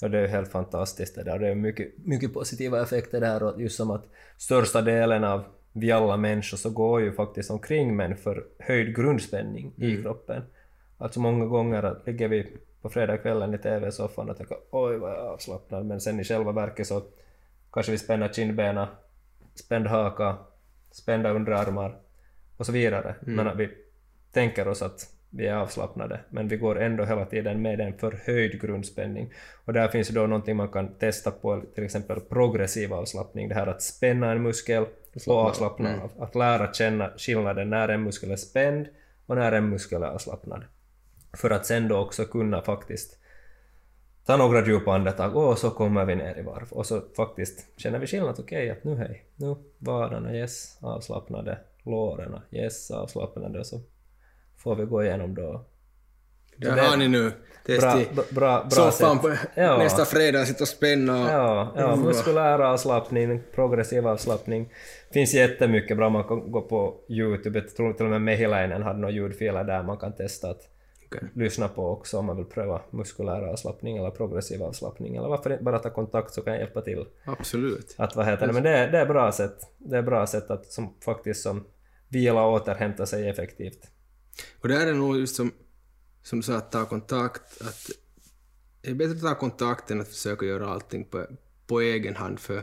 Ja, 0.01 0.09
det 0.09 0.19
är 0.19 0.27
helt 0.27 0.49
fantastiskt 0.51 1.15
det 1.15 1.23
där. 1.23 1.39
Det 1.39 1.49
är 1.49 1.55
mycket, 1.55 1.99
mycket 1.99 2.35
positiva 2.35 2.83
effekter 2.83 3.21
där 3.21 3.43
och 3.43 3.63
just 3.63 3.77
som 3.77 3.91
att 3.91 4.05
största 4.39 4.83
delen 4.83 5.25
av 5.25 5.45
vi 5.73 5.93
alla 5.93 6.17
människor 6.17 6.57
så 6.57 6.71
går 6.71 7.01
ju 7.01 7.13
faktiskt 7.13 7.51
omkring 7.51 7.97
med 7.97 8.11
en 8.11 8.17
förhöjd 8.17 8.97
grundspänning 8.97 9.73
i 9.77 10.03
kroppen. 10.03 10.43
Alltså 10.99 11.21
många 11.21 11.47
gånger 11.47 11.97
ligger 12.07 12.29
vi 12.29 12.57
på 12.83 12.89
fredagskvällen 12.89 13.55
i 13.55 13.59
TV-soffan 13.59 14.31
och 14.31 14.37
tänker 14.37 14.57
oj 14.71 14.97
vad 14.97 15.11
jag 15.11 15.19
avslappnad 15.19 15.87
men 15.87 16.01
sen 16.01 16.21
i 16.21 16.25
själva 16.25 16.53
verket 16.53 16.87
så 16.87 17.03
kanske 17.73 17.93
vi 17.93 17.99
spänner 17.99 18.29
kindbenen, 18.29 18.87
spänd 19.55 19.87
haka, 19.87 20.37
spända 20.91 21.31
underarmar 21.31 21.97
och 22.57 22.67
så 22.67 22.73
vidare. 22.73 23.15
Men 23.21 23.49
att 23.49 23.59
vi 23.59 23.71
tänker 24.33 24.69
oss 24.69 24.83
att 24.83 25.12
vi 25.35 25.47
är 25.47 25.55
avslappnade, 25.55 26.21
men 26.31 26.49
vi 26.49 26.57
går 26.57 26.81
ändå 26.81 27.05
hela 27.05 27.25
tiden 27.25 27.63
med 27.63 27.81
en 27.81 27.99
förhöjd 27.99 28.61
grundspänning. 28.61 29.33
Och 29.65 29.73
där 29.73 29.89
finns 29.89 30.09
då 30.09 30.27
någonting 30.27 30.57
man 30.57 30.69
kan 30.69 30.95
testa 30.95 31.31
på, 31.31 31.63
till 31.75 31.85
exempel 31.85 32.21
progressiv 32.21 32.93
avslappning, 32.93 33.49
det 33.49 33.55
här 33.55 33.67
att 33.67 33.83
spänna 33.83 34.33
en 34.33 34.43
muskel 34.43 34.85
och 35.27 35.37
avslappna 35.37 35.89
Mm. 35.89 36.01
av. 36.03 36.11
Att 36.19 36.35
lära 36.35 36.73
känna 36.73 37.11
skillnaden 37.17 37.71
när 37.71 37.89
en 37.89 38.03
muskel 38.03 38.31
är 38.31 38.37
spänd 38.37 38.87
och 39.27 39.37
när 39.37 39.53
en 39.53 39.69
muskel 39.69 40.03
är 40.03 40.07
avslappnad. 40.07 40.65
För 41.37 41.51
att 41.51 41.67
sen 41.67 41.89
då 41.89 41.99
också 41.99 42.25
kunna 42.25 42.63
faktiskt 42.63 43.19
ta 44.27 44.37
några 44.37 44.67
djupa 44.67 44.93
andetag 44.95 45.37
och 45.37 45.59
så 45.59 45.71
kommer 45.71 46.05
vi 46.05 46.15
ner 46.15 46.39
i 46.39 46.43
varv. 46.43 46.67
Och 46.71 46.87
så 46.87 47.03
faktiskt 47.17 47.81
känner 47.81 47.99
vi 47.99 48.07
skillnad, 48.07 48.37
okej, 48.39 48.71
att 48.71 48.85
nu 48.85 48.97
hej, 48.97 49.25
nu 49.37 49.57
vaderna, 49.79 50.35
yes, 50.35 50.79
avslappnade, 50.81 51.59
låren, 51.83 52.41
yes, 52.51 52.91
avslappnade, 52.91 53.59
och 53.59 53.67
så 53.67 53.81
får 54.63 54.75
vi 54.77 54.85
gå 54.85 55.05
igenom 55.05 55.35
då 55.35 55.65
det- 56.57 56.71
har 56.71 56.97
ni 56.97 57.09
nu 57.09 57.23
bra, 57.67 57.93
testi. 57.93 58.09
bra, 58.35 58.61
bra 58.71 58.91
Soffan 58.91 59.19
på 59.19 59.33
Ja. 59.55 59.79
nästa 59.79 60.05
fredag, 60.05 60.45
sitta 60.45 60.65
och 60.65 60.69
spänna 60.69 61.13
och... 61.25 61.31
Ja, 61.31 61.73
ja 61.77 61.93
Mm. 61.93 62.05
muskulär 62.05 62.59
avslappning, 62.59 63.43
progressiv 63.55 64.07
avslappning. 64.09 64.73
finns 65.13 65.35
jättemycket 65.35 65.97
bra, 65.97 66.09
man 66.09 66.25
kan 66.25 66.53
gå 66.53 66.61
på 66.63 66.95
Youtube, 67.09 67.59
jag 67.59 67.77
tror 67.77 67.93
till 67.93 68.05
och 68.05 68.11
med 68.11 68.23
Mehiläinen 68.23 68.83
hade 68.83 68.99
några 68.99 69.15
ljudfiler 69.15 69.65
där 69.65 69.83
man 69.83 69.97
kan 69.99 70.13
testa 70.13 70.51
att 70.51 70.61
Okej. 71.07 71.29
lyssna 71.35 71.69
på 71.69 71.89
också 71.91 72.19
om 72.19 72.25
man 72.27 72.37
vill 72.37 72.45
pröva 72.47 72.81
muskulär 72.91 73.43
avslappning 73.43 73.97
eller 73.97 74.11
progressiv 74.11 74.63
avslappning, 74.63 75.17
eller 75.17 75.29
varför 75.29 75.51
inte 75.53 75.65
bara 75.65 75.79
ta 75.79 75.91
kontakt 75.91 76.35
så 76.35 76.43
kan 76.43 76.53
jag 76.53 76.61
hjälpa 76.61 76.81
till. 76.81 77.05
Absolut. 77.25 77.95
Att 77.99 78.17
vad 78.17 78.27
heter 78.27 78.47
det, 78.47 78.53
men 78.53 78.63
det, 78.63 78.71
är- 78.71 78.91
det 78.93 78.99
är 78.99 79.07
bra 79.07 79.33
sätt, 79.33 79.57
det 79.79 79.99
är 79.99 80.03
bra 80.03 80.27
sätt 80.27 80.51
att 80.51 80.67
som, 80.67 80.95
faktiskt 81.05 81.43
som 81.43 81.65
vila 82.09 82.43
och 82.45 82.53
återhämta 82.53 83.07
sig 83.07 83.29
effektivt. 83.29 83.89
Och 84.61 84.69
där 84.69 84.81
är 84.81 84.87
det 84.87 84.93
nog 84.99 85.19
just 85.19 85.37
som, 85.37 85.53
som 86.23 86.39
du 86.39 86.43
sa, 86.43 86.57
att 86.57 86.73
ta 86.73 86.87
kontakt, 86.87 87.61
att 87.63 87.91
det 88.81 88.91
är 88.91 88.95
bättre 88.95 89.13
att 89.13 89.21
ta 89.21 89.35
kontakt 89.35 89.91
än 89.91 90.01
att 90.01 90.09
försöka 90.09 90.47
göra 90.47 90.69
allting 90.69 91.05
på, 91.05 91.27
på 91.67 91.81
egen 91.81 92.17
hand, 92.17 92.41
för 92.41 92.63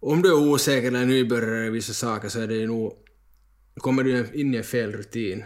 om 0.00 0.22
du 0.22 0.28
är 0.28 0.34
osäker 0.52 0.88
eller 0.88 1.06
nybörjare 1.06 1.66
i 1.66 1.70
vissa 1.70 1.92
saker 1.92 2.28
så 2.28 2.40
är 2.40 2.46
det 2.48 2.54
ju 2.54 2.66
nog, 2.66 2.92
kommer 3.74 4.02
du 4.02 4.26
in 4.32 4.54
i 4.54 4.56
en 4.56 4.64
fel 4.64 4.92
rutin. 4.92 5.44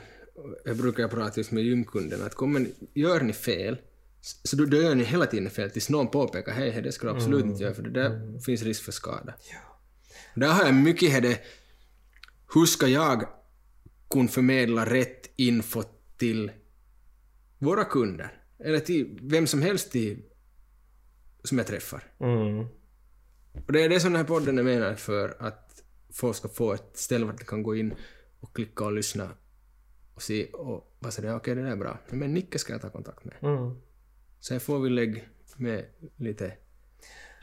Jag 0.64 0.76
brukar 0.76 1.09
prata 1.09 1.40
just 1.40 1.51
med 1.51 1.64
gymkunderna, 1.64 2.24
att 2.26 2.34
kommer, 2.34 2.60
ni- 2.60 2.74
gör 2.94 3.20
ni 3.20 3.32
fel, 3.32 3.76
så 4.20 4.56
då, 4.56 4.64
då 4.64 4.76
gör 4.76 4.94
ni 4.94 5.05
hela 5.05 5.26
tiden 5.26 5.51
fel 5.51 5.70
tills 5.70 5.88
någon 5.88 6.09
påpekar 6.10 6.52
hej, 6.52 6.70
hej, 6.70 6.82
det 6.82 6.92
ska 6.92 7.06
du 7.06 7.12
absolut 7.12 7.44
inte 7.44 7.62
göra, 7.62 7.74
för 7.74 7.82
det 7.82 7.90
där 7.90 8.40
finns 8.40 8.62
risk 8.62 8.82
för 8.82 8.92
skada. 8.92 9.34
Där 10.34 10.48
har 10.48 10.64
jag 10.64 10.74
mycket 10.74 11.22
det, 11.22 11.40
hur 12.55 12.66
ska 12.66 12.86
jag 12.86 13.28
kunna 14.15 14.28
förmedla 14.28 14.85
rätt 14.85 15.31
info 15.36 15.82
till 16.16 16.53
våra 17.59 17.85
kunder? 17.85 18.43
Eller 18.59 18.81
till 18.81 19.19
vem 19.23 19.47
som 19.47 19.62
helst 19.62 19.93
till, 19.93 20.23
som 21.43 21.59
jag 21.59 21.66
träffar. 21.66 22.03
Mm. 22.20 22.66
Och 23.66 23.73
det 23.73 23.85
är 23.85 23.89
det 23.89 24.01
som 24.01 24.12
den 24.12 24.20
här 24.20 24.28
podden 24.28 24.59
är 24.59 24.62
menad 24.62 24.99
för, 24.99 25.36
att 25.39 25.82
folk 26.12 26.36
ska 26.36 26.49
få 26.49 26.73
ett 26.73 26.97
ställe 26.97 27.27
vart 27.27 27.39
de 27.39 27.45
kan 27.45 27.62
gå 27.62 27.77
in 27.77 27.95
och 28.41 28.55
klicka 28.55 28.85
och 28.85 28.93
lyssna 28.93 29.31
och 30.15 30.23
se 30.23 30.47
och 30.47 30.97
vad 30.99 31.12
säger 31.12 31.36
okej 31.36 31.55
det 31.55 31.62
där 31.62 31.70
är 31.70 31.77
bra. 31.77 31.99
Men 32.11 32.35
Nicke 32.35 32.59
ska 32.59 32.73
jag 32.73 32.82
ta 32.82 32.91
kontakt 32.91 33.24
med. 33.24 33.35
Mm. 33.43 33.77
Sen 34.41 34.61
får 34.61 34.81
vi 34.81 34.91
lägga 34.91 35.20
med 35.57 35.85
lite 36.16 36.53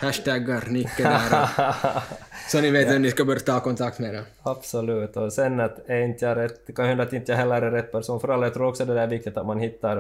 hashtaggar 0.01 0.63
Nicke 0.69 1.03
där 1.03 1.47
så 2.51 2.61
ni 2.61 2.71
vet 2.71 2.91
vem 2.91 3.01
ni 3.01 3.11
ska 3.11 3.25
börja 3.25 3.39
ta 3.39 3.59
kontakt 3.59 3.99
med. 3.99 4.13
Då. 4.15 4.51
Absolut, 4.51 5.17
och 5.17 5.33
sen 5.33 5.59
att 5.59 5.89
är 5.89 5.99
inte 6.01 6.25
jag 6.25 6.37
rätt, 6.37 6.67
det 6.67 6.73
kan 6.73 6.85
hända 6.85 7.03
att 7.03 7.13
inte 7.13 7.31
jag 7.31 7.39
heller 7.39 7.61
är 7.61 7.71
rätt 7.71 7.91
person 7.91 8.19
för 8.19 8.27
alla. 8.29 8.45
Jag 8.45 8.53
tror 8.53 8.67
också 8.67 8.85
det 8.85 8.93
där 8.93 9.01
är 9.03 9.07
viktigt 9.07 9.37
att 9.37 9.45
man 9.45 9.59
hittar, 9.59 9.97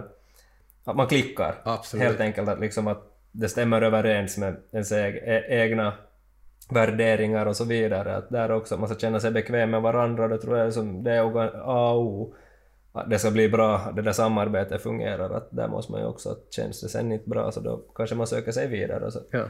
att 0.85 0.95
man 0.95 1.07
klickar. 1.07 1.55
Absolut. 1.63 2.05
Helt 2.05 2.19
enkelt 2.19 2.49
att 2.49 2.59
liksom 2.59 2.87
att 2.87 3.07
det 3.31 3.49
stämmer 3.49 3.81
överens 3.81 4.37
med 4.37 4.55
ens 4.71 4.91
eg- 4.91 5.45
egna 5.49 5.93
värderingar 6.69 7.45
och 7.45 7.55
så 7.55 7.63
vidare. 7.63 8.15
Att 8.17 8.29
där 8.29 8.51
också, 8.51 8.77
man 8.77 8.89
ska 8.89 8.97
känna 8.97 9.19
sig 9.19 9.31
bekväm 9.31 9.69
med 9.71 9.81
varandra, 9.81 10.27
det 10.27 10.37
tror 10.37 10.57
jag 10.57 10.73
som 10.73 11.03
det 11.03 11.11
är 11.11 11.19
A 11.65 11.91
och 11.91 12.01
O. 12.01 12.33
Att 12.93 13.09
det 13.09 13.19
ska 13.19 13.31
bli 13.31 13.49
bra, 13.49 13.91
det 13.95 14.01
där 14.01 14.11
samarbetet 14.11 14.81
fungerar, 14.83 15.29
att 15.29 15.47
där 15.51 15.67
måste 15.67 15.91
man 15.91 16.01
ju 16.01 16.07
också, 16.07 16.29
att 16.29 16.53
känns 16.53 16.81
det 16.81 16.89
sen 16.89 17.11
inte 17.11 17.29
bra 17.29 17.51
så 17.51 17.59
då 17.59 17.77
kanske 17.95 18.15
man 18.15 18.27
söker 18.27 18.51
sig 18.51 18.67
vidare 18.67 19.11
så, 19.11 19.19
Ja. 19.31 19.43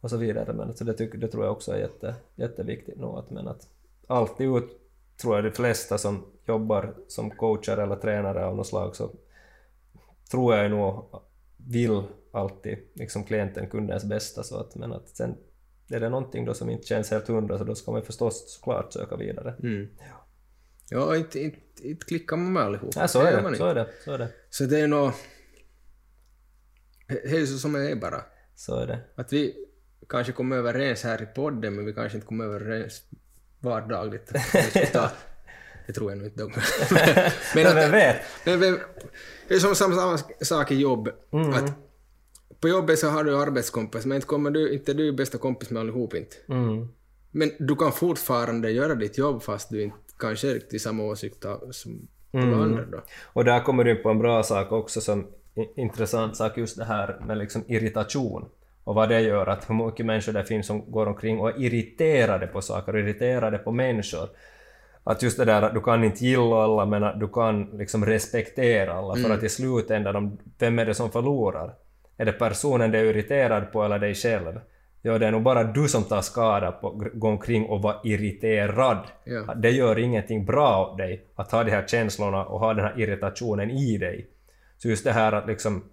Och 0.00 0.10
så 0.10 0.16
vidare. 0.16 0.52
Men 0.52 0.76
så 0.76 0.84
det, 0.84 0.92
det 0.92 1.28
tror 1.28 1.44
jag 1.44 1.52
också 1.52 1.72
är 1.72 1.78
jätte, 1.78 2.14
jätteviktigt 2.34 2.98
nog. 2.98 3.18
Att, 3.18 3.30
men 3.30 3.48
att 3.48 3.68
alltid 4.06 4.56
ut, 4.56 4.80
tror 5.16 5.34
jag 5.36 5.44
de 5.44 5.50
flesta 5.50 5.98
som 5.98 6.26
jobbar 6.46 6.94
som 7.08 7.30
coacher 7.30 7.76
eller 7.76 7.96
tränare 7.96 8.44
av 8.46 8.56
något 8.56 8.66
slag 8.66 8.96
så 8.96 9.10
tror 10.30 10.54
jag 10.56 10.70
nog 10.70 11.04
vill 11.56 12.02
alltid 12.32 12.78
liksom 12.94 13.24
klienten, 13.24 13.66
kundens 13.68 14.04
bästa. 14.04 14.42
Så 14.42 14.56
att, 14.56 14.74
men 14.74 14.92
att 14.92 15.08
sen 15.08 15.36
är 15.90 16.00
det 16.00 16.08
någonting 16.08 16.44
då 16.44 16.54
som 16.54 16.70
inte 16.70 16.86
känns 16.86 17.10
helt 17.10 17.28
hundra 17.28 17.58
så 17.58 17.64
då 17.64 17.74
ska 17.74 17.92
man 17.92 18.02
förstås 18.02 18.54
såklart 18.54 18.92
söka 18.92 19.16
vidare. 19.16 19.54
Mm. 19.62 19.88
Ja, 20.90 21.16
inte, 21.16 21.40
inte, 21.40 21.58
inte 21.82 22.06
klickar 22.06 22.36
man 22.36 22.52
med 22.52 22.62
allihop. 22.62 22.90
Ja, 22.96 23.08
så 23.08 23.22
Det 23.22 23.28
är 23.28 23.42
det. 23.42 23.48
inte. 23.48 23.58
Så 23.58 23.66
är 23.66 23.74
det. 23.74 23.88
Så 24.04 24.12
är 24.12 24.18
det. 24.18 24.28
Så 24.50 24.64
det 24.64 24.80
är 24.80 24.88
nog... 24.88 25.10
Det 27.08 27.24
är 27.24 27.38
ju 27.38 27.46
så 27.46 27.58
som 27.58 27.72
det 27.72 27.90
är 27.90 27.96
bara. 27.96 28.24
Så 28.54 28.76
är 28.76 28.86
det. 28.86 29.00
Att 29.14 29.32
vi 29.32 29.66
kanske 30.10 30.32
kommer 30.32 30.56
överens 30.56 31.04
här 31.04 31.22
i 31.22 31.26
podden, 31.26 31.74
men 31.74 31.84
vi 31.86 31.92
kanske 31.92 32.16
inte 32.16 32.26
kommer 32.26 32.44
överens 32.44 33.02
vardagligt. 33.60 34.32
Det 35.86 35.94
tror 35.94 36.10
jag 36.10 36.18
nog 36.18 36.26
inte. 36.26 36.44
men 36.44 36.52
Men 37.54 37.66
att, 37.66 37.74
vem 37.74 37.90
vet? 37.90 38.16
det 39.48 39.54
är 39.54 39.58
som 39.58 39.74
samma, 39.74 40.18
sak 40.40 40.70
i 40.70 40.74
jobb. 40.74 41.08
Mm. 41.32 41.50
Att 41.50 41.72
på 42.60 42.68
jobbet 42.68 42.98
så 42.98 43.08
har 43.08 43.24
du 43.24 43.36
arbetskompis, 43.36 44.06
men 44.06 44.16
inte 44.16 44.26
kommer 44.26 44.50
du, 44.50 44.72
inte 44.72 44.94
du 44.94 45.08
är 45.08 45.12
bästa 45.12 45.38
kompis 45.38 45.70
med 45.70 45.80
allihop 45.80 46.14
inte. 46.14 46.36
Mm. 46.48 46.88
Men 47.30 47.50
du 47.58 47.76
kan 47.76 47.92
fortfarande 47.92 48.70
göra 48.70 48.94
ditt 48.94 49.18
jobb 49.18 49.42
fast 49.42 49.70
du 49.70 49.82
inte 49.82 49.96
kanske 50.18 50.50
är 50.50 50.54
riktigt 50.54 50.82
samma 50.82 51.02
åsikt 51.02 51.44
som 51.70 52.08
Mm. 52.32 52.60
andra 52.60 52.84
då. 52.84 53.02
Och 53.32 53.44
där 53.44 53.60
kommer 53.60 53.84
du 53.84 53.90
in 53.90 54.02
på 54.02 54.08
en 54.08 54.18
bra 54.18 54.42
sak 54.42 54.72
också 54.72 55.00
som 55.00 55.26
intressant 55.76 56.36
sak 56.36 56.58
just 56.58 56.76
det 56.76 56.84
här 56.84 57.20
med 57.26 57.38
liksom 57.38 57.64
irritation 57.68 58.48
och 58.90 58.96
vad 58.96 59.08
det 59.08 59.20
gör, 59.20 59.46
att 59.46 59.70
hur 59.70 59.86
mycket 59.86 60.06
människor 60.06 60.32
det 60.32 60.44
finns 60.44 60.66
som 60.66 60.92
går 60.92 61.06
omkring 61.06 61.40
och 61.40 61.48
är 61.48 61.60
irriterade 61.60 62.46
på 62.46 62.60
saker, 62.60 62.96
irriterade 62.96 63.58
på 63.58 63.72
människor. 63.72 64.28
Att 65.04 65.22
just 65.22 65.38
det 65.38 65.44
där 65.44 65.62
att 65.62 65.74
du 65.74 65.80
kan 65.80 66.04
inte 66.04 66.24
gilla 66.24 66.64
alla 66.64 66.86
men 66.86 67.04
att 67.04 67.20
du 67.20 67.28
kan 67.28 67.64
liksom 67.64 68.06
respektera 68.06 68.92
alla 68.92 69.14
för 69.14 69.30
att 69.30 69.42
i 69.42 69.48
slutändan, 69.48 70.38
vem 70.58 70.78
är 70.78 70.86
det 70.86 70.94
som 70.94 71.10
förlorar? 71.10 71.74
Är 72.16 72.24
det 72.24 72.32
personen 72.32 72.90
du 72.90 72.98
är 72.98 73.04
irriterad 73.04 73.72
på 73.72 73.84
eller 73.84 73.98
dig 73.98 74.14
själv? 74.14 74.60
Ja, 75.02 75.18
det 75.18 75.26
är 75.26 75.30
nog 75.30 75.42
bara 75.42 75.64
du 75.64 75.88
som 75.88 76.04
tar 76.04 76.20
skada 76.20 76.72
på 76.72 76.88
att 76.88 77.12
gå 77.12 77.28
omkring 77.28 77.66
och 77.66 77.82
vara 77.82 77.96
irriterad. 78.04 78.98
Ja. 79.24 79.54
Det 79.54 79.70
gör 79.70 79.98
ingenting 79.98 80.44
bra 80.44 80.86
åt 80.86 80.98
dig 80.98 81.24
att 81.34 81.52
ha 81.52 81.64
de 81.64 81.70
här 81.70 81.86
känslorna 81.86 82.44
och 82.44 82.60
ha 82.60 82.74
den 82.74 82.84
här 82.84 83.00
irritationen 83.00 83.70
i 83.70 83.98
dig. 83.98 84.26
Så 84.78 84.88
just 84.88 85.04
det 85.04 85.12
här 85.12 85.32
att 85.32 85.46
liksom 85.46 85.84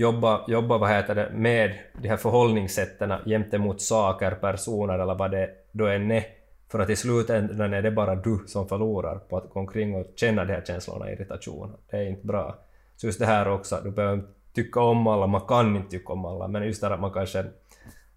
jobba, 0.00 0.44
jobba 0.48 0.78
vad 0.78 0.90
heter 0.90 1.14
det, 1.14 1.30
med 1.34 1.78
de 2.02 2.08
här 2.08 2.16
förhållningssätten 2.16 3.14
gentemot 3.26 3.80
saker, 3.80 4.30
personer 4.30 4.98
eller 4.98 5.14
vad 5.14 5.30
det 5.30 5.50
då 5.72 5.86
än 5.86 6.10
är. 6.10 6.24
För 6.68 6.78
att 6.78 6.90
i 6.90 6.96
slutändan 6.96 7.74
är 7.74 7.82
det 7.82 7.90
bara 7.90 8.14
du 8.14 8.44
som 8.46 8.68
förlorar 8.68 9.18
på 9.18 9.36
att 9.36 9.50
gå 9.50 9.60
omkring 9.60 9.94
och 9.94 10.06
känna 10.16 10.44
de 10.44 10.52
här 10.52 10.62
känslorna, 10.66 11.12
irritation. 11.12 11.72
Det 11.90 11.96
är 11.96 12.02
inte 12.02 12.26
bra. 12.26 12.58
Så 12.96 13.06
just 13.06 13.18
det 13.18 13.26
här 13.26 13.48
också, 13.48 13.80
du 13.84 13.90
behöver 13.90 14.22
tycka 14.54 14.80
om 14.80 15.06
alla, 15.06 15.26
man 15.26 15.40
kan 15.40 15.76
inte 15.76 15.90
tycka 15.90 16.12
om 16.12 16.24
alla, 16.24 16.48
men 16.48 16.62
just 16.62 16.80
det 16.80 16.86
här 16.86 16.94
att 16.94 17.00
man 17.00 17.12
kanske 17.12 17.44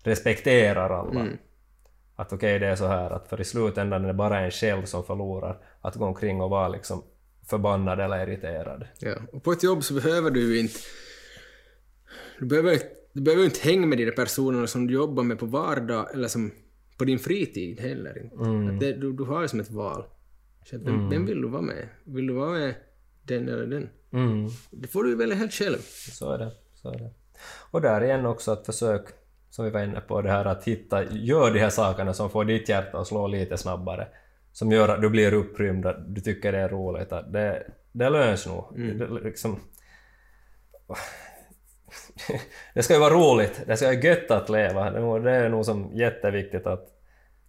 respekterar 0.04 0.90
alla. 0.90 1.28
Att 2.16 2.34
okej, 2.34 2.60
det 2.60 2.68
är 2.68 2.76
så 2.76 2.88
här 2.88 3.10
att 3.10 3.28
för 3.28 3.42
i 3.42 3.44
slutändan 3.44 4.04
är 4.04 4.08
det 4.08 4.14
bara 4.14 4.40
en 4.40 4.52
själv 4.52 4.86
som 4.86 5.04
förlorar 5.04 5.58
att 5.82 5.96
gå 5.96 6.06
omkring 6.06 6.42
och 6.42 6.50
vara 6.50 6.68
liksom 6.68 7.04
förbannad 7.50 8.00
eller 8.00 8.28
irriterad. 8.28 8.88
Ja. 9.00 9.16
Och 9.34 9.44
på 9.44 9.52
ett 9.52 9.64
jobb 9.64 9.84
så 9.84 9.94
behöver 9.94 10.32
du 10.32 10.54
ju 10.54 10.60
inte... 10.60 10.80
Du 12.40 12.46
behöver, 12.46 12.80
du 13.14 13.22
behöver 13.22 13.46
inte 13.46 13.70
hänga 13.70 13.88
med 13.88 13.98
de 13.98 14.06
där 14.06 14.12
personerna 14.12 14.68
som 14.68 14.88
du 14.88 14.94
jobbar 14.94 15.24
med 15.24 15.40
på 15.40 15.46
vardag 15.46 16.14
eller 16.14 16.28
som 16.28 16.52
på 16.98 17.06
din 17.06 17.20
fritid 17.20 17.80
heller. 17.80 18.22
Inte. 18.24 18.74
Att 18.74 18.80
det, 18.80 18.94
du, 18.94 19.14
du 19.14 19.24
har 19.24 19.42
det 19.42 19.48
som 19.48 19.60
ett 19.60 19.72
val. 19.72 20.04
Så 20.66 20.78
vem, 20.78 21.10
vem 21.10 21.26
vill 21.26 21.42
du 21.42 21.48
vara 21.48 21.62
med? 21.62 21.88
Vill 22.04 22.28
du 22.28 22.34
vara 22.34 22.52
med 22.52 22.76
den 23.24 23.50
eller 23.50 23.66
den? 23.66 23.90
Mm. 24.14 24.50
Det 24.72 24.88
får 24.88 25.04
du 25.04 25.16
välja 25.16 25.36
helt 25.36 25.54
själv. 25.54 25.78
Så 26.12 26.32
är 26.32 26.38
det. 26.38 26.52
Så 26.76 26.90
är 26.90 26.98
det. 26.98 27.12
Och 27.72 27.82
där 27.82 28.04
igen 28.04 28.26
också 28.26 28.52
att 28.52 28.66
försök, 28.66 29.06
som 29.50 29.66
vi 29.66 29.72
var 29.72 29.84
inne 29.84 30.02
på, 30.02 30.22
det 30.22 30.30
här 30.30 30.46
att 30.46 30.64
hitta, 30.64 31.04
gör 31.12 31.54
de 31.54 31.60
här 31.60 31.70
sakerna 31.70 32.14
som 32.14 32.30
får 32.30 32.46
ditt 32.46 32.70
hjärta 32.70 32.98
att 32.98 33.08
slå 33.08 33.28
lite 33.28 33.58
snabbare. 33.58 34.08
Som 34.52 34.72
gör 34.72 34.90
att 34.90 35.02
du 35.02 35.10
blir 35.10 35.34
upprymd, 35.34 35.86
du 36.08 36.22
tycker 36.22 36.52
det 36.52 36.58
är 36.58 36.70
roligt. 36.70 37.12
Att 37.12 37.34
det, 37.34 37.72
det 37.92 38.10
löns 38.10 38.48
nog. 38.48 38.66
Det, 38.76 39.08
liksom, 39.24 39.60
det 42.74 42.84
ska 42.84 42.94
ju 42.94 43.00
vara 43.00 43.14
roligt, 43.14 43.62
det 43.68 43.78
ska 43.78 43.86
vara 43.86 43.96
gött 43.96 44.32
att 44.32 44.50
leva. 44.50 44.92
Det 45.20 45.32
är 45.32 45.50
nog- 45.50 45.66
som 45.66 45.92
jätteviktigt 45.96 46.68
att, 46.68 46.88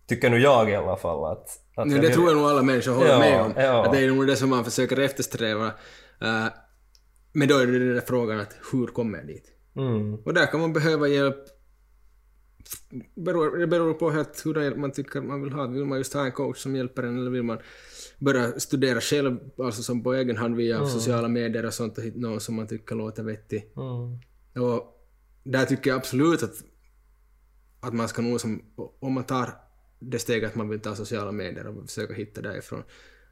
tycker 0.07 0.31
nu 0.31 0.39
jag 0.39 0.71
i 0.71 0.75
alla 0.75 0.97
fall 0.97 1.33
att... 1.33 1.49
att 1.77 1.91
jag 1.91 2.01
det 2.01 2.01
vill- 2.01 2.13
tror 2.13 2.27
jag 2.29 2.37
nog 2.37 2.47
alla 2.47 2.63
människor 2.63 2.93
håller 2.93 3.09
Ja, 3.11 3.19
med 3.19 3.41
om. 3.43 3.53
ja. 3.57 3.85
Att 3.87 3.93
det 3.93 3.99
är 4.05 4.09
nog 4.11 4.27
det 4.27 4.37
som 4.37 4.51
man 4.51 4.65
försöker 4.65 5.01
eftersträva. 5.01 5.67
Eh, 6.23 6.47
men 7.33 7.49
då 7.49 7.59
är 7.59 7.67
det 7.67 7.79
den 7.79 7.95
där 7.95 8.01
frågan 8.07 8.41
att 8.41 8.57
hur 8.73 8.87
kommer 8.87 9.19
jag 9.19 9.27
dit? 9.27 9.45
Mm, 9.77 10.15
Och 10.15 10.35
där 10.35 10.47
kan 10.47 10.61
man 10.61 10.73
behöva 10.73 11.09
hjälp. 11.09 11.37
Beror, 13.15 13.57
det 13.59 13.67
beror 13.67 13.95
på 13.95 14.11
helt 14.11 14.43
hur 14.47 14.63
hjälp 14.63 14.77
man 14.77 14.93
tycker 14.93 15.21
man 15.21 15.43
vill 15.43 15.53
ha. 15.53 15.67
Vill 15.67 15.85
man 15.85 15.99
just 15.99 16.15
ha 16.15 16.25
en 16.25 16.33
coach 16.33 16.59
som 16.59 16.77
hjälper 16.77 17.03
en 17.03 17.19
eller 17.19 17.31
vill 17.31 17.43
man 17.43 17.59
börja 18.19 18.61
studera 18.61 19.01
själv, 19.01 19.39
alltså 19.59 19.83
som 19.83 20.03
på 20.03 20.15
egen 20.15 20.37
hand 20.37 20.57
via 20.57 20.87
sociala 20.87 21.29
medier 21.29 21.67
och 21.67 21.75
sånt 21.75 21.99
och 21.99 22.05
hitta 22.05 22.19
någon 22.19 22.41
som 22.41 22.55
man 22.55 22.67
tycker 22.67 22.95
låter 22.97 23.23
vettig. 23.23 23.73
mm, 23.77 24.19
Och 24.61 25.07
där 25.45 25.65
tycker 25.65 25.91
jag 25.91 25.97
absolut 25.97 26.43
att, 26.43 26.55
att 27.81 27.95
man 27.95 28.09
ska 28.09 28.23
nog 28.23 28.41
som, 28.41 28.63
om 29.01 29.13
man 29.13 29.25
tar 29.25 29.55
det 29.99 30.19
steget 30.19 30.51
att 30.51 30.55
man 30.57 30.69
vill 30.69 30.81
ta 30.81 30.95
sociala 30.95 31.33
medier 31.33 31.67
och 31.67 31.87
försöka 31.89 32.15
hitta 32.15 32.41
därifrån, 32.41 32.83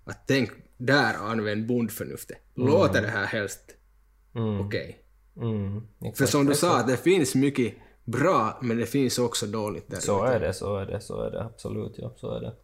att 0.04 0.28
tänk 0.28 0.50
där 0.76 1.14
använd 1.14 1.66
bondförnuftet. 1.66 2.38
Låter 2.54 3.02
det 3.02 3.08
här 3.08 3.24
helst 3.26 3.60
mm, 4.34 4.60
okej? 4.60 4.98
mm, 5.36 5.82
För 6.14 6.26
som 6.26 6.46
du 6.46 6.54
sa, 6.54 6.82
det 6.82 6.96
finns 6.96 7.34
mycket 7.34 7.74
bra, 8.04 8.58
men 8.62 8.76
det 8.76 8.86
finns 8.86 9.18
också 9.18 9.46
dåligt 9.46 9.90
där 9.90 9.96
Så 9.96 10.24
är 10.24 10.40
det, 10.40 10.52
så 10.52 10.76
är 10.76 10.86
det, 10.86 11.00
så 11.00 11.22
är 11.22 11.30
det, 11.30 11.44
absolut, 11.44 11.94
ja, 11.98 12.12
så 12.16 12.34
är 12.34 12.40
det. 12.40 12.54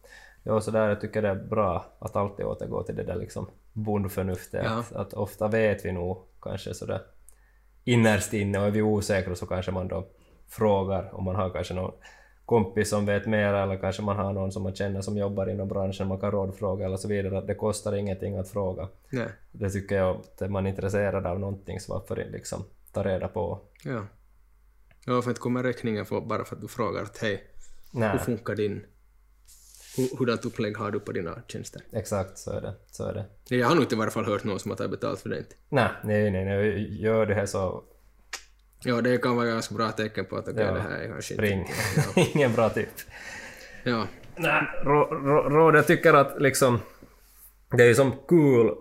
Ja, 0.43 0.61
så 0.61 0.71
där 0.71 0.89
jag 0.89 1.01
tycker 1.01 1.21
det 1.21 1.27
är 1.29 1.35
bra 1.35 1.97
att 1.99 2.15
alltid 2.15 2.45
återgå 2.45 2.83
till 2.83 2.95
det 2.95 3.03
där 3.03 3.15
liksom 3.15 3.49
bondförnuftet, 3.73 4.61
Ja. 4.65 4.71
att, 4.79 4.93
att 4.93 5.13
ofta 5.13 5.47
vet 5.47 5.85
vi 5.85 5.91
nog 5.91 6.17
kanske 6.41 6.73
sådär 6.73 7.01
innerst 7.83 8.33
inne 8.33 8.59
och 8.59 8.65
är 8.65 8.71
vi 8.71 8.81
osäkra 8.81 9.35
så 9.35 9.45
kanske 9.45 9.71
man 9.71 9.87
då 9.87 10.07
frågar 10.47 11.15
om 11.15 11.23
man 11.23 11.35
har 11.35 11.49
kanske 11.49 11.73
någon 11.73 11.93
kompis 12.45 12.89
som 12.89 13.05
vet 13.05 13.25
mer 13.25 13.53
eller 13.53 13.77
kanske 13.77 14.01
man 14.01 14.15
har 14.17 14.33
någon 14.33 14.51
som 14.51 14.63
man 14.63 14.75
känner 14.75 15.01
som 15.01 15.17
jobbar 15.17 15.49
inom 15.49 15.67
branschen, 15.67 16.07
man 16.07 16.19
kan 16.19 16.31
rådfråga 16.31 16.85
eller 16.85 16.97
så 16.97 17.07
vidare, 17.07 17.37
att 17.37 17.47
det 17.47 17.55
kostar 17.55 17.95
ingenting 17.95 18.37
att 18.37 18.49
fråga. 18.49 18.87
Nej. 19.09 19.27
Det 19.51 19.69
tycker 19.69 19.95
jag, 19.95 20.15
att 20.15 20.41
är 20.41 20.49
man 20.49 20.67
intresserad 20.67 21.25
av 21.25 21.39
någonting 21.39 21.79
så 21.79 21.93
varför 21.93 22.19
inte 22.19 22.31
liksom 22.31 22.63
ta 22.91 23.03
reda 23.03 23.27
på. 23.27 23.59
Ja. 23.83 24.05
Ja, 25.05 25.21
för 25.21 25.31
att 25.31 25.39
kommer 25.39 25.63
räkningen 25.63 26.05
för, 26.05 26.21
bara 26.21 26.45
för 26.45 26.55
att 26.55 26.61
du 26.61 26.67
frågar 26.67 27.01
att 27.01 27.17
hej, 27.17 27.43
hur 27.93 27.99
Nej, 27.99 28.19
funkar 28.19 28.55
din... 28.55 28.85
Hur, 29.97 30.17
hurdant 30.17 30.45
upplägg 30.45 30.77
har 30.77 30.91
du 30.91 30.99
på 30.99 31.11
dina 31.11 31.41
tjänster? 31.47 31.81
exakt 31.93 32.37
så 32.37 32.51
är 32.51 32.61
det, 32.61 32.73
så 32.91 33.05
är 33.05 33.13
det. 33.13 33.55
Jag 33.55 33.67
har 33.67 33.75
nog 33.75 33.83
inte 33.83 33.95
i 33.95 33.97
varje 33.97 34.11
fall 34.11 34.25
hört 34.25 34.43
någon 34.43 34.59
som 34.59 34.71
har 34.71 34.75
tagit 34.77 34.91
betalt 34.91 35.19
för 35.21 35.29
det. 35.29 35.37
inte. 35.37 35.55
Nej, 35.69 35.89
nej, 36.03 36.31
nej, 36.31 36.45
nej, 36.45 37.01
gör 37.01 37.25
det 37.25 37.33
här 37.33 37.45
så 37.45 37.83
Ja, 38.83 39.01
det 39.01 39.17
kan 39.17 39.35
vara 39.35 39.45
ganska 39.45 39.75
bra 39.75 39.91
tecken 39.91 40.25
på 40.25 40.35
att 40.37 40.47
okej, 40.47 40.63
Ja, 40.63 40.71
det 40.71 40.81
här 40.81 40.99
är 40.99 41.07
kanske 41.07 41.33
spring. 41.33 41.59
inte... 41.59 42.31
Ingen 42.37 42.53
bra 42.53 42.69
typ. 42.69 42.89
Ja. 43.83 44.07
Nej, 44.35 44.61
rå- 44.83 45.09
rå- 45.11 45.49
råd, 45.49 45.75
jag 45.75 45.87
tycker 45.87 46.13
att 46.13 46.41
liksom 46.41 46.79
det 47.71 47.83
är 47.83 47.87
ju 47.87 47.95
som 47.95 48.11
kul 48.27 48.71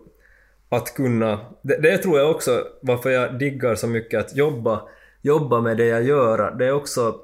att 0.68 0.94
kunna... 0.94 1.40
Det, 1.62 1.76
det 1.76 1.98
tror 1.98 2.18
jag 2.18 2.30
också 2.30 2.66
varför 2.82 3.10
jag 3.10 3.39
diggar 3.39 3.74
så 3.74 3.86
mycket 3.86 4.20
att 4.20 4.36
jobba, 4.36 4.89
jobba 5.22 5.60
med 5.60 5.76
det 5.76 5.85
jag 5.86 6.02
gör. 6.02 6.51
Det 6.59 6.66
är 6.66 6.72
också... 6.72 7.20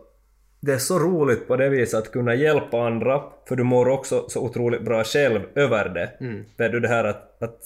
Det 0.65 0.73
är 0.73 0.79
så 0.79 0.99
roligt 0.99 1.49
på 1.49 1.57
det 1.57 1.69
viset 1.69 1.99
att 1.99 2.13
kunna 2.13 2.35
hjälpa 2.35 2.87
andra, 2.87 3.23
för 3.49 3.57
du 3.57 3.63
mår 3.63 3.89
också 3.89 4.29
så 4.29 4.41
otroligt 4.41 4.85
bra 4.85 5.05
själv 5.05 5.41
över 5.55 5.89
det. 5.89 6.11
Mm. 6.21 6.45
Vet 6.57 6.73
du 6.73 6.81
det 6.81 6.89
här 6.89 7.05
att, 7.05 7.43
att 7.43 7.59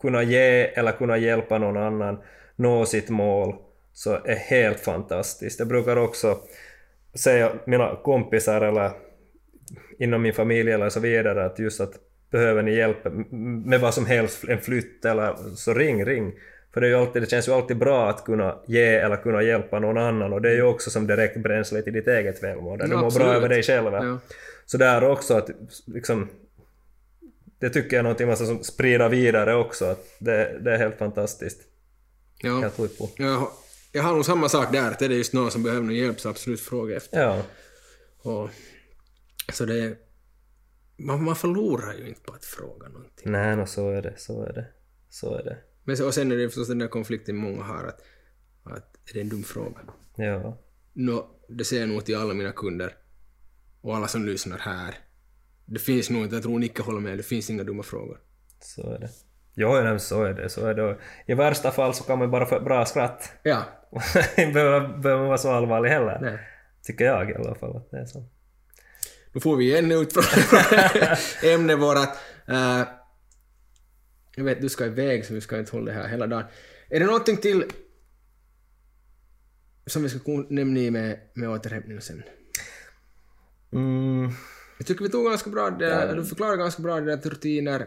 kunna 0.00 0.22
ge 0.22 0.64
eller 0.64 0.92
kunna 0.92 1.18
hjälpa 1.18 1.58
någon 1.58 1.76
annan 1.76 2.18
nå 2.56 2.86
sitt 2.86 3.10
mål 3.10 3.54
så 3.92 4.18
är 4.24 4.36
helt 4.36 4.80
fantastiskt. 4.80 5.58
Jag 5.58 5.68
brukar 5.68 5.96
också 5.96 6.38
säga 7.14 7.52
mina 7.64 7.96
kompisar 7.96 8.60
eller 8.60 8.90
inom 9.98 10.22
min 10.22 10.32
familj 10.32 10.72
eller 10.72 10.88
så 10.88 11.00
vidare 11.00 11.44
att 11.44 11.58
just 11.58 11.80
att 11.80 11.92
behöver 12.30 12.62
ni 12.62 12.74
hjälp 12.74 13.06
med 13.64 13.80
vad 13.80 13.94
som 13.94 14.06
helst, 14.06 14.44
en 14.48 14.58
flytt 14.58 15.04
eller 15.04 15.34
så 15.56 15.74
ring, 15.74 16.04
ring. 16.04 16.32
För 16.74 16.80
det, 16.80 16.86
är 16.86 16.88
ju 16.88 16.96
alltid, 16.96 17.22
det 17.22 17.26
känns 17.30 17.48
ju 17.48 17.52
alltid 17.52 17.78
bra 17.78 18.10
att 18.10 18.24
kunna 18.24 18.58
ge 18.66 18.94
eller 18.94 19.16
kunna 19.16 19.42
hjälpa 19.42 19.78
någon 19.78 19.98
annan 19.98 20.32
och 20.32 20.42
det 20.42 20.50
är 20.50 20.54
ju 20.54 20.62
också 20.62 20.90
som 20.90 21.06
direkt 21.06 21.36
bränsle 21.42 21.82
till 21.82 21.92
ditt 21.92 22.06
eget 22.08 22.42
välmående. 22.42 22.86
Du 22.86 22.92
Ja, 22.92 23.00
mår 23.00 23.10
bra 23.10 23.34
över 23.34 23.48
dig 23.48 23.62
själv. 23.62 23.92
Ja. 23.92 24.18
Så 24.66 24.76
där 24.76 25.04
också 25.04 25.34
att 25.34 25.50
liksom 25.86 26.28
det 27.58 27.70
tycker 27.70 27.96
jag 27.96 27.98
är 27.98 28.02
någonting 28.02 28.26
man 28.26 28.36
ska 28.36 28.58
sprida 28.62 29.08
vidare 29.08 29.54
också. 29.54 29.84
Att 29.84 30.06
det, 30.18 30.58
det 30.60 30.72
är 30.74 30.78
helt 30.78 30.98
fantastiskt. 30.98 31.60
Ja. 32.42 32.60
Helt. 32.60 32.78
Jag, 33.16 33.26
har- 33.36 33.50
jag 33.92 34.02
har 34.02 34.14
nog 34.14 34.24
samma 34.24 34.48
sak 34.48 34.72
där, 34.72 34.90
att 34.90 34.98
det 34.98 35.04
är 35.04 35.08
just 35.10 35.32
någon 35.32 35.50
som 35.50 35.62
behöver 35.62 35.82
någon 35.82 35.94
hjälp 35.94 36.20
så 36.20 36.28
absolut 36.28 36.60
fråga 36.60 36.96
efter. 36.96 37.20
Ja. 37.22 37.42
Och, 38.22 38.50
så 39.52 39.64
det. 39.64 39.96
Man, 40.96 41.24
man 41.24 41.36
förlorar 41.36 41.94
ju 41.94 42.08
inte 42.08 42.20
på 42.20 42.32
att 42.32 42.44
fråga 42.44 42.88
någonting. 42.88 43.32
Nej, 43.32 43.56
no, 43.56 43.66
så 43.66 43.90
är 43.90 44.02
det. 44.02 44.14
Så 44.16 44.42
är 44.44 44.52
det. 44.52 44.66
Så 45.10 45.34
är 45.38 45.44
det. 45.44 45.56
Men 45.84 45.96
så, 45.96 46.06
och 46.06 46.14
sen 46.14 46.32
är 46.32 46.36
det 46.36 46.48
förstås 46.48 46.68
den 46.68 46.78
där 46.78 46.88
konflikten 46.88 47.36
många 47.36 47.62
har 47.62 47.84
att, 47.84 48.00
att 48.64 48.96
är 49.10 49.14
det 49.14 49.20
en 49.20 49.28
dum 49.28 49.42
fråga? 49.42 49.80
Ja. 50.16 50.58
Nå, 50.92 51.30
det 51.48 51.64
säger 51.64 51.82
jag 51.82 51.88
nog 51.88 52.04
till 52.04 52.16
alla 52.16 52.34
mina 52.34 52.52
kunder 52.52 52.94
och 53.80 53.96
alla 53.96 54.08
som 54.08 54.26
lyssnar 54.26 54.58
här. 54.58 54.94
Det 55.66 55.78
finns 55.78 56.10
nog 56.10 56.22
inte, 56.22 56.36
jag 56.36 56.42
tror 56.42 56.58
Nicke 56.58 56.82
håller 56.82 57.00
med, 57.00 57.18
det 57.18 57.22
finns 57.22 57.50
inga 57.50 57.64
dumma 57.64 57.82
frågor. 57.82 58.20
Så 58.60 58.94
är 58.94 58.98
det. 58.98 59.08
Jo, 59.54 59.98
så 59.98 60.24
är 60.24 60.34
det. 60.34 60.48
Så 60.48 60.66
är 60.66 60.74
det. 60.74 60.96
I 61.26 61.34
värsta 61.34 61.70
fall 61.70 61.94
så 61.94 62.04
kan 62.04 62.18
man 62.18 62.30
bara 62.30 62.46
få 62.46 62.60
bra 62.60 62.84
skratt. 62.86 63.32
Ja. 63.42 63.62
Behöver 64.36 64.98
behöver 64.98 65.18
man 65.18 65.26
vara 65.26 65.38
så 65.38 65.50
allvarlig 65.50 65.90
heller. 65.90 66.18
Nej. 66.20 66.38
Tycker 66.82 67.04
jag 67.04 67.30
i 67.30 67.34
alla 67.34 67.54
fall 67.54 67.76
att 67.76 67.90
det 67.90 67.98
är 67.98 68.04
så. 68.04 68.24
Nu 69.32 69.40
får 69.40 69.56
vi 69.56 69.64
igen 69.64 69.92
ut 69.92 70.12
från 70.12 70.24
ämnet 71.52 71.78
vårat. 71.78 72.18
Uh, 72.48 72.82
jag 74.40 74.44
vet, 74.54 74.60
du 74.62 74.68
ska 74.68 74.86
iväg 74.86 75.24
så 75.26 75.34
vi 75.34 75.40
ska 75.40 75.58
inte 75.58 75.72
hålla 75.72 75.92
det 75.92 75.98
här 75.98 76.08
hela 76.08 76.26
dagen. 76.26 76.44
Är 76.88 77.00
det 77.00 77.06
någonting 77.06 77.36
till 77.36 77.64
som 79.86 80.02
vi 80.02 80.08
ska 80.08 80.44
nämna 80.48 80.90
med, 80.90 81.18
med 81.34 81.50
återhämtning 81.50 82.00
sen? 82.00 82.22
Mm. 83.72 84.30
Jag 84.78 84.86
tycker 84.86 85.02
vi 85.04 85.10
tog 85.10 85.26
ganska 85.26 85.50
bra 85.50 85.70
det, 85.70 86.12
du 86.16 86.24
förklarade 86.24 86.56
ganska 86.56 86.82
bra 86.82 87.00
det 87.00 87.06
där 87.06 87.16
till 87.16 87.30
rutiner. 87.30 87.86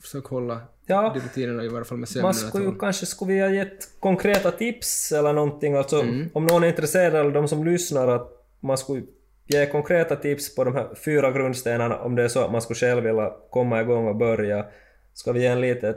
Försök 0.00 0.24
hålla 0.24 0.60
Ja. 0.86 1.12
de 1.14 1.20
rutinerna 1.20 1.62
i 1.64 1.68
varje 1.68 1.84
fall 1.84 1.98
med 1.98 2.08
sömnen. 2.08 2.22
Man 2.22 2.30
att 2.30 2.36
skulle 2.36 2.64
ju 2.64 2.78
kanske 2.78 3.06
skulle 3.06 3.32
vi 3.34 3.40
ha 3.40 3.48
gett 3.48 4.00
konkreta 4.00 4.50
tips 4.50 5.12
eller 5.12 5.32
någonting, 5.32 5.74
alltså 5.74 6.00
Mm. 6.00 6.28
om 6.34 6.46
någon 6.46 6.64
är 6.64 6.68
intresserad 6.68 7.14
eller 7.14 7.30
de 7.30 7.48
som 7.48 7.64
lyssnar 7.64 8.08
att 8.08 8.30
man 8.60 8.78
skulle 8.78 9.02
ge 9.46 9.66
konkreta 9.66 10.16
tips 10.16 10.54
på 10.54 10.64
de 10.64 10.74
här 10.74 10.94
fyra 11.04 11.30
grundstenarna 11.32 11.98
om 11.98 12.14
det 12.14 12.22
är 12.22 12.28
så 12.28 12.44
att 12.44 12.52
man 12.52 12.62
skulle 12.62 12.76
själv 12.76 13.02
vilja 13.04 13.32
komma 13.50 13.80
igång 13.80 14.08
och 14.08 14.16
börja. 14.16 14.66
Ska 15.14 15.32
vi 15.32 15.40
ge 15.40 15.46
en 15.46 15.60
liten 15.60 15.94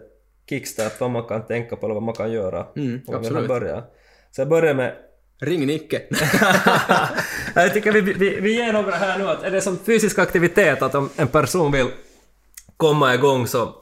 kickstart 0.50 1.00
vad 1.00 1.12
man 1.12 1.24
kan 1.24 1.46
tänka 1.48 1.76
på 1.76 1.86
eller 1.86 1.94
vad 1.94 2.04
man 2.04 2.16
kan 2.16 2.32
göra 2.32 2.68
Mm, 2.76 3.02
om 3.08 3.16
absolut. 3.16 3.48
börja. 3.48 3.84
Så 4.32 4.42
jag 4.42 4.50
börjar 4.50 4.74
med 4.74 4.96
Ring 5.40 5.66
Nicke. 5.66 6.02
jag 7.56 7.74
tycker 7.74 7.92
vi, 7.92 8.02
vi, 8.02 8.40
vi 8.40 8.56
ger 8.56 8.74
några 8.74 8.92
här 8.92 9.20
nu 9.20 9.28
att 9.30 9.44
är 9.44 9.52
det 9.52 9.62
som 9.62 9.78
fysisk 9.78 10.20
aktivitet 10.20 10.82
att 10.82 10.96
om 10.96 11.10
en 11.16 11.28
person 11.28 11.72
vill 11.72 11.88
komma 12.78 13.16
igång 13.16 13.48
så, 13.48 13.76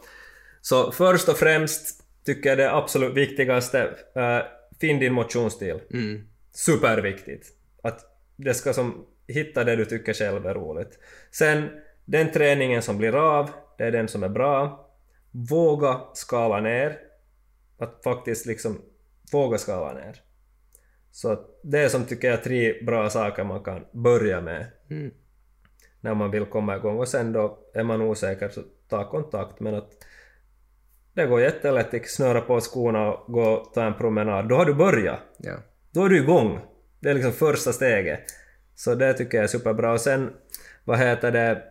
så 0.62 0.92
först 0.92 1.30
och 1.30 1.38
främst 1.38 2.04
tycker 2.26 2.50
jag 2.50 2.58
det 2.58 2.74
absolut 2.74 3.14
viktigaste, 3.14 3.90
äh, 4.16 4.40
finn 4.82 5.00
din 5.00 5.14
motionsstil. 5.14 5.80
Mm. 5.94 6.28
Superviktigt. 6.54 7.48
Att 7.84 8.00
det 8.36 8.54
ska 8.54 8.74
som, 8.74 9.06
hitta 9.28 9.64
det 9.64 9.76
du 9.76 9.86
tycker 9.86 10.14
själv 10.14 10.46
är 10.46 10.54
roligt. 10.54 11.00
Sen, 11.32 11.70
den 12.06 12.32
träningen 12.32 12.82
som 12.82 12.98
blir 12.98 13.16
av, 13.16 13.50
det 13.78 13.84
är 13.84 13.92
den 13.92 14.08
som 14.08 14.24
är 14.24 14.30
bra. 14.30 14.85
Våga 15.50 16.00
skala 16.14 16.60
ner. 16.60 17.00
Att 17.78 18.04
faktiskt 18.04 18.46
liksom 18.46 18.82
våga 19.32 19.58
skala 19.58 19.94
ner. 19.94 20.22
Så 21.12 21.46
det 21.64 21.80
är 21.80 21.90
som 21.90 22.06
tycker 22.06 22.30
jag 22.30 22.44
tre 22.44 22.84
bra 22.84 23.10
saker 23.10 23.44
man 23.44 23.64
kan 23.64 23.86
börja 23.92 24.42
med 24.42 24.66
Mm. 24.90 25.12
när 26.02 26.14
man 26.14 26.32
vill 26.32 26.46
komma 26.46 26.76
igång 26.76 26.98
och 27.00 27.08
sen 27.08 27.34
då 27.34 27.60
är 27.74 27.84
man 27.84 28.02
osäker 28.02 28.50
så 28.50 28.62
ta 28.90 29.10
kontakt 29.10 29.60
men 29.60 29.76
att 29.76 29.92
det 31.14 31.26
går 31.26 31.42
jättelätt 31.42 31.94
att 31.94 32.10
snöra 32.10 32.42
på 32.42 32.60
skorna 32.62 33.14
och 33.14 33.34
gå 33.34 33.44
och 33.50 33.74
ta 33.74 33.84
en 33.84 33.94
promenad. 33.94 34.50
Då 34.50 34.56
har 34.56 34.66
du 34.66 34.74
börjat. 34.74 35.20
Ja. 35.38 35.56
Då 35.92 36.06
är 36.06 36.10
du 36.10 36.18
igång. 36.18 36.60
Det 37.00 37.10
är 37.10 37.14
liksom 37.14 37.32
första 37.32 37.74
steget. 37.74 38.20
Så 38.76 38.96
det 38.96 39.14
tycker 39.14 39.38
jag 39.38 39.44
är 39.44 39.48
superbra. 39.48 39.92
Och 39.94 40.02
sen, 40.02 40.34
vad 40.84 41.00
heter 41.00 41.32
det? 41.32 41.64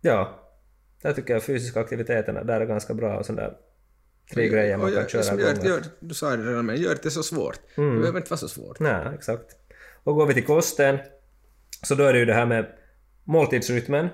Ja, 0.00 0.43
där 1.04 1.12
tycker 1.12 1.34
jag 1.34 1.42
fysiska 1.42 1.80
aktiviteterna, 1.80 2.44
där 2.44 2.60
är 2.60 2.66
ganska 2.66 2.94
bra 2.94 3.18
och 3.18 3.26
sån 3.26 3.36
där 3.36 3.56
tre 4.34 4.48
grejer 4.48 4.76
man 4.76 4.86
kan 4.86 4.94
gör- 4.94 5.08
köra 5.08 5.22
som 5.22 5.38
gör, 5.38 5.54
gör, 5.64 5.80
Du 6.00 6.14
sa 6.14 6.36
det 6.36 6.50
redan, 6.50 6.66
men 6.66 6.76
gör 6.76 6.96
det 7.02 7.10
så 7.10 7.22
svårt. 7.22 7.60
Mm. 7.76 7.94
Det 7.94 8.00
behöver 8.00 8.18
inte 8.18 8.30
vara 8.30 8.38
så 8.38 8.48
svårt. 8.48 8.80
Nej, 8.80 9.06
exakt. 9.14 9.44
Och 10.04 10.14
går 10.14 10.26
vi 10.26 10.34
till 10.34 10.44
kosten, 10.44 10.98
så 11.82 11.94
då 11.94 12.04
är 12.04 12.12
det 12.12 12.18
ju 12.18 12.24
det 12.24 12.34
här 12.34 12.46
med 12.46 12.66
måltidsrytmen. 13.24 14.08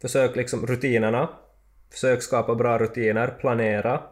Försök 0.00 0.36
liksom 0.36 0.66
rutinerna. 0.66 1.28
Försök 1.92 2.22
skapa 2.22 2.54
bra 2.54 2.78
rutiner, 2.78 3.28
planera. 3.40 4.02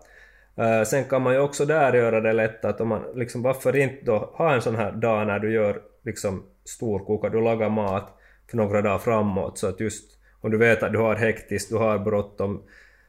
Eh, 0.57 0.83
sen 0.83 1.05
kan 1.05 1.23
man 1.23 1.35
ju 1.35 1.41
också 1.41 1.65
där 1.67 1.93
göra 1.93 2.21
det 2.21 2.33
lätt 2.33 2.65
att 2.65 2.81
om 2.81 2.89
man 2.89 3.03
liksom 3.15 3.43
varför 3.43 3.77
inte 3.77 4.05
då 4.05 4.17
ha 4.35 4.55
en 4.55 4.63
sån 4.63 4.77
här 4.77 4.93
dag 4.93 5.27
när 5.27 5.39
du 5.39 5.53
gör 5.53 5.83
liksom 6.05 6.47
storkokar, 6.65 7.31
du 7.31 7.41
lagar 7.41 7.69
mat. 7.69 8.19
för 8.51 8.57
några 8.57 8.83
dagar 8.83 8.99
framåt. 8.99 9.59
Så 9.59 9.67
att 9.67 9.81
just 9.81 10.19
om 10.43 10.51
du 10.51 10.59
vet 10.59 10.83
att 10.83 10.93
du 10.93 10.99
har 10.99 11.15
hektiskt, 11.15 11.71
du 11.71 11.77
har 11.77 11.99
bråttom, 11.99 12.63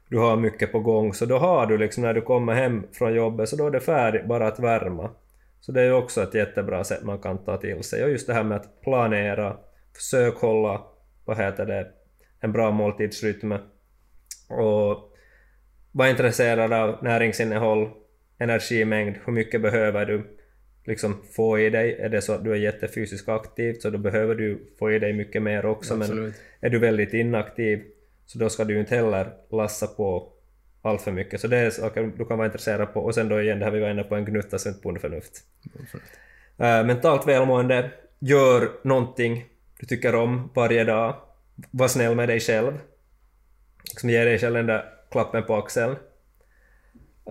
du 0.10 0.18
har 0.18 0.36
mycket 0.36 0.72
på 0.72 0.80
gång, 0.80 1.14
så 1.14 1.26
då 1.26 1.38
har 1.38 1.66
du 1.66 1.78
liksom 1.78 2.04
när 2.04 2.14
du 2.14 2.22
kommer 2.22 2.54
hem 2.54 2.84
från 2.92 3.14
jobbet 3.14 3.50
så 3.50 3.56
då 3.56 3.68
är 3.68 3.72
det 3.72 3.80
färdigt 3.80 4.26
bara 4.26 4.48
att 4.48 4.60
värma. 4.60 5.10
Så 5.60 5.72
det 5.72 5.82
är 5.82 5.86
ju 5.86 5.94
också 5.94 6.24
ett 6.24 6.34
jättebra 6.34 6.84
sätt 6.84 7.04
man 7.04 7.20
kan 7.20 7.38
ta 7.38 7.58
till 7.58 7.84
sig. 7.84 8.04
Och 8.04 8.10
just 8.10 8.28
det 8.28 8.34
här 8.34 8.44
med 8.44 8.58
att 8.58 8.82
planera, 8.82 9.58
försök 9.96 10.36
hålla, 10.36 10.82
vad 11.26 11.38
heter 11.38 11.66
det, 11.66 11.88
en 12.40 12.52
bra 12.52 12.72
måltidsrytm. 12.72 13.52
Och 14.50 15.14
var 15.92 16.08
intresserad 16.08 16.74
av 16.74 17.04
näringsinnehåll, 17.04 17.90
energimängd, 18.38 19.16
hur 19.26 19.34
mycket 19.34 19.62
behöver 19.62 20.06
du 20.06 20.38
liksom 20.86 21.22
få 21.32 21.60
i 21.60 21.70
dig? 21.70 21.98
Är 22.00 22.10
det 22.10 22.22
så 22.22 22.34
att 22.34 22.44
du 22.44 22.52
är 22.52 22.56
jättefysiskt 22.56 23.30
aktiv 23.30 23.74
så 23.74 23.90
då 23.90 23.98
behöver 23.98 24.36
du 24.36 24.60
få 24.80 24.92
i 24.92 25.00
dig 25.00 25.14
mycket 25.14 25.42
mer 25.42 25.66
också. 25.66 25.94
Absolut. 25.94 26.24
Men 26.24 26.34
är 26.62 26.70
du 26.70 26.80
väldigt 26.80 27.14
inaktiv 27.14 27.84
så 28.26 28.40
då 28.40 28.50
ska 28.50 28.64
du 28.64 28.80
inte 28.80 28.96
heller 28.96 29.34
lassa 29.52 29.88
på 29.88 30.34
allt 30.82 31.02
för 31.02 31.12
mycket. 31.12 31.42
Så 31.42 31.48
det 31.48 31.58
är 31.58 31.70
saker 31.70 32.12
du 32.18 32.26
kan 32.26 32.38
vara 32.38 32.46
intresserad 32.46 32.94
på. 32.94 33.00
Och 33.00 33.16
sen 33.16 33.30
då 33.30 33.42
igen 33.42 33.60
det 33.60 33.66
här 33.66 33.72
vi 33.72 33.80
var 33.80 33.90
inne 33.90 34.04
på, 34.04 34.16
en 34.16 34.26
gnutta 34.26 34.60
sunt 34.60 34.82
bondförnuft. 34.82 35.44
Uh, 36.62 36.86
mentalt 36.86 37.28
välmående, 37.28 37.92
gör 38.20 38.72
någonting 38.84 39.46
du 39.80 39.88
tycker 39.88 40.16
om 40.16 40.50
varje 40.54 40.84
dag. 40.84 41.16
Var 41.72 41.88
snäll 41.88 42.16
med 42.16 42.30
dig 42.30 42.40
själv. 42.40 42.74
Liksom 43.84 44.10
ge 44.10 44.24
dig 44.24 44.40
själv 44.40 44.56
den 44.56 44.66
där 44.66 44.86
klappen 45.12 45.44
på 45.44 45.56
axeln. 45.56 45.96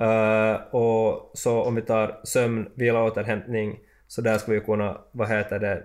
Uh, 0.01 0.75
och 0.75 1.31
så 1.35 1.63
om 1.63 1.75
vi 1.75 1.83
tar 1.83 2.21
sömn, 2.25 2.71
vila, 2.75 3.05
återhämtning, 3.05 3.81
så 4.07 4.23
där 4.23 4.39
ska 4.39 4.53
vi 4.53 4.61
kunna, 4.61 5.01
vad 5.13 5.29
heter 5.29 5.59
det, 5.59 5.83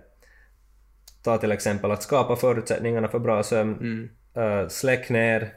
ta 1.24 1.38
till 1.38 1.52
exempel 1.52 1.92
att 1.92 2.04
skapa 2.04 2.36
förutsättningarna 2.36 3.08
för 3.08 3.20
bra 3.20 3.44
sömn, 3.44 3.78
Mm. 3.80 4.10
uh, 4.38 4.68
släck 4.68 5.10
ner, 5.10 5.54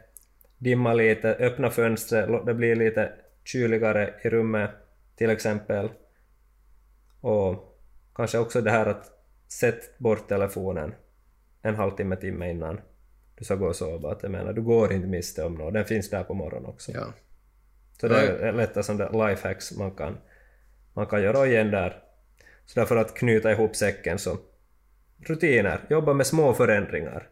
dimma 0.58 0.94
lite, 0.94 1.34
öppna 1.34 1.70
fönstret, 1.70 2.30
låt 2.30 2.46
det 2.46 2.54
bli 2.54 2.74
lite 2.74 3.12
kyligare 3.44 4.14
i 4.22 4.28
rummet 4.30 4.70
till 5.16 5.30
exempel. 5.30 5.88
Och 7.20 7.80
kanske 8.14 8.38
också 8.38 8.60
det 8.60 8.70
här 8.70 8.86
att 8.86 9.10
sätt 9.48 9.98
bort 9.98 10.28
telefonen 10.28 10.94
en 11.62 11.74
halvtimme, 11.74 12.16
timme 12.16 12.50
innan 12.50 12.80
du 13.38 13.44
ska 13.44 13.54
gå 13.54 13.66
och 13.66 13.76
sova. 13.76 14.12
Att 14.12 14.22
jag 14.22 14.32
menar, 14.32 14.52
du 14.52 14.62
går 14.62 14.92
inte 14.92 15.08
miste 15.08 15.44
om 15.44 15.54
något, 15.54 15.74
den 15.74 15.84
finns 15.84 16.10
där 16.10 16.22
på 16.22 16.34
morgonen 16.34 16.66
också. 16.66 16.92
Ja. 16.92 17.06
Så 18.00 18.08
det 18.08 18.16
är 18.16 18.52
lätta 18.52 18.80
lifehacks 19.28 19.72
man 19.72 19.90
kan, 19.90 20.18
man 20.94 21.06
kan 21.06 21.22
göra 21.22 21.46
igen 21.46 21.70
där. 21.70 22.02
Så 22.66 22.80
därför 22.80 22.96
att 22.96 23.14
knyta 23.14 23.52
ihop 23.52 23.76
säcken 23.76 24.18
så 24.18 24.38
rutiner, 25.18 25.86
jobba 25.90 26.14
med 26.14 26.26
små 26.26 26.54
förändringar. 26.54 27.28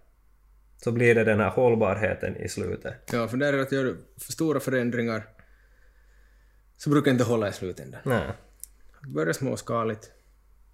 Så 0.76 0.92
blir 0.92 1.14
det 1.14 1.24
den 1.24 1.40
här 1.40 1.50
hållbarheten 1.50 2.36
i 2.36 2.48
slutet. 2.48 2.94
ja, 3.12 3.28
för 3.28 3.36
där 3.36 3.52
är 3.52 3.56
det 3.56 3.62
att 3.62 3.72
göra 3.72 3.96
för 4.16 4.32
stora 4.32 4.60
förändringar 4.60 5.22
så 6.76 6.90
brukar 6.90 7.04
det 7.04 7.12
inte 7.12 7.24
hålla 7.24 7.48
i 7.48 7.52
slutändan. 7.52 8.00
Nej. 8.04 8.32
Börja 9.14 9.34
småskaligt 9.34 10.10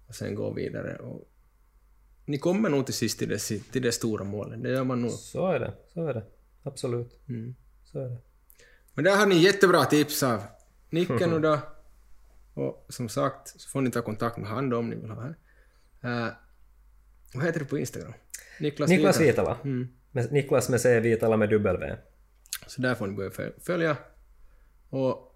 och 0.07 0.15
sen 0.15 0.35
gå 0.35 0.53
vidare. 0.53 0.95
Och 0.95 1.29
ni 2.25 2.37
kommer 2.37 2.69
nog 2.69 2.85
till 2.85 2.93
sist 2.93 3.19
till 3.19 3.29
det, 3.29 3.39
till 3.71 3.81
det 3.81 3.91
stora 3.91 4.23
målet, 4.23 4.63
det 4.63 4.69
gör 4.69 4.83
man 4.83 5.01
nog. 5.01 5.11
Så 5.11 5.47
är 5.47 5.59
det, 5.59 5.73
så 5.93 6.07
är 6.07 6.13
det. 6.13 6.23
Absolut. 6.63 7.19
Mm. 7.29 7.55
Så 7.83 7.99
är 7.99 8.09
det. 8.09 8.17
Men 8.95 9.03
där 9.05 9.17
har 9.17 9.25
ni 9.25 9.35
jättebra 9.35 9.85
tips 9.85 10.23
av 10.23 10.43
Nicke 10.89 11.27
nu 11.27 11.39
då. 11.47 11.59
Och 12.53 12.85
som 12.89 13.09
sagt 13.09 13.61
så 13.61 13.69
får 13.69 13.81
ni 13.81 13.91
ta 13.91 14.01
kontakt 14.01 14.37
med 14.37 14.49
han 14.49 14.73
om 14.73 14.89
ni 14.89 14.95
vill 14.95 15.09
ha 15.09 15.21
här. 15.21 15.35
Uh, 16.27 16.33
vad 17.33 17.43
heter 17.45 17.59
du 17.59 17.65
på 17.65 17.77
Instagram? 17.77 18.13
Niklas, 18.59 18.89
Niklas 18.89 19.19
Vitala. 19.19 19.53
Vitala. 19.53 19.57
Mm. 19.63 19.87
Niklas 20.31 20.69
med 20.69 20.81
C, 20.81 20.99
Vitala 20.99 21.37
med 21.37 21.49
W. 21.49 21.95
Så 22.67 22.81
där 22.81 22.95
får 22.95 23.07
ni 23.07 23.13
börja 23.15 23.31
föl- 23.31 23.53
följa. 23.61 23.97
Och 24.89 25.35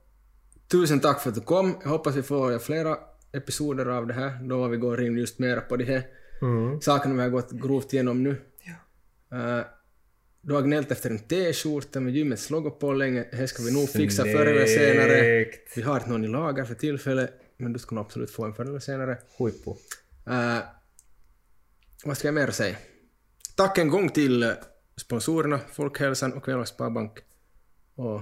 tusen 0.72 1.00
tack 1.00 1.20
för 1.22 1.30
att 1.30 1.36
du 1.36 1.42
kom. 1.42 1.78
Jag 1.84 1.90
hoppas 1.90 2.16
vi 2.16 2.24
får 2.24 2.60
flera 2.60 2.98
episoder 3.32 3.86
av 3.86 4.08
det 4.08 4.14
här, 4.14 4.40
då 4.44 4.68
vi 4.68 4.78
går 4.78 5.02
in 5.04 5.18
just 5.18 5.40
mera 5.40 5.62
på 5.62 5.78
de 5.78 5.84
här 5.86 6.08
Mm. 6.42 6.82
sakerna 6.82 7.16
vi 7.16 7.22
har 7.22 7.30
gått 7.30 7.52
grovt 7.52 7.94
igenom 7.94 8.24
nu. 8.24 8.30
Uh, 9.34 9.62
du 10.42 10.54
har 10.54 10.62
gnällt 10.62 10.92
efter 10.92 11.10
en 11.10 11.20
t-skjorta 11.20 12.00
med 12.00 12.14
gymmets 12.14 12.50
logo 12.50 12.72
på 12.72 12.94
länge. 12.94 13.26
Det 13.32 13.48
ska 13.48 13.64
vi 13.64 13.74
nog 13.74 13.90
fixa 13.90 14.24
förr 14.24 14.46
eller 14.46 14.66
senare. 14.66 15.46
Vi 15.76 15.82
har 15.82 15.96
inte 15.96 16.10
någon 16.10 16.26
i 16.26 16.28
lager 16.28 16.66
för 16.66 16.76
tillfället, 16.76 17.34
men 17.58 17.74
du 17.74 17.80
ska 17.80 17.96
nog 17.96 18.06
absolut 18.06 18.32
få 18.32 18.46
en 18.46 18.54
förr 18.54 18.66
eller 18.66 18.80
senare. 18.80 19.18
Huippu. 19.38 19.70
Uh, 19.70 20.60
vad 22.06 22.18
ska 22.18 22.28
jag 22.28 22.36
mer 22.36 22.52
säga? 22.52 22.76
Tack 23.56 23.78
en 23.78 23.90
gång 23.90 24.10
till 24.10 24.44
eh, 24.44 24.50
sponsorerna, 24.96 25.60
Folkhälsan 25.72 26.34
och 26.34 26.44
Kvällans 26.44 26.70
Sparbank. 26.70 27.20
Och 27.96 28.22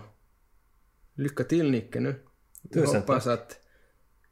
lycka 1.13 1.43
till 1.43 1.71
Nicke 1.71 1.99
nu. 1.99 2.15
Jag 2.61 2.73
Tusen 2.73 3.01
hoppas 3.01 3.27
att 3.27 3.59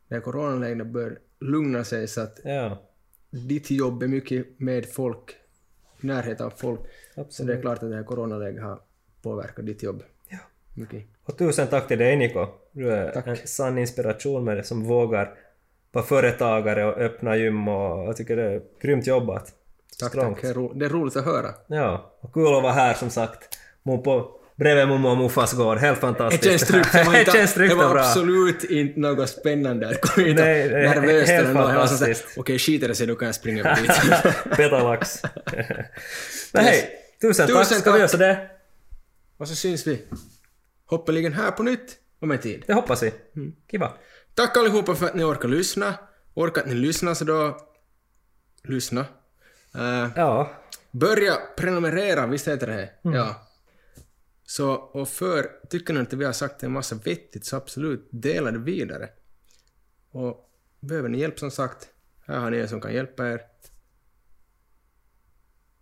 det 0.07 0.15
här 0.15 0.21
coronaläget 0.21 0.87
bör 0.87 1.19
lugna 1.39 1.83
sig 1.83 2.07
så 2.07 2.21
att 2.21 2.39
Ja, 2.43 2.91
ditt 3.29 3.71
jobb 3.71 4.03
är 4.03 4.07
mycket 4.07 4.59
med 4.59 4.93
folk, 4.93 5.35
närhet 6.01 6.41
av 6.41 6.49
folk. 6.49 6.79
Så 6.79 6.85
det 7.15 7.21
är 7.21 7.25
absolut. 7.25 7.61
klart 7.61 7.83
att 7.83 7.89
det 7.89 7.95
här 7.95 8.03
coronaläget 8.03 8.63
har 8.63 8.79
påverkat 9.21 9.65
ditt 9.65 9.83
jobb. 9.83 10.03
Ja. 10.29 10.37
Mycket. 10.73 11.03
Och 11.23 11.37
tusen 11.37 11.67
tack 11.67 11.87
till 11.87 11.97
dig 11.99 12.15
Niko. 12.15 12.47
Du 12.71 12.91
är 12.91 13.11
Tack. 13.11 13.27
en 13.27 13.37
sann 13.37 13.77
inspiration 13.77 14.43
med 14.43 14.57
det 14.57 14.63
som 14.63 14.83
vågar 14.83 15.33
vara 15.91 16.05
företagare 16.05 16.85
och 16.85 16.97
öppna 16.97 17.35
gym 17.37 17.67
och 17.67 18.07
jag 18.07 18.17
tycker 18.17 18.35
det 18.35 18.43
är 18.43 18.61
grymt 18.81 19.07
jobbat. 19.07 19.53
Tack, 19.99 20.09
Strångt. 20.09 20.41
tack. 20.41 20.55
Det 20.75 20.85
är, 20.85 20.89
roligt 20.89 21.15
att 21.15 21.25
höra. 21.25 21.47
Ja, 21.67 22.13
och 22.19 22.33
kul 22.33 22.55
att 22.55 22.63
vara 22.63 22.73
här 22.73 22.93
som 22.93 23.09
sagt. 23.09 23.57
Mo 23.83 24.01
på, 24.01 24.39
bredvid 24.55 24.87
mormor 24.87 25.11
och 25.11 25.17
morfars 25.17 25.53
gård. 25.53 25.77
Helt 25.77 25.97
Det 25.97 26.01
fantastiskt. 26.01 26.43
känns 26.43 26.61
tryggt. 26.67 26.91
Det 26.91 27.03
var, 27.03 27.13
det 27.33 27.41
inte, 27.41 27.59
det 27.59 27.71
och 27.73 27.77
var 27.77 27.97
absolut 27.97 28.63
inte 28.63 28.99
något 28.99 29.29
spännande 29.29 29.89
att 29.89 30.01
komma 30.01 30.27
hit 30.27 30.35
Nej, 30.37 30.69
det 30.69 30.77
nervöst 30.89 31.29
helt 31.31 31.45
eller 31.47 31.61
något. 31.61 31.69
Jag 31.71 31.77
var 31.79 31.87
så 31.87 31.97
såhär, 31.97 32.13
fantastiskt. 32.13 32.37
Okej, 32.39 32.59
skiter 32.59 32.87
det 32.87 32.95
sig, 32.95 33.07
då 33.07 33.15
kan 33.15 33.25
jag 33.25 33.35
springa 33.35 33.63
över 33.63 33.81
dit. 33.81 34.33
Petalax. 34.57 35.21
Men 36.53 36.63
hej, 36.63 36.89
tusen, 37.21 37.47
tack. 37.47 37.57
Tusen 37.57 37.79
Ska 37.79 37.91
vi 37.91 37.99
tack. 37.99 38.13
göra 38.19 38.27
det? 38.33 38.49
och 39.37 39.47
så 39.47 39.55
syns 39.55 39.87
vi 39.87 40.01
hoppeligen 40.85 41.33
här 41.33 41.51
på 41.51 41.63
nytt 41.63 41.95
om 42.21 42.31
en 42.31 42.37
tid. 42.39 42.63
Det 42.67 42.73
hoppas 42.73 43.03
vi. 43.03 43.13
Mm. 43.35 43.53
Kiva. 43.71 43.91
Tack 44.35 44.57
allihopa 44.57 44.95
för 44.95 45.05
att 45.05 45.15
ni 45.15 45.23
orkar 45.23 45.49
lyssna. 45.49 45.93
Orkar 46.33 46.61
att 46.61 46.67
ni 46.67 46.73
lyssnar 46.75 47.13
så 47.13 47.25
då... 47.25 47.57
Lyssna. 48.63 49.05
Eh, 49.75 50.07
Ja, 50.15 50.51
börja 50.91 51.33
prenumerera, 51.57 52.27
visst 52.27 52.47
heter 52.47 52.67
det? 52.67 52.89
Mm. 53.05 53.17
Ja. 53.17 53.44
Så, 54.45 54.73
och 54.73 55.09
för, 55.09 55.67
tycker 55.69 55.93
ni 55.93 55.99
inte 55.99 56.15
vi 56.15 56.25
har 56.25 56.33
sagt 56.33 56.63
en 56.63 56.71
massa 56.71 56.95
vettigt 56.95 57.45
så 57.45 57.55
absolut 57.55 58.07
dela 58.11 58.51
det 58.51 58.59
vidare. 58.59 59.09
Och 60.09 60.49
behöver 60.79 61.09
ni 61.09 61.19
hjälp 61.19 61.39
som 61.39 61.51
sagt, 61.51 61.89
här 62.25 62.39
har 62.39 62.51
ni 62.51 62.57
en 62.57 62.69
som 62.69 62.81
kan 62.81 62.93
hjälpa 62.93 63.27
er. 63.27 63.41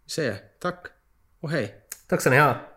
Vi 0.04 0.10
säger 0.10 0.38
tack 0.60 0.88
och 1.40 1.50
hej. 1.50 1.88
tack 2.08 2.22
ska 2.22 2.30
ni 2.30 2.38
ha. 2.38 2.73